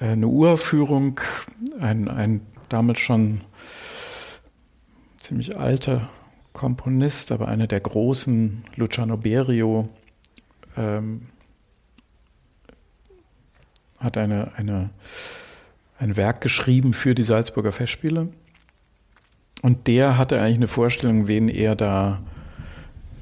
äh, 0.00 0.10
eine 0.10 0.26
Uraufführung, 0.26 1.20
ein, 1.80 2.08
ein 2.08 2.40
damals 2.68 3.00
schon 3.00 3.42
ziemlich 5.18 5.58
alter 5.58 6.08
Komponist, 6.52 7.32
aber 7.32 7.48
einer 7.48 7.66
der 7.66 7.80
großen, 7.80 8.64
Luciano 8.76 9.16
Berio, 9.16 9.88
ähm, 10.76 11.26
hat 13.98 14.16
eine, 14.16 14.52
eine, 14.56 14.90
ein 15.98 16.16
Werk 16.16 16.40
geschrieben 16.40 16.94
für 16.94 17.14
die 17.14 17.22
Salzburger 17.22 17.72
Festspiele. 17.72 18.28
Und 19.62 19.86
der 19.86 20.16
hatte 20.16 20.40
eigentlich 20.40 20.56
eine 20.56 20.68
Vorstellung, 20.68 21.28
wen 21.28 21.48
er 21.48 21.76
da 21.76 22.22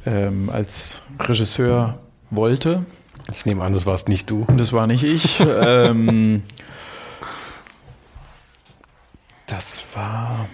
ähm, 0.06 0.48
als 0.50 1.02
Regisseur 1.18 1.98
wollte. 2.30 2.86
Ich 3.32 3.44
nehme 3.46 3.62
an, 3.62 3.72
das 3.72 3.86
warst 3.86 4.08
nicht 4.08 4.30
du. 4.30 4.44
Und 4.48 4.58
das 4.58 4.72
war 4.72 4.86
nicht 4.86 5.04
ich. 5.04 5.40
ähm, 5.62 6.42
das 9.46 9.84
war 9.94 10.48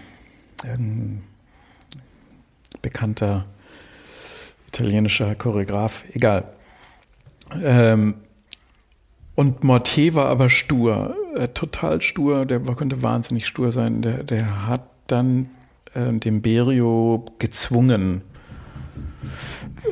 ein 0.65 1.23
bekannter 2.83 3.47
italienischer 4.69 5.35
Choreograf, 5.35 6.05
egal. 6.13 6.45
Ähm, 7.63 8.15
und 9.35 9.65
Mortier 9.65 10.15
war 10.15 10.27
aber 10.27 10.49
stur, 10.49 11.17
äh, 11.37 11.49
total 11.49 12.01
stur, 12.03 12.47
der 12.47 12.61
konnte 12.61 13.03
wahnsinnig 13.03 13.47
stur 13.47 13.73
sein. 13.73 14.03
Der, 14.03 14.23
der 14.23 14.67
hat 14.67 14.89
dann 15.07 15.51
äh, 15.95 16.13
dem 16.13 16.43
Berio 16.43 17.25
gezwungen, 17.39 18.23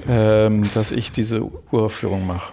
ähm, 0.08 0.62
dass 0.74 0.92
ich 0.92 1.12
diese 1.12 1.44
Uraufführung 1.70 2.26
mache. 2.26 2.52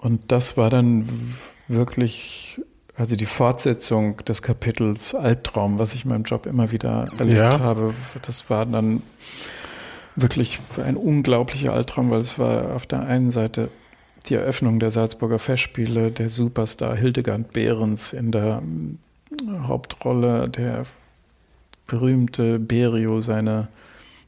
Und 0.00 0.32
das 0.32 0.56
war 0.56 0.70
dann 0.70 1.34
wirklich, 1.68 2.60
also 2.96 3.16
die 3.16 3.26
Fortsetzung 3.26 4.16
des 4.24 4.42
Kapitels 4.42 5.14
Albtraum, 5.14 5.78
was 5.78 5.94
ich 5.94 6.04
in 6.04 6.10
meinem 6.10 6.24
Job 6.24 6.46
immer 6.46 6.70
wieder 6.70 7.08
erlebt 7.18 7.38
ja. 7.38 7.60
habe. 7.60 7.94
Das 8.22 8.48
war 8.48 8.64
dann 8.64 9.02
wirklich 10.16 10.58
ein 10.82 10.96
unglaublicher 10.96 11.72
Albtraum, 11.72 12.10
weil 12.10 12.20
es 12.20 12.38
war 12.38 12.74
auf 12.74 12.86
der 12.86 13.02
einen 13.02 13.30
Seite 13.30 13.68
die 14.26 14.34
Eröffnung 14.34 14.80
der 14.80 14.90
Salzburger 14.90 15.38
Festspiele, 15.38 16.10
der 16.10 16.30
Superstar 16.30 16.96
Hildegard 16.96 17.52
Behrens 17.52 18.12
in 18.12 18.32
der 18.32 18.62
Hauptrolle, 19.66 20.48
der 20.48 20.84
berühmte 21.86 22.58
Berio, 22.58 23.20
seine 23.20 23.68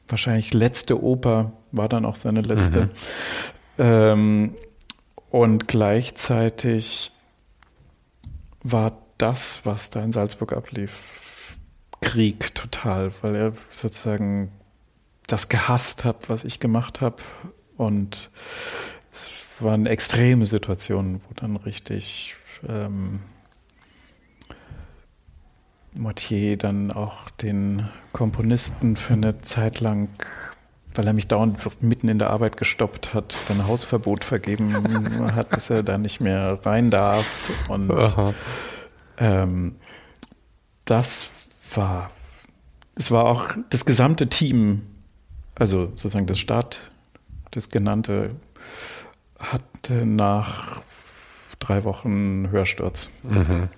wahrscheinlich 0.07 0.53
letzte 0.53 1.01
Oper, 1.01 1.51
war 1.71 1.89
dann 1.89 2.05
auch 2.05 2.15
seine 2.15 2.41
letzte. 2.41 2.85
Mhm. 2.85 2.89
Ähm, 3.79 4.55
und 5.33 5.67
gleichzeitig 5.67 7.11
war 8.61 9.01
das, 9.17 9.65
was 9.65 9.89
da 9.89 10.03
in 10.03 10.11
Salzburg 10.11 10.53
ablief, 10.53 11.57
Krieg 12.01 12.53
total, 12.53 13.11
weil 13.23 13.35
er 13.35 13.53
sozusagen 13.71 14.51
das 15.25 15.49
gehasst 15.49 16.05
hat, 16.05 16.29
was 16.29 16.43
ich 16.43 16.59
gemacht 16.59 17.01
habe. 17.01 17.23
Und 17.77 18.29
es 19.11 19.31
waren 19.57 19.87
extreme 19.87 20.45
Situationen, 20.45 21.19
wo 21.27 21.33
dann 21.33 21.55
richtig 21.55 22.35
ähm, 22.69 23.21
Mortier 25.95 26.57
dann 26.57 26.91
auch 26.91 27.31
den 27.31 27.89
Komponisten 28.11 28.95
für 28.95 29.13
eine 29.13 29.41
Zeit 29.41 29.79
lang 29.79 30.09
weil 30.95 31.07
er 31.07 31.13
mich 31.13 31.27
dauernd 31.27 31.81
mitten 31.81 32.07
in 32.07 32.19
der 32.19 32.29
Arbeit 32.29 32.57
gestoppt 32.57 33.13
hat, 33.13 33.35
dann 33.47 33.67
Hausverbot 33.67 34.23
vergeben 34.23 34.73
hat, 35.35 35.53
dass 35.53 35.69
er 35.69 35.83
da 35.83 35.97
nicht 35.97 36.19
mehr 36.19 36.59
rein 36.63 36.91
darf. 36.91 37.51
Und 37.67 37.91
ähm, 39.17 39.75
das 40.85 41.29
war, 41.75 42.11
es 42.95 43.11
war 43.11 43.25
auch 43.25 43.49
das 43.69 43.85
gesamte 43.85 44.27
Team, 44.27 44.83
also 45.55 45.87
sozusagen 45.95 46.27
das 46.27 46.39
Start, 46.39 46.91
das 47.51 47.69
genannte, 47.69 48.31
hatte 49.39 50.05
nach 50.05 50.81
drei 51.59 51.83
Wochen 51.83 52.49
Hörsturz. 52.49 53.09
Mhm. 53.23 53.69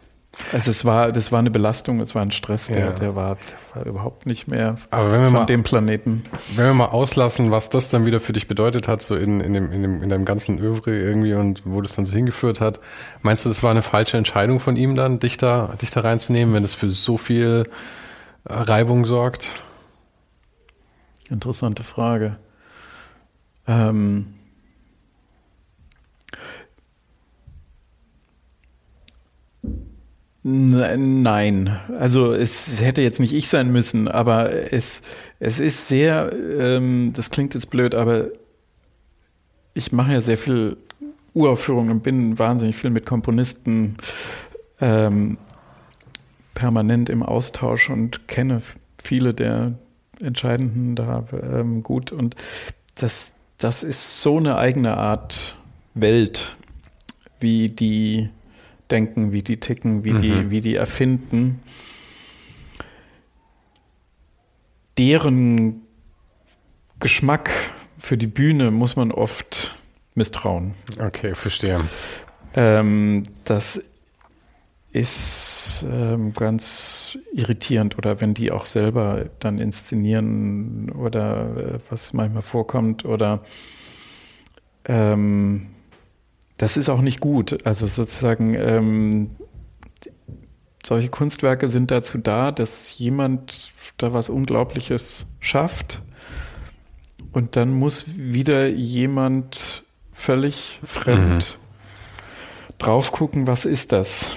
Also 0.52 0.72
es 0.72 0.86
war, 0.86 1.12
das 1.12 1.32
war 1.32 1.40
eine 1.40 1.52
Belastung, 1.52 2.00
es 2.02 2.14
war 2.14 2.22
ein 2.22 2.32
Stress, 2.32 2.68
der, 2.68 2.80
ja. 2.80 2.92
der, 2.92 3.16
war, 3.16 3.38
der, 3.74 3.82
war, 3.82 3.86
überhaupt 3.86 4.26
nicht 4.26 4.48
mehr 4.48 4.76
Aber 4.92 5.12
wenn 5.12 5.22
wir 5.22 5.26
von 5.28 5.34
mal, 5.34 5.46
dem 5.46 5.64
Planeten. 5.64 6.24
Wenn 6.56 6.66
wir 6.66 6.74
mal 6.74 6.86
auslassen, 6.86 7.52
was 7.52 7.70
das 7.70 7.90
dann 7.90 8.06
wieder 8.06 8.20
für 8.20 8.34
dich 8.34 8.48
bedeutet 8.48 8.88
hat, 8.88 9.02
so 9.02 9.16
in, 9.16 9.40
in, 9.40 9.54
dem, 9.54 9.72
in, 9.72 9.82
dem, 9.82 10.04
in 10.04 10.10
deinem 10.10 10.26
ganzen 10.26 10.60
Övre 10.60 10.96
irgendwie 10.96 11.34
und 11.34 11.64
wo 11.66 11.82
das 11.82 11.96
dann 11.96 12.06
so 12.06 12.14
hingeführt 12.14 12.62
hat, 12.62 12.80
meinst 13.22 13.46
du, 13.46 13.50
das 13.50 13.64
war 13.64 13.72
eine 13.72 13.82
falsche 13.82 14.18
Entscheidung 14.18 14.60
von 14.60 14.76
ihm 14.76 14.96
dann, 14.96 15.20
dich 15.20 15.38
da, 15.38 15.74
dich 15.82 15.92
da 15.92 16.02
reinzunehmen, 16.02 16.54
wenn 16.54 16.64
es 16.64 16.74
für 16.74 16.90
so 16.90 17.18
viel 17.18 17.70
äh, 18.44 18.54
Reibung 18.54 19.06
sorgt? 19.06 19.56
Interessante 21.30 21.84
Frage. 21.84 22.38
Ähm, 23.68 24.35
Nein, 30.48 31.80
also 31.98 32.32
es 32.32 32.80
hätte 32.80 33.02
jetzt 33.02 33.20
nicht 33.20 33.34
ich 33.34 33.48
sein 33.48 33.72
müssen, 33.72 34.08
aber 34.08 34.72
es, 34.72 35.02
es 35.40 35.60
ist 35.60 35.88
sehr, 35.88 36.32
ähm, 36.60 37.14
das 37.16 37.32
klingt 37.32 37.56
jetzt 37.56 37.72
blöd, 37.72 37.96
aber 37.96 38.28
ich 39.74 39.92
mache 39.92 40.14
ja 40.14 40.22
sehr 40.22 40.38
viel 40.38 40.78
Uraufführungen 41.34 41.90
und 41.90 42.04
bin 42.04 42.38
wahnsinnig 42.38 42.76
viel 42.76 42.92
mit 42.92 43.08
Komponisten 43.08 43.98
ähm, 44.80 45.40
permanent 46.54 47.10
im 47.10 47.24
Austausch 47.24 47.90
und 47.90 48.28
kenne 48.28 48.62
viele 49.02 49.34
der 49.34 49.74
Entscheidenden 50.20 50.94
da 50.96 51.26
ähm, 51.42 51.82
gut. 51.82 52.12
Und 52.12 52.36
das, 52.94 53.34
das 53.58 53.82
ist 53.82 54.22
so 54.22 54.38
eine 54.38 54.60
eigene 54.60 54.96
Art 54.96 55.58
Welt, 55.96 56.56
wie 57.40 57.70
die 57.70 58.30
denken, 58.92 59.32
wie 59.32 59.42
die 59.42 59.60
ticken, 59.60 60.04
wie, 60.04 60.14
mhm. 60.14 60.22
die, 60.22 60.50
wie 60.52 60.62
die 60.62 60.76
erfinden, 60.76 61.62
deren 64.98 65.82
Geschmack 67.00 67.50
für 67.98 68.18
die 68.18 68.28
Bühne 68.28 68.72
muss 68.72 68.96
man 68.96 69.12
oft 69.12 69.76
misstrauen. 70.14 70.74
Okay, 71.00 71.36
verstehe. 71.36 71.80
Ähm, 72.56 73.24
das 73.44 73.84
ist 74.92 75.86
ähm, 75.92 76.32
ganz 76.32 77.18
irritierend 77.34 77.98
oder 77.98 78.22
wenn 78.22 78.34
die 78.34 78.52
auch 78.52 78.66
selber 78.66 79.26
dann 79.40 79.60
inszenieren 79.60 80.90
oder 80.90 81.58
äh, 81.58 81.80
was 81.90 82.14
manchmal 82.14 82.44
vorkommt 82.44 83.04
oder 83.04 83.44
ähm, 84.86 85.75
das 86.58 86.78
ist 86.78 86.90
auch 86.90 87.02
nicht 87.02 87.20
gut. 87.20 87.66
Also 87.66 87.88
sozusagen, 87.88 88.56
ähm, 88.56 89.32
solche 90.86 91.10
Kunstwerke 91.10 91.68
sind 91.68 91.92
dazu 91.92 92.18
da, 92.18 92.52
dass 92.52 92.98
jemand 92.98 93.72
da 93.98 94.14
was 94.14 94.30
Unglaubliches 94.30 95.26
schafft 95.40 96.02
und 97.32 97.56
dann 97.56 97.74
muss 97.74 98.06
wieder 98.16 98.68
jemand 98.68 99.84
völlig 100.14 100.80
fremd 100.84 101.58
mhm. 101.58 102.76
drauf 102.78 103.12
gucken, 103.12 103.48
was 103.48 103.66
ist 103.66 103.92
das? 103.92 104.36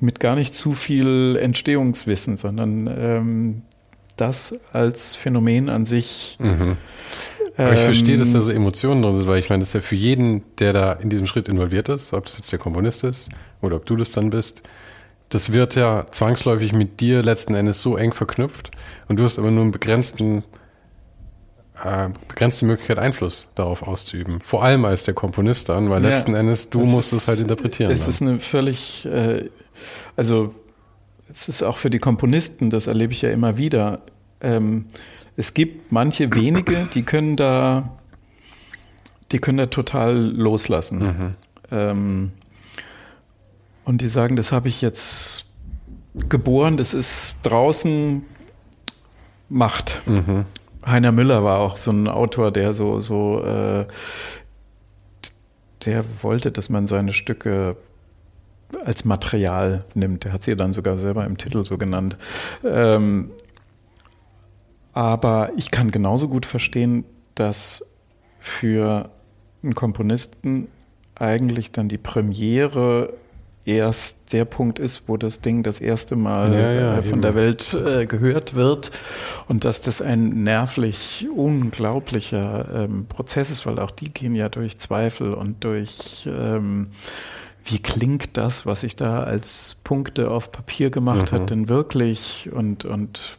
Mit 0.00 0.20
gar 0.20 0.34
nicht 0.34 0.54
zu 0.54 0.74
viel 0.74 1.36
Entstehungswissen, 1.40 2.36
sondern 2.36 2.86
ähm, 2.86 3.62
das 4.16 4.58
als 4.72 5.14
Phänomen 5.14 5.68
an 5.68 5.84
sich 5.84 6.36
mhm. 6.40 6.76
Aber 7.56 7.74
ich 7.74 7.80
verstehe, 7.80 8.16
dass 8.16 8.32
da 8.32 8.40
so 8.40 8.50
Emotionen 8.52 9.02
drin 9.02 9.14
sind, 9.16 9.28
weil 9.28 9.38
ich 9.38 9.48
meine, 9.50 9.60
das 9.60 9.68
ist 9.68 9.74
ja 9.74 9.80
für 9.80 9.94
jeden, 9.94 10.42
der 10.58 10.72
da 10.72 10.92
in 10.94 11.10
diesem 11.10 11.26
Schritt 11.26 11.48
involviert 11.48 11.88
ist, 11.88 12.12
ob 12.14 12.24
das 12.26 12.38
jetzt 12.38 12.50
der 12.50 12.58
Komponist 12.58 13.04
ist 13.04 13.28
oder 13.60 13.76
ob 13.76 13.86
du 13.86 13.96
das 13.96 14.10
dann 14.12 14.30
bist, 14.30 14.62
das 15.28 15.52
wird 15.52 15.74
ja 15.74 16.06
zwangsläufig 16.10 16.72
mit 16.72 17.00
dir 17.00 17.22
letzten 17.22 17.54
Endes 17.54 17.80
so 17.82 17.96
eng 17.96 18.12
verknüpft 18.12 18.70
und 19.08 19.18
du 19.18 19.24
hast 19.24 19.38
aber 19.38 19.50
nur 19.50 19.62
einen 19.62 19.70
begrenzten 19.70 20.44
äh, 21.84 22.10
begrenzte 22.28 22.64
Möglichkeit, 22.66 22.98
Einfluss 22.98 23.46
darauf 23.54 23.82
auszuüben. 23.82 24.40
Vor 24.40 24.62
allem 24.62 24.84
als 24.84 25.04
der 25.04 25.14
Komponist 25.14 25.68
dann, 25.68 25.90
weil 25.90 26.02
Ja. 26.02 26.10
letzten 26.10 26.34
Endes 26.34 26.70
du 26.70 26.80
musst 26.80 27.12
ist- 27.12 27.22
es 27.22 27.28
halt 27.28 27.40
interpretieren. 27.40 27.90
Es 27.90 28.00
dann. 28.00 28.08
ist 28.10 28.22
eine 28.22 28.38
völlig, 28.38 29.04
äh, 29.06 29.48
also 30.16 30.54
es 31.28 31.48
ist 31.48 31.62
auch 31.62 31.78
für 31.78 31.90
die 31.90 31.98
Komponisten, 31.98 32.70
das 32.70 32.86
erlebe 32.86 33.12
ich 33.12 33.22
ja 33.22 33.30
immer 33.30 33.56
wieder. 33.56 34.02
Ähm, 34.40 34.86
es 35.36 35.54
gibt 35.54 35.92
manche 35.92 36.32
wenige, 36.34 36.88
die 36.94 37.02
können 37.02 37.36
da, 37.36 37.96
die 39.30 39.38
können 39.38 39.58
da 39.58 39.66
total 39.66 40.14
loslassen. 40.16 41.34
Ähm, 41.70 42.32
und 43.84 44.00
die 44.00 44.08
sagen, 44.08 44.36
das 44.36 44.52
habe 44.52 44.68
ich 44.68 44.82
jetzt 44.82 45.46
geboren, 46.28 46.76
das 46.76 46.94
ist 46.94 47.36
draußen 47.42 48.24
Macht. 49.48 50.02
Heiner 50.86 51.12
Müller 51.12 51.44
war 51.44 51.60
auch 51.60 51.76
so 51.76 51.90
ein 51.90 52.08
Autor, 52.08 52.52
der 52.52 52.74
so, 52.74 53.00
so 53.00 53.42
äh, 53.42 53.86
der 55.84 56.04
wollte, 56.22 56.52
dass 56.52 56.68
man 56.68 56.86
seine 56.86 57.12
Stücke 57.12 57.76
als 58.84 59.04
Material 59.04 59.84
nimmt. 59.94 60.24
Der 60.24 60.32
hat 60.32 60.42
sie 60.42 60.56
dann 60.56 60.72
sogar 60.72 60.96
selber 60.96 61.26
im 61.26 61.36
Titel 61.36 61.64
so 61.64 61.76
genannt. 61.76 62.16
Ähm, 62.64 63.30
aber 64.92 65.50
ich 65.56 65.70
kann 65.70 65.90
genauso 65.90 66.28
gut 66.28 66.46
verstehen, 66.46 67.04
dass 67.34 67.92
für 68.38 69.10
einen 69.62 69.74
Komponisten 69.74 70.68
eigentlich 71.14 71.72
dann 71.72 71.88
die 71.88 71.98
Premiere 71.98 73.14
erst 73.64 74.32
der 74.32 74.44
Punkt 74.44 74.80
ist, 74.80 75.04
wo 75.06 75.16
das 75.16 75.40
Ding 75.40 75.62
das 75.62 75.78
erste 75.80 76.16
Mal 76.16 76.52
Ja, 76.52 76.72
ja, 76.72 76.98
äh, 76.98 77.02
von 77.02 77.12
eben. 77.12 77.22
der 77.22 77.34
Welt 77.36 77.74
äh, 77.74 78.06
gehört 78.06 78.54
wird 78.54 78.90
und 79.46 79.64
dass 79.64 79.80
das 79.80 80.02
ein 80.02 80.42
nervlich 80.42 81.28
unglaublicher 81.34 82.84
ähm, 82.84 83.06
Prozess 83.06 83.50
ist, 83.52 83.64
weil 83.66 83.78
auch 83.78 83.92
die 83.92 84.12
gehen 84.12 84.34
ja 84.34 84.48
durch 84.48 84.78
Zweifel 84.78 85.32
und 85.34 85.62
durch 85.62 86.26
ähm, 86.26 86.88
wie 87.64 87.78
klingt 87.78 88.36
das, 88.36 88.66
was 88.66 88.82
ich 88.82 88.96
da 88.96 89.22
als 89.22 89.76
Punkte 89.84 90.32
auf 90.32 90.50
Papier 90.50 90.90
gemacht 90.90 91.30
Mhm. 91.30 91.36
hat, 91.36 91.50
denn 91.50 91.68
wirklich 91.68 92.50
und, 92.52 92.84
und 92.84 93.38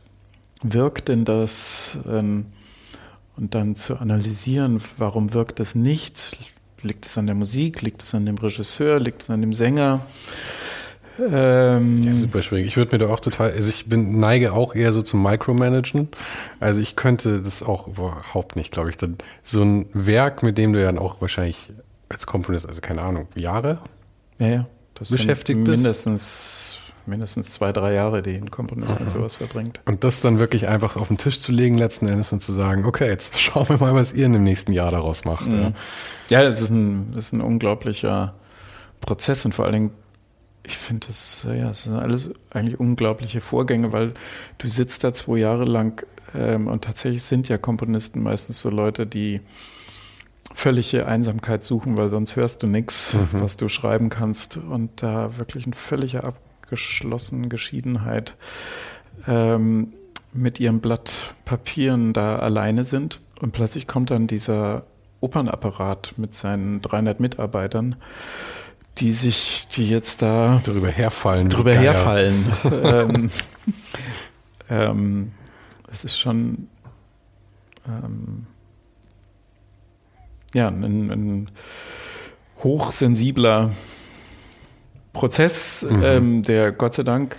wirkt 0.63 1.09
denn 1.09 1.25
das 1.25 1.99
ähm, 2.09 2.47
und 3.35 3.55
dann 3.55 3.75
zu 3.75 3.97
analysieren, 3.97 4.81
warum 4.97 5.33
wirkt 5.33 5.59
das 5.59 5.75
nicht? 5.75 6.37
Liegt 6.81 7.05
es 7.05 7.17
an 7.17 7.25
der 7.25 7.35
Musik? 7.35 7.81
Liegt 7.81 8.03
es 8.03 8.13
an 8.13 8.25
dem 8.25 8.37
Regisseur? 8.37 8.99
Liegt 8.99 9.21
es 9.21 9.29
an 9.29 9.41
dem 9.41 9.53
Sänger? 9.53 10.01
Ähm, 11.19 12.03
Ja, 12.03 12.13
super 12.13 12.41
schwierig. 12.41 12.67
Ich 12.67 12.77
würde 12.77 12.95
mir 12.95 13.05
da 13.05 13.13
auch 13.13 13.19
total, 13.19 13.51
also 13.51 13.69
ich 13.69 13.85
bin, 13.85 14.19
neige 14.19 14.53
auch 14.53 14.75
eher 14.75 14.93
so 14.93 15.01
zum 15.01 15.21
Micromanagen. 15.21 16.09
Also 16.59 16.81
ich 16.81 16.95
könnte 16.95 17.41
das 17.41 17.63
auch 17.63 17.87
überhaupt 17.87 18.55
nicht, 18.55 18.71
glaube 18.71 18.89
ich. 18.89 18.97
Dann 18.97 19.17
so 19.43 19.63
ein 19.63 19.85
Werk, 19.93 20.43
mit 20.43 20.57
dem 20.57 20.73
du 20.73 20.79
ja 20.79 20.87
dann 20.87 20.97
auch 20.97 21.21
wahrscheinlich 21.21 21.57
als 22.09 22.25
Komponist, 22.25 22.67
also 22.67 22.81
keine 22.81 23.01
Ahnung, 23.01 23.27
Jahre? 23.35 23.79
ja, 24.39 24.47
ja. 24.47 24.67
Beschäftigt 25.09 25.63
bist? 25.63 25.77
mindestens, 25.77 26.79
mindestens 27.05 27.51
zwei, 27.51 27.71
drei 27.71 27.93
Jahre, 27.93 28.21
die 28.21 28.35
ein 28.35 28.51
Komponist 28.51 28.99
mit 28.99 29.09
sowas 29.09 29.35
verbringt. 29.35 29.81
Und 29.85 30.03
das 30.03 30.21
dann 30.21 30.39
wirklich 30.39 30.67
einfach 30.67 30.95
auf 30.95 31.07
den 31.07 31.17
Tisch 31.17 31.39
zu 31.39 31.51
legen 31.51 31.77
letzten 31.77 32.07
Endes 32.07 32.31
und 32.31 32.41
zu 32.41 32.53
sagen, 32.53 32.85
okay, 32.85 33.07
jetzt 33.07 33.39
schauen 33.39 33.67
wir 33.69 33.77
mal, 33.77 33.93
was 33.93 34.13
ihr 34.13 34.25
in 34.25 34.33
dem 34.33 34.43
nächsten 34.43 34.71
Jahr 34.71 34.91
daraus 34.91 35.25
macht. 35.25 35.51
Ja. 35.51 35.71
Ja, 36.29 36.43
das 36.43 36.61
ist 36.61 36.69
ein, 36.69 37.11
das 37.11 37.25
ist 37.25 37.33
ein 37.33 37.41
unglaublicher 37.41 38.35
Prozess 39.01 39.45
und 39.45 39.53
vor 39.53 39.65
allen 39.65 39.73
Dingen, 39.73 39.91
ich 40.65 40.77
finde 40.77 41.07
das, 41.07 41.45
ja, 41.45 41.67
das 41.69 41.83
sind 41.83 41.93
alles 41.93 42.29
eigentlich 42.49 42.79
unglaubliche 42.79 43.41
Vorgänge, 43.41 43.91
weil 43.91 44.13
du 44.59 44.67
sitzt 44.69 45.03
da 45.03 45.13
zwei 45.13 45.37
Jahre 45.37 45.65
lang 45.65 46.05
ähm, 46.33 46.67
und 46.67 46.85
tatsächlich 46.85 47.23
sind 47.23 47.49
ja 47.49 47.57
Komponisten 47.57 48.23
meistens 48.23 48.61
so 48.61 48.69
Leute, 48.69 49.05
die 49.05 49.41
völlige 50.53 51.07
Einsamkeit 51.07 51.63
suchen, 51.63 51.97
weil 51.97 52.09
sonst 52.09 52.35
hörst 52.35 52.63
du 52.63 52.67
nichts, 52.67 53.17
was 53.31 53.57
du 53.57 53.69
schreiben 53.69 54.09
kannst 54.09 54.57
und 54.57 55.01
da 55.01 55.37
wirklich 55.37 55.65
eine 55.65 55.75
völlige 55.75 56.23
abgeschlossene 56.73 57.49
Geschiedenheit 57.49 58.35
ähm, 59.27 59.93
mit 60.33 60.59
ihrem 60.59 60.79
Blatt 60.79 61.35
Papieren 61.45 62.13
da 62.13 62.37
alleine 62.37 62.83
sind 62.83 63.21
und 63.39 63.51
plötzlich 63.51 63.85
kommt 63.85 64.09
dann 64.09 64.25
dieser 64.25 64.85
Opernapparat 65.21 66.15
mit 66.17 66.35
seinen 66.35 66.81
300 66.81 67.19
Mitarbeitern, 67.19 67.95
die 68.97 69.11
sich, 69.11 69.67
die 69.67 69.87
jetzt 69.87 70.23
da 70.23 70.59
Drüber 70.63 70.89
herfallen. 70.89 71.49
drüber 71.49 71.75
herfallen. 71.75 72.43
ähm, 72.83 73.29
ähm, 74.69 75.31
es 75.91 76.03
ist 76.03 76.17
schon 76.17 76.67
ähm, 77.87 78.47
ja, 80.55 80.69
ein, 80.69 81.11
ein 81.11 81.51
hochsensibler 82.63 83.69
Prozess, 85.13 85.83
Mhm. 85.89 86.03
ähm, 86.03 86.43
der 86.43 86.71
Gott 86.71 86.95
sei 86.95 87.03
Dank 87.03 87.37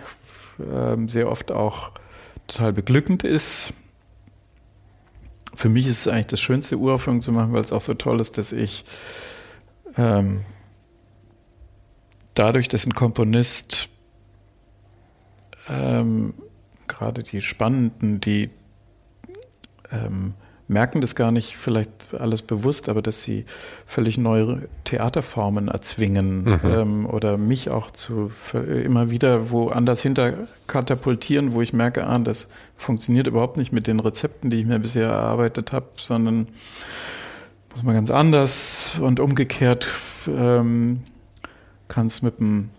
ähm, 0.60 1.08
sehr 1.08 1.30
oft 1.30 1.50
auch 1.52 1.90
total 2.46 2.72
beglückend 2.72 3.24
ist. 3.24 3.72
Für 5.54 5.68
mich 5.68 5.86
ist 5.86 6.00
es 6.06 6.08
eigentlich 6.08 6.26
das 6.28 6.40
schönste, 6.40 6.78
Uraufführung 6.78 7.20
zu 7.20 7.32
machen, 7.32 7.52
weil 7.52 7.60
es 7.60 7.72
auch 7.72 7.80
so 7.80 7.94
toll 7.94 8.20
ist, 8.20 8.38
dass 8.38 8.52
ich 8.52 8.84
ähm, 9.96 10.40
dadurch, 12.34 12.68
dass 12.68 12.86
ein 12.86 12.94
Komponist 12.94 13.88
ähm, 15.68 16.34
gerade 16.88 17.22
die 17.22 17.40
Spannenden, 17.40 18.20
die 18.20 18.50
ähm, 19.90 20.34
merken 20.66 21.00
das 21.00 21.14
gar 21.14 21.30
nicht 21.30 21.56
vielleicht 21.56 22.14
alles 22.14 22.42
bewusst, 22.42 22.88
aber 22.88 23.02
dass 23.02 23.22
sie 23.22 23.44
völlig 23.86 24.16
neue 24.16 24.68
Theaterformen 24.84 25.68
erzwingen 25.68 26.60
ähm, 26.64 27.06
oder 27.06 27.36
mich 27.36 27.70
auch 27.70 27.90
zu 27.90 28.32
immer 28.56 29.10
wieder 29.10 29.50
woanders 29.50 30.00
hinter 30.00 30.34
katapultieren, 30.66 31.52
wo 31.52 31.60
ich 31.60 31.72
merke, 31.72 32.06
ah, 32.06 32.18
das 32.18 32.48
funktioniert 32.76 33.26
überhaupt 33.26 33.56
nicht 33.56 33.72
mit 33.72 33.86
den 33.86 34.00
Rezepten, 34.00 34.50
die 34.50 34.58
ich 34.58 34.66
mir 34.66 34.78
bisher 34.78 35.08
erarbeitet 35.08 35.72
habe, 35.72 35.88
sondern 35.96 36.48
muss 37.74 37.82
man 37.82 37.94
ganz 37.94 38.10
anders 38.10 38.98
und 39.00 39.20
umgekehrt 39.20 39.86
ähm, 40.28 41.02
kann 41.88 42.06
es 42.06 42.22
mit 42.22 42.38
dem, 42.40 42.70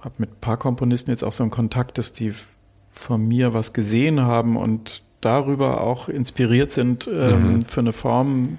habe 0.00 0.16
mit 0.18 0.30
ein 0.30 0.40
paar 0.40 0.58
Komponisten 0.58 1.10
jetzt 1.10 1.22
auch 1.22 1.32
so 1.32 1.44
einen 1.44 1.50
Kontakt, 1.50 1.98
dass 1.98 2.12
die 2.12 2.34
von 2.90 3.26
mir 3.26 3.54
was 3.54 3.72
gesehen 3.72 4.20
haben 4.20 4.56
und 4.56 5.02
darüber 5.22 5.80
auch 5.80 6.08
inspiriert 6.08 6.72
sind, 6.72 7.08
ähm, 7.10 7.62
für 7.62 7.80
eine 7.80 7.94
Form 7.94 8.58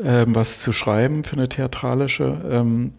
ähm, 0.00 0.34
was 0.34 0.58
zu 0.58 0.72
schreiben, 0.72 1.24
für 1.24 1.36
eine 1.36 1.48
theatralische. 1.48 2.40
Ähm, 2.48 2.94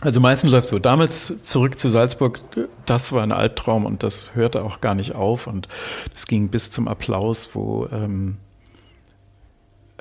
also 0.00 0.20
meistens 0.20 0.50
läuft 0.50 0.66
so. 0.66 0.78
Damals 0.78 1.32
zurück 1.42 1.78
zu 1.78 1.88
Salzburg, 1.88 2.40
das 2.84 3.12
war 3.12 3.22
ein 3.22 3.32
Albtraum 3.32 3.86
und 3.86 4.02
das 4.02 4.34
hörte 4.34 4.62
auch 4.62 4.80
gar 4.80 4.94
nicht 4.94 5.14
auf 5.14 5.46
und 5.46 5.68
das 6.12 6.26
ging 6.26 6.48
bis 6.48 6.70
zum 6.70 6.88
Applaus, 6.88 7.50
wo 7.54 7.88
ähm, 7.90 8.36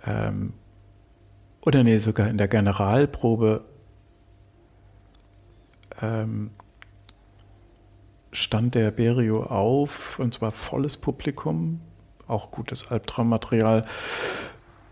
ähm, 0.06 0.54
oder 1.62 1.84
nee, 1.84 1.98
sogar 2.00 2.28
in 2.28 2.38
der 2.38 2.50
Generalprobe 2.50 3.64
ähm, 6.02 6.52
stand 8.34 8.76
der 8.76 8.92
Berio 8.92 9.44
auf 9.44 10.20
und 10.20 10.34
zwar 10.34 10.52
volles 10.52 10.98
Publikum, 10.98 11.80
auch 12.28 12.52
gutes 12.52 12.90
Albtraummaterial, 12.92 13.86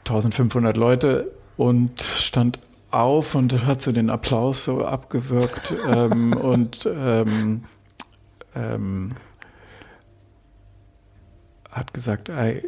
1500 0.05 0.77
Leute 0.77 1.31
und 1.57 2.01
stand 2.01 2.59
auf 2.91 3.35
und 3.35 3.65
hat 3.65 3.81
so 3.81 3.91
den 3.91 4.09
Applaus 4.09 4.63
so 4.63 4.85
abgewürgt 4.85 5.73
ähm, 5.87 6.33
und 6.33 6.85
ähm, 6.85 7.63
ähm, 8.55 9.13
hat 11.69 11.93
gesagt, 11.93 12.29
I, 12.29 12.63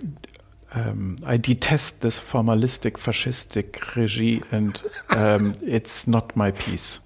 um, 0.73 1.17
I 1.29 1.37
detest 1.37 2.01
this 2.01 2.17
formalistic 2.17 2.97
fascistic 2.97 3.95
regime 3.95 4.41
and 4.51 4.81
um, 5.13 5.51
it's 5.61 6.07
not 6.07 6.35
my 6.35 6.51
piece. 6.51 7.01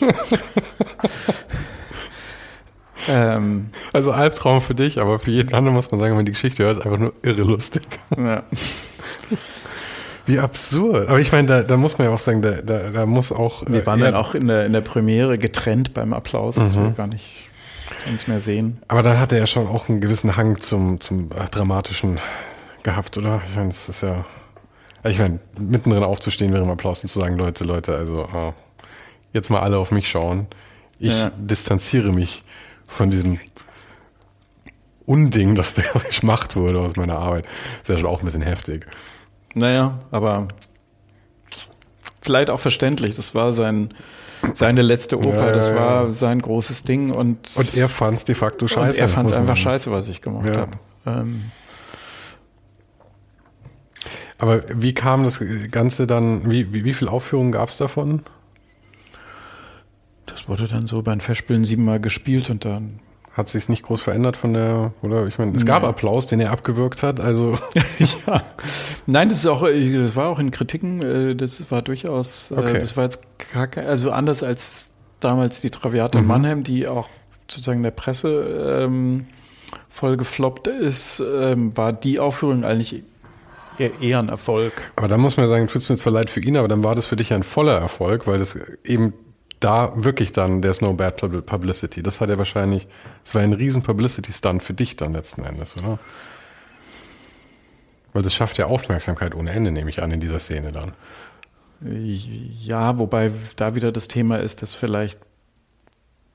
ähm, 3.08 3.70
Also 3.92 4.12
Albtraum 4.12 4.60
für 4.60 4.74
dich, 4.74 5.00
aber 5.00 5.18
für 5.18 5.30
jeden 5.30 5.54
anderen 5.54 5.74
muss 5.76 5.90
man 5.90 5.98
sagen, 6.00 6.10
wenn 6.12 6.18
man 6.18 6.26
die 6.26 6.32
Geschichte 6.32 6.64
hört, 6.64 6.78
ist 6.78 6.84
einfach 6.84 6.98
nur 6.98 7.12
irre 7.22 7.42
lustig. 7.42 7.82
ja. 8.16 8.42
Wie 10.24 10.38
absurd. 10.38 11.08
Aber 11.08 11.18
ich 11.18 11.32
meine, 11.32 11.48
da, 11.48 11.62
da 11.62 11.76
muss 11.76 11.98
man 11.98 12.06
ja 12.06 12.14
auch 12.14 12.20
sagen, 12.20 12.42
da, 12.42 12.52
da, 12.62 12.90
da 12.90 13.06
muss 13.06 13.32
auch. 13.32 13.64
Wir 13.66 13.82
äh, 13.82 13.86
waren 13.86 13.98
ja, 13.98 14.06
dann 14.06 14.14
auch 14.14 14.34
in 14.36 14.46
der, 14.46 14.66
in 14.66 14.72
der 14.72 14.80
Premiere 14.80 15.36
getrennt 15.36 15.94
beim 15.94 16.12
Applaus, 16.12 16.54
dass 16.54 16.76
wir 16.76 16.90
gar 16.90 17.08
nicht 17.08 17.48
uns 18.08 18.28
mehr 18.28 18.38
sehen. 18.38 18.80
Aber 18.86 19.02
dann 19.02 19.18
hat 19.18 19.32
er 19.32 19.38
ja 19.38 19.46
schon 19.48 19.66
auch 19.66 19.88
einen 19.88 20.00
gewissen 20.00 20.36
Hang 20.36 20.58
zum, 20.58 21.00
zum 21.00 21.30
äh, 21.32 21.48
Dramatischen 21.50 22.18
gehabt, 22.84 23.18
oder? 23.18 23.42
Ich 23.48 23.56
meine, 23.56 23.70
das 23.70 23.88
ist 23.88 24.02
ja. 24.02 24.24
Ich 25.04 25.18
meine, 25.18 25.40
mittendrin 25.58 26.04
aufzustehen 26.04 26.52
während 26.52 26.68
dem 26.68 26.72
Applaus 26.72 27.02
und 27.02 27.08
zu 27.08 27.18
sagen, 27.18 27.36
Leute, 27.36 27.64
Leute, 27.64 27.96
also 27.96 28.22
äh, 28.22 28.52
jetzt 29.32 29.50
mal 29.50 29.58
alle 29.60 29.78
auf 29.78 29.90
mich 29.90 30.08
schauen. 30.08 30.46
Ich 31.00 31.12
Ja. 31.18 31.32
distanziere 31.36 32.12
mich 32.12 32.44
von 32.92 33.10
diesem 33.10 33.40
Unding, 35.06 35.54
das 35.54 35.74
der 35.74 35.84
gemacht 36.20 36.56
wurde 36.56 36.80
aus 36.80 36.96
meiner 36.96 37.18
Arbeit. 37.18 37.46
ist 37.82 37.88
ja 37.88 37.96
schon 37.96 38.06
auch 38.06 38.20
ein 38.20 38.24
bisschen 38.24 38.42
heftig. 38.42 38.86
Naja, 39.54 39.98
aber 40.10 40.48
vielleicht 42.22 42.50
auch 42.50 42.60
verständlich. 42.60 43.16
Das 43.16 43.34
war 43.34 43.52
sein, 43.52 43.92
seine 44.54 44.82
letzte 44.82 45.18
Oper, 45.18 45.46
ja, 45.46 45.52
das 45.52 45.74
war 45.74 46.12
sein 46.12 46.40
großes 46.40 46.82
Ding 46.82 47.10
und. 47.10 47.50
Und 47.56 47.76
er 47.76 47.88
fand 47.88 48.18
es 48.18 48.24
de 48.24 48.34
facto 48.34 48.66
scheiße. 48.68 48.98
er 48.98 49.08
fand 49.08 49.30
es 49.30 49.36
einfach 49.36 49.56
scheiße, 49.56 49.90
was 49.90 50.08
ich 50.08 50.22
gemacht 50.22 50.46
ja. 50.46 50.56
habe. 50.56 50.72
Ähm, 51.04 51.50
aber 54.38 54.62
wie 54.74 54.92
kam 54.92 55.22
das 55.22 55.40
Ganze 55.70 56.06
dann, 56.06 56.50
wie, 56.50 56.72
wie, 56.72 56.84
wie 56.84 56.94
viele 56.94 57.10
Aufführungen 57.10 57.52
gab 57.52 57.68
es 57.68 57.76
davon? 57.76 58.22
Das 60.34 60.48
wurde 60.48 60.66
dann 60.66 60.86
so 60.86 61.02
beim 61.02 61.20
Festspielen 61.20 61.64
siebenmal 61.64 62.00
gespielt 62.00 62.50
und 62.50 62.64
dann 62.64 63.00
hat 63.32 63.48
sich 63.48 63.68
nicht 63.68 63.82
groß 63.82 64.02
verändert 64.02 64.36
von 64.36 64.52
der, 64.52 64.92
oder 65.00 65.26
ich 65.26 65.38
meine, 65.38 65.56
es 65.56 65.64
gab 65.64 65.84
Applaus, 65.84 66.26
den 66.26 66.40
er 66.40 66.50
abgewürgt 66.50 67.02
hat, 67.02 67.18
also. 67.18 67.58
ja. 68.26 68.42
Nein, 69.06 69.30
das 69.30 69.38
ist 69.38 69.46
auch, 69.46 69.62
das 69.66 70.16
war 70.16 70.28
auch 70.28 70.38
in 70.38 70.50
Kritiken, 70.50 71.02
äh, 71.02 71.34
das 71.34 71.70
war 71.70 71.80
durchaus, 71.80 72.50
äh, 72.50 72.54
okay. 72.54 72.78
das 72.80 72.96
war 72.96 73.04
jetzt 73.04 73.22
kacke, 73.38 73.86
also 73.86 74.10
anders 74.10 74.42
als 74.42 74.90
damals 75.20 75.60
die 75.60 75.70
Traviate 75.70 76.20
mhm. 76.20 76.26
Mannheim, 76.26 76.62
die 76.62 76.86
auch 76.86 77.08
sozusagen 77.48 77.82
der 77.82 77.90
Presse 77.90 78.84
ähm, 78.84 79.26
voll 79.88 80.16
gefloppt 80.16 80.66
ist, 80.66 81.20
ähm, 81.20 81.76
war 81.76 81.92
die 81.92 82.20
Aufführung 82.20 82.64
eigentlich 82.64 83.02
eher, 83.78 83.90
eher 84.00 84.18
ein 84.18 84.28
Erfolg. 84.28 84.72
Aber 84.96 85.08
dann 85.08 85.20
muss 85.20 85.36
man 85.36 85.48
sagen, 85.48 85.68
tut 85.68 85.82
es 85.82 85.88
mir 85.88 85.96
zwar 85.96 86.12
leid 86.12 86.28
für 86.28 86.40
ihn, 86.40 86.56
aber 86.56 86.68
dann 86.68 86.84
war 86.84 86.94
das 86.94 87.06
für 87.06 87.16
dich 87.16 87.32
ein 87.32 87.42
voller 87.42 87.78
Erfolg, 87.78 88.26
weil 88.26 88.38
das 88.38 88.56
eben 88.84 89.14
da 89.62 89.92
wirklich 89.94 90.32
dann, 90.32 90.60
there's 90.60 90.80
no 90.80 90.92
bad 90.92 91.16
publicity. 91.46 92.02
Das 92.02 92.20
hat 92.20 92.28
er 92.28 92.38
wahrscheinlich, 92.38 92.88
das 93.24 93.34
war 93.34 93.42
ein 93.42 93.52
riesen 93.52 93.82
Publicity-Stunt 93.82 94.62
für 94.62 94.74
dich 94.74 94.96
dann 94.96 95.12
letzten 95.12 95.44
Endes, 95.44 95.76
oder? 95.76 95.98
Weil 98.12 98.22
das 98.22 98.34
schafft 98.34 98.58
ja 98.58 98.66
Aufmerksamkeit 98.66 99.34
ohne 99.34 99.52
Ende, 99.52 99.70
nehme 99.70 99.88
ich 99.88 100.02
an, 100.02 100.10
in 100.10 100.20
dieser 100.20 100.38
Szene 100.38 100.72
dann. 100.72 100.92
Ja, 101.80 102.98
wobei 102.98 103.32
da 103.56 103.74
wieder 103.74 103.90
das 103.90 104.08
Thema 104.08 104.36
ist, 104.36 104.62
dass 104.62 104.74
vielleicht 104.74 105.18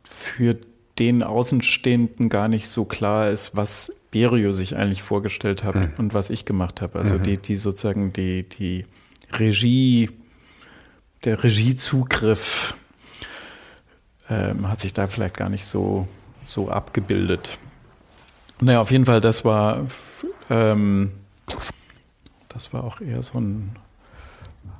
für 0.03 0.57
den 0.97 1.21
Außenstehenden 1.21 2.29
gar 2.29 2.47
nicht 2.47 2.67
so 2.67 2.85
klar 2.85 3.29
ist, 3.29 3.55
was 3.55 3.93
Berio 4.09 4.51
sich 4.53 4.75
eigentlich 4.75 5.03
vorgestellt 5.03 5.63
hat 5.63 5.75
mhm. 5.75 5.93
und 5.97 6.13
was 6.13 6.29
ich 6.29 6.45
gemacht 6.45 6.81
habe. 6.81 6.97
Also 6.97 7.15
mhm. 7.15 7.23
die, 7.23 7.37
die 7.37 7.55
sozusagen 7.55 8.13
die, 8.13 8.47
die 8.49 8.85
Regie, 9.33 10.09
der 11.23 11.43
Regiezugriff 11.43 12.73
ähm, 14.29 14.69
hat 14.69 14.81
sich 14.81 14.93
da 14.93 15.07
vielleicht 15.07 15.35
gar 15.35 15.49
nicht 15.49 15.65
so, 15.65 16.07
so 16.43 16.69
abgebildet. 16.69 17.57
Naja, 18.59 18.81
auf 18.81 18.91
jeden 18.91 19.05
Fall, 19.05 19.21
das 19.21 19.45
war, 19.45 19.85
ähm, 20.49 21.11
das 22.49 22.73
war 22.73 22.83
auch 22.83 23.01
eher 23.01 23.21
so 23.23 23.39
ein 23.39 23.75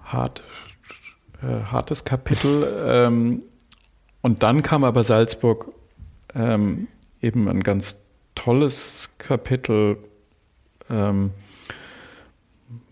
hart, 0.04 0.44
äh, 1.42 1.64
hartes 1.72 2.04
Kapitel. 2.04 2.68
Ähm, 2.86 3.42
und 4.22 4.44
dann 4.44 4.64
kam 4.64 4.84
aber 4.84 5.04
Salzburg 5.04 5.68
ähm, 6.34 6.88
eben 7.22 7.48
ein 7.48 7.64
ganz 7.64 8.04
tolles 8.36 9.12
Kapitel, 9.18 9.98
ähm, 10.90 11.32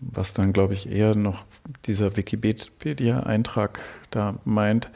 was 0.00 0.32
dann, 0.32 0.52
glaube 0.52 0.74
ich, 0.74 0.90
eher 0.90 1.14
noch 1.14 1.44
dieser 1.86 2.16
Wikipedia-Eintrag 2.16 3.80
da 4.10 4.36
meint. 4.44 4.88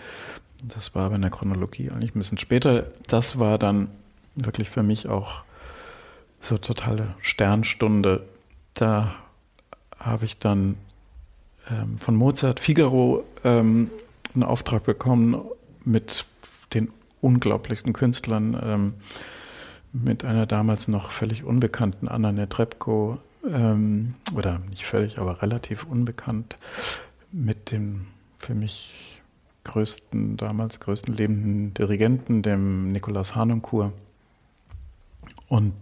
Das 0.62 0.94
war 0.94 1.06
aber 1.06 1.16
in 1.16 1.22
der 1.22 1.30
Chronologie 1.30 1.90
eigentlich 1.90 2.14
ein 2.14 2.18
bisschen 2.18 2.38
später. 2.38 2.86
Das 3.06 3.38
war 3.38 3.58
dann 3.58 3.88
wirklich 4.34 4.70
für 4.70 4.82
mich 4.82 5.08
auch 5.08 5.42
so 6.40 6.58
totale 6.58 7.14
Sternstunde. 7.20 8.26
Da 8.74 9.14
habe 9.98 10.24
ich 10.24 10.38
dann 10.38 10.76
ähm, 11.70 11.98
von 11.98 12.14
Mozart 12.14 12.60
Figaro 12.60 13.24
ähm, 13.44 13.90
einen 14.34 14.44
Auftrag 14.44 14.84
bekommen 14.84 15.40
mit 15.84 16.26
den 16.72 16.90
unglaublichsten 17.20 17.92
Künstlern, 17.92 18.58
ähm, 18.62 18.94
mit 19.92 20.24
einer 20.24 20.46
damals 20.46 20.88
noch 20.88 21.10
völlig 21.10 21.44
unbekannten 21.44 22.08
Anna 22.08 22.32
Netrebko, 22.32 23.18
ähm, 23.48 24.14
oder 24.34 24.60
nicht 24.70 24.84
völlig, 24.84 25.18
aber 25.18 25.42
relativ 25.42 25.84
unbekannt, 25.84 26.56
mit 27.32 27.70
dem 27.70 28.06
für 28.38 28.54
mich 28.54 29.19
größten, 29.64 30.36
damals 30.36 30.80
größten 30.80 31.14
lebenden 31.14 31.74
Dirigenten, 31.74 32.42
dem 32.42 32.92
Nikolaus 32.92 33.34
Harnoncourt. 33.34 33.92
Und 35.48 35.74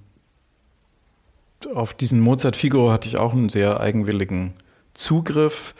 auf 1.74 1.94
diesen 1.94 2.20
Mozart 2.20 2.56
Figaro 2.56 2.90
hatte 2.90 3.08
ich 3.08 3.16
auch 3.16 3.32
einen 3.32 3.48
sehr 3.48 3.80
eigenwilligen 3.80 4.54
Zugriff, 4.94 5.74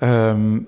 ähm, 0.00 0.66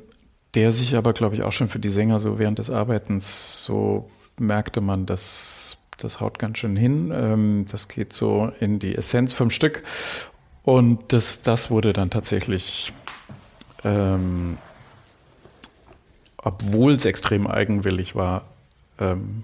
der 0.55 0.73
sich 0.73 0.97
aber, 0.97 1.12
glaube 1.12 1.35
ich, 1.35 1.43
auch 1.43 1.53
schon 1.53 1.69
für 1.69 1.78
die 1.78 1.90
Sänger 1.90 2.19
so 2.19 2.39
während 2.39 2.59
des 2.59 2.70
Arbeitens 2.70 3.65
so 3.65 4.11
merkte 4.39 4.81
man, 4.81 5.07
dass 5.07 5.77
das 5.98 6.20
haut 6.20 6.39
ganz 6.39 6.59
schön 6.59 6.77
hin. 6.77 7.12
Ähm, 7.15 7.66
das 7.70 7.89
geht 7.89 8.12
so 8.12 8.53
in 8.61 8.78
die 8.78 8.94
Essenz 8.94 9.32
vom 9.32 9.51
Stück. 9.51 9.82
Und 10.62 11.12
das, 11.12 11.43
das 11.43 11.70
wurde 11.70 11.93
dann 11.93 12.11
tatsächlich 12.11 12.93
ähm, 13.85 14.59
obwohl 16.47 16.93
es 16.93 17.05
extrem 17.05 17.48
eigenwillig 17.48 18.14
war, 18.14 18.44
ähm, 19.01 19.43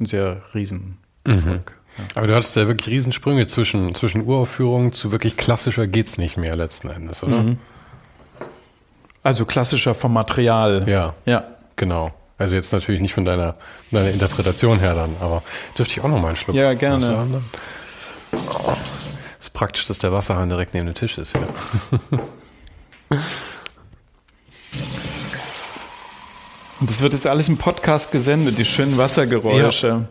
ein 0.00 0.06
sehr 0.06 0.40
riesen 0.54 0.96
mhm. 1.26 1.60
Ja. 1.98 2.04
Aber 2.14 2.26
du 2.28 2.34
hattest 2.34 2.56
ja 2.56 2.66
wirklich 2.66 2.86
Riesensprünge 2.94 3.46
zwischen, 3.46 3.94
zwischen 3.94 4.24
Uraufführungen 4.24 4.92
zu 4.92 5.12
wirklich 5.12 5.36
klassischer 5.36 5.86
geht's 5.86 6.16
nicht 6.16 6.36
mehr 6.36 6.56
letzten 6.56 6.88
Endes, 6.88 7.22
oder? 7.24 7.42
Mhm. 7.42 7.58
Also 9.22 9.44
klassischer 9.44 9.94
vom 9.94 10.14
Material. 10.14 10.88
Ja. 10.88 11.14
Ja. 11.26 11.44
Genau. 11.76 12.14
Also 12.38 12.54
jetzt 12.54 12.72
natürlich 12.72 13.00
nicht 13.00 13.14
von 13.14 13.24
deiner, 13.24 13.56
deiner 13.90 14.10
Interpretation 14.10 14.78
her 14.78 14.94
dann, 14.94 15.10
aber 15.20 15.42
dürfte 15.76 15.94
ich 15.94 16.00
auch 16.00 16.08
noch 16.08 16.22
mal 16.22 16.28
einen 16.28 16.36
Schluck 16.36 16.56
Ja, 16.56 16.72
gerne. 16.72 17.42
Es 18.30 18.48
oh, 18.48 18.76
ist 19.40 19.50
praktisch, 19.50 19.84
dass 19.84 19.98
der 19.98 20.12
Wasserhahn 20.12 20.48
direkt 20.48 20.72
neben 20.72 20.86
dem 20.86 20.94
Tisch 20.94 21.18
ist, 21.18 21.34
ja. 21.34 21.42
Und 26.80 26.88
das 26.88 27.00
wird 27.00 27.12
jetzt 27.12 27.26
alles 27.26 27.48
im 27.48 27.56
Podcast 27.56 28.12
gesendet, 28.12 28.58
die 28.58 28.64
schönen 28.64 28.96
Wassergeräusche. 28.96 29.86
Ja. 29.86 30.04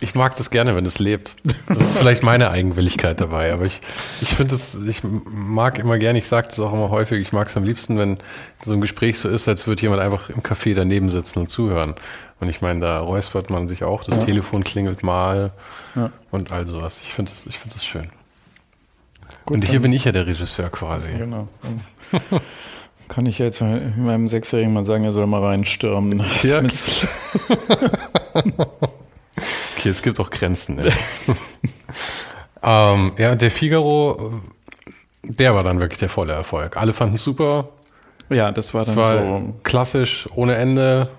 Ich 0.00 0.16
mag 0.16 0.36
das 0.36 0.50
gerne, 0.50 0.74
wenn 0.74 0.84
es 0.84 0.98
lebt. 0.98 1.36
Das 1.68 1.78
ist 1.78 1.98
vielleicht 1.98 2.24
meine 2.24 2.50
Eigenwilligkeit 2.50 3.20
dabei, 3.20 3.52
aber 3.52 3.66
ich, 3.66 3.80
ich 4.20 4.30
finde 4.30 4.56
es, 4.56 4.74
ich 4.74 5.02
mag 5.04 5.78
immer 5.78 5.96
gerne, 5.96 6.18
ich 6.18 6.26
sage 6.26 6.48
das 6.48 6.58
auch 6.58 6.72
immer 6.72 6.90
häufig, 6.90 7.20
ich 7.20 7.32
mag 7.32 7.46
es 7.46 7.56
am 7.56 7.62
liebsten, 7.62 7.98
wenn 7.98 8.18
so 8.64 8.72
ein 8.72 8.80
Gespräch 8.80 9.16
so 9.18 9.28
ist, 9.28 9.46
als 9.46 9.68
würde 9.68 9.80
jemand 9.82 10.02
einfach 10.02 10.28
im 10.28 10.42
Café 10.42 10.74
daneben 10.74 11.08
sitzen 11.08 11.38
und 11.38 11.50
zuhören. 11.50 11.94
Und 12.40 12.48
ich 12.48 12.60
meine, 12.60 12.80
da 12.80 12.98
räuspert 12.98 13.48
man 13.48 13.68
sich 13.68 13.84
auch, 13.84 14.02
das 14.02 14.16
ja. 14.16 14.24
Telefon 14.24 14.64
klingelt 14.64 15.04
mal 15.04 15.52
ja. 15.94 16.10
und 16.32 16.50
all 16.50 16.66
sowas. 16.66 17.00
Ich 17.04 17.14
finde 17.14 17.30
das, 17.30 17.46
ich 17.46 17.60
finde 17.60 17.76
das 17.76 17.84
schön. 17.84 18.10
Gut, 19.44 19.58
und 19.58 19.64
hier 19.64 19.78
bin 19.80 19.92
ich 19.92 20.04
ja 20.04 20.10
der 20.10 20.26
Regisseur 20.26 20.68
quasi. 20.68 21.12
Genau. 21.12 21.46
Kann 23.12 23.26
ich 23.26 23.38
jetzt 23.38 23.60
meinem 23.60 24.26
Sechsjährigen 24.26 24.72
mal 24.72 24.86
sagen, 24.86 25.04
er 25.04 25.12
soll 25.12 25.26
mal 25.26 25.44
reinstürmen. 25.44 26.24
Ja. 26.42 26.62
okay, 29.76 29.90
es 29.90 30.00
gibt 30.00 30.18
auch 30.18 30.30
Grenzen. 30.30 30.76
Ne? 30.76 30.84
ähm, 32.62 33.12
ja, 33.18 33.34
der 33.34 33.50
Figaro, 33.50 34.40
der 35.24 35.54
war 35.54 35.62
dann 35.62 35.82
wirklich 35.82 35.98
der 35.98 36.08
volle 36.08 36.32
Erfolg. 36.32 36.78
Alle 36.78 36.94
fanden 36.94 37.16
es 37.16 37.24
super. 37.24 37.68
Ja, 38.30 38.50
das 38.50 38.72
war 38.72 38.86
dann 38.86 38.96
das 38.96 39.04
war 39.04 39.18
so 39.18 39.56
klassisch, 39.62 40.26
ohne 40.34 40.54
Ende. 40.54 41.10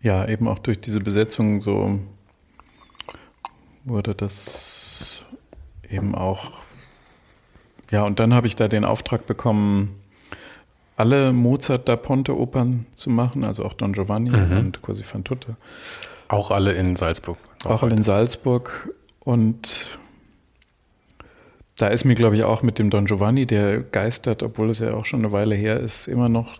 Ja, 0.00 0.26
eben 0.26 0.48
auch 0.48 0.60
durch 0.60 0.80
diese 0.80 1.00
Besetzung 1.00 1.60
so 1.60 2.00
wurde 3.84 4.14
das 4.14 5.22
eben 5.90 6.14
auch. 6.14 6.50
Ja, 7.90 8.04
und 8.04 8.20
dann 8.20 8.32
habe 8.32 8.46
ich 8.46 8.56
da 8.56 8.68
den 8.68 8.86
Auftrag 8.86 9.26
bekommen, 9.26 10.00
alle 10.96 11.32
Mozart 11.32 11.88
da 11.88 11.96
Ponte 11.96 12.36
Opern 12.36 12.86
zu 12.94 13.10
machen, 13.10 13.44
also 13.44 13.64
auch 13.64 13.74
Don 13.74 13.92
Giovanni 13.92 14.30
mhm. 14.30 14.58
und 14.58 14.82
Così 14.82 15.02
fan 15.02 15.24
tutte. 15.24 15.56
Auch 16.28 16.50
alle 16.50 16.72
in 16.72 16.96
Salzburg. 16.96 17.38
Auch, 17.64 17.70
auch 17.70 17.82
alle 17.82 17.94
in 17.94 18.02
Salzburg 18.02 18.92
und 19.20 19.90
da 21.76 21.88
ist 21.88 22.04
mir, 22.04 22.14
glaube 22.14 22.36
ich, 22.36 22.44
auch 22.44 22.62
mit 22.62 22.78
dem 22.78 22.88
Don 22.88 23.04
Giovanni, 23.04 23.46
der 23.46 23.80
geistert, 23.82 24.42
obwohl 24.42 24.70
es 24.70 24.78
ja 24.78 24.94
auch 24.94 25.04
schon 25.04 25.20
eine 25.20 25.32
Weile 25.32 25.54
her 25.54 25.78
ist, 25.78 26.08
immer 26.08 26.30
noch 26.30 26.54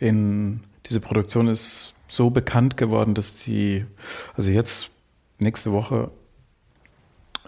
in 0.00 0.60
diese 0.86 1.00
Produktion 1.00 1.48
ist 1.48 1.92
so 2.06 2.30
bekannt 2.30 2.78
geworden, 2.78 3.14
dass 3.14 3.40
sie, 3.40 3.84
also 4.36 4.50
jetzt 4.50 4.90
nächste 5.38 5.72
Woche 5.72 6.10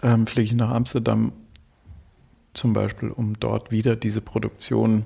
ähm, 0.03 0.27
fliege 0.27 0.45
ich 0.45 0.53
nach 0.53 0.69
Amsterdam 0.69 1.31
zum 2.53 2.73
Beispiel, 2.73 3.09
um 3.09 3.39
dort 3.39 3.71
wieder 3.71 3.95
diese 3.95 4.21
Produktion 4.21 5.05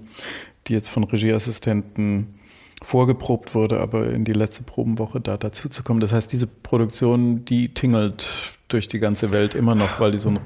die 0.68 0.74
jetzt 0.74 0.90
von 0.90 1.04
Regieassistenten 1.04 2.36
vorgeprobt 2.84 3.56
wurde, 3.56 3.80
aber 3.80 4.10
in 4.12 4.26
die 4.26 4.34
letzte 4.34 4.64
Probenwoche 4.64 5.22
da 5.22 5.38
dazu 5.38 5.70
zu 5.70 5.84
kommen. 5.84 6.00
Das 6.00 6.12
heißt, 6.12 6.32
diese 6.32 6.48
Produktion, 6.48 7.46
die 7.46 7.74
tingelt 7.74 8.54
durch 8.68 8.88
die 8.88 9.00
ganze 9.00 9.32
Welt 9.32 9.56
immer 9.56 9.76
noch, 9.76 10.00
weil 10.00 10.12
die 10.12 10.18
so 10.18 10.30
ein 10.30 10.40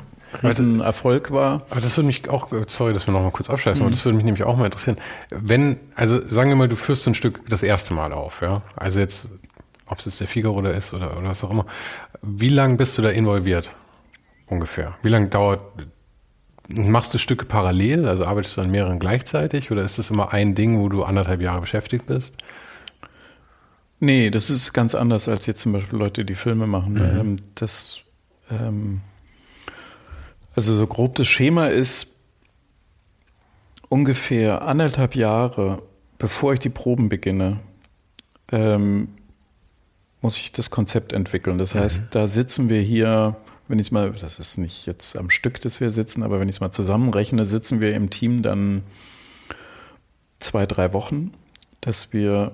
riesen 0.43 0.81
Erfolg 0.81 1.31
war. 1.31 1.63
Aber 1.69 1.81
das 1.81 1.97
würde 1.97 2.07
mich 2.07 2.29
auch, 2.29 2.49
sorry, 2.67 2.93
dass 2.93 3.07
wir 3.07 3.13
nochmal 3.13 3.31
kurz 3.31 3.49
abschließen, 3.49 3.79
mhm. 3.79 3.85
aber 3.85 3.91
das 3.91 4.05
würde 4.05 4.15
mich 4.15 4.25
nämlich 4.25 4.43
auch 4.43 4.57
mal 4.57 4.65
interessieren. 4.65 4.97
Wenn, 5.31 5.79
also 5.95 6.21
sagen 6.27 6.49
wir 6.49 6.55
mal, 6.55 6.69
du 6.69 6.75
führst 6.75 7.03
so 7.03 7.11
ein 7.11 7.15
Stück 7.15 7.41
das 7.49 7.63
erste 7.63 7.93
Mal 7.93 8.13
auf, 8.13 8.41
ja. 8.41 8.61
Also 8.75 8.99
jetzt, 8.99 9.29
ob 9.87 9.99
es 9.99 10.05
jetzt 10.05 10.19
der 10.19 10.27
Figaro 10.27 10.55
oder 10.55 10.73
ist 10.73 10.93
oder, 10.93 11.17
oder 11.17 11.29
was 11.29 11.43
auch 11.43 11.49
immer. 11.49 11.65
Wie 12.21 12.49
lange 12.49 12.75
bist 12.75 12.97
du 12.97 13.01
da 13.01 13.09
involviert? 13.09 13.73
Ungefähr. 14.47 14.95
Wie 15.01 15.09
lange 15.09 15.27
dauert, 15.27 15.61
machst 16.69 17.13
du 17.13 17.17
Stücke 17.17 17.45
parallel? 17.45 18.07
Also 18.07 18.25
arbeitest 18.25 18.57
du 18.57 18.61
an 18.61 18.71
mehreren 18.71 18.99
gleichzeitig 18.99 19.71
oder 19.71 19.83
ist 19.83 19.97
das 19.97 20.09
immer 20.09 20.31
ein 20.31 20.55
Ding, 20.55 20.79
wo 20.79 20.89
du 20.89 21.03
anderthalb 21.03 21.41
Jahre 21.41 21.61
beschäftigt 21.61 22.05
bist? 22.05 22.35
Nee, 23.99 24.29
das 24.29 24.49
ist 24.49 24.73
ganz 24.73 24.95
anders 24.95 25.27
als 25.27 25.45
jetzt 25.45 25.61
zum 25.61 25.73
Beispiel 25.73 25.99
Leute, 25.99 26.23
die 26.23 26.35
Filme 26.35 26.67
machen. 26.67 26.93
Mhm. 26.93 27.19
Ähm, 27.19 27.35
das, 27.55 28.01
ähm, 28.49 29.01
also 30.55 30.75
so 30.75 30.87
grob 30.87 31.15
das 31.15 31.27
Schema 31.27 31.67
ist 31.67 32.15
ungefähr 33.89 34.61
anderthalb 34.61 35.15
Jahre, 35.15 35.81
bevor 36.17 36.53
ich 36.53 36.59
die 36.59 36.69
Proben 36.69 37.09
beginne, 37.09 37.59
ähm, 38.51 39.09
muss 40.21 40.37
ich 40.37 40.51
das 40.51 40.69
Konzept 40.69 41.11
entwickeln. 41.11 41.57
Das 41.57 41.75
heißt, 41.75 42.01
mhm. 42.01 42.07
da 42.11 42.27
sitzen 42.27 42.69
wir 42.69 42.81
hier, 42.81 43.35
wenn 43.69 43.79
ich 43.79 43.91
mal, 43.91 44.11
das 44.11 44.39
ist 44.39 44.57
nicht 44.57 44.87
jetzt 44.87 45.15
am 45.15 45.29
Stück, 45.29 45.61
dass 45.61 45.79
wir 45.79 45.91
sitzen, 45.91 46.23
aber 46.23 46.39
wenn 46.39 46.49
ich 46.49 46.55
es 46.55 46.59
mal 46.59 46.71
zusammenrechne, 46.71 47.45
sitzen 47.45 47.79
wir 47.79 47.93
im 47.95 48.09
Team 48.09 48.41
dann 48.41 48.81
zwei, 50.39 50.65
drei 50.65 50.91
Wochen, 50.91 51.33
dass 51.79 52.11
wir 52.11 52.51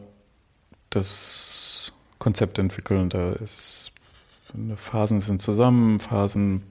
das 0.89 1.93
Konzept 2.19 2.59
entwickeln. 2.59 3.09
Da 3.09 3.31
ist 3.31 3.93
Phasen 4.75 5.21
sind 5.21 5.41
zusammen, 5.41 6.01
Phasen, 6.01 6.63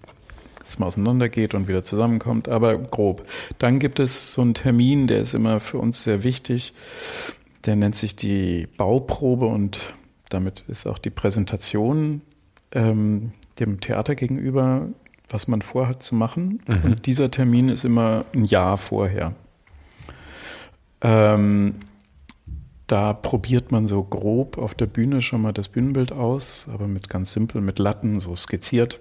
dass 0.58 0.78
man 0.78 0.88
auseinandergeht 0.88 1.54
und 1.54 1.66
wieder 1.66 1.82
zusammenkommt, 1.82 2.48
aber 2.48 2.76
grob. 2.76 3.26
Dann 3.58 3.78
gibt 3.78 3.98
es 3.98 4.34
so 4.34 4.42
einen 4.42 4.52
Termin, 4.52 5.06
der 5.06 5.20
ist 5.20 5.32
immer 5.32 5.58
für 5.58 5.78
uns 5.78 6.04
sehr 6.04 6.22
wichtig. 6.22 6.74
Der 7.64 7.76
nennt 7.76 7.96
sich 7.96 8.14
die 8.14 8.68
Bauprobe 8.76 9.46
und 9.46 9.94
damit 10.28 10.64
ist 10.68 10.86
auch 10.86 10.98
die 10.98 11.10
Präsentation 11.10 12.20
ähm, 12.72 13.32
dem 13.60 13.80
Theater 13.80 14.14
gegenüber, 14.14 14.88
was 15.28 15.48
man 15.48 15.62
vorhat 15.62 16.02
zu 16.02 16.14
machen. 16.14 16.62
Mhm. 16.66 16.80
Und 16.84 17.06
dieser 17.06 17.30
Termin 17.30 17.68
ist 17.68 17.84
immer 17.84 18.24
ein 18.34 18.44
Jahr 18.44 18.76
vorher. 18.76 19.34
Ähm, 21.00 21.74
da 22.86 23.12
probiert 23.12 23.72
man 23.72 23.88
so 23.88 24.02
grob 24.02 24.58
auf 24.58 24.74
der 24.74 24.86
Bühne 24.86 25.22
schon 25.22 25.42
mal 25.42 25.52
das 25.52 25.68
Bühnenbild 25.68 26.12
aus, 26.12 26.66
aber 26.72 26.86
mit 26.86 27.08
ganz 27.08 27.32
simpel, 27.32 27.60
mit 27.60 27.78
Latten, 27.78 28.20
so 28.20 28.36
skizziert. 28.36 29.00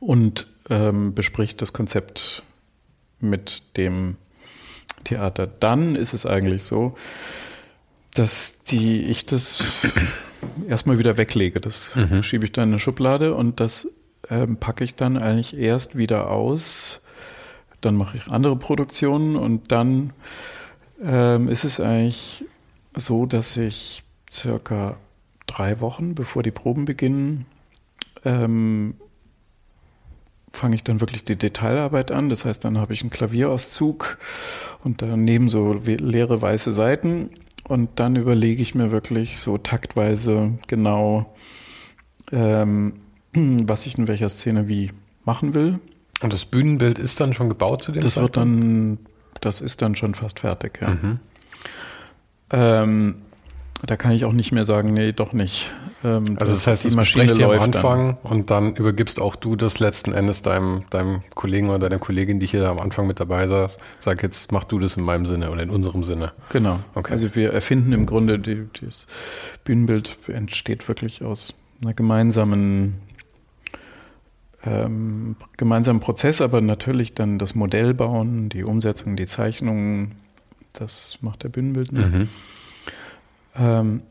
Und 0.00 0.46
ähm, 0.68 1.14
bespricht 1.14 1.62
das 1.62 1.72
Konzept 1.72 2.42
mit 3.20 3.76
dem 3.76 4.16
Theater. 5.04 5.46
Dann 5.46 5.96
ist 5.96 6.12
es 6.12 6.26
eigentlich 6.26 6.64
so, 6.64 6.96
dass 8.18 8.58
die, 8.70 9.02
ich 9.02 9.26
das 9.26 9.58
erstmal 10.68 10.98
wieder 10.98 11.16
weglege. 11.16 11.60
Das 11.60 11.94
mhm. 11.94 12.22
schiebe 12.22 12.44
ich 12.44 12.52
dann 12.52 12.68
in 12.68 12.74
eine 12.74 12.78
Schublade 12.78 13.34
und 13.34 13.60
das 13.60 13.88
ähm, 14.30 14.56
packe 14.56 14.84
ich 14.84 14.94
dann 14.94 15.16
eigentlich 15.16 15.56
erst 15.56 15.96
wieder 15.96 16.30
aus. 16.30 17.02
Dann 17.80 17.94
mache 17.94 18.16
ich 18.16 18.28
andere 18.28 18.56
Produktionen 18.56 19.36
und 19.36 19.70
dann 19.70 20.12
ähm, 21.02 21.48
ist 21.48 21.64
es 21.64 21.78
eigentlich 21.78 22.44
so, 22.94 23.26
dass 23.26 23.56
ich 23.56 24.02
circa 24.30 24.96
drei 25.46 25.80
Wochen, 25.80 26.14
bevor 26.14 26.42
die 26.42 26.50
Proben 26.50 26.86
beginnen, 26.86 27.46
ähm, 28.24 28.94
fange 30.50 30.74
ich 30.74 30.84
dann 30.84 31.00
wirklich 31.00 31.22
die 31.22 31.36
Detailarbeit 31.36 32.10
an. 32.10 32.30
Das 32.30 32.46
heißt, 32.46 32.64
dann 32.64 32.78
habe 32.78 32.94
ich 32.94 33.02
einen 33.02 33.10
Klavierauszug 33.10 34.18
und 34.82 35.02
daneben 35.02 35.50
so 35.50 35.74
leere 35.74 36.40
weiße 36.40 36.72
Seiten. 36.72 37.30
Und 37.68 37.90
dann 37.96 38.16
überlege 38.16 38.62
ich 38.62 38.74
mir 38.74 38.90
wirklich 38.90 39.38
so 39.38 39.58
taktweise 39.58 40.52
genau, 40.68 41.34
ähm, 42.32 43.00
was 43.34 43.86
ich 43.86 43.98
in 43.98 44.08
welcher 44.08 44.28
Szene 44.28 44.68
wie 44.68 44.92
machen 45.24 45.54
will. 45.54 45.80
Und 46.22 46.32
das 46.32 46.44
Bühnenbild 46.44 46.98
ist 46.98 47.20
dann 47.20 47.32
schon 47.34 47.48
gebaut 47.48 47.82
zu 47.82 47.92
dem 47.92 48.02
Das 48.02 48.14
Zeitpunkt? 48.14 48.36
wird 48.36 48.44
dann 48.46 48.98
das 49.40 49.60
ist 49.60 49.82
dann 49.82 49.94
schon 49.96 50.14
fast 50.14 50.40
fertig, 50.40 50.80
ja. 50.80 50.90
Mhm. 50.90 51.18
Ähm, 52.50 53.14
da 53.84 53.96
kann 53.96 54.12
ich 54.12 54.24
auch 54.24 54.32
nicht 54.32 54.52
mehr 54.52 54.64
sagen, 54.64 54.94
nee, 54.94 55.12
doch 55.12 55.32
nicht. 55.32 55.72
Ähm, 56.04 56.36
also 56.40 56.54
das 56.54 56.66
heißt, 56.66 56.84
die 56.84 56.94
Maschine 56.94 57.32
läuft 57.32 57.62
am 57.62 57.74
Anfang 57.74 58.18
dann. 58.22 58.32
und 58.32 58.50
dann 58.50 58.76
übergibst 58.76 59.20
auch 59.20 59.36
du 59.36 59.56
das 59.56 59.78
letzten 59.78 60.12
Endes 60.12 60.42
deinem, 60.42 60.84
deinem 60.90 61.22
Kollegen 61.34 61.68
oder 61.68 61.78
deiner 61.78 61.98
Kollegin, 61.98 62.40
die 62.40 62.46
hier 62.46 62.68
am 62.68 62.78
Anfang 62.78 63.06
mit 63.06 63.20
dabei 63.20 63.46
saß. 63.46 63.78
Sag 63.98 64.22
jetzt, 64.22 64.52
mach 64.52 64.64
du 64.64 64.78
das 64.78 64.96
in 64.96 65.02
meinem 65.02 65.26
Sinne 65.26 65.50
oder 65.50 65.62
in 65.62 65.70
unserem 65.70 66.04
Sinne. 66.04 66.32
Genau. 66.50 66.78
Okay. 66.94 67.12
Also 67.12 67.34
wir 67.34 67.52
erfinden 67.52 67.92
im 67.92 68.06
Grunde, 68.06 68.38
die, 68.38 68.66
das 68.80 69.06
Bühnenbild 69.64 70.16
entsteht 70.28 70.88
wirklich 70.88 71.22
aus 71.22 71.54
einer 71.82 71.94
gemeinsamen 71.94 73.00
ähm, 74.64 75.36
gemeinsamen 75.56 76.00
Prozess, 76.00 76.40
aber 76.40 76.60
natürlich 76.60 77.14
dann 77.14 77.38
das 77.38 77.54
Modell 77.54 77.94
bauen, 77.94 78.48
die 78.48 78.64
Umsetzung, 78.64 79.16
die 79.16 79.26
Zeichnungen, 79.26 80.16
das 80.72 81.18
macht 81.20 81.44
der 81.44 81.50
Bühnenbildner. 81.50 82.06
Mhm. 82.06 82.28
Ähm, 83.58 84.02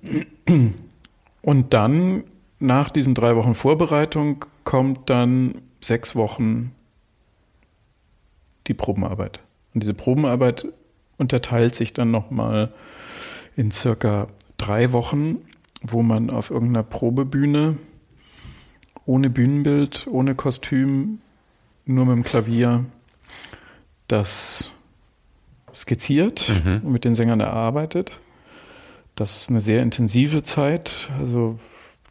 und 1.42 1.74
dann, 1.74 2.24
nach 2.60 2.90
diesen 2.90 3.14
drei 3.14 3.36
Wochen 3.36 3.56
Vorbereitung, 3.56 4.46
kommt 4.64 5.10
dann 5.10 5.62
sechs 5.82 6.16
Wochen 6.16 6.72
die 8.68 8.74
Probenarbeit. 8.74 9.42
Und 9.74 9.84
diese 9.84 9.94
Probenarbeit 9.94 10.66
unterteilt 11.18 11.76
sich 11.76 11.94
dann 11.94 12.12
nochmal 12.12 12.74
in 13.56 13.72
circa 13.72 14.28
drei 14.58 14.92
Wochen, 14.92 15.38
wo 15.82 16.02
man 16.02 16.30
auf 16.30 16.50
irgendeiner 16.50 16.84
Probebühne 16.84 17.78
ohne 19.06 19.30
Bühnenbild, 19.30 20.08
ohne 20.08 20.34
Kostüm, 20.34 21.20
nur 21.86 22.06
mit 22.06 22.16
dem 22.16 22.24
Klavier 22.24 22.86
das 24.08 24.72
skizziert 25.74 26.50
mhm. 26.64 26.82
und 26.84 26.92
mit 26.92 27.06
den 27.06 27.16
Sängern 27.16 27.40
erarbeitet. 27.40 28.20
Das 29.16 29.38
ist 29.38 29.50
eine 29.50 29.62
sehr 29.62 29.82
intensive 29.82 30.44
Zeit. 30.44 31.10
Also 31.20 31.58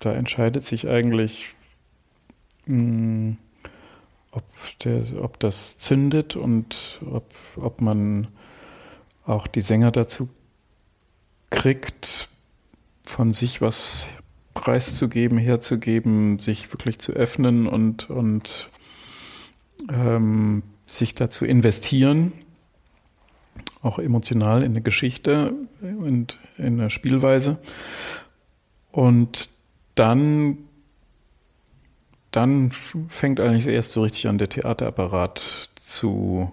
da 0.01 0.12
entscheidet 0.12 0.64
sich 0.64 0.89
eigentlich, 0.89 1.55
mh, 2.66 2.76
hm, 2.76 3.39
ob, 4.31 4.44
der, 4.82 5.02
ob 5.22 5.39
das 5.39 5.78
zündet 5.78 6.35
und 6.35 7.01
ob, 7.09 7.32
ob 7.56 7.81
man 7.81 8.28
auch 9.26 9.47
die 9.47 9.60
Sänger 9.60 9.93
dazu 9.93 10.28
kriegt, 11.51 12.28
von 13.05 13.32
sich 13.32 13.60
was 13.60 14.09
preiszugeben, 14.55 15.39
herzugeben, 15.39 16.39
sich 16.39 16.72
wirklich 16.72 16.98
zu 16.98 17.12
öffnen 17.12 17.66
und, 17.66 18.10
und 18.10 18.68
ähm, 19.90 20.62
sich 20.86 21.14
dazu 21.14 21.44
investieren, 21.44 22.32
auch 23.85 23.98
emotional 23.98 24.62
in 24.62 24.73
eine 24.73 24.81
Geschichte 24.81 25.52
und 25.82 26.39
in 26.56 26.81
eine 26.81 26.90
Spielweise. 26.90 27.59
Und 28.90 29.51
dann, 29.94 30.59
dann 32.31 32.70
fängt 32.70 33.40
eigentlich 33.40 33.66
erst 33.66 33.93
so 33.93 34.02
richtig 34.02 34.27
an, 34.27 34.39
der 34.39 34.48
Theaterapparat 34.48 35.69
zu 35.77 36.51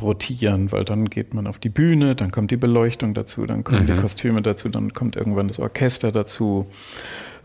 rotieren, 0.00 0.72
weil 0.72 0.84
dann 0.84 1.06
geht 1.06 1.32
man 1.32 1.46
auf 1.46 1.58
die 1.58 1.68
Bühne, 1.68 2.14
dann 2.14 2.30
kommt 2.30 2.50
die 2.50 2.56
Beleuchtung 2.56 3.14
dazu, 3.14 3.46
dann 3.46 3.64
kommen 3.64 3.82
mhm. 3.82 3.86
die 3.86 3.96
Kostüme 3.96 4.42
dazu, 4.42 4.68
dann 4.68 4.92
kommt 4.94 5.16
irgendwann 5.16 5.48
das 5.48 5.58
Orchester 5.58 6.12
dazu. 6.12 6.66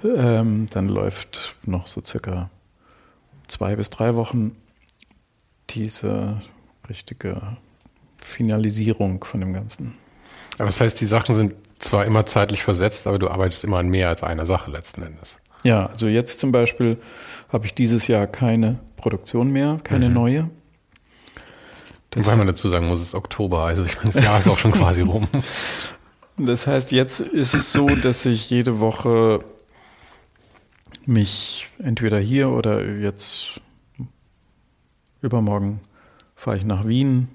Ähm, 0.03 0.67
dann 0.71 0.89
läuft 0.89 1.55
noch 1.65 1.87
so 1.87 2.01
circa 2.05 2.49
zwei 3.47 3.75
bis 3.75 3.89
drei 3.89 4.15
Wochen 4.15 4.55
diese 5.69 6.41
richtige 6.89 7.41
Finalisierung 8.23 9.23
von 9.23 9.39
dem 9.39 9.53
Ganzen. 9.53 9.93
Aber 10.55 10.65
das 10.65 10.79
heißt, 10.79 10.99
die 11.01 11.05
Sachen 11.05 11.35
sind 11.35 11.55
zwar 11.79 12.05
immer 12.05 12.25
zeitlich 12.25 12.63
versetzt, 12.63 13.07
aber 13.07 13.19
du 13.19 13.29
arbeitest 13.29 13.63
immer 13.63 13.77
an 13.77 13.89
mehr 13.89 14.09
als 14.09 14.23
einer 14.23 14.45
Sache 14.45 14.71
letzten 14.71 15.01
Endes. 15.01 15.39
Ja, 15.63 15.87
also 15.87 16.07
jetzt 16.07 16.39
zum 16.39 16.51
Beispiel 16.51 16.97
habe 17.49 17.65
ich 17.65 17.73
dieses 17.73 18.07
Jahr 18.07 18.27
keine 18.27 18.79
Produktion 18.97 19.51
mehr, 19.51 19.79
keine 19.83 20.07
mhm. 20.07 20.13
neue. 20.13 20.49
Das 22.09 22.27
Weil 22.27 22.37
man 22.37 22.47
dazu 22.47 22.69
sagen 22.69 22.87
muss, 22.87 22.99
es 22.99 23.07
ist 23.07 23.15
Oktober, 23.15 23.63
also 23.63 23.83
ich 23.85 23.97
meine, 23.97 24.11
das 24.11 24.23
Jahr 24.23 24.37
ist 24.37 24.47
auch 24.47 24.59
schon 24.59 24.71
quasi 24.71 25.01
rum. 25.01 25.27
Das 26.35 26.65
heißt, 26.65 26.91
jetzt 26.91 27.19
ist 27.19 27.53
es 27.53 27.71
so, 27.71 27.87
dass 27.89 28.25
ich 28.25 28.49
jede 28.49 28.79
Woche 28.79 29.43
mich 31.05 31.69
entweder 31.77 32.19
hier 32.19 32.49
oder 32.49 32.83
jetzt 32.83 33.61
übermorgen 35.21 35.79
fahre 36.35 36.57
ich 36.57 36.65
nach 36.65 36.87
Wien 36.87 37.27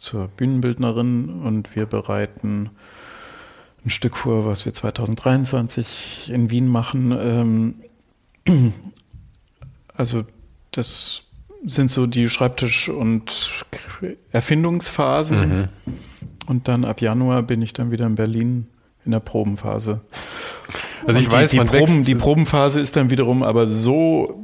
zur 0.00 0.28
Bühnenbildnerin 0.28 1.42
und 1.42 1.76
wir 1.76 1.86
bereiten 1.86 2.70
ein 3.84 3.90
Stück 3.90 4.16
vor, 4.16 4.44
was 4.44 4.64
wir 4.64 4.74
2023 4.74 6.30
in 6.32 6.50
Wien 6.50 6.68
machen. 6.68 7.74
Ähm, 8.46 8.74
Also 10.00 10.24
das 10.70 11.24
sind 11.62 11.90
so 11.90 12.06
die 12.06 12.30
Schreibtisch- 12.30 12.88
und 12.88 13.50
Erfindungsphasen. 14.32 15.40
Mhm. 15.40 15.68
Und 16.46 16.68
dann 16.68 16.86
ab 16.86 17.02
Januar 17.02 17.42
bin 17.42 17.60
ich 17.60 17.74
dann 17.74 17.90
wieder 17.90 18.06
in 18.06 18.14
Berlin 18.14 18.66
in 19.04 19.12
der 19.12 19.20
Probenphase. 19.20 20.00
Also 21.06 21.20
ich 21.20 21.26
und 21.26 21.32
weiß, 21.32 21.50
die, 21.50 21.58
die, 21.58 21.64
Proben, 21.64 22.04
die 22.04 22.14
Probenphase 22.14 22.80
ist 22.80 22.96
dann 22.96 23.10
wiederum 23.10 23.42
aber 23.42 23.66
so 23.66 24.40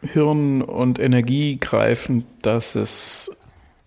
hirn- 0.00 0.62
und 0.62 0.98
energiegreifend, 0.98 2.24
dass 2.40 2.74
es 2.74 3.36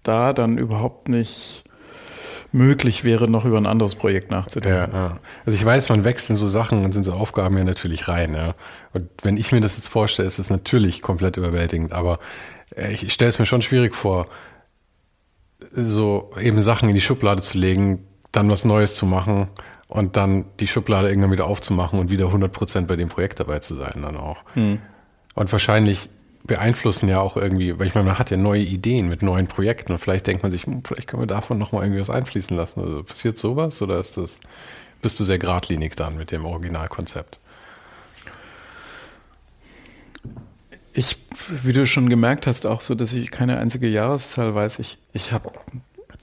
da 0.04 0.34
dann 0.34 0.58
überhaupt 0.58 1.10
nicht 1.10 1.64
möglich 2.54 3.04
wäre, 3.04 3.28
noch 3.28 3.46
über 3.46 3.58
ein 3.58 3.66
anderes 3.66 3.96
Projekt 3.96 4.30
nachzudenken. 4.30 4.94
Ja, 4.94 5.08
ja. 5.08 5.20
Also 5.46 5.58
ich 5.58 5.66
weiß, 5.66 5.90
man 5.90 6.04
wächst 6.04 6.30
in 6.30 6.38
so 6.38 6.48
Sachen 6.48 6.86
und 6.86 6.96
in 6.96 7.04
so 7.04 7.14
Aufgaben 7.14 7.58
ja 7.58 7.64
natürlich 7.64 8.08
rein. 8.08 8.36
Ja. 8.36 8.54
Und 8.94 9.10
wenn 9.24 9.38
ich 9.38 9.52
mir 9.52 9.60
das 9.60 9.76
jetzt 9.76 9.88
vorstelle, 9.88 10.28
ist 10.28 10.38
es 10.38 10.52
natürlich 10.52 11.02
komplett 11.02 11.36
überwältigend. 11.38 11.94
Aber 11.94 12.20
äh, 12.76 12.94
ich 12.94 13.12
stelle 13.12 13.30
es 13.30 13.40
mir 13.40 13.48
schon 13.48 13.64
schwierig 13.64 13.96
vor, 13.96 14.28
so 15.72 16.32
eben 16.40 16.60
Sachen 16.60 16.90
in 16.90 16.96
die 16.96 17.02
Schublade 17.02 17.42
zu 17.42 17.58
legen, 17.58 18.06
dann 18.32 18.50
was 18.50 18.66
Neues 18.66 18.96
zu 18.96 19.08
machen 19.08 19.48
und 19.88 20.16
dann 20.16 20.46
die 20.60 20.68
Schublade 20.68 21.08
irgendwann 21.08 21.32
wieder 21.32 21.46
aufzumachen 21.46 22.00
und 22.00 22.12
wieder 22.12 22.28
100% 22.28 22.86
bei 22.86 22.96
dem 22.96 23.10
Projekt 23.10 23.40
dabei 23.40 23.60
zu 23.60 23.76
sein 23.76 24.02
dann 24.04 24.18
auch. 24.18 24.38
Hm. 24.54 24.80
Und 25.36 25.52
wahrscheinlich 25.52 26.10
beeinflussen 26.45 27.07
ja 27.07 27.20
auch 27.20 27.38
irgendwie, 27.38 27.78
weil 27.80 27.88
ich 27.88 27.95
meine, 27.95 28.07
man 28.07 28.20
hat 28.20 28.32
ja 28.32 28.38
neue 28.38 28.61
Ideen 28.61 29.07
mit 29.07 29.22
neuen 29.22 29.48
Projekten 29.48 29.94
und 29.94 29.99
vielleicht 29.99 30.28
denkt 30.28 30.44
man 30.44 30.52
sich, 30.52 30.65
hm, 30.65 30.84
vielleicht 30.84 31.07
können 31.07 31.22
wir 31.22 31.28
davon 31.28 31.57
nochmal 31.57 31.84
irgendwie 31.84 32.02
was 32.02 32.10
einfließen 32.10 32.56
lassen. 32.56 32.82
Also 32.82 33.03
passiert 33.03 33.38
sowas 33.38 33.82
oder 33.82 33.99
ist 33.99 34.18
das, 34.18 34.41
bist 35.02 35.20
du 35.20 35.24
sehr 35.24 35.38
geradlinig 35.38 35.95
dann 35.95 36.18
mit 36.18 36.32
dem 36.32 36.45
Originalkonzept? 36.45 37.40
Ich, 40.94 41.18
wie 41.64 41.74
du 41.74 41.88
schon 41.88 42.10
gemerkt 42.10 42.45
hast, 42.45 42.68
auch 42.68 42.82
so, 42.82 42.94
dass 42.94 43.14
ich 43.14 43.32
keine 43.32 43.57
einzige 43.57 43.88
Jahreszahl 43.88 44.53
weiß. 44.53 44.80
Ich, 44.80 44.99
ich 45.14 45.32
habe, 45.32 45.52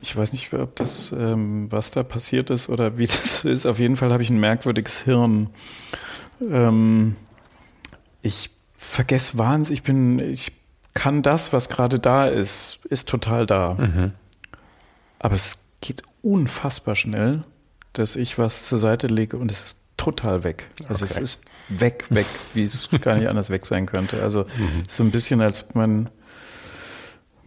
ich 0.01 0.14
weiß 0.14 0.32
nicht, 0.32 0.52
ob 0.52 0.76
das, 0.76 1.12
ähm, 1.12 1.72
was 1.72 1.90
da 1.90 2.02
passiert 2.02 2.51
ist 2.51 2.68
oder 2.68 2.98
wie 2.98 3.06
das 3.06 3.44
ist. 3.44 3.66
Auf 3.66 3.78
jeden 3.78 3.97
Fall 3.97 4.12
habe 4.12 4.22
ich 4.22 4.30
ein 4.30 4.38
merkwürdiges 4.38 5.01
Hirn. 5.01 5.48
Ähm, 6.40 7.16
ich 8.22 8.51
vergesse 8.81 9.36
wahnsinnig, 9.36 9.81
ich 9.81 9.82
bin, 9.85 10.19
ich 10.19 10.52
kann 10.94 11.23
das, 11.23 11.52
was 11.52 11.69
gerade 11.69 11.98
da 11.98 12.27
ist, 12.27 12.81
ist 12.89 13.09
total 13.09 13.47
da. 13.47 13.74
Mhm. 13.74 14.12
Aber 15.19 15.35
es 15.35 15.59
geht 15.82 16.02
unfassbar 16.23 16.97
schnell, 16.97 17.44
dass 17.93 18.16
ich 18.16 18.39
was 18.39 18.66
zur 18.66 18.78
Seite 18.78 19.07
lege 19.07 19.36
und 19.36 19.51
es 19.51 19.61
ist 19.61 19.78
total 19.98 20.44
weg. 20.44 20.66
Also 20.89 21.05
okay. 21.05 21.15
es 21.15 21.20
ist 21.20 21.43
weg, 21.69 22.07
weg, 22.09 22.27
wie 22.55 22.65
es 22.65 22.89
gar 23.02 23.16
nicht 23.16 23.28
anders 23.28 23.51
weg 23.51 23.66
sein 23.66 23.85
könnte. 23.85 24.23
Also 24.23 24.44
mhm. 24.57 24.85
so 24.89 25.05
ein 25.05 25.11
bisschen 25.11 25.43
als 25.43 25.66
mein, 25.74 26.09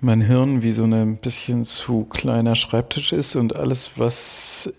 mein 0.02 0.22
Hirn 0.22 0.62
wie 0.62 0.72
so 0.72 0.84
ein 0.84 1.18
bisschen 1.18 1.66
zu 1.66 2.06
kleiner 2.06 2.56
Schreibtisch 2.56 3.12
ist 3.12 3.36
und 3.36 3.56
alles, 3.56 3.92
was 3.96 4.72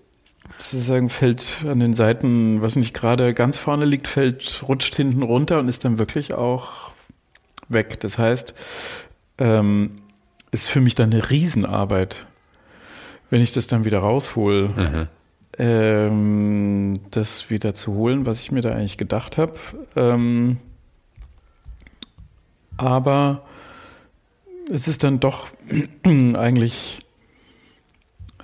sozusagen 0.59 1.09
fällt 1.09 1.64
an 1.66 1.81
den 1.81 1.94
Seiten, 1.94 2.62
was 2.62 2.76
nicht 2.76 2.94
gerade 2.94 3.35
ganz 3.35 3.59
vorne 3.59 3.85
liegt, 3.85 4.09
fällt, 4.09 4.62
rutscht 4.66 4.94
hinten 4.94 5.22
runter 5.22 5.59
und 5.59 5.68
ist 5.68 5.85
dann 5.85 5.98
wirklich 5.98 6.35
auch 6.35 6.90
weg. 7.68 8.01
Das 8.01 8.18
heißt, 8.18 8.55
ähm, 9.39 9.97
ist 10.51 10.68
für 10.68 10.81
mich 10.81 10.94
dann 10.94 11.12
eine 11.12 11.31
Riesenarbeit, 11.31 12.26
wenn 13.31 13.40
ich 13.40 13.52
das 13.52 13.66
dann 13.66 13.85
wieder 13.85 13.98
raushole, 13.98 14.68
mhm. 14.68 15.09
ähm, 15.59 16.94
das 17.10 17.51
wieder 17.51 17.74
zu 17.74 17.94
holen, 17.94 18.26
was 18.26 18.43
ich 18.43 18.52
mir 18.52 18.60
da 18.60 18.70
eigentlich 18.70 18.98
gedacht 18.98 19.36
habe. 19.36 19.55
Ähm, 19.97 20.59
aber 22.76 23.44
es 24.70 24.89
ist 24.89 25.05
dann 25.05 25.20
doch 25.20 25.48
eigentlich 26.05 27.01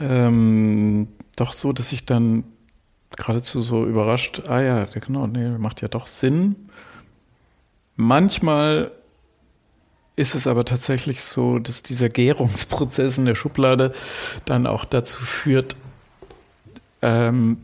ähm, 0.01 1.09
doch 1.41 1.53
so, 1.53 1.73
dass 1.73 1.93
ich 1.93 2.07
dann 2.07 2.45
geradezu 3.17 3.61
so 3.61 3.85
überrascht, 3.85 4.43
ah 4.47 4.61
ja, 4.61 4.85
genau, 4.85 5.27
nee, 5.27 5.49
macht 5.59 5.83
ja 5.83 5.89
doch 5.89 6.07
Sinn. 6.07 6.57
Manchmal 7.97 8.93
ist 10.17 10.35
es 10.35 10.47
aber 10.47 10.65
tatsächlich 10.65 11.23
so, 11.23 11.59
dass 11.59 11.83
dieser 11.83 12.09
Gärungsprozess 12.09 13.19
in 13.19 13.25
der 13.25 13.35
Schublade 13.35 13.93
dann 14.45 14.67
auch 14.67 14.85
dazu 14.85 15.19
führt, 15.19 15.77
ähm, 17.03 17.59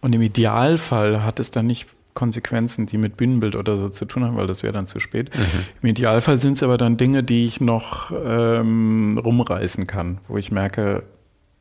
und 0.00 0.14
im 0.14 0.22
Idealfall 0.22 1.24
hat 1.24 1.38
es 1.38 1.50
dann 1.50 1.66
nicht 1.66 1.88
Konsequenzen, 2.14 2.86
die 2.86 2.98
mit 2.98 3.16
Bühnenbild 3.16 3.56
oder 3.56 3.78
so 3.78 3.88
zu 3.88 4.04
tun 4.04 4.24
haben, 4.24 4.36
weil 4.36 4.46
das 4.46 4.62
wäre 4.62 4.72
dann 4.72 4.86
zu 4.86 5.00
spät. 5.00 5.34
Mhm. 5.34 5.64
Im 5.80 5.88
Idealfall 5.88 6.38
sind 6.40 6.54
es 6.54 6.62
aber 6.62 6.76
dann 6.76 6.96
Dinge, 6.96 7.22
die 7.22 7.46
ich 7.46 7.60
noch 7.60 8.12
ähm, 8.12 9.18
rumreißen 9.18 9.86
kann, 9.86 10.18
wo 10.28 10.36
ich 10.36 10.50
merke, 10.50 11.04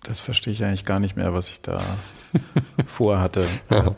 das 0.04 0.22
verstehe 0.22 0.54
ich 0.54 0.64
eigentlich 0.64 0.86
gar 0.86 1.00
nicht 1.00 1.16
mehr, 1.16 1.34
was 1.34 1.50
ich 1.50 1.62
da 1.62 1.82
vorhatte. 2.88 3.46
Ja. 3.70 3.96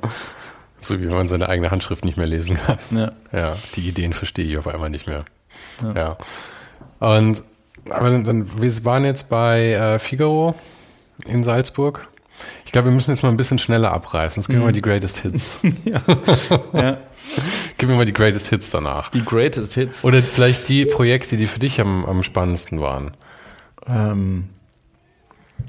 So 0.80 1.00
wie 1.00 1.06
man 1.06 1.28
seine 1.28 1.48
eigene 1.48 1.72
Handschrift 1.72 2.04
nicht 2.04 2.18
mehr 2.18 2.28
lesen 2.28 2.58
kann. 2.58 2.78
Ja. 2.92 3.12
ja, 3.32 3.56
die 3.76 3.88
Ideen 3.88 4.14
verstehe 4.14 4.46
ich 4.46 4.58
auf 4.58 4.68
einmal 4.68 4.90
nicht 4.90 5.08
mehr. 5.08 5.24
Ja. 5.82 6.18
ja. 7.00 7.18
Und 7.18 7.44
aber 7.90 8.10
dann, 8.10 8.62
wir 8.62 8.86
waren 8.86 9.06
jetzt 9.06 9.30
bei 9.30 9.74
äh, 9.74 10.00
Figaro 10.00 10.56
in 11.26 11.44
Salzburg. 11.44 12.08
Ich 12.66 12.72
glaube, 12.72 12.88
wir 12.88 12.94
müssen 12.94 13.12
jetzt 13.12 13.24
mal 13.24 13.30
ein 13.30 13.38
bisschen 13.38 13.60
schneller 13.60 13.92
abreißen. 13.92 14.42
Jetzt 14.42 14.48
geben 14.48 14.60
wir 14.60 14.66
mal 14.66 14.70
mhm. 14.70 14.74
die 14.74 14.82
Greatest 14.82 15.18
Hits. 15.20 15.60
ja. 15.86 16.02
ja. 16.74 16.98
Gib 17.78 17.90
mir 17.90 17.96
mal 17.96 18.06
die 18.06 18.14
Greatest 18.14 18.48
Hits 18.50 18.72
danach. 18.72 19.10
Die 19.10 19.24
Greatest 19.24 19.76
Hits. 19.76 20.04
Oder 20.04 20.22
vielleicht 20.24 20.68
die 20.70 20.86
Projekte, 20.86 21.38
die 21.38 21.48
für 21.48 21.60
dich 21.60 21.80
am, 21.80 22.06
am 22.06 22.24
spannendsten 22.24 22.80
waren. 22.80 23.12
Ähm, 23.86 24.50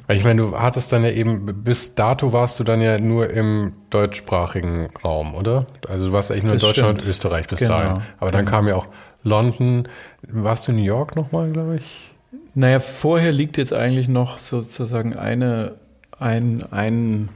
ich 0.09 0.25
meine, 0.25 0.43
du 0.43 0.59
hattest 0.59 0.93
dann 0.93 1.03
ja 1.03 1.11
eben, 1.11 1.63
bis 1.65 1.95
dato 1.95 2.33
warst 2.33 2.61
du 2.61 2.65
dann 2.65 2.81
ja 2.81 2.99
nur 2.99 3.31
im 3.31 3.73
deutschsprachigen 3.91 4.89
Raum, 5.03 5.35
oder? 5.35 5.67
Also 5.89 6.09
du 6.09 6.13
warst 6.13 6.31
eigentlich 6.31 6.45
nur 6.45 6.53
das 6.53 6.63
in 6.63 6.69
Deutschland 6.69 7.03
und 7.03 7.09
Österreich 7.09 7.47
bis 7.49 7.61
genau, 7.61 7.79
dahin. 7.79 8.03
Aber 8.19 8.31
dann 8.31 8.45
genau. 8.45 8.57
kam 8.57 8.69
ja 8.69 8.77
auch 8.77 8.87
London. 9.23 9.89
Warst 10.23 10.69
du 10.69 10.73
in 10.73 10.79
New 10.79 10.85
York 10.85 11.17
nochmal, 11.17 11.51
glaube 11.51 11.77
ich? 11.77 12.11
Naja, 12.55 12.81
vorher 12.81 13.33
liegt 13.33 13.57
jetzt 13.57 13.73
eigentlich 13.73 14.09
noch 14.09 14.39
sozusagen 14.39 15.17
eine, 15.17 15.77
ein, 16.19 16.65
ein 16.71 17.31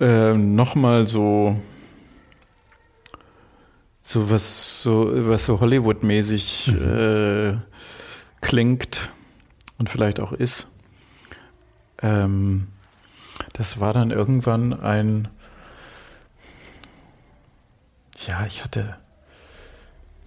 äh, 0.00 0.32
nochmal 0.34 1.06
so, 1.06 1.56
so 4.00 4.30
was 4.30 4.82
so, 4.82 5.10
was 5.28 5.44
so 5.44 5.60
Hollywood-mäßig 5.60 6.68
mhm. 6.68 6.98
äh, 6.98 7.56
klingt 8.40 9.10
und 9.78 9.88
vielleicht 9.88 10.20
auch 10.20 10.32
ist. 10.32 10.68
Ähm, 12.02 12.68
das 13.52 13.80
war 13.80 13.92
dann 13.92 14.10
irgendwann 14.10 14.78
ein, 14.78 15.28
ja, 18.26 18.44
ich 18.46 18.64
hatte, 18.64 18.96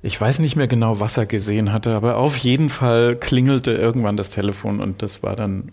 ich 0.02 0.20
weiß 0.20 0.40
nicht 0.40 0.56
mehr 0.56 0.68
genau, 0.68 1.00
was 1.00 1.18
er 1.18 1.26
gesehen 1.26 1.72
hatte, 1.72 1.96
aber 1.96 2.18
auf 2.18 2.38
jeden 2.38 2.70
Fall 2.70 3.16
klingelte 3.16 3.72
irgendwann 3.72 4.18
das 4.18 4.30
Telefon 4.30 4.80
und 4.80 5.02
das 5.02 5.24
war 5.24 5.36
dann 5.36 5.72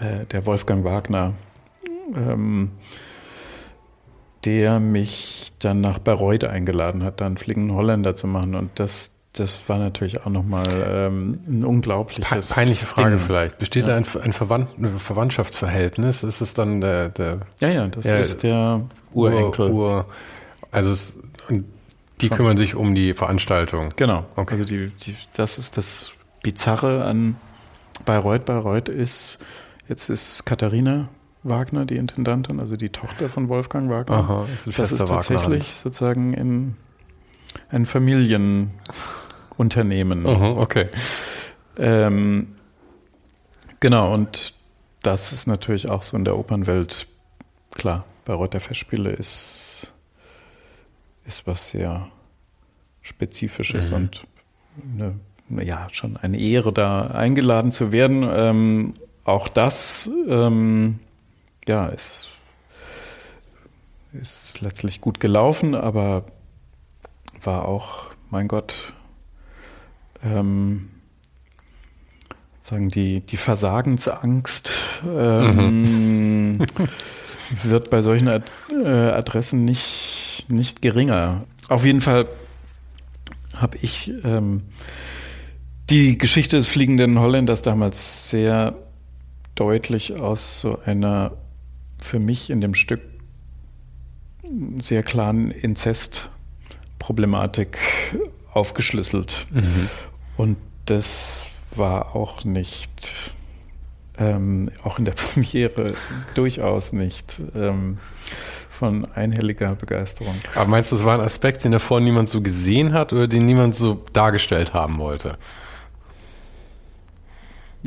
äh, 0.00 0.26
der 0.26 0.46
Wolfgang 0.46 0.84
Wagner, 0.84 1.34
ähm, 2.14 2.72
der 4.44 4.80
mich 4.80 5.52
dann 5.58 5.80
nach 5.80 5.98
Bayreuth 5.98 6.44
eingeladen 6.44 7.02
hat, 7.02 7.20
dann 7.20 7.38
Fliegen 7.38 7.72
Holländer 7.72 8.16
zu 8.16 8.26
machen 8.26 8.54
und 8.54 8.78
das, 8.78 9.12
das 9.34 9.60
war 9.66 9.78
natürlich 9.78 10.22
auch 10.22 10.30
nochmal 10.30 10.64
ähm, 10.68 11.40
ein 11.46 11.64
unglaubliches. 11.64 12.50
Peinliche 12.50 12.86
Frage 12.86 13.16
Ding. 13.16 13.18
vielleicht. 13.18 13.58
Besteht 13.58 13.88
ja. 13.88 13.94
da 13.94 13.96
ein, 13.96 14.22
ein, 14.22 14.32
Verwand, 14.32 14.78
ein, 14.78 14.98
Verwandtschaftsverhältnis? 14.98 16.22
Ist 16.22 16.40
es 16.40 16.54
dann 16.54 16.80
der. 16.80 17.08
der 17.08 17.40
ja, 17.60 17.68
ja, 17.68 17.88
das 17.88 18.04
ja, 18.04 18.16
ist 18.16 18.44
der 18.44 18.82
Urenkel. 19.12 19.72
Ur, 19.72 20.06
also 20.70 20.92
es, 20.92 21.16
die 22.20 22.28
kümmern 22.28 22.56
sich 22.56 22.76
um 22.76 22.94
die 22.94 23.12
Veranstaltung. 23.12 23.92
Genau. 23.96 24.24
Okay. 24.36 24.54
Also 24.54 24.64
die, 24.64 24.90
die, 24.90 25.16
das 25.34 25.58
ist 25.58 25.76
das 25.76 26.12
Bizarre 26.44 27.04
an 27.04 27.36
Bayreuth. 28.06 28.44
Bayreuth 28.44 28.88
ist, 28.88 29.40
jetzt 29.88 30.10
ist 30.10 30.46
Katharina 30.46 31.08
Wagner, 31.42 31.86
die 31.86 31.96
Intendantin, 31.96 32.60
also 32.60 32.76
die 32.76 32.90
Tochter 32.90 33.28
von 33.28 33.48
Wolfgang 33.48 33.90
Wagner. 33.90 34.16
Aha, 34.16 34.46
ist 34.64 34.78
das 34.78 34.92
ist 34.92 35.06
tatsächlich 35.06 35.62
Wagner. 35.62 35.82
sozusagen 35.82 36.34
in 36.34 36.76
ein 37.68 37.86
Familienunternehmen. 39.56 40.26
Uh 40.26 40.60
okay. 40.60 40.86
Ähm, 41.78 42.54
genau, 43.80 44.12
und 44.12 44.54
das 45.02 45.32
ist 45.32 45.46
natürlich 45.46 45.88
auch 45.88 46.02
so 46.02 46.16
in 46.16 46.24
der 46.24 46.36
Opernwelt 46.36 47.06
klar. 47.72 48.04
Bayreuth 48.24 48.54
der 48.54 48.60
Festspiele 48.60 49.10
ist, 49.10 49.92
ist 51.26 51.46
was 51.46 51.70
sehr 51.70 52.08
Spezifisches 53.02 53.90
mhm. 53.90 53.96
und 53.96 54.24
eine, 55.50 55.64
ja, 55.64 55.88
schon 55.92 56.16
eine 56.16 56.38
Ehre, 56.38 56.72
da 56.72 57.08
eingeladen 57.08 57.70
zu 57.70 57.92
werden. 57.92 58.26
Ähm, 58.32 58.94
auch 59.24 59.48
das 59.48 60.08
ähm, 60.26 61.00
ja, 61.66 61.86
ist, 61.88 62.30
ist 64.12 64.60
letztlich 64.62 65.02
gut 65.02 65.20
gelaufen, 65.20 65.74
aber 65.74 66.24
war 67.42 67.68
auch 67.68 68.06
mein 68.30 68.48
Gott, 68.48 68.94
ähm, 70.24 70.88
sagen 72.62 72.88
die, 72.88 73.20
die 73.20 73.36
Versagensangst 73.36 74.72
ähm, 75.06 76.52
mhm. 76.52 76.66
wird 77.62 77.90
bei 77.90 78.02
solchen 78.02 78.28
Ad 78.28 78.50
äh, 78.70 78.88
Adressen 78.88 79.64
nicht, 79.64 80.46
nicht 80.48 80.82
geringer. 80.82 81.44
Auf 81.68 81.84
jeden 81.84 82.00
Fall 82.00 82.26
habe 83.54 83.78
ich 83.82 84.12
ähm, 84.24 84.62
die 85.90 86.18
Geschichte 86.18 86.56
des 86.56 86.66
fliegenden 86.66 87.18
Holländers 87.18 87.62
damals 87.62 88.30
sehr 88.30 88.74
deutlich 89.54 90.16
aus 90.16 90.60
so 90.60 90.78
einer 90.84 91.32
für 91.98 92.18
mich 92.18 92.50
in 92.50 92.60
dem 92.60 92.74
Stück 92.74 93.00
sehr 94.80 95.02
klaren 95.02 95.50
Inzestproblematik 95.50 97.78
aufgeschlüsselt. 98.52 99.46
Mhm. 99.50 99.88
Und 100.36 100.56
das 100.86 101.46
war 101.76 102.14
auch 102.14 102.44
nicht, 102.44 103.12
ähm, 104.18 104.70
auch 104.82 104.98
in 104.98 105.04
der 105.04 105.12
Premiere 105.34 105.94
durchaus 106.34 106.92
nicht 106.92 107.40
ähm, 107.54 107.98
von 108.70 109.06
einhelliger 109.12 109.74
Begeisterung. 109.74 110.34
Aber 110.54 110.66
meinst 110.66 110.92
du, 110.92 110.96
das 110.96 111.04
war 111.04 111.14
ein 111.14 111.24
Aspekt, 111.24 111.64
den 111.64 111.72
davor 111.72 112.00
niemand 112.00 112.28
so 112.28 112.40
gesehen 112.40 112.92
hat 112.92 113.12
oder 113.12 113.28
den 113.28 113.46
niemand 113.46 113.74
so 113.74 114.02
dargestellt 114.12 114.74
haben 114.74 114.98
wollte? 114.98 115.38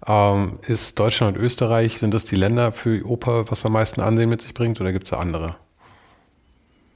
Ähm, 0.06 0.58
ist 0.62 0.98
Deutschland 0.98 1.36
und 1.36 1.42
Österreich, 1.42 1.98
sind 1.98 2.12
das 2.12 2.24
die 2.24 2.36
Länder 2.36 2.72
für 2.72 3.06
Oper, 3.06 3.50
was 3.50 3.64
am 3.64 3.72
meisten 3.72 4.00
Ansehen 4.00 4.28
mit 4.28 4.42
sich 4.42 4.52
bringt, 4.52 4.80
oder 4.80 4.92
gibt 4.92 5.04
es 5.04 5.10
da 5.10 5.18
andere? 5.18 5.54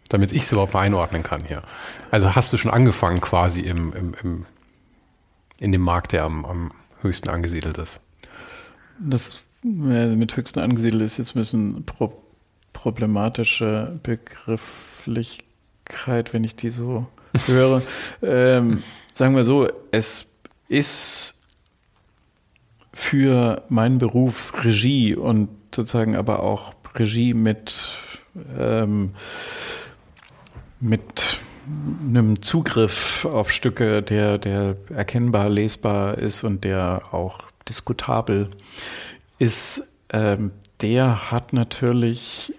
Damit 0.08 0.32
ich 0.32 0.42
es 0.42 0.52
überhaupt 0.52 0.74
mal 0.74 0.80
einordnen 0.80 1.22
kann 1.22 1.44
hier. 1.44 1.62
Also 2.10 2.34
hast 2.34 2.52
du 2.52 2.56
schon 2.56 2.70
angefangen 2.70 3.20
quasi 3.20 3.60
im, 3.60 3.92
im, 3.92 4.14
im 4.22 4.46
in 5.58 5.72
dem 5.72 5.82
Markt, 5.82 6.12
der 6.12 6.24
am, 6.24 6.44
am 6.44 6.72
höchsten 7.02 7.28
angesiedelt 7.28 7.78
ist? 7.78 8.00
Das 8.98 9.38
mit 9.68 10.36
höchsten 10.36 10.60
angesiedelt 10.60 11.02
ist 11.02 11.18
jetzt 11.18 11.34
ein 11.34 11.40
bisschen 11.40 11.84
pro 11.84 12.12
problematische 12.72 13.98
Begrifflichkeit, 14.04 16.32
wenn 16.32 16.44
ich 16.44 16.54
die 16.54 16.70
so 16.70 17.08
höre. 17.46 17.82
ähm, 18.22 18.84
sagen 19.12 19.34
wir 19.34 19.42
so, 19.44 19.66
es 19.90 20.26
ist 20.68 21.34
für 22.94 23.64
meinen 23.68 23.98
Beruf 23.98 24.52
Regie 24.62 25.16
und 25.16 25.48
sozusagen 25.74 26.14
aber 26.14 26.38
auch 26.40 26.74
Regie 26.94 27.34
mit, 27.34 27.96
ähm, 28.56 29.16
mit 30.78 31.38
einem 32.06 32.42
Zugriff 32.42 33.24
auf 33.24 33.50
Stücke, 33.50 34.02
der, 34.02 34.38
der 34.38 34.76
erkennbar 34.94 35.48
lesbar 35.48 36.16
ist 36.16 36.44
und 36.44 36.62
der 36.62 37.12
auch 37.12 37.40
diskutabel 37.68 38.50
ist, 38.52 38.58
ähm, 40.10 40.52
der 40.80 41.30
hat 41.30 41.52
natürlich 41.52 42.52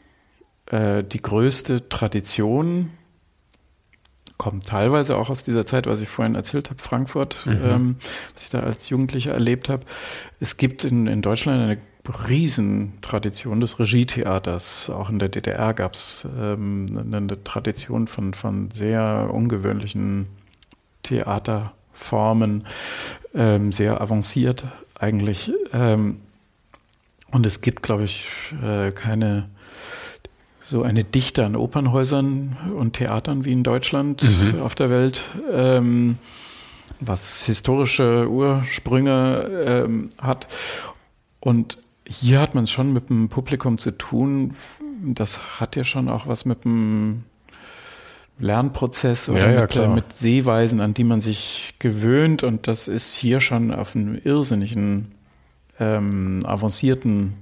äh, 0.68 1.04
die 1.04 1.22
größte 1.22 1.90
Tradition, 1.90 2.92
kommt 4.38 4.68
teilweise 4.68 5.18
auch 5.18 5.30
aus 5.30 5.44
dieser 5.44 5.66
Zeit, 5.66 5.86
was 5.86 6.02
ich 6.02 6.08
vorhin 6.08 6.36
erzählt 6.36 6.70
habe, 6.70 6.82
Frankfurt, 6.82 7.46
mhm. 7.46 7.60
ähm, 7.64 7.96
was 8.34 8.46
ich 8.46 8.50
da 8.50 8.62
als 8.62 8.90
Jugendlicher 8.90 9.34
erlebt 9.34 9.68
habe. 9.68 9.86
Es 10.40 10.58
gibt 10.58 10.86
in, 10.86 11.08
in 11.08 11.22
Deutschland 11.22 11.62
eine 11.62 11.78
Riesentradition 12.28 13.60
des 13.60 13.80
Regietheaters. 13.80 14.90
Auch 14.90 15.10
in 15.10 15.20
der 15.20 15.30
DDR 15.30 15.74
gab 15.74 15.94
es 15.94 16.26
ähm, 16.40 16.86
eine 17.12 17.44
Tradition 17.44 18.08
von, 18.08 18.34
von 18.34 18.72
sehr 18.72 19.30
ungewöhnlichen 19.32 20.28
Theaterformen, 21.04 22.66
ähm, 23.36 23.72
sehr 23.72 24.02
avanciert 24.02 24.66
eigentlich. 24.96 25.52
Ähm, 25.74 26.22
und 27.32 27.46
es 27.46 27.62
gibt, 27.62 27.84
glaube 27.84 28.04
ich, 28.04 28.28
äh, 28.64 28.92
keine 28.92 29.50
so 30.62 30.84
eine 30.84 31.04
Dichte 31.04 31.46
an 31.46 31.56
Opernhäusern 31.56 32.56
und 32.78 32.94
Theatern 32.94 33.44
wie 33.44 33.52
in 33.52 33.64
Deutschland 33.64 34.22
mhm. 34.24 34.62
auf 34.62 34.76
der 34.76 34.90
Welt, 34.90 35.24
ähm, 35.52 36.18
was 37.00 37.46
historische 37.46 38.30
Ursprünge 38.30 39.50
ähm, 39.66 40.10
hat. 40.22 40.48
Und 41.40 41.78
hier 42.08 42.40
hat 42.40 42.56
man 42.56 42.66
es 42.66 42.72
schon 42.72 42.94
mit 42.94 43.10
dem 43.10 43.30
Publikum 43.30 43.78
zu 43.78 43.92
tun. 43.92 44.56
Das 45.04 45.60
hat 45.60 45.76
ja 45.76 45.84
schon 45.84 46.10
auch 46.10 46.28
was 46.28 46.46
mit 46.46 46.66
dem 46.66 47.24
Lernprozess 48.38 49.30
oder 49.30 49.52
ja, 49.52 49.66
ja, 49.66 49.88
mit, 49.88 49.96
mit, 49.96 50.14
Sehweisen, 50.14 50.82
an 50.82 50.94
die 50.94 51.04
man 51.04 51.22
sich 51.22 51.76
gewöhnt. 51.80 52.44
Und 52.44 52.68
das 52.68 52.88
ist 52.88 53.16
hier 53.16 53.40
schon 53.40 53.74
auf 53.74 53.96
einem 53.96 54.20
irrsinnigen, 54.24 55.12
ähm, 55.80 56.42
avancierten 56.46 57.34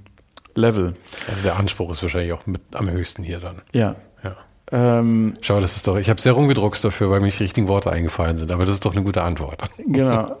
Level. 0.54 0.94
Also 1.28 1.42
der 1.42 1.56
Anspruch 1.56 1.90
ist 1.90 2.02
wahrscheinlich 2.02 2.32
auch 2.32 2.46
mit 2.46 2.60
am 2.74 2.90
höchsten 2.90 3.22
hier 3.22 3.40
dann. 3.40 3.62
Ja. 3.72 3.96
ja. 4.22 4.36
Ähm, 4.70 5.34
Schau, 5.40 5.60
das 5.60 5.76
ist 5.76 5.86
doch, 5.86 5.96
ich 5.96 6.10
habe 6.10 6.20
sehr 6.20 6.32
rumgedruckst 6.32 6.84
dafür, 6.84 7.10
weil 7.10 7.20
mir 7.20 7.26
nicht 7.26 7.38
die 7.38 7.44
richtigen 7.44 7.68
Worte 7.68 7.90
eingefallen 7.90 8.36
sind, 8.36 8.50
aber 8.50 8.64
das 8.64 8.74
ist 8.74 8.84
doch 8.84 8.92
eine 8.92 9.04
gute 9.04 9.22
Antwort. 9.22 9.68
Genau. 9.78 10.36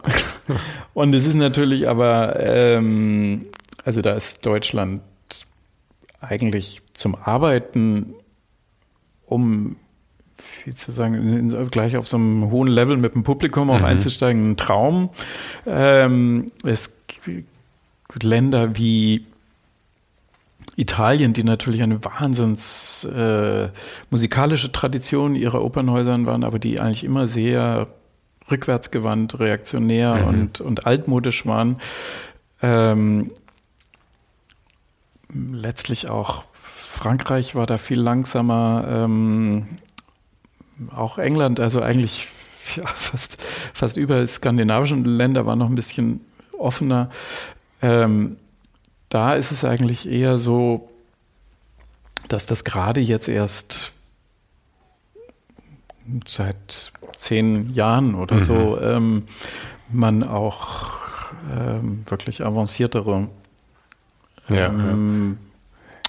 Und 0.94 1.14
es 1.14 1.26
ist 1.26 1.34
natürlich 1.34 1.88
aber 1.88 2.38
ähm, 2.40 3.46
also 3.84 4.02
da 4.02 4.12
ist 4.12 4.44
Deutschland 4.44 5.00
eigentlich 6.20 6.82
zum 6.92 7.14
Arbeiten, 7.14 8.12
um 9.24 9.76
wie 10.64 10.74
zu 10.74 10.92
sagen, 10.92 11.48
gleich 11.70 11.96
auf 11.96 12.06
so 12.06 12.18
einem 12.18 12.50
hohen 12.50 12.68
Level 12.68 12.98
mit 12.98 13.14
dem 13.14 13.22
Publikum 13.22 13.70
auch 13.70 13.78
mhm. 13.78 13.86
einzusteigen, 13.86 14.50
ein 14.50 14.56
Traum. 14.58 15.08
Ähm, 15.66 16.46
es 16.64 16.97
Länder 18.22 18.76
wie 18.76 19.26
Italien, 20.76 21.32
die 21.32 21.44
natürlich 21.44 21.82
eine 21.82 22.04
wahnsinns 22.04 23.04
äh, 23.04 23.68
musikalische 24.10 24.72
Tradition 24.72 25.34
ihrer 25.34 25.62
Opernhäusern 25.62 26.26
waren, 26.26 26.44
aber 26.44 26.58
die 26.58 26.80
eigentlich 26.80 27.04
immer 27.04 27.26
sehr 27.26 27.88
rückwärtsgewandt, 28.50 29.40
reaktionär 29.40 30.14
mhm. 30.14 30.26
und, 30.28 30.60
und 30.60 30.86
altmodisch 30.86 31.46
waren. 31.46 31.80
Ähm, 32.62 33.32
letztlich 35.32 36.08
auch 36.08 36.44
Frankreich 36.98 37.54
war 37.54 37.66
da 37.66 37.78
viel 37.78 38.00
langsamer, 38.00 38.84
ähm, 38.88 39.78
auch 40.94 41.18
England, 41.18 41.60
also 41.60 41.80
eigentlich 41.80 42.28
ja, 42.76 42.86
fast, 42.86 43.40
fast 43.74 43.96
überall 43.96 44.26
skandinavischen 44.26 45.04
Länder 45.04 45.46
waren 45.46 45.58
noch 45.58 45.68
ein 45.68 45.74
bisschen 45.74 46.20
offener. 46.56 47.10
Ähm, 47.82 48.36
da 49.08 49.34
ist 49.34 49.52
es 49.52 49.64
eigentlich 49.64 50.08
eher 50.08 50.38
so, 50.38 50.88
dass 52.28 52.46
das 52.46 52.64
gerade 52.64 53.00
jetzt 53.00 53.28
erst 53.28 53.92
seit 56.26 56.92
zehn 57.16 57.72
Jahren 57.74 58.14
oder 58.14 58.36
mhm. 58.36 58.40
so 58.40 58.80
ähm, 58.80 59.22
man 59.90 60.24
auch 60.24 60.96
ähm, 61.50 62.04
wirklich 62.06 62.44
avanciertere 62.44 63.28
ähm, 64.50 65.38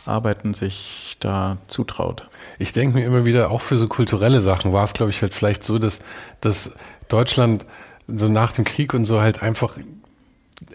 ja. 0.06 0.12
Arbeiten 0.12 0.54
sich 0.54 1.18
da 1.20 1.58
zutraut. 1.68 2.30
Ich 2.58 2.74
denke 2.74 2.98
mir 2.98 3.06
immer 3.06 3.26
wieder, 3.26 3.52
auch 3.52 3.62
für 3.62 3.78
so 3.78 3.88
kulturelle 3.88 4.42
Sachen 4.42 4.74
war 4.74 4.84
es, 4.84 4.94
glaube 4.94 5.12
ich, 5.12 5.22
halt 5.22 5.34
vielleicht 5.34 5.64
so, 5.64 5.78
dass, 5.78 6.02
dass 6.42 6.72
Deutschland 7.10 7.66
so 8.08 8.28
nach 8.28 8.52
dem 8.52 8.66
Krieg 8.66 8.94
und 8.94 9.06
so 9.06 9.22
halt 9.22 9.44
einfach 9.44 9.78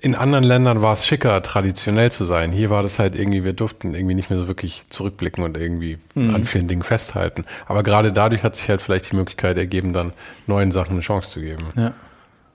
in 0.00 0.14
anderen 0.14 0.44
Ländern 0.44 0.82
war 0.82 0.92
es 0.92 1.06
schicker, 1.06 1.42
traditionell 1.42 2.10
zu 2.10 2.24
sein. 2.24 2.52
Hier 2.52 2.70
war 2.70 2.82
das 2.82 2.98
halt 2.98 3.18
irgendwie, 3.18 3.44
wir 3.44 3.52
durften 3.52 3.94
irgendwie 3.94 4.14
nicht 4.14 4.30
mehr 4.30 4.38
so 4.38 4.48
wirklich 4.48 4.82
zurückblicken 4.88 5.44
und 5.44 5.56
irgendwie 5.56 5.98
mhm. 6.14 6.34
an 6.34 6.44
vielen 6.44 6.68
Dingen 6.68 6.82
festhalten. 6.82 7.44
Aber 7.66 7.82
gerade 7.82 8.12
dadurch 8.12 8.42
hat 8.42 8.56
sich 8.56 8.68
halt 8.68 8.82
vielleicht 8.82 9.12
die 9.12 9.16
Möglichkeit 9.16 9.56
ergeben, 9.56 9.92
dann 9.92 10.12
neuen 10.46 10.70
Sachen 10.70 10.92
eine 10.92 11.00
Chance 11.00 11.30
zu 11.30 11.40
geben. 11.40 11.64
Ja, 11.76 11.94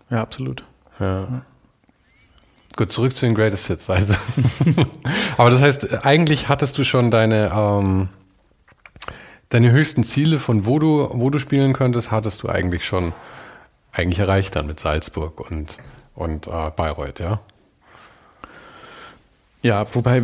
ja 0.10 0.22
absolut. 0.22 0.64
Ja. 0.99 1.22
ja. 1.22 1.41
Gut, 2.76 2.91
zurück 2.91 3.16
zu 3.16 3.26
den 3.26 3.36
Greatest 3.36 3.68
Hits. 3.68 3.90
Also. 3.90 4.14
Aber 5.38 5.49
das 5.49 5.61
heißt, 5.61 6.06
eigentlich 6.06 6.49
hattest 6.49 6.78
du 6.78 6.84
schon 6.84 7.11
deine, 7.11 7.52
ähm, 7.53 8.10
deine 9.49 9.72
höchsten 9.72 10.03
Ziele, 10.03 10.40
von 10.40 10.66
wo 10.66 10.80
du, 10.80 11.10
wo 11.11 11.30
du 11.30 11.40
spielen 11.40 11.74
könntest, 11.74 12.11
hattest 12.11 12.44
du 12.44 12.49
eigentlich 12.49 12.86
schon 12.86 13.14
eigentlich 13.91 14.20
erreicht 14.20 14.56
dann 14.56 14.68
mit 14.68 14.80
Salzburg 14.80 15.40
und 15.49 15.78
und 16.19 16.47
äh, 16.47 16.71
Bayreuth, 16.75 17.19
ja. 17.19 17.39
Ja, 19.61 19.85
wobei 19.93 20.23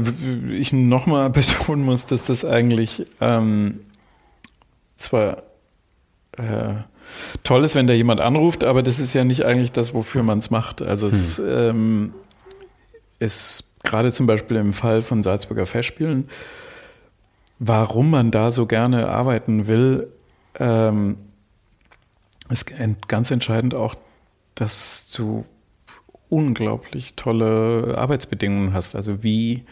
ich 0.51 0.72
nochmal 0.72 1.30
betonen 1.31 1.84
muss, 1.85 2.05
dass 2.05 2.23
das 2.23 2.45
eigentlich 2.45 3.05
ähm, 3.19 3.81
zwar 4.97 5.43
äh, 6.34 6.76
toll 7.43 7.63
ist, 7.63 7.76
wenn 7.76 7.88
da 7.88 7.93
jemand 7.93 8.22
anruft, 8.22 8.63
aber 8.63 8.84
das 8.84 8.99
ist 8.99 9.13
ja 9.13 9.23
nicht 9.23 9.45
eigentlich 9.45 9.72
das, 9.72 9.93
wofür 9.93 10.23
man 10.23 10.39
es 10.39 10.51
macht. 10.51 10.81
Also 10.81 11.07
hm. 11.07 11.15
es 11.15 11.39
ähm, 11.39 12.13
ist 13.19 13.81
gerade 13.84 14.11
zum 14.11 14.26
Beispiel 14.26 14.57
im 14.57 14.73
Fall 14.73 15.01
von 15.01 15.23
Salzburger 15.23 15.67
Festspielen, 15.67 16.30
warum 17.59 18.09
man 18.09 18.31
da 18.31 18.51
so 18.51 18.65
gerne 18.65 19.09
arbeiten 19.09 19.67
will, 19.67 20.11
ähm, 20.59 21.17
ist 22.49 22.72
ganz 23.07 23.31
entscheidend 23.31 23.73
auch, 23.76 23.95
dass 24.55 25.07
du 25.15 25.45
unglaublich 26.36 27.14
tolle 27.16 27.95
Arbeitsbedingungen 27.98 28.74
hast. 28.74 28.94
Also 28.94 29.24
wie 29.24 29.64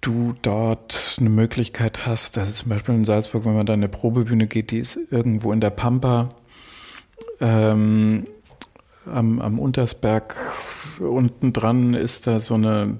du 0.00 0.34
dort 0.40 1.16
eine 1.20 1.28
Möglichkeit 1.28 2.06
hast, 2.06 2.38
dass 2.38 2.54
zum 2.54 2.70
Beispiel 2.70 2.94
in 2.94 3.04
Salzburg, 3.04 3.44
wenn 3.44 3.54
man 3.54 3.66
da 3.66 3.74
in 3.74 3.80
eine 3.80 3.90
Probebühne 3.90 4.46
geht, 4.46 4.70
die 4.70 4.78
ist 4.78 4.98
irgendwo 5.10 5.52
in 5.52 5.60
der 5.60 5.68
Pampa 5.68 6.30
ähm, 7.40 8.26
am, 9.04 9.40
am 9.40 9.58
Untersberg 9.58 10.36
unten 10.98 11.52
dran 11.52 11.92
ist 11.92 12.26
da 12.26 12.40
so 12.40 12.54
eine 12.54 12.98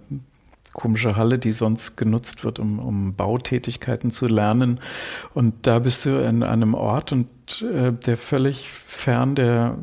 komische 0.75 1.17
Halle, 1.17 1.39
die 1.39 1.53
sonst 1.53 1.97
genutzt 1.97 2.45
wird, 2.45 2.59
um, 2.59 2.79
um 2.79 3.15
Bautätigkeiten 3.15 4.11
zu 4.11 4.27
lernen. 4.27 4.81
Und 5.33 5.67
da 5.67 5.79
bist 5.79 6.05
du 6.05 6.23
in 6.23 6.43
einem 6.43 6.75
Ort 6.75 7.13
und 7.13 7.29
äh, 7.63 7.93
der 7.93 8.17
völlig 8.17 8.69
fern 8.69 9.35
der 9.35 9.79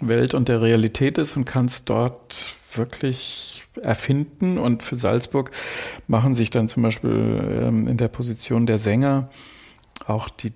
Welt 0.00 0.34
und 0.34 0.48
der 0.48 0.60
Realität 0.60 1.18
ist 1.18 1.36
und 1.36 1.44
kannst 1.44 1.88
dort 1.88 2.56
wirklich 2.74 3.64
erfinden. 3.82 4.58
Und 4.58 4.82
für 4.82 4.96
Salzburg 4.96 5.50
machen 6.06 6.34
sich 6.34 6.50
dann 6.50 6.68
zum 6.68 6.82
Beispiel 6.82 7.60
ähm, 7.62 7.88
in 7.88 7.96
der 7.96 8.08
Position 8.08 8.66
der 8.66 8.78
Sänger 8.78 9.30
auch 10.06 10.28
die, 10.28 10.52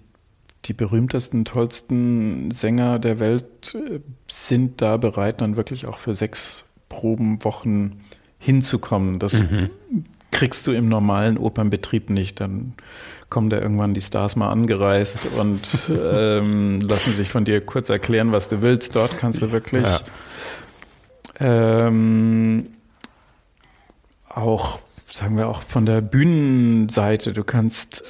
die 0.66 0.74
berühmtesten, 0.74 1.44
tollsten 1.44 2.50
Sänger 2.50 2.98
der 2.98 3.18
Welt 3.20 3.74
äh, 3.74 4.00
sind 4.28 4.82
da 4.82 4.96
bereit, 4.96 5.40
dann 5.40 5.56
wirklich 5.56 5.86
auch 5.86 5.98
für 5.98 6.14
sechs 6.14 6.66
Probenwochen 6.88 8.00
hinzukommen. 8.38 9.18
Das 9.18 9.40
mhm. 9.40 9.70
kriegst 10.30 10.66
du 10.66 10.72
im 10.72 10.88
normalen 10.88 11.38
Opernbetrieb 11.38 12.10
nicht. 12.10 12.40
Dann 12.40 12.74
kommen 13.30 13.48
da 13.48 13.58
irgendwann 13.58 13.94
die 13.94 14.00
Stars 14.00 14.36
mal 14.36 14.50
angereist 14.50 15.20
und 15.38 15.90
ähm, 15.90 16.80
lassen 16.80 17.14
sich 17.14 17.30
von 17.30 17.44
dir 17.44 17.64
kurz 17.64 17.88
erklären, 17.88 18.32
was 18.32 18.48
du 18.48 18.60
willst. 18.60 18.96
Dort 18.96 19.16
kannst 19.18 19.40
du 19.40 19.52
wirklich 19.52 19.86
ja. 21.38 21.86
ähm, 21.86 22.66
auch, 24.28 24.80
sagen 25.10 25.36
wir 25.36 25.48
auch 25.48 25.62
von 25.62 25.86
der 25.86 26.00
Bühnenseite, 26.00 27.32
du 27.32 27.44
kannst 27.44 28.02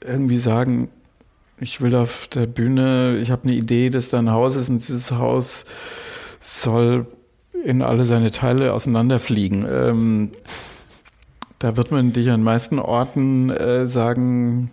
irgendwie 0.00 0.38
sagen, 0.38 0.88
ich 1.58 1.80
will 1.80 1.94
auf 1.94 2.26
der 2.28 2.46
Bühne, 2.46 3.18
ich 3.18 3.30
habe 3.30 3.44
eine 3.44 3.52
Idee, 3.52 3.90
dass 3.90 4.08
da 4.08 4.18
ein 4.18 4.30
Haus 4.30 4.56
ist 4.56 4.68
und 4.68 4.86
dieses 4.86 5.12
Haus 5.12 5.64
soll 6.40 7.06
in 7.64 7.82
alle 7.82 8.04
seine 8.04 8.30
Teile 8.30 8.72
auseinanderfliegen. 8.72 9.66
Ähm, 9.70 10.30
da 11.64 11.78
wird 11.78 11.90
man 11.90 12.12
dich 12.12 12.30
an 12.30 12.42
meisten 12.42 12.78
Orten 12.78 13.48
äh, 13.48 13.88
sagen, 13.88 14.70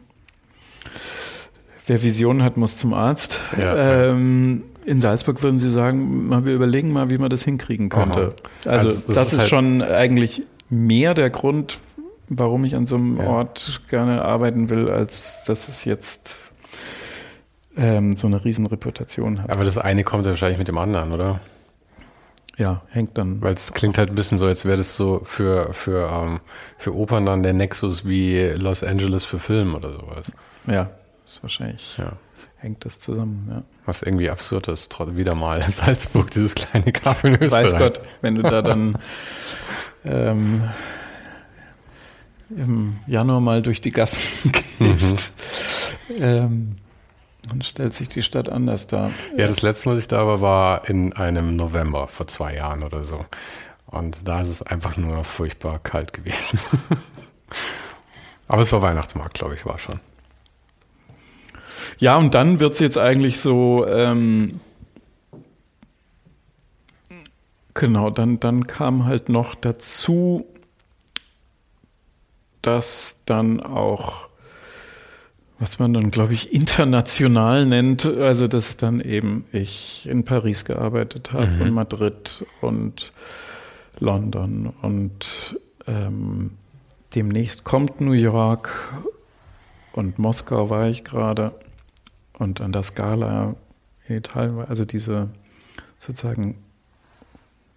wer 1.88 2.04
Visionen 2.04 2.44
hat, 2.44 2.58
muss 2.58 2.76
zum 2.76 2.94
Arzt. 2.94 3.40
Ja, 3.58 4.10
ähm, 4.10 4.64
in 4.84 5.00
Salzburg 5.00 5.42
würden 5.42 5.58
sie 5.58 5.72
sagen, 5.72 6.28
mal, 6.28 6.46
wir 6.46 6.54
überlegen 6.54 6.92
mal, 6.92 7.10
wie 7.10 7.18
man 7.18 7.30
das 7.30 7.46
hinkriegen 7.46 7.88
könnte. 7.88 8.36
Also, 8.66 8.90
also, 8.90 8.90
das, 8.90 9.06
das, 9.06 9.28
ist, 9.28 9.34
ist 9.34 9.40
halt 9.40 9.50
schon 9.50 9.82
eigentlich 9.82 10.44
mehr 10.70 11.14
der 11.14 11.30
Grund, 11.30 11.80
warum 12.28 12.66
ich 12.66 12.76
an 12.76 12.86
so 12.86 12.96
einem 12.96 13.22
ja. 13.22 13.28
Ort 13.28 13.84
gerne 13.90 14.24
arbeiten 14.26 14.70
will, 14.70 14.90
als 14.90 15.46
dass 15.48 15.70
es 15.70 15.86
jetzt 15.86 16.52
ähm, 17.78 18.18
so 18.18 18.28
eine 18.28 18.44
Riesenreputation 18.44 19.44
hat. 19.44 19.50
Aber 19.50 19.64
das 19.64 19.78
eine 19.78 20.04
kommt 20.04 20.26
ja 20.26 20.32
wahrscheinlich 20.32 20.58
mit 20.60 20.68
dem 20.68 20.78
anderen, 20.78 21.14
oder? 21.14 21.40
Ja, 22.62 22.84
hängt 22.90 23.18
dann. 23.18 23.42
Weil 23.42 23.56
es 23.56 23.74
klingt 23.74 23.98
halt 23.98 24.10
ein 24.10 24.16
bisschen 24.16 24.38
so, 24.38 24.46
als 24.46 24.66
wäre 24.66 24.78
das 24.78 24.96
so 24.96 25.22
für, 25.24 25.74
für, 25.74 26.08
ähm, 26.08 26.42
für 26.78 26.96
Opern 26.96 27.26
dann 27.26 27.42
der 27.42 27.54
Nexus 27.54 28.06
wie 28.06 28.40
Los 28.50 28.84
Angeles 28.84 29.26
für 29.26 29.40
Film 29.40 29.74
oder 29.74 29.92
sowas. 29.94 30.32
Ja, 30.68 30.92
ist 31.26 31.42
wahrscheinlich. 31.42 31.98
Ja. 31.98 32.14
Hängt 32.58 32.86
das 32.86 33.00
zusammen, 33.00 33.48
ja. 33.50 33.64
Was 33.88 34.04
irgendwie 34.04 34.30
absurd 34.30 34.68
ist, 34.68 34.96
wieder 35.16 35.34
mal 35.34 35.60
in 35.62 35.72
Salzburg, 35.74 36.30
dieses 36.30 36.54
kleine 36.54 36.92
Kaffee 36.92 37.30
in 37.30 37.42
Österreich. 37.42 37.72
Weiß 37.72 37.80
Gott, 37.80 38.00
wenn 38.22 38.36
du 38.36 38.44
da 38.44 38.62
dann 38.62 38.96
ähm, 40.06 40.70
im 42.56 42.98
Januar 43.08 43.42
mal 43.42 43.64
durch 43.64 43.82
die 43.82 43.90
Gassen 43.90 44.52
gehst. 44.78 45.32
Mhm. 46.10 46.16
Ähm, 46.20 46.76
dann 47.48 47.62
stellt 47.62 47.94
sich 47.94 48.10
die 48.10 48.22
Stadt 48.22 48.50
anders 48.50 48.88
dar. 48.88 49.12
Ja, 49.36 49.48
das 49.48 49.62
letzte 49.62 49.90
Mal, 49.90 49.96
was 49.96 50.02
ich 50.02 50.08
da 50.08 50.26
war, 50.28 50.42
war 50.42 50.90
in 50.90 51.14
einem 51.14 51.56
November 51.56 52.08
vor 52.08 52.28
zwei 52.28 52.56
Jahren 52.56 52.84
oder 52.84 53.04
so. 53.04 53.26
Und 53.88 54.20
da 54.26 54.42
ist 54.42 54.50
es 54.50 54.62
einfach 54.62 54.96
nur 54.98 55.24
furchtbar 55.24 55.80
kalt 55.80 56.14
gewesen. 56.14 56.60
Aber 58.48 58.62
es 58.62 58.72
war 58.72 58.82
Weihnachtsmarkt, 58.82 59.34
glaube 59.34 59.56
ich, 59.56 59.66
war 59.66 59.80
schon. 59.80 60.00
Ja, 61.98 62.18
und 62.18 62.34
dann 62.34 62.60
wird 62.60 62.74
es 62.74 62.80
jetzt 62.80 62.98
eigentlich 62.98 63.40
so, 63.40 63.86
ähm, 63.88 64.60
genau, 67.74 68.10
dann, 68.10 68.40
dann 68.40 68.68
kam 68.68 69.06
halt 69.06 69.30
noch 69.30 69.56
dazu, 69.56 70.46
dass 72.62 73.22
dann 73.26 73.62
auch 73.62 74.31
was 75.62 75.78
man 75.78 75.94
dann, 75.94 76.10
glaube 76.10 76.34
ich, 76.34 76.52
international 76.54 77.68
nennt. 77.68 78.04
Also, 78.06 78.48
dass 78.48 78.78
dann 78.78 79.00
eben 79.00 79.46
ich 79.52 80.10
in 80.10 80.26
Paris 80.26 80.66
gearbeitet 80.66 81.34
habe 81.34 81.46
mhm. 81.46 81.62
und 81.62 81.72
Madrid 81.72 82.46
und 82.62 83.14
London 84.00 84.74
und 84.82 85.60
ähm, 85.86 86.52
demnächst 87.14 87.64
kommt 87.64 88.02
New 88.02 88.14
York 88.14 88.72
und 89.92 90.18
Moskau 90.18 90.72
war 90.72 90.90
ich 90.90 91.04
gerade 91.04 91.54
und 92.40 92.60
an 92.60 92.72
der 92.72 92.82
Scala 92.82 93.56
in 94.08 94.16
Italien, 94.16 94.66
also 94.68 94.84
diese 94.84 95.30
sozusagen 96.00 96.56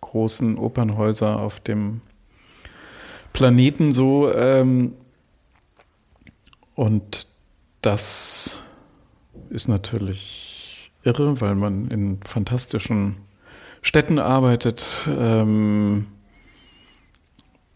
großen 0.01 0.56
Opernhäuser 0.56 1.39
auf 1.39 1.61
dem 1.61 2.01
Planeten 3.35 3.93
so. 3.93 4.32
Ähm, 4.32 4.94
und 6.74 7.34
das 7.85 8.56
ist 9.51 9.69
natürlich 9.69 10.90
irre, 11.02 11.40
weil 11.43 11.55
man 11.55 11.89
in 11.89 12.23
fantastischen 12.23 13.16
Städten 13.82 14.19
arbeitet, 14.19 15.06
ähm, 15.06 16.06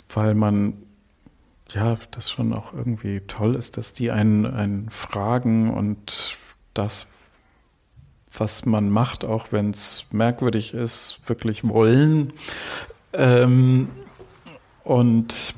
weil 0.08 0.34
man 0.34 0.74
ja, 1.72 1.98
das 2.10 2.30
schon 2.30 2.54
auch 2.54 2.72
irgendwie 2.72 3.20
toll 3.20 3.54
ist, 3.54 3.76
dass 3.76 3.92
die 3.92 4.10
einen, 4.10 4.46
einen 4.46 4.88
fragen 4.88 5.74
und 5.74 6.38
das, 6.72 7.06
was 8.32 8.64
man 8.64 8.88
macht, 8.88 9.26
auch 9.26 9.52
wenn 9.52 9.70
es 9.70 10.06
merkwürdig 10.10 10.72
ist, 10.72 11.20
wirklich 11.26 11.68
wollen. 11.68 12.32
Ähm, 13.12 13.90
und 14.84 15.54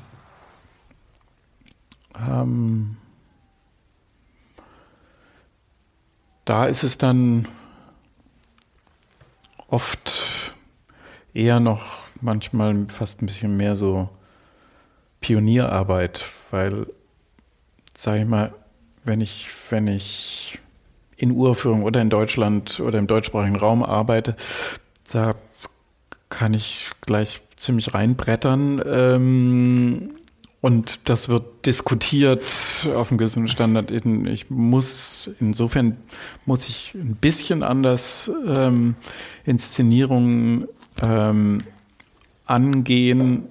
ähm, 2.19 2.97
da 6.45 6.65
ist 6.65 6.83
es 6.83 6.97
dann 6.97 7.47
oft 9.67 10.53
eher 11.33 11.59
noch 11.59 11.99
manchmal 12.21 12.85
fast 12.87 13.21
ein 13.21 13.25
bisschen 13.25 13.57
mehr 13.57 13.75
so 13.75 14.09
Pionierarbeit, 15.21 16.25
weil, 16.49 16.87
sage 17.95 18.21
ich 18.21 18.27
mal, 18.27 18.53
wenn 19.03 19.21
ich, 19.21 19.49
wenn 19.69 19.87
ich 19.87 20.59
in 21.15 21.31
Uraufführung 21.31 21.83
oder 21.83 22.01
in 22.01 22.09
Deutschland 22.09 22.79
oder 22.79 22.99
im 22.99 23.07
deutschsprachigen 23.07 23.55
Raum 23.55 23.83
arbeite, 23.83 24.35
da 25.11 25.35
kann 26.29 26.53
ich 26.53 26.89
gleich 27.01 27.41
ziemlich 27.57 27.93
reinbrettern. 27.93 28.81
Ähm, 28.85 30.13
und 30.61 31.09
das 31.09 31.27
wird 31.27 31.65
diskutiert 31.65 32.43
auf 32.95 33.09
einem 33.09 33.17
gewissen 33.17 33.47
Standard. 33.47 33.89
Ich 33.89 34.49
muss, 34.51 35.31
insofern 35.39 35.97
muss 36.45 36.69
ich 36.69 36.93
ein 36.93 37.15
bisschen 37.15 37.63
anders 37.63 38.31
ähm, 38.47 38.93
Inszenierungen 39.43 40.67
ähm, 41.01 41.63
angehen. 42.45 43.47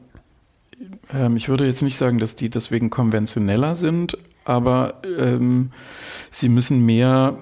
Ähm, 1.12 1.36
ich 1.36 1.48
würde 1.48 1.66
jetzt 1.66 1.82
nicht 1.82 1.96
sagen, 1.96 2.20
dass 2.20 2.36
die 2.36 2.48
deswegen 2.48 2.90
konventioneller 2.90 3.74
sind, 3.74 4.16
aber 4.44 5.02
ähm, 5.18 5.72
sie 6.30 6.48
müssen 6.48 6.86
mehr 6.86 7.36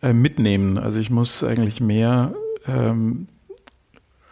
äh, 0.00 0.12
mitnehmen. 0.12 0.78
Also 0.78 1.00
ich 1.00 1.10
muss 1.10 1.42
eigentlich 1.42 1.80
mehr 1.80 2.34
ähm, 2.68 3.26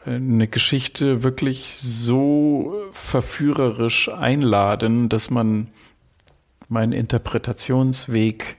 eine 0.04 0.48
Geschichte 0.48 1.22
wirklich 1.22 1.78
so 1.80 2.74
verführerisch 2.92 4.08
einladen, 4.08 5.08
dass 5.08 5.30
man 5.30 5.68
meinen 6.68 6.92
Interpretationsweg 6.92 8.56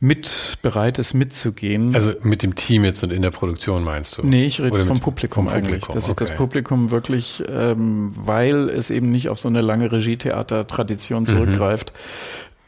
mit 0.00 0.58
bereit 0.62 0.98
ist 0.98 1.12
mitzugehen. 1.14 1.94
Also 1.94 2.12
mit 2.22 2.42
dem 2.42 2.54
Team 2.54 2.84
jetzt 2.84 3.02
und 3.02 3.12
in 3.12 3.22
der 3.22 3.30
Produktion 3.32 3.82
meinst 3.82 4.16
du? 4.16 4.22
Nee, 4.24 4.46
ich 4.46 4.60
rede 4.60 4.86
vom 4.86 5.00
Publikum, 5.00 5.46
vom 5.46 5.52
eigentlich. 5.52 5.80
Publikum, 5.80 5.94
dass 5.94 6.08
okay. 6.08 6.24
ich 6.24 6.28
das 6.28 6.36
Publikum 6.36 6.90
wirklich, 6.90 7.42
ähm, 7.48 8.12
weil 8.14 8.68
es 8.70 8.90
eben 8.90 9.10
nicht 9.10 9.28
auf 9.28 9.40
so 9.40 9.48
eine 9.48 9.60
lange 9.60 9.90
Regietheater-Tradition 9.90 11.22
mhm. 11.22 11.26
zurückgreift, 11.26 11.92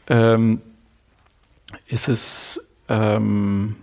mhm. 0.09 0.15
ähm, 0.15 0.61
ist 1.87 2.09
es 2.09 2.67
ähm, 2.89 3.77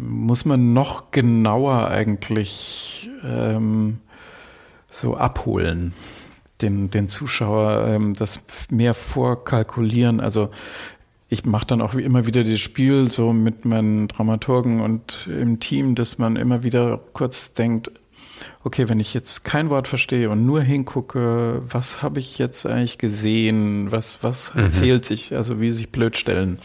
muss 0.00 0.44
man 0.44 0.72
noch 0.72 1.10
genauer 1.10 1.88
eigentlich 1.88 3.10
ähm, 3.24 3.98
so 4.90 5.16
abholen, 5.16 5.92
den, 6.60 6.90
den 6.90 7.08
Zuschauer, 7.08 7.86
ähm, 7.88 8.14
das 8.14 8.40
mehr 8.70 8.94
vorkalkulieren. 8.94 10.20
Also 10.20 10.50
ich 11.28 11.44
mache 11.44 11.66
dann 11.66 11.80
auch 11.80 11.94
immer 11.94 12.26
wieder 12.26 12.42
das 12.42 12.58
Spiel 12.58 13.10
so 13.10 13.32
mit 13.32 13.64
meinen 13.64 14.08
Dramaturgen 14.08 14.80
und 14.80 15.28
im 15.28 15.60
Team, 15.60 15.94
dass 15.94 16.18
man 16.18 16.36
immer 16.36 16.62
wieder 16.62 17.00
kurz 17.12 17.54
denkt, 17.54 17.90
okay, 18.64 18.88
wenn 18.88 19.00
ich 19.00 19.14
jetzt 19.14 19.44
kein 19.44 19.70
Wort 19.70 19.88
verstehe 19.88 20.28
und 20.28 20.44
nur 20.44 20.60
hingucke, 20.60 21.62
was 21.68 22.02
habe 22.02 22.20
ich 22.20 22.38
jetzt 22.38 22.66
eigentlich 22.66 22.98
gesehen, 22.98 23.92
was, 23.92 24.22
was 24.22 24.54
mhm. 24.54 24.62
erzählt 24.62 25.04
sich, 25.04 25.34
also 25.34 25.60
wie 25.60 25.70
sich 25.70 25.90
blöd 25.90 26.18
stellen 26.18 26.58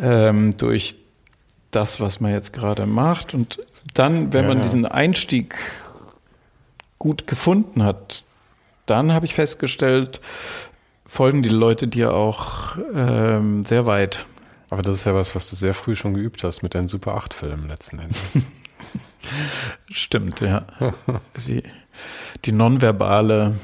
ähm, 0.00 0.56
durch 0.56 0.96
das, 1.78 2.00
was 2.00 2.18
man 2.20 2.32
jetzt 2.32 2.52
gerade 2.52 2.86
macht. 2.86 3.34
Und 3.34 3.60
dann, 3.94 4.32
wenn 4.32 4.42
ja, 4.42 4.48
man 4.48 4.58
ja. 4.58 4.62
diesen 4.62 4.84
Einstieg 4.84 5.54
gut 6.98 7.26
gefunden 7.28 7.84
hat, 7.84 8.24
dann 8.86 9.12
habe 9.12 9.26
ich 9.26 9.34
festgestellt, 9.34 10.20
folgen 11.06 11.42
die 11.42 11.48
Leute 11.48 11.86
dir 11.86 12.14
auch 12.14 12.76
ähm, 12.94 13.64
sehr 13.64 13.86
weit. 13.86 14.26
Aber 14.70 14.82
das 14.82 14.96
ist 14.96 15.04
ja 15.04 15.14
was, 15.14 15.34
was 15.34 15.48
du 15.48 15.56
sehr 15.56 15.72
früh 15.72 15.94
schon 15.94 16.14
geübt 16.14 16.42
hast 16.42 16.62
mit 16.62 16.74
deinen 16.74 16.88
Super 16.88 17.16
8-Filmen 17.16 17.68
letzten 17.68 18.00
Endes. 18.00 18.28
Stimmt, 19.90 20.40
ja. 20.40 20.66
die, 21.46 21.62
die 22.44 22.52
nonverbale 22.52 23.54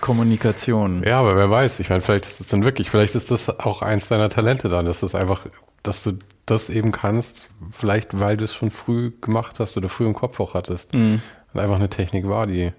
Kommunikation. 0.00 1.02
Ja, 1.04 1.20
aber 1.20 1.36
wer 1.36 1.50
weiß, 1.50 1.80
ich 1.80 1.88
meine, 1.88 2.02
vielleicht 2.02 2.26
ist 2.26 2.40
es 2.40 2.48
dann 2.48 2.64
wirklich, 2.64 2.90
vielleicht 2.90 3.14
ist 3.14 3.30
das 3.30 3.60
auch 3.60 3.80
eins 3.80 4.08
deiner 4.08 4.28
Talente 4.28 4.68
dann, 4.68 4.84
dass 4.84 5.00
das 5.00 5.14
einfach, 5.14 5.46
dass 5.82 6.02
du 6.02 6.18
das 6.46 6.70
eben 6.70 6.92
kannst, 6.92 7.48
vielleicht 7.70 8.18
weil 8.18 8.36
du 8.36 8.44
es 8.44 8.54
schon 8.54 8.70
früh 8.70 9.12
gemacht 9.20 9.60
hast 9.60 9.76
oder 9.76 9.88
früh 9.88 10.06
im 10.06 10.14
Kopf 10.14 10.40
auch 10.40 10.54
hattest. 10.54 10.92
Mhm. 10.94 11.22
Und 11.52 11.60
einfach 11.60 11.76
eine 11.76 11.88
Technik 11.88 12.28
war, 12.28 12.46
die. 12.46 12.72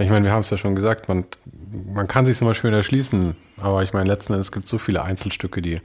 Ich 0.00 0.10
meine, 0.10 0.24
wir 0.24 0.32
haben 0.32 0.42
es 0.42 0.50
ja 0.50 0.56
schon 0.56 0.76
gesagt, 0.76 1.08
man, 1.08 1.24
man 1.92 2.06
kann 2.06 2.24
sich 2.24 2.40
immer 2.40 2.54
schön 2.54 2.72
erschließen, 2.72 3.34
aber 3.56 3.82
ich 3.82 3.92
meine, 3.92 4.08
letzten 4.08 4.32
Endes 4.32 4.52
gibt 4.52 4.66
es 4.66 4.70
so 4.70 4.78
viele 4.78 5.02
Einzelstücke, 5.02 5.60
die, 5.60 5.80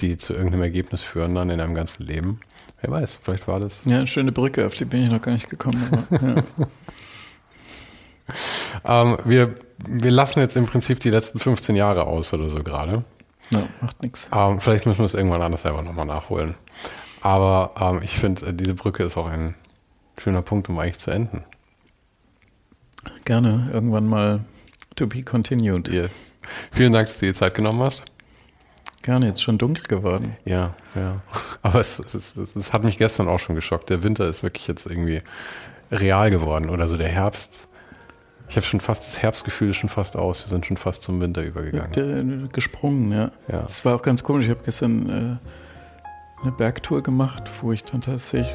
die 0.00 0.16
zu 0.16 0.32
irgendeinem 0.32 0.62
Ergebnis 0.62 1.02
führen 1.02 1.36
dann 1.36 1.48
in 1.48 1.60
einem 1.60 1.76
ganzen 1.76 2.04
Leben. 2.04 2.40
Wer 2.80 2.90
weiß, 2.90 3.20
vielleicht 3.22 3.46
war 3.46 3.60
das. 3.60 3.82
Ja, 3.84 4.04
schöne 4.04 4.32
Brücke, 4.32 4.66
auf 4.66 4.74
die 4.74 4.84
bin 4.84 5.04
ich 5.04 5.10
noch 5.10 5.22
gar 5.22 5.30
nicht 5.30 5.48
gekommen. 5.48 5.80
Aber, 6.10 6.26
ja. 6.26 6.42
ähm, 8.84 9.18
wir, 9.24 9.54
wir 9.86 10.10
lassen 10.10 10.40
jetzt 10.40 10.56
im 10.56 10.66
Prinzip 10.66 11.00
die 11.00 11.10
letzten 11.10 11.38
15 11.38 11.76
Jahre 11.76 12.04
aus 12.04 12.32
oder 12.32 12.48
so 12.48 12.62
gerade. 12.62 13.04
Ja, 13.50 13.62
macht 13.80 14.02
nichts. 14.02 14.28
Ähm, 14.32 14.60
vielleicht 14.60 14.86
müssen 14.86 14.98
wir 14.98 15.04
es 15.04 15.14
irgendwann 15.14 15.42
anders 15.42 15.62
selber 15.62 15.82
nochmal 15.82 16.06
nachholen. 16.06 16.54
Aber 17.20 17.72
ähm, 17.78 18.00
ich 18.02 18.12
finde, 18.12 18.52
diese 18.54 18.74
Brücke 18.74 19.02
ist 19.02 19.16
auch 19.16 19.26
ein 19.26 19.54
schöner 20.18 20.42
Punkt, 20.42 20.68
um 20.68 20.78
eigentlich 20.78 20.98
zu 20.98 21.10
enden. 21.10 21.44
Gerne, 23.24 23.70
irgendwann 23.72 24.06
mal 24.06 24.40
to 24.96 25.06
be 25.06 25.22
continued. 25.22 25.88
Yes. 25.88 26.10
Vielen 26.70 26.92
Dank, 26.92 27.08
dass 27.08 27.18
du 27.18 27.26
dir 27.26 27.34
Zeit 27.34 27.54
genommen 27.54 27.80
hast. 27.80 28.04
Gerne, 29.02 29.26
jetzt 29.26 29.42
schon 29.42 29.56
dunkel 29.56 29.84
geworden. 29.84 30.36
Ja, 30.44 30.74
ja. 30.94 31.22
Aber 31.62 31.80
es, 31.80 31.98
es, 31.98 32.36
es, 32.36 32.54
es 32.54 32.72
hat 32.72 32.84
mich 32.84 32.98
gestern 32.98 33.28
auch 33.28 33.38
schon 33.38 33.54
geschockt. 33.54 33.88
Der 33.88 34.02
Winter 34.02 34.28
ist 34.28 34.42
wirklich 34.42 34.66
jetzt 34.66 34.86
irgendwie 34.86 35.22
real 35.90 36.30
geworden 36.30 36.68
oder 36.68 36.88
so 36.88 36.96
der 36.96 37.08
Herbst 37.08 37.66
ich 38.50 38.56
habe 38.56 38.66
schon 38.66 38.80
fast 38.80 39.06
das 39.06 39.22
Herbstgefühl 39.22 39.72
schon 39.74 39.88
fast 39.88 40.16
aus. 40.16 40.44
Wir 40.44 40.48
sind 40.48 40.66
schon 40.66 40.76
fast 40.76 41.04
zum 41.04 41.20
Winter 41.20 41.44
übergegangen. 41.44 42.48
Gesprungen, 42.52 43.12
ja. 43.12 43.30
ja. 43.46 43.62
Das 43.62 43.84
war 43.84 43.94
auch 43.94 44.02
ganz 44.02 44.24
komisch. 44.24 44.46
Ich 44.46 44.50
habe 44.50 44.62
gestern 44.64 45.08
äh, 45.08 46.42
eine 46.42 46.52
Bergtour 46.52 47.00
gemacht, 47.00 47.44
wo 47.60 47.70
ich 47.70 47.84
dann 47.84 48.00
tatsächlich 48.00 48.52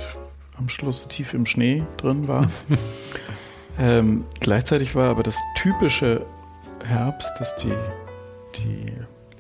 am 0.58 0.68
Schluss 0.68 1.08
tief 1.08 1.34
im 1.34 1.46
Schnee 1.46 1.84
drin 1.96 2.28
war. 2.28 2.50
ähm, 3.80 4.26
gleichzeitig 4.42 4.96
war 4.96 5.10
aber 5.10 5.24
das 5.24 5.38
typische 5.56 6.26
Herbst, 6.84 7.32
dass 7.40 7.56
die, 7.56 7.72
die 8.58 8.92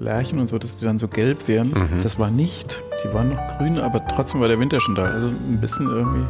Lärchen 0.02 0.40
und 0.40 0.48
so, 0.48 0.58
dass 0.58 0.78
die 0.78 0.86
dann 0.86 0.98
so 0.98 1.10
gelb 1.10 1.50
werden. 1.50 1.72
Mhm. 1.72 2.02
Das 2.02 2.18
war 2.18 2.32
nicht. 2.32 2.82
Die 3.04 3.14
waren 3.14 3.32
noch 3.32 3.58
grün, 3.58 3.78
aber 3.78 4.08
trotzdem 4.08 4.40
war 4.40 4.48
der 4.48 4.60
Winter 4.60 4.80
schon 4.80 4.96
da. 4.96 5.04
Also 5.04 5.28
ein 5.28 5.60
bisschen 5.60 5.88
irgendwie 5.88 6.26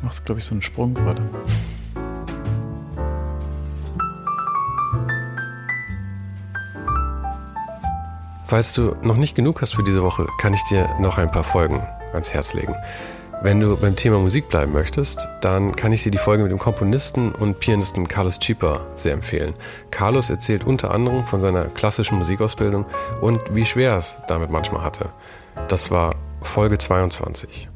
macht 0.00 0.14
es, 0.14 0.24
glaube 0.24 0.38
ich, 0.38 0.46
so 0.46 0.54
einen 0.54 0.62
Sprung 0.62 0.94
gerade. 0.94 1.22
Falls 8.52 8.74
du 8.74 8.94
noch 9.00 9.16
nicht 9.16 9.34
genug 9.34 9.62
hast 9.62 9.76
für 9.76 9.82
diese 9.82 10.02
Woche, 10.02 10.26
kann 10.38 10.52
ich 10.52 10.62
dir 10.64 10.94
noch 11.00 11.16
ein 11.16 11.30
paar 11.30 11.42
Folgen 11.42 11.82
ans 12.12 12.34
Herz 12.34 12.52
legen. 12.52 12.76
Wenn 13.40 13.60
du 13.60 13.78
beim 13.78 13.96
Thema 13.96 14.18
Musik 14.18 14.50
bleiben 14.50 14.74
möchtest, 14.74 15.26
dann 15.40 15.74
kann 15.74 15.90
ich 15.90 16.02
dir 16.02 16.10
die 16.10 16.18
Folge 16.18 16.42
mit 16.42 16.52
dem 16.52 16.58
Komponisten 16.58 17.32
und 17.32 17.60
Pianisten 17.60 18.08
Carlos 18.08 18.38
Cheaper 18.38 18.84
sehr 18.94 19.14
empfehlen. 19.14 19.54
Carlos 19.90 20.28
erzählt 20.28 20.64
unter 20.64 20.90
anderem 20.90 21.24
von 21.24 21.40
seiner 21.40 21.64
klassischen 21.64 22.18
Musikausbildung 22.18 22.84
und 23.22 23.40
wie 23.54 23.64
schwer 23.64 23.96
es 23.96 24.18
damit 24.28 24.50
manchmal 24.50 24.84
hatte. 24.84 25.08
Das 25.68 25.90
war 25.90 26.14
Folge 26.42 26.76
22. 26.76 27.70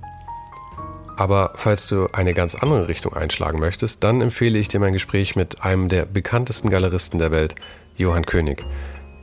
Aber 1.17 1.55
falls 1.55 1.87
du 1.87 2.09
eine 2.13 2.35
ganz 2.35 2.55
andere 2.55 2.87
Richtung 2.87 3.15
einschlagen 3.15 3.61
möchtest, 3.61 4.05
dann 4.05 4.21
empfehle 4.21 4.59
ich 4.59 4.69
dir 4.69 4.81
mein 4.81 4.93
Gespräch 4.93 5.37
mit 5.37 5.63
einem 5.63 5.89
der 5.89 6.05
bekanntesten 6.05 6.69
Galeristen 6.69 7.19
der 7.19 7.31
Welt, 7.31 7.55
Johann 7.97 8.27
König. 8.27 8.67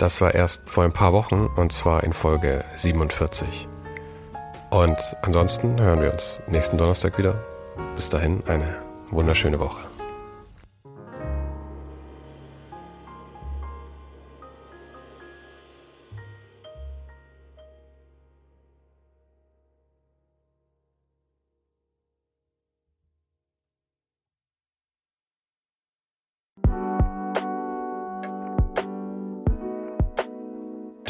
Das 0.04 0.20
war 0.20 0.36
erst 0.36 0.70
vor 0.70 0.84
ein 0.84 0.92
paar 0.92 1.14
Wochen 1.14 1.48
und 1.56 1.72
zwar 1.72 2.04
in 2.04 2.12
Folge 2.12 2.66
47. 2.76 3.70
Und 4.70 4.98
ansonsten 5.22 5.80
hören 5.80 6.02
wir 6.02 6.12
uns 6.12 6.42
nächsten 6.46 6.78
Donnerstag 6.78 7.18
wieder. 7.18 7.42
Bis 7.96 8.10
dahin 8.10 8.44
eine 8.46 8.80
wunderschöne 9.12 9.62
Woche. 9.62 9.93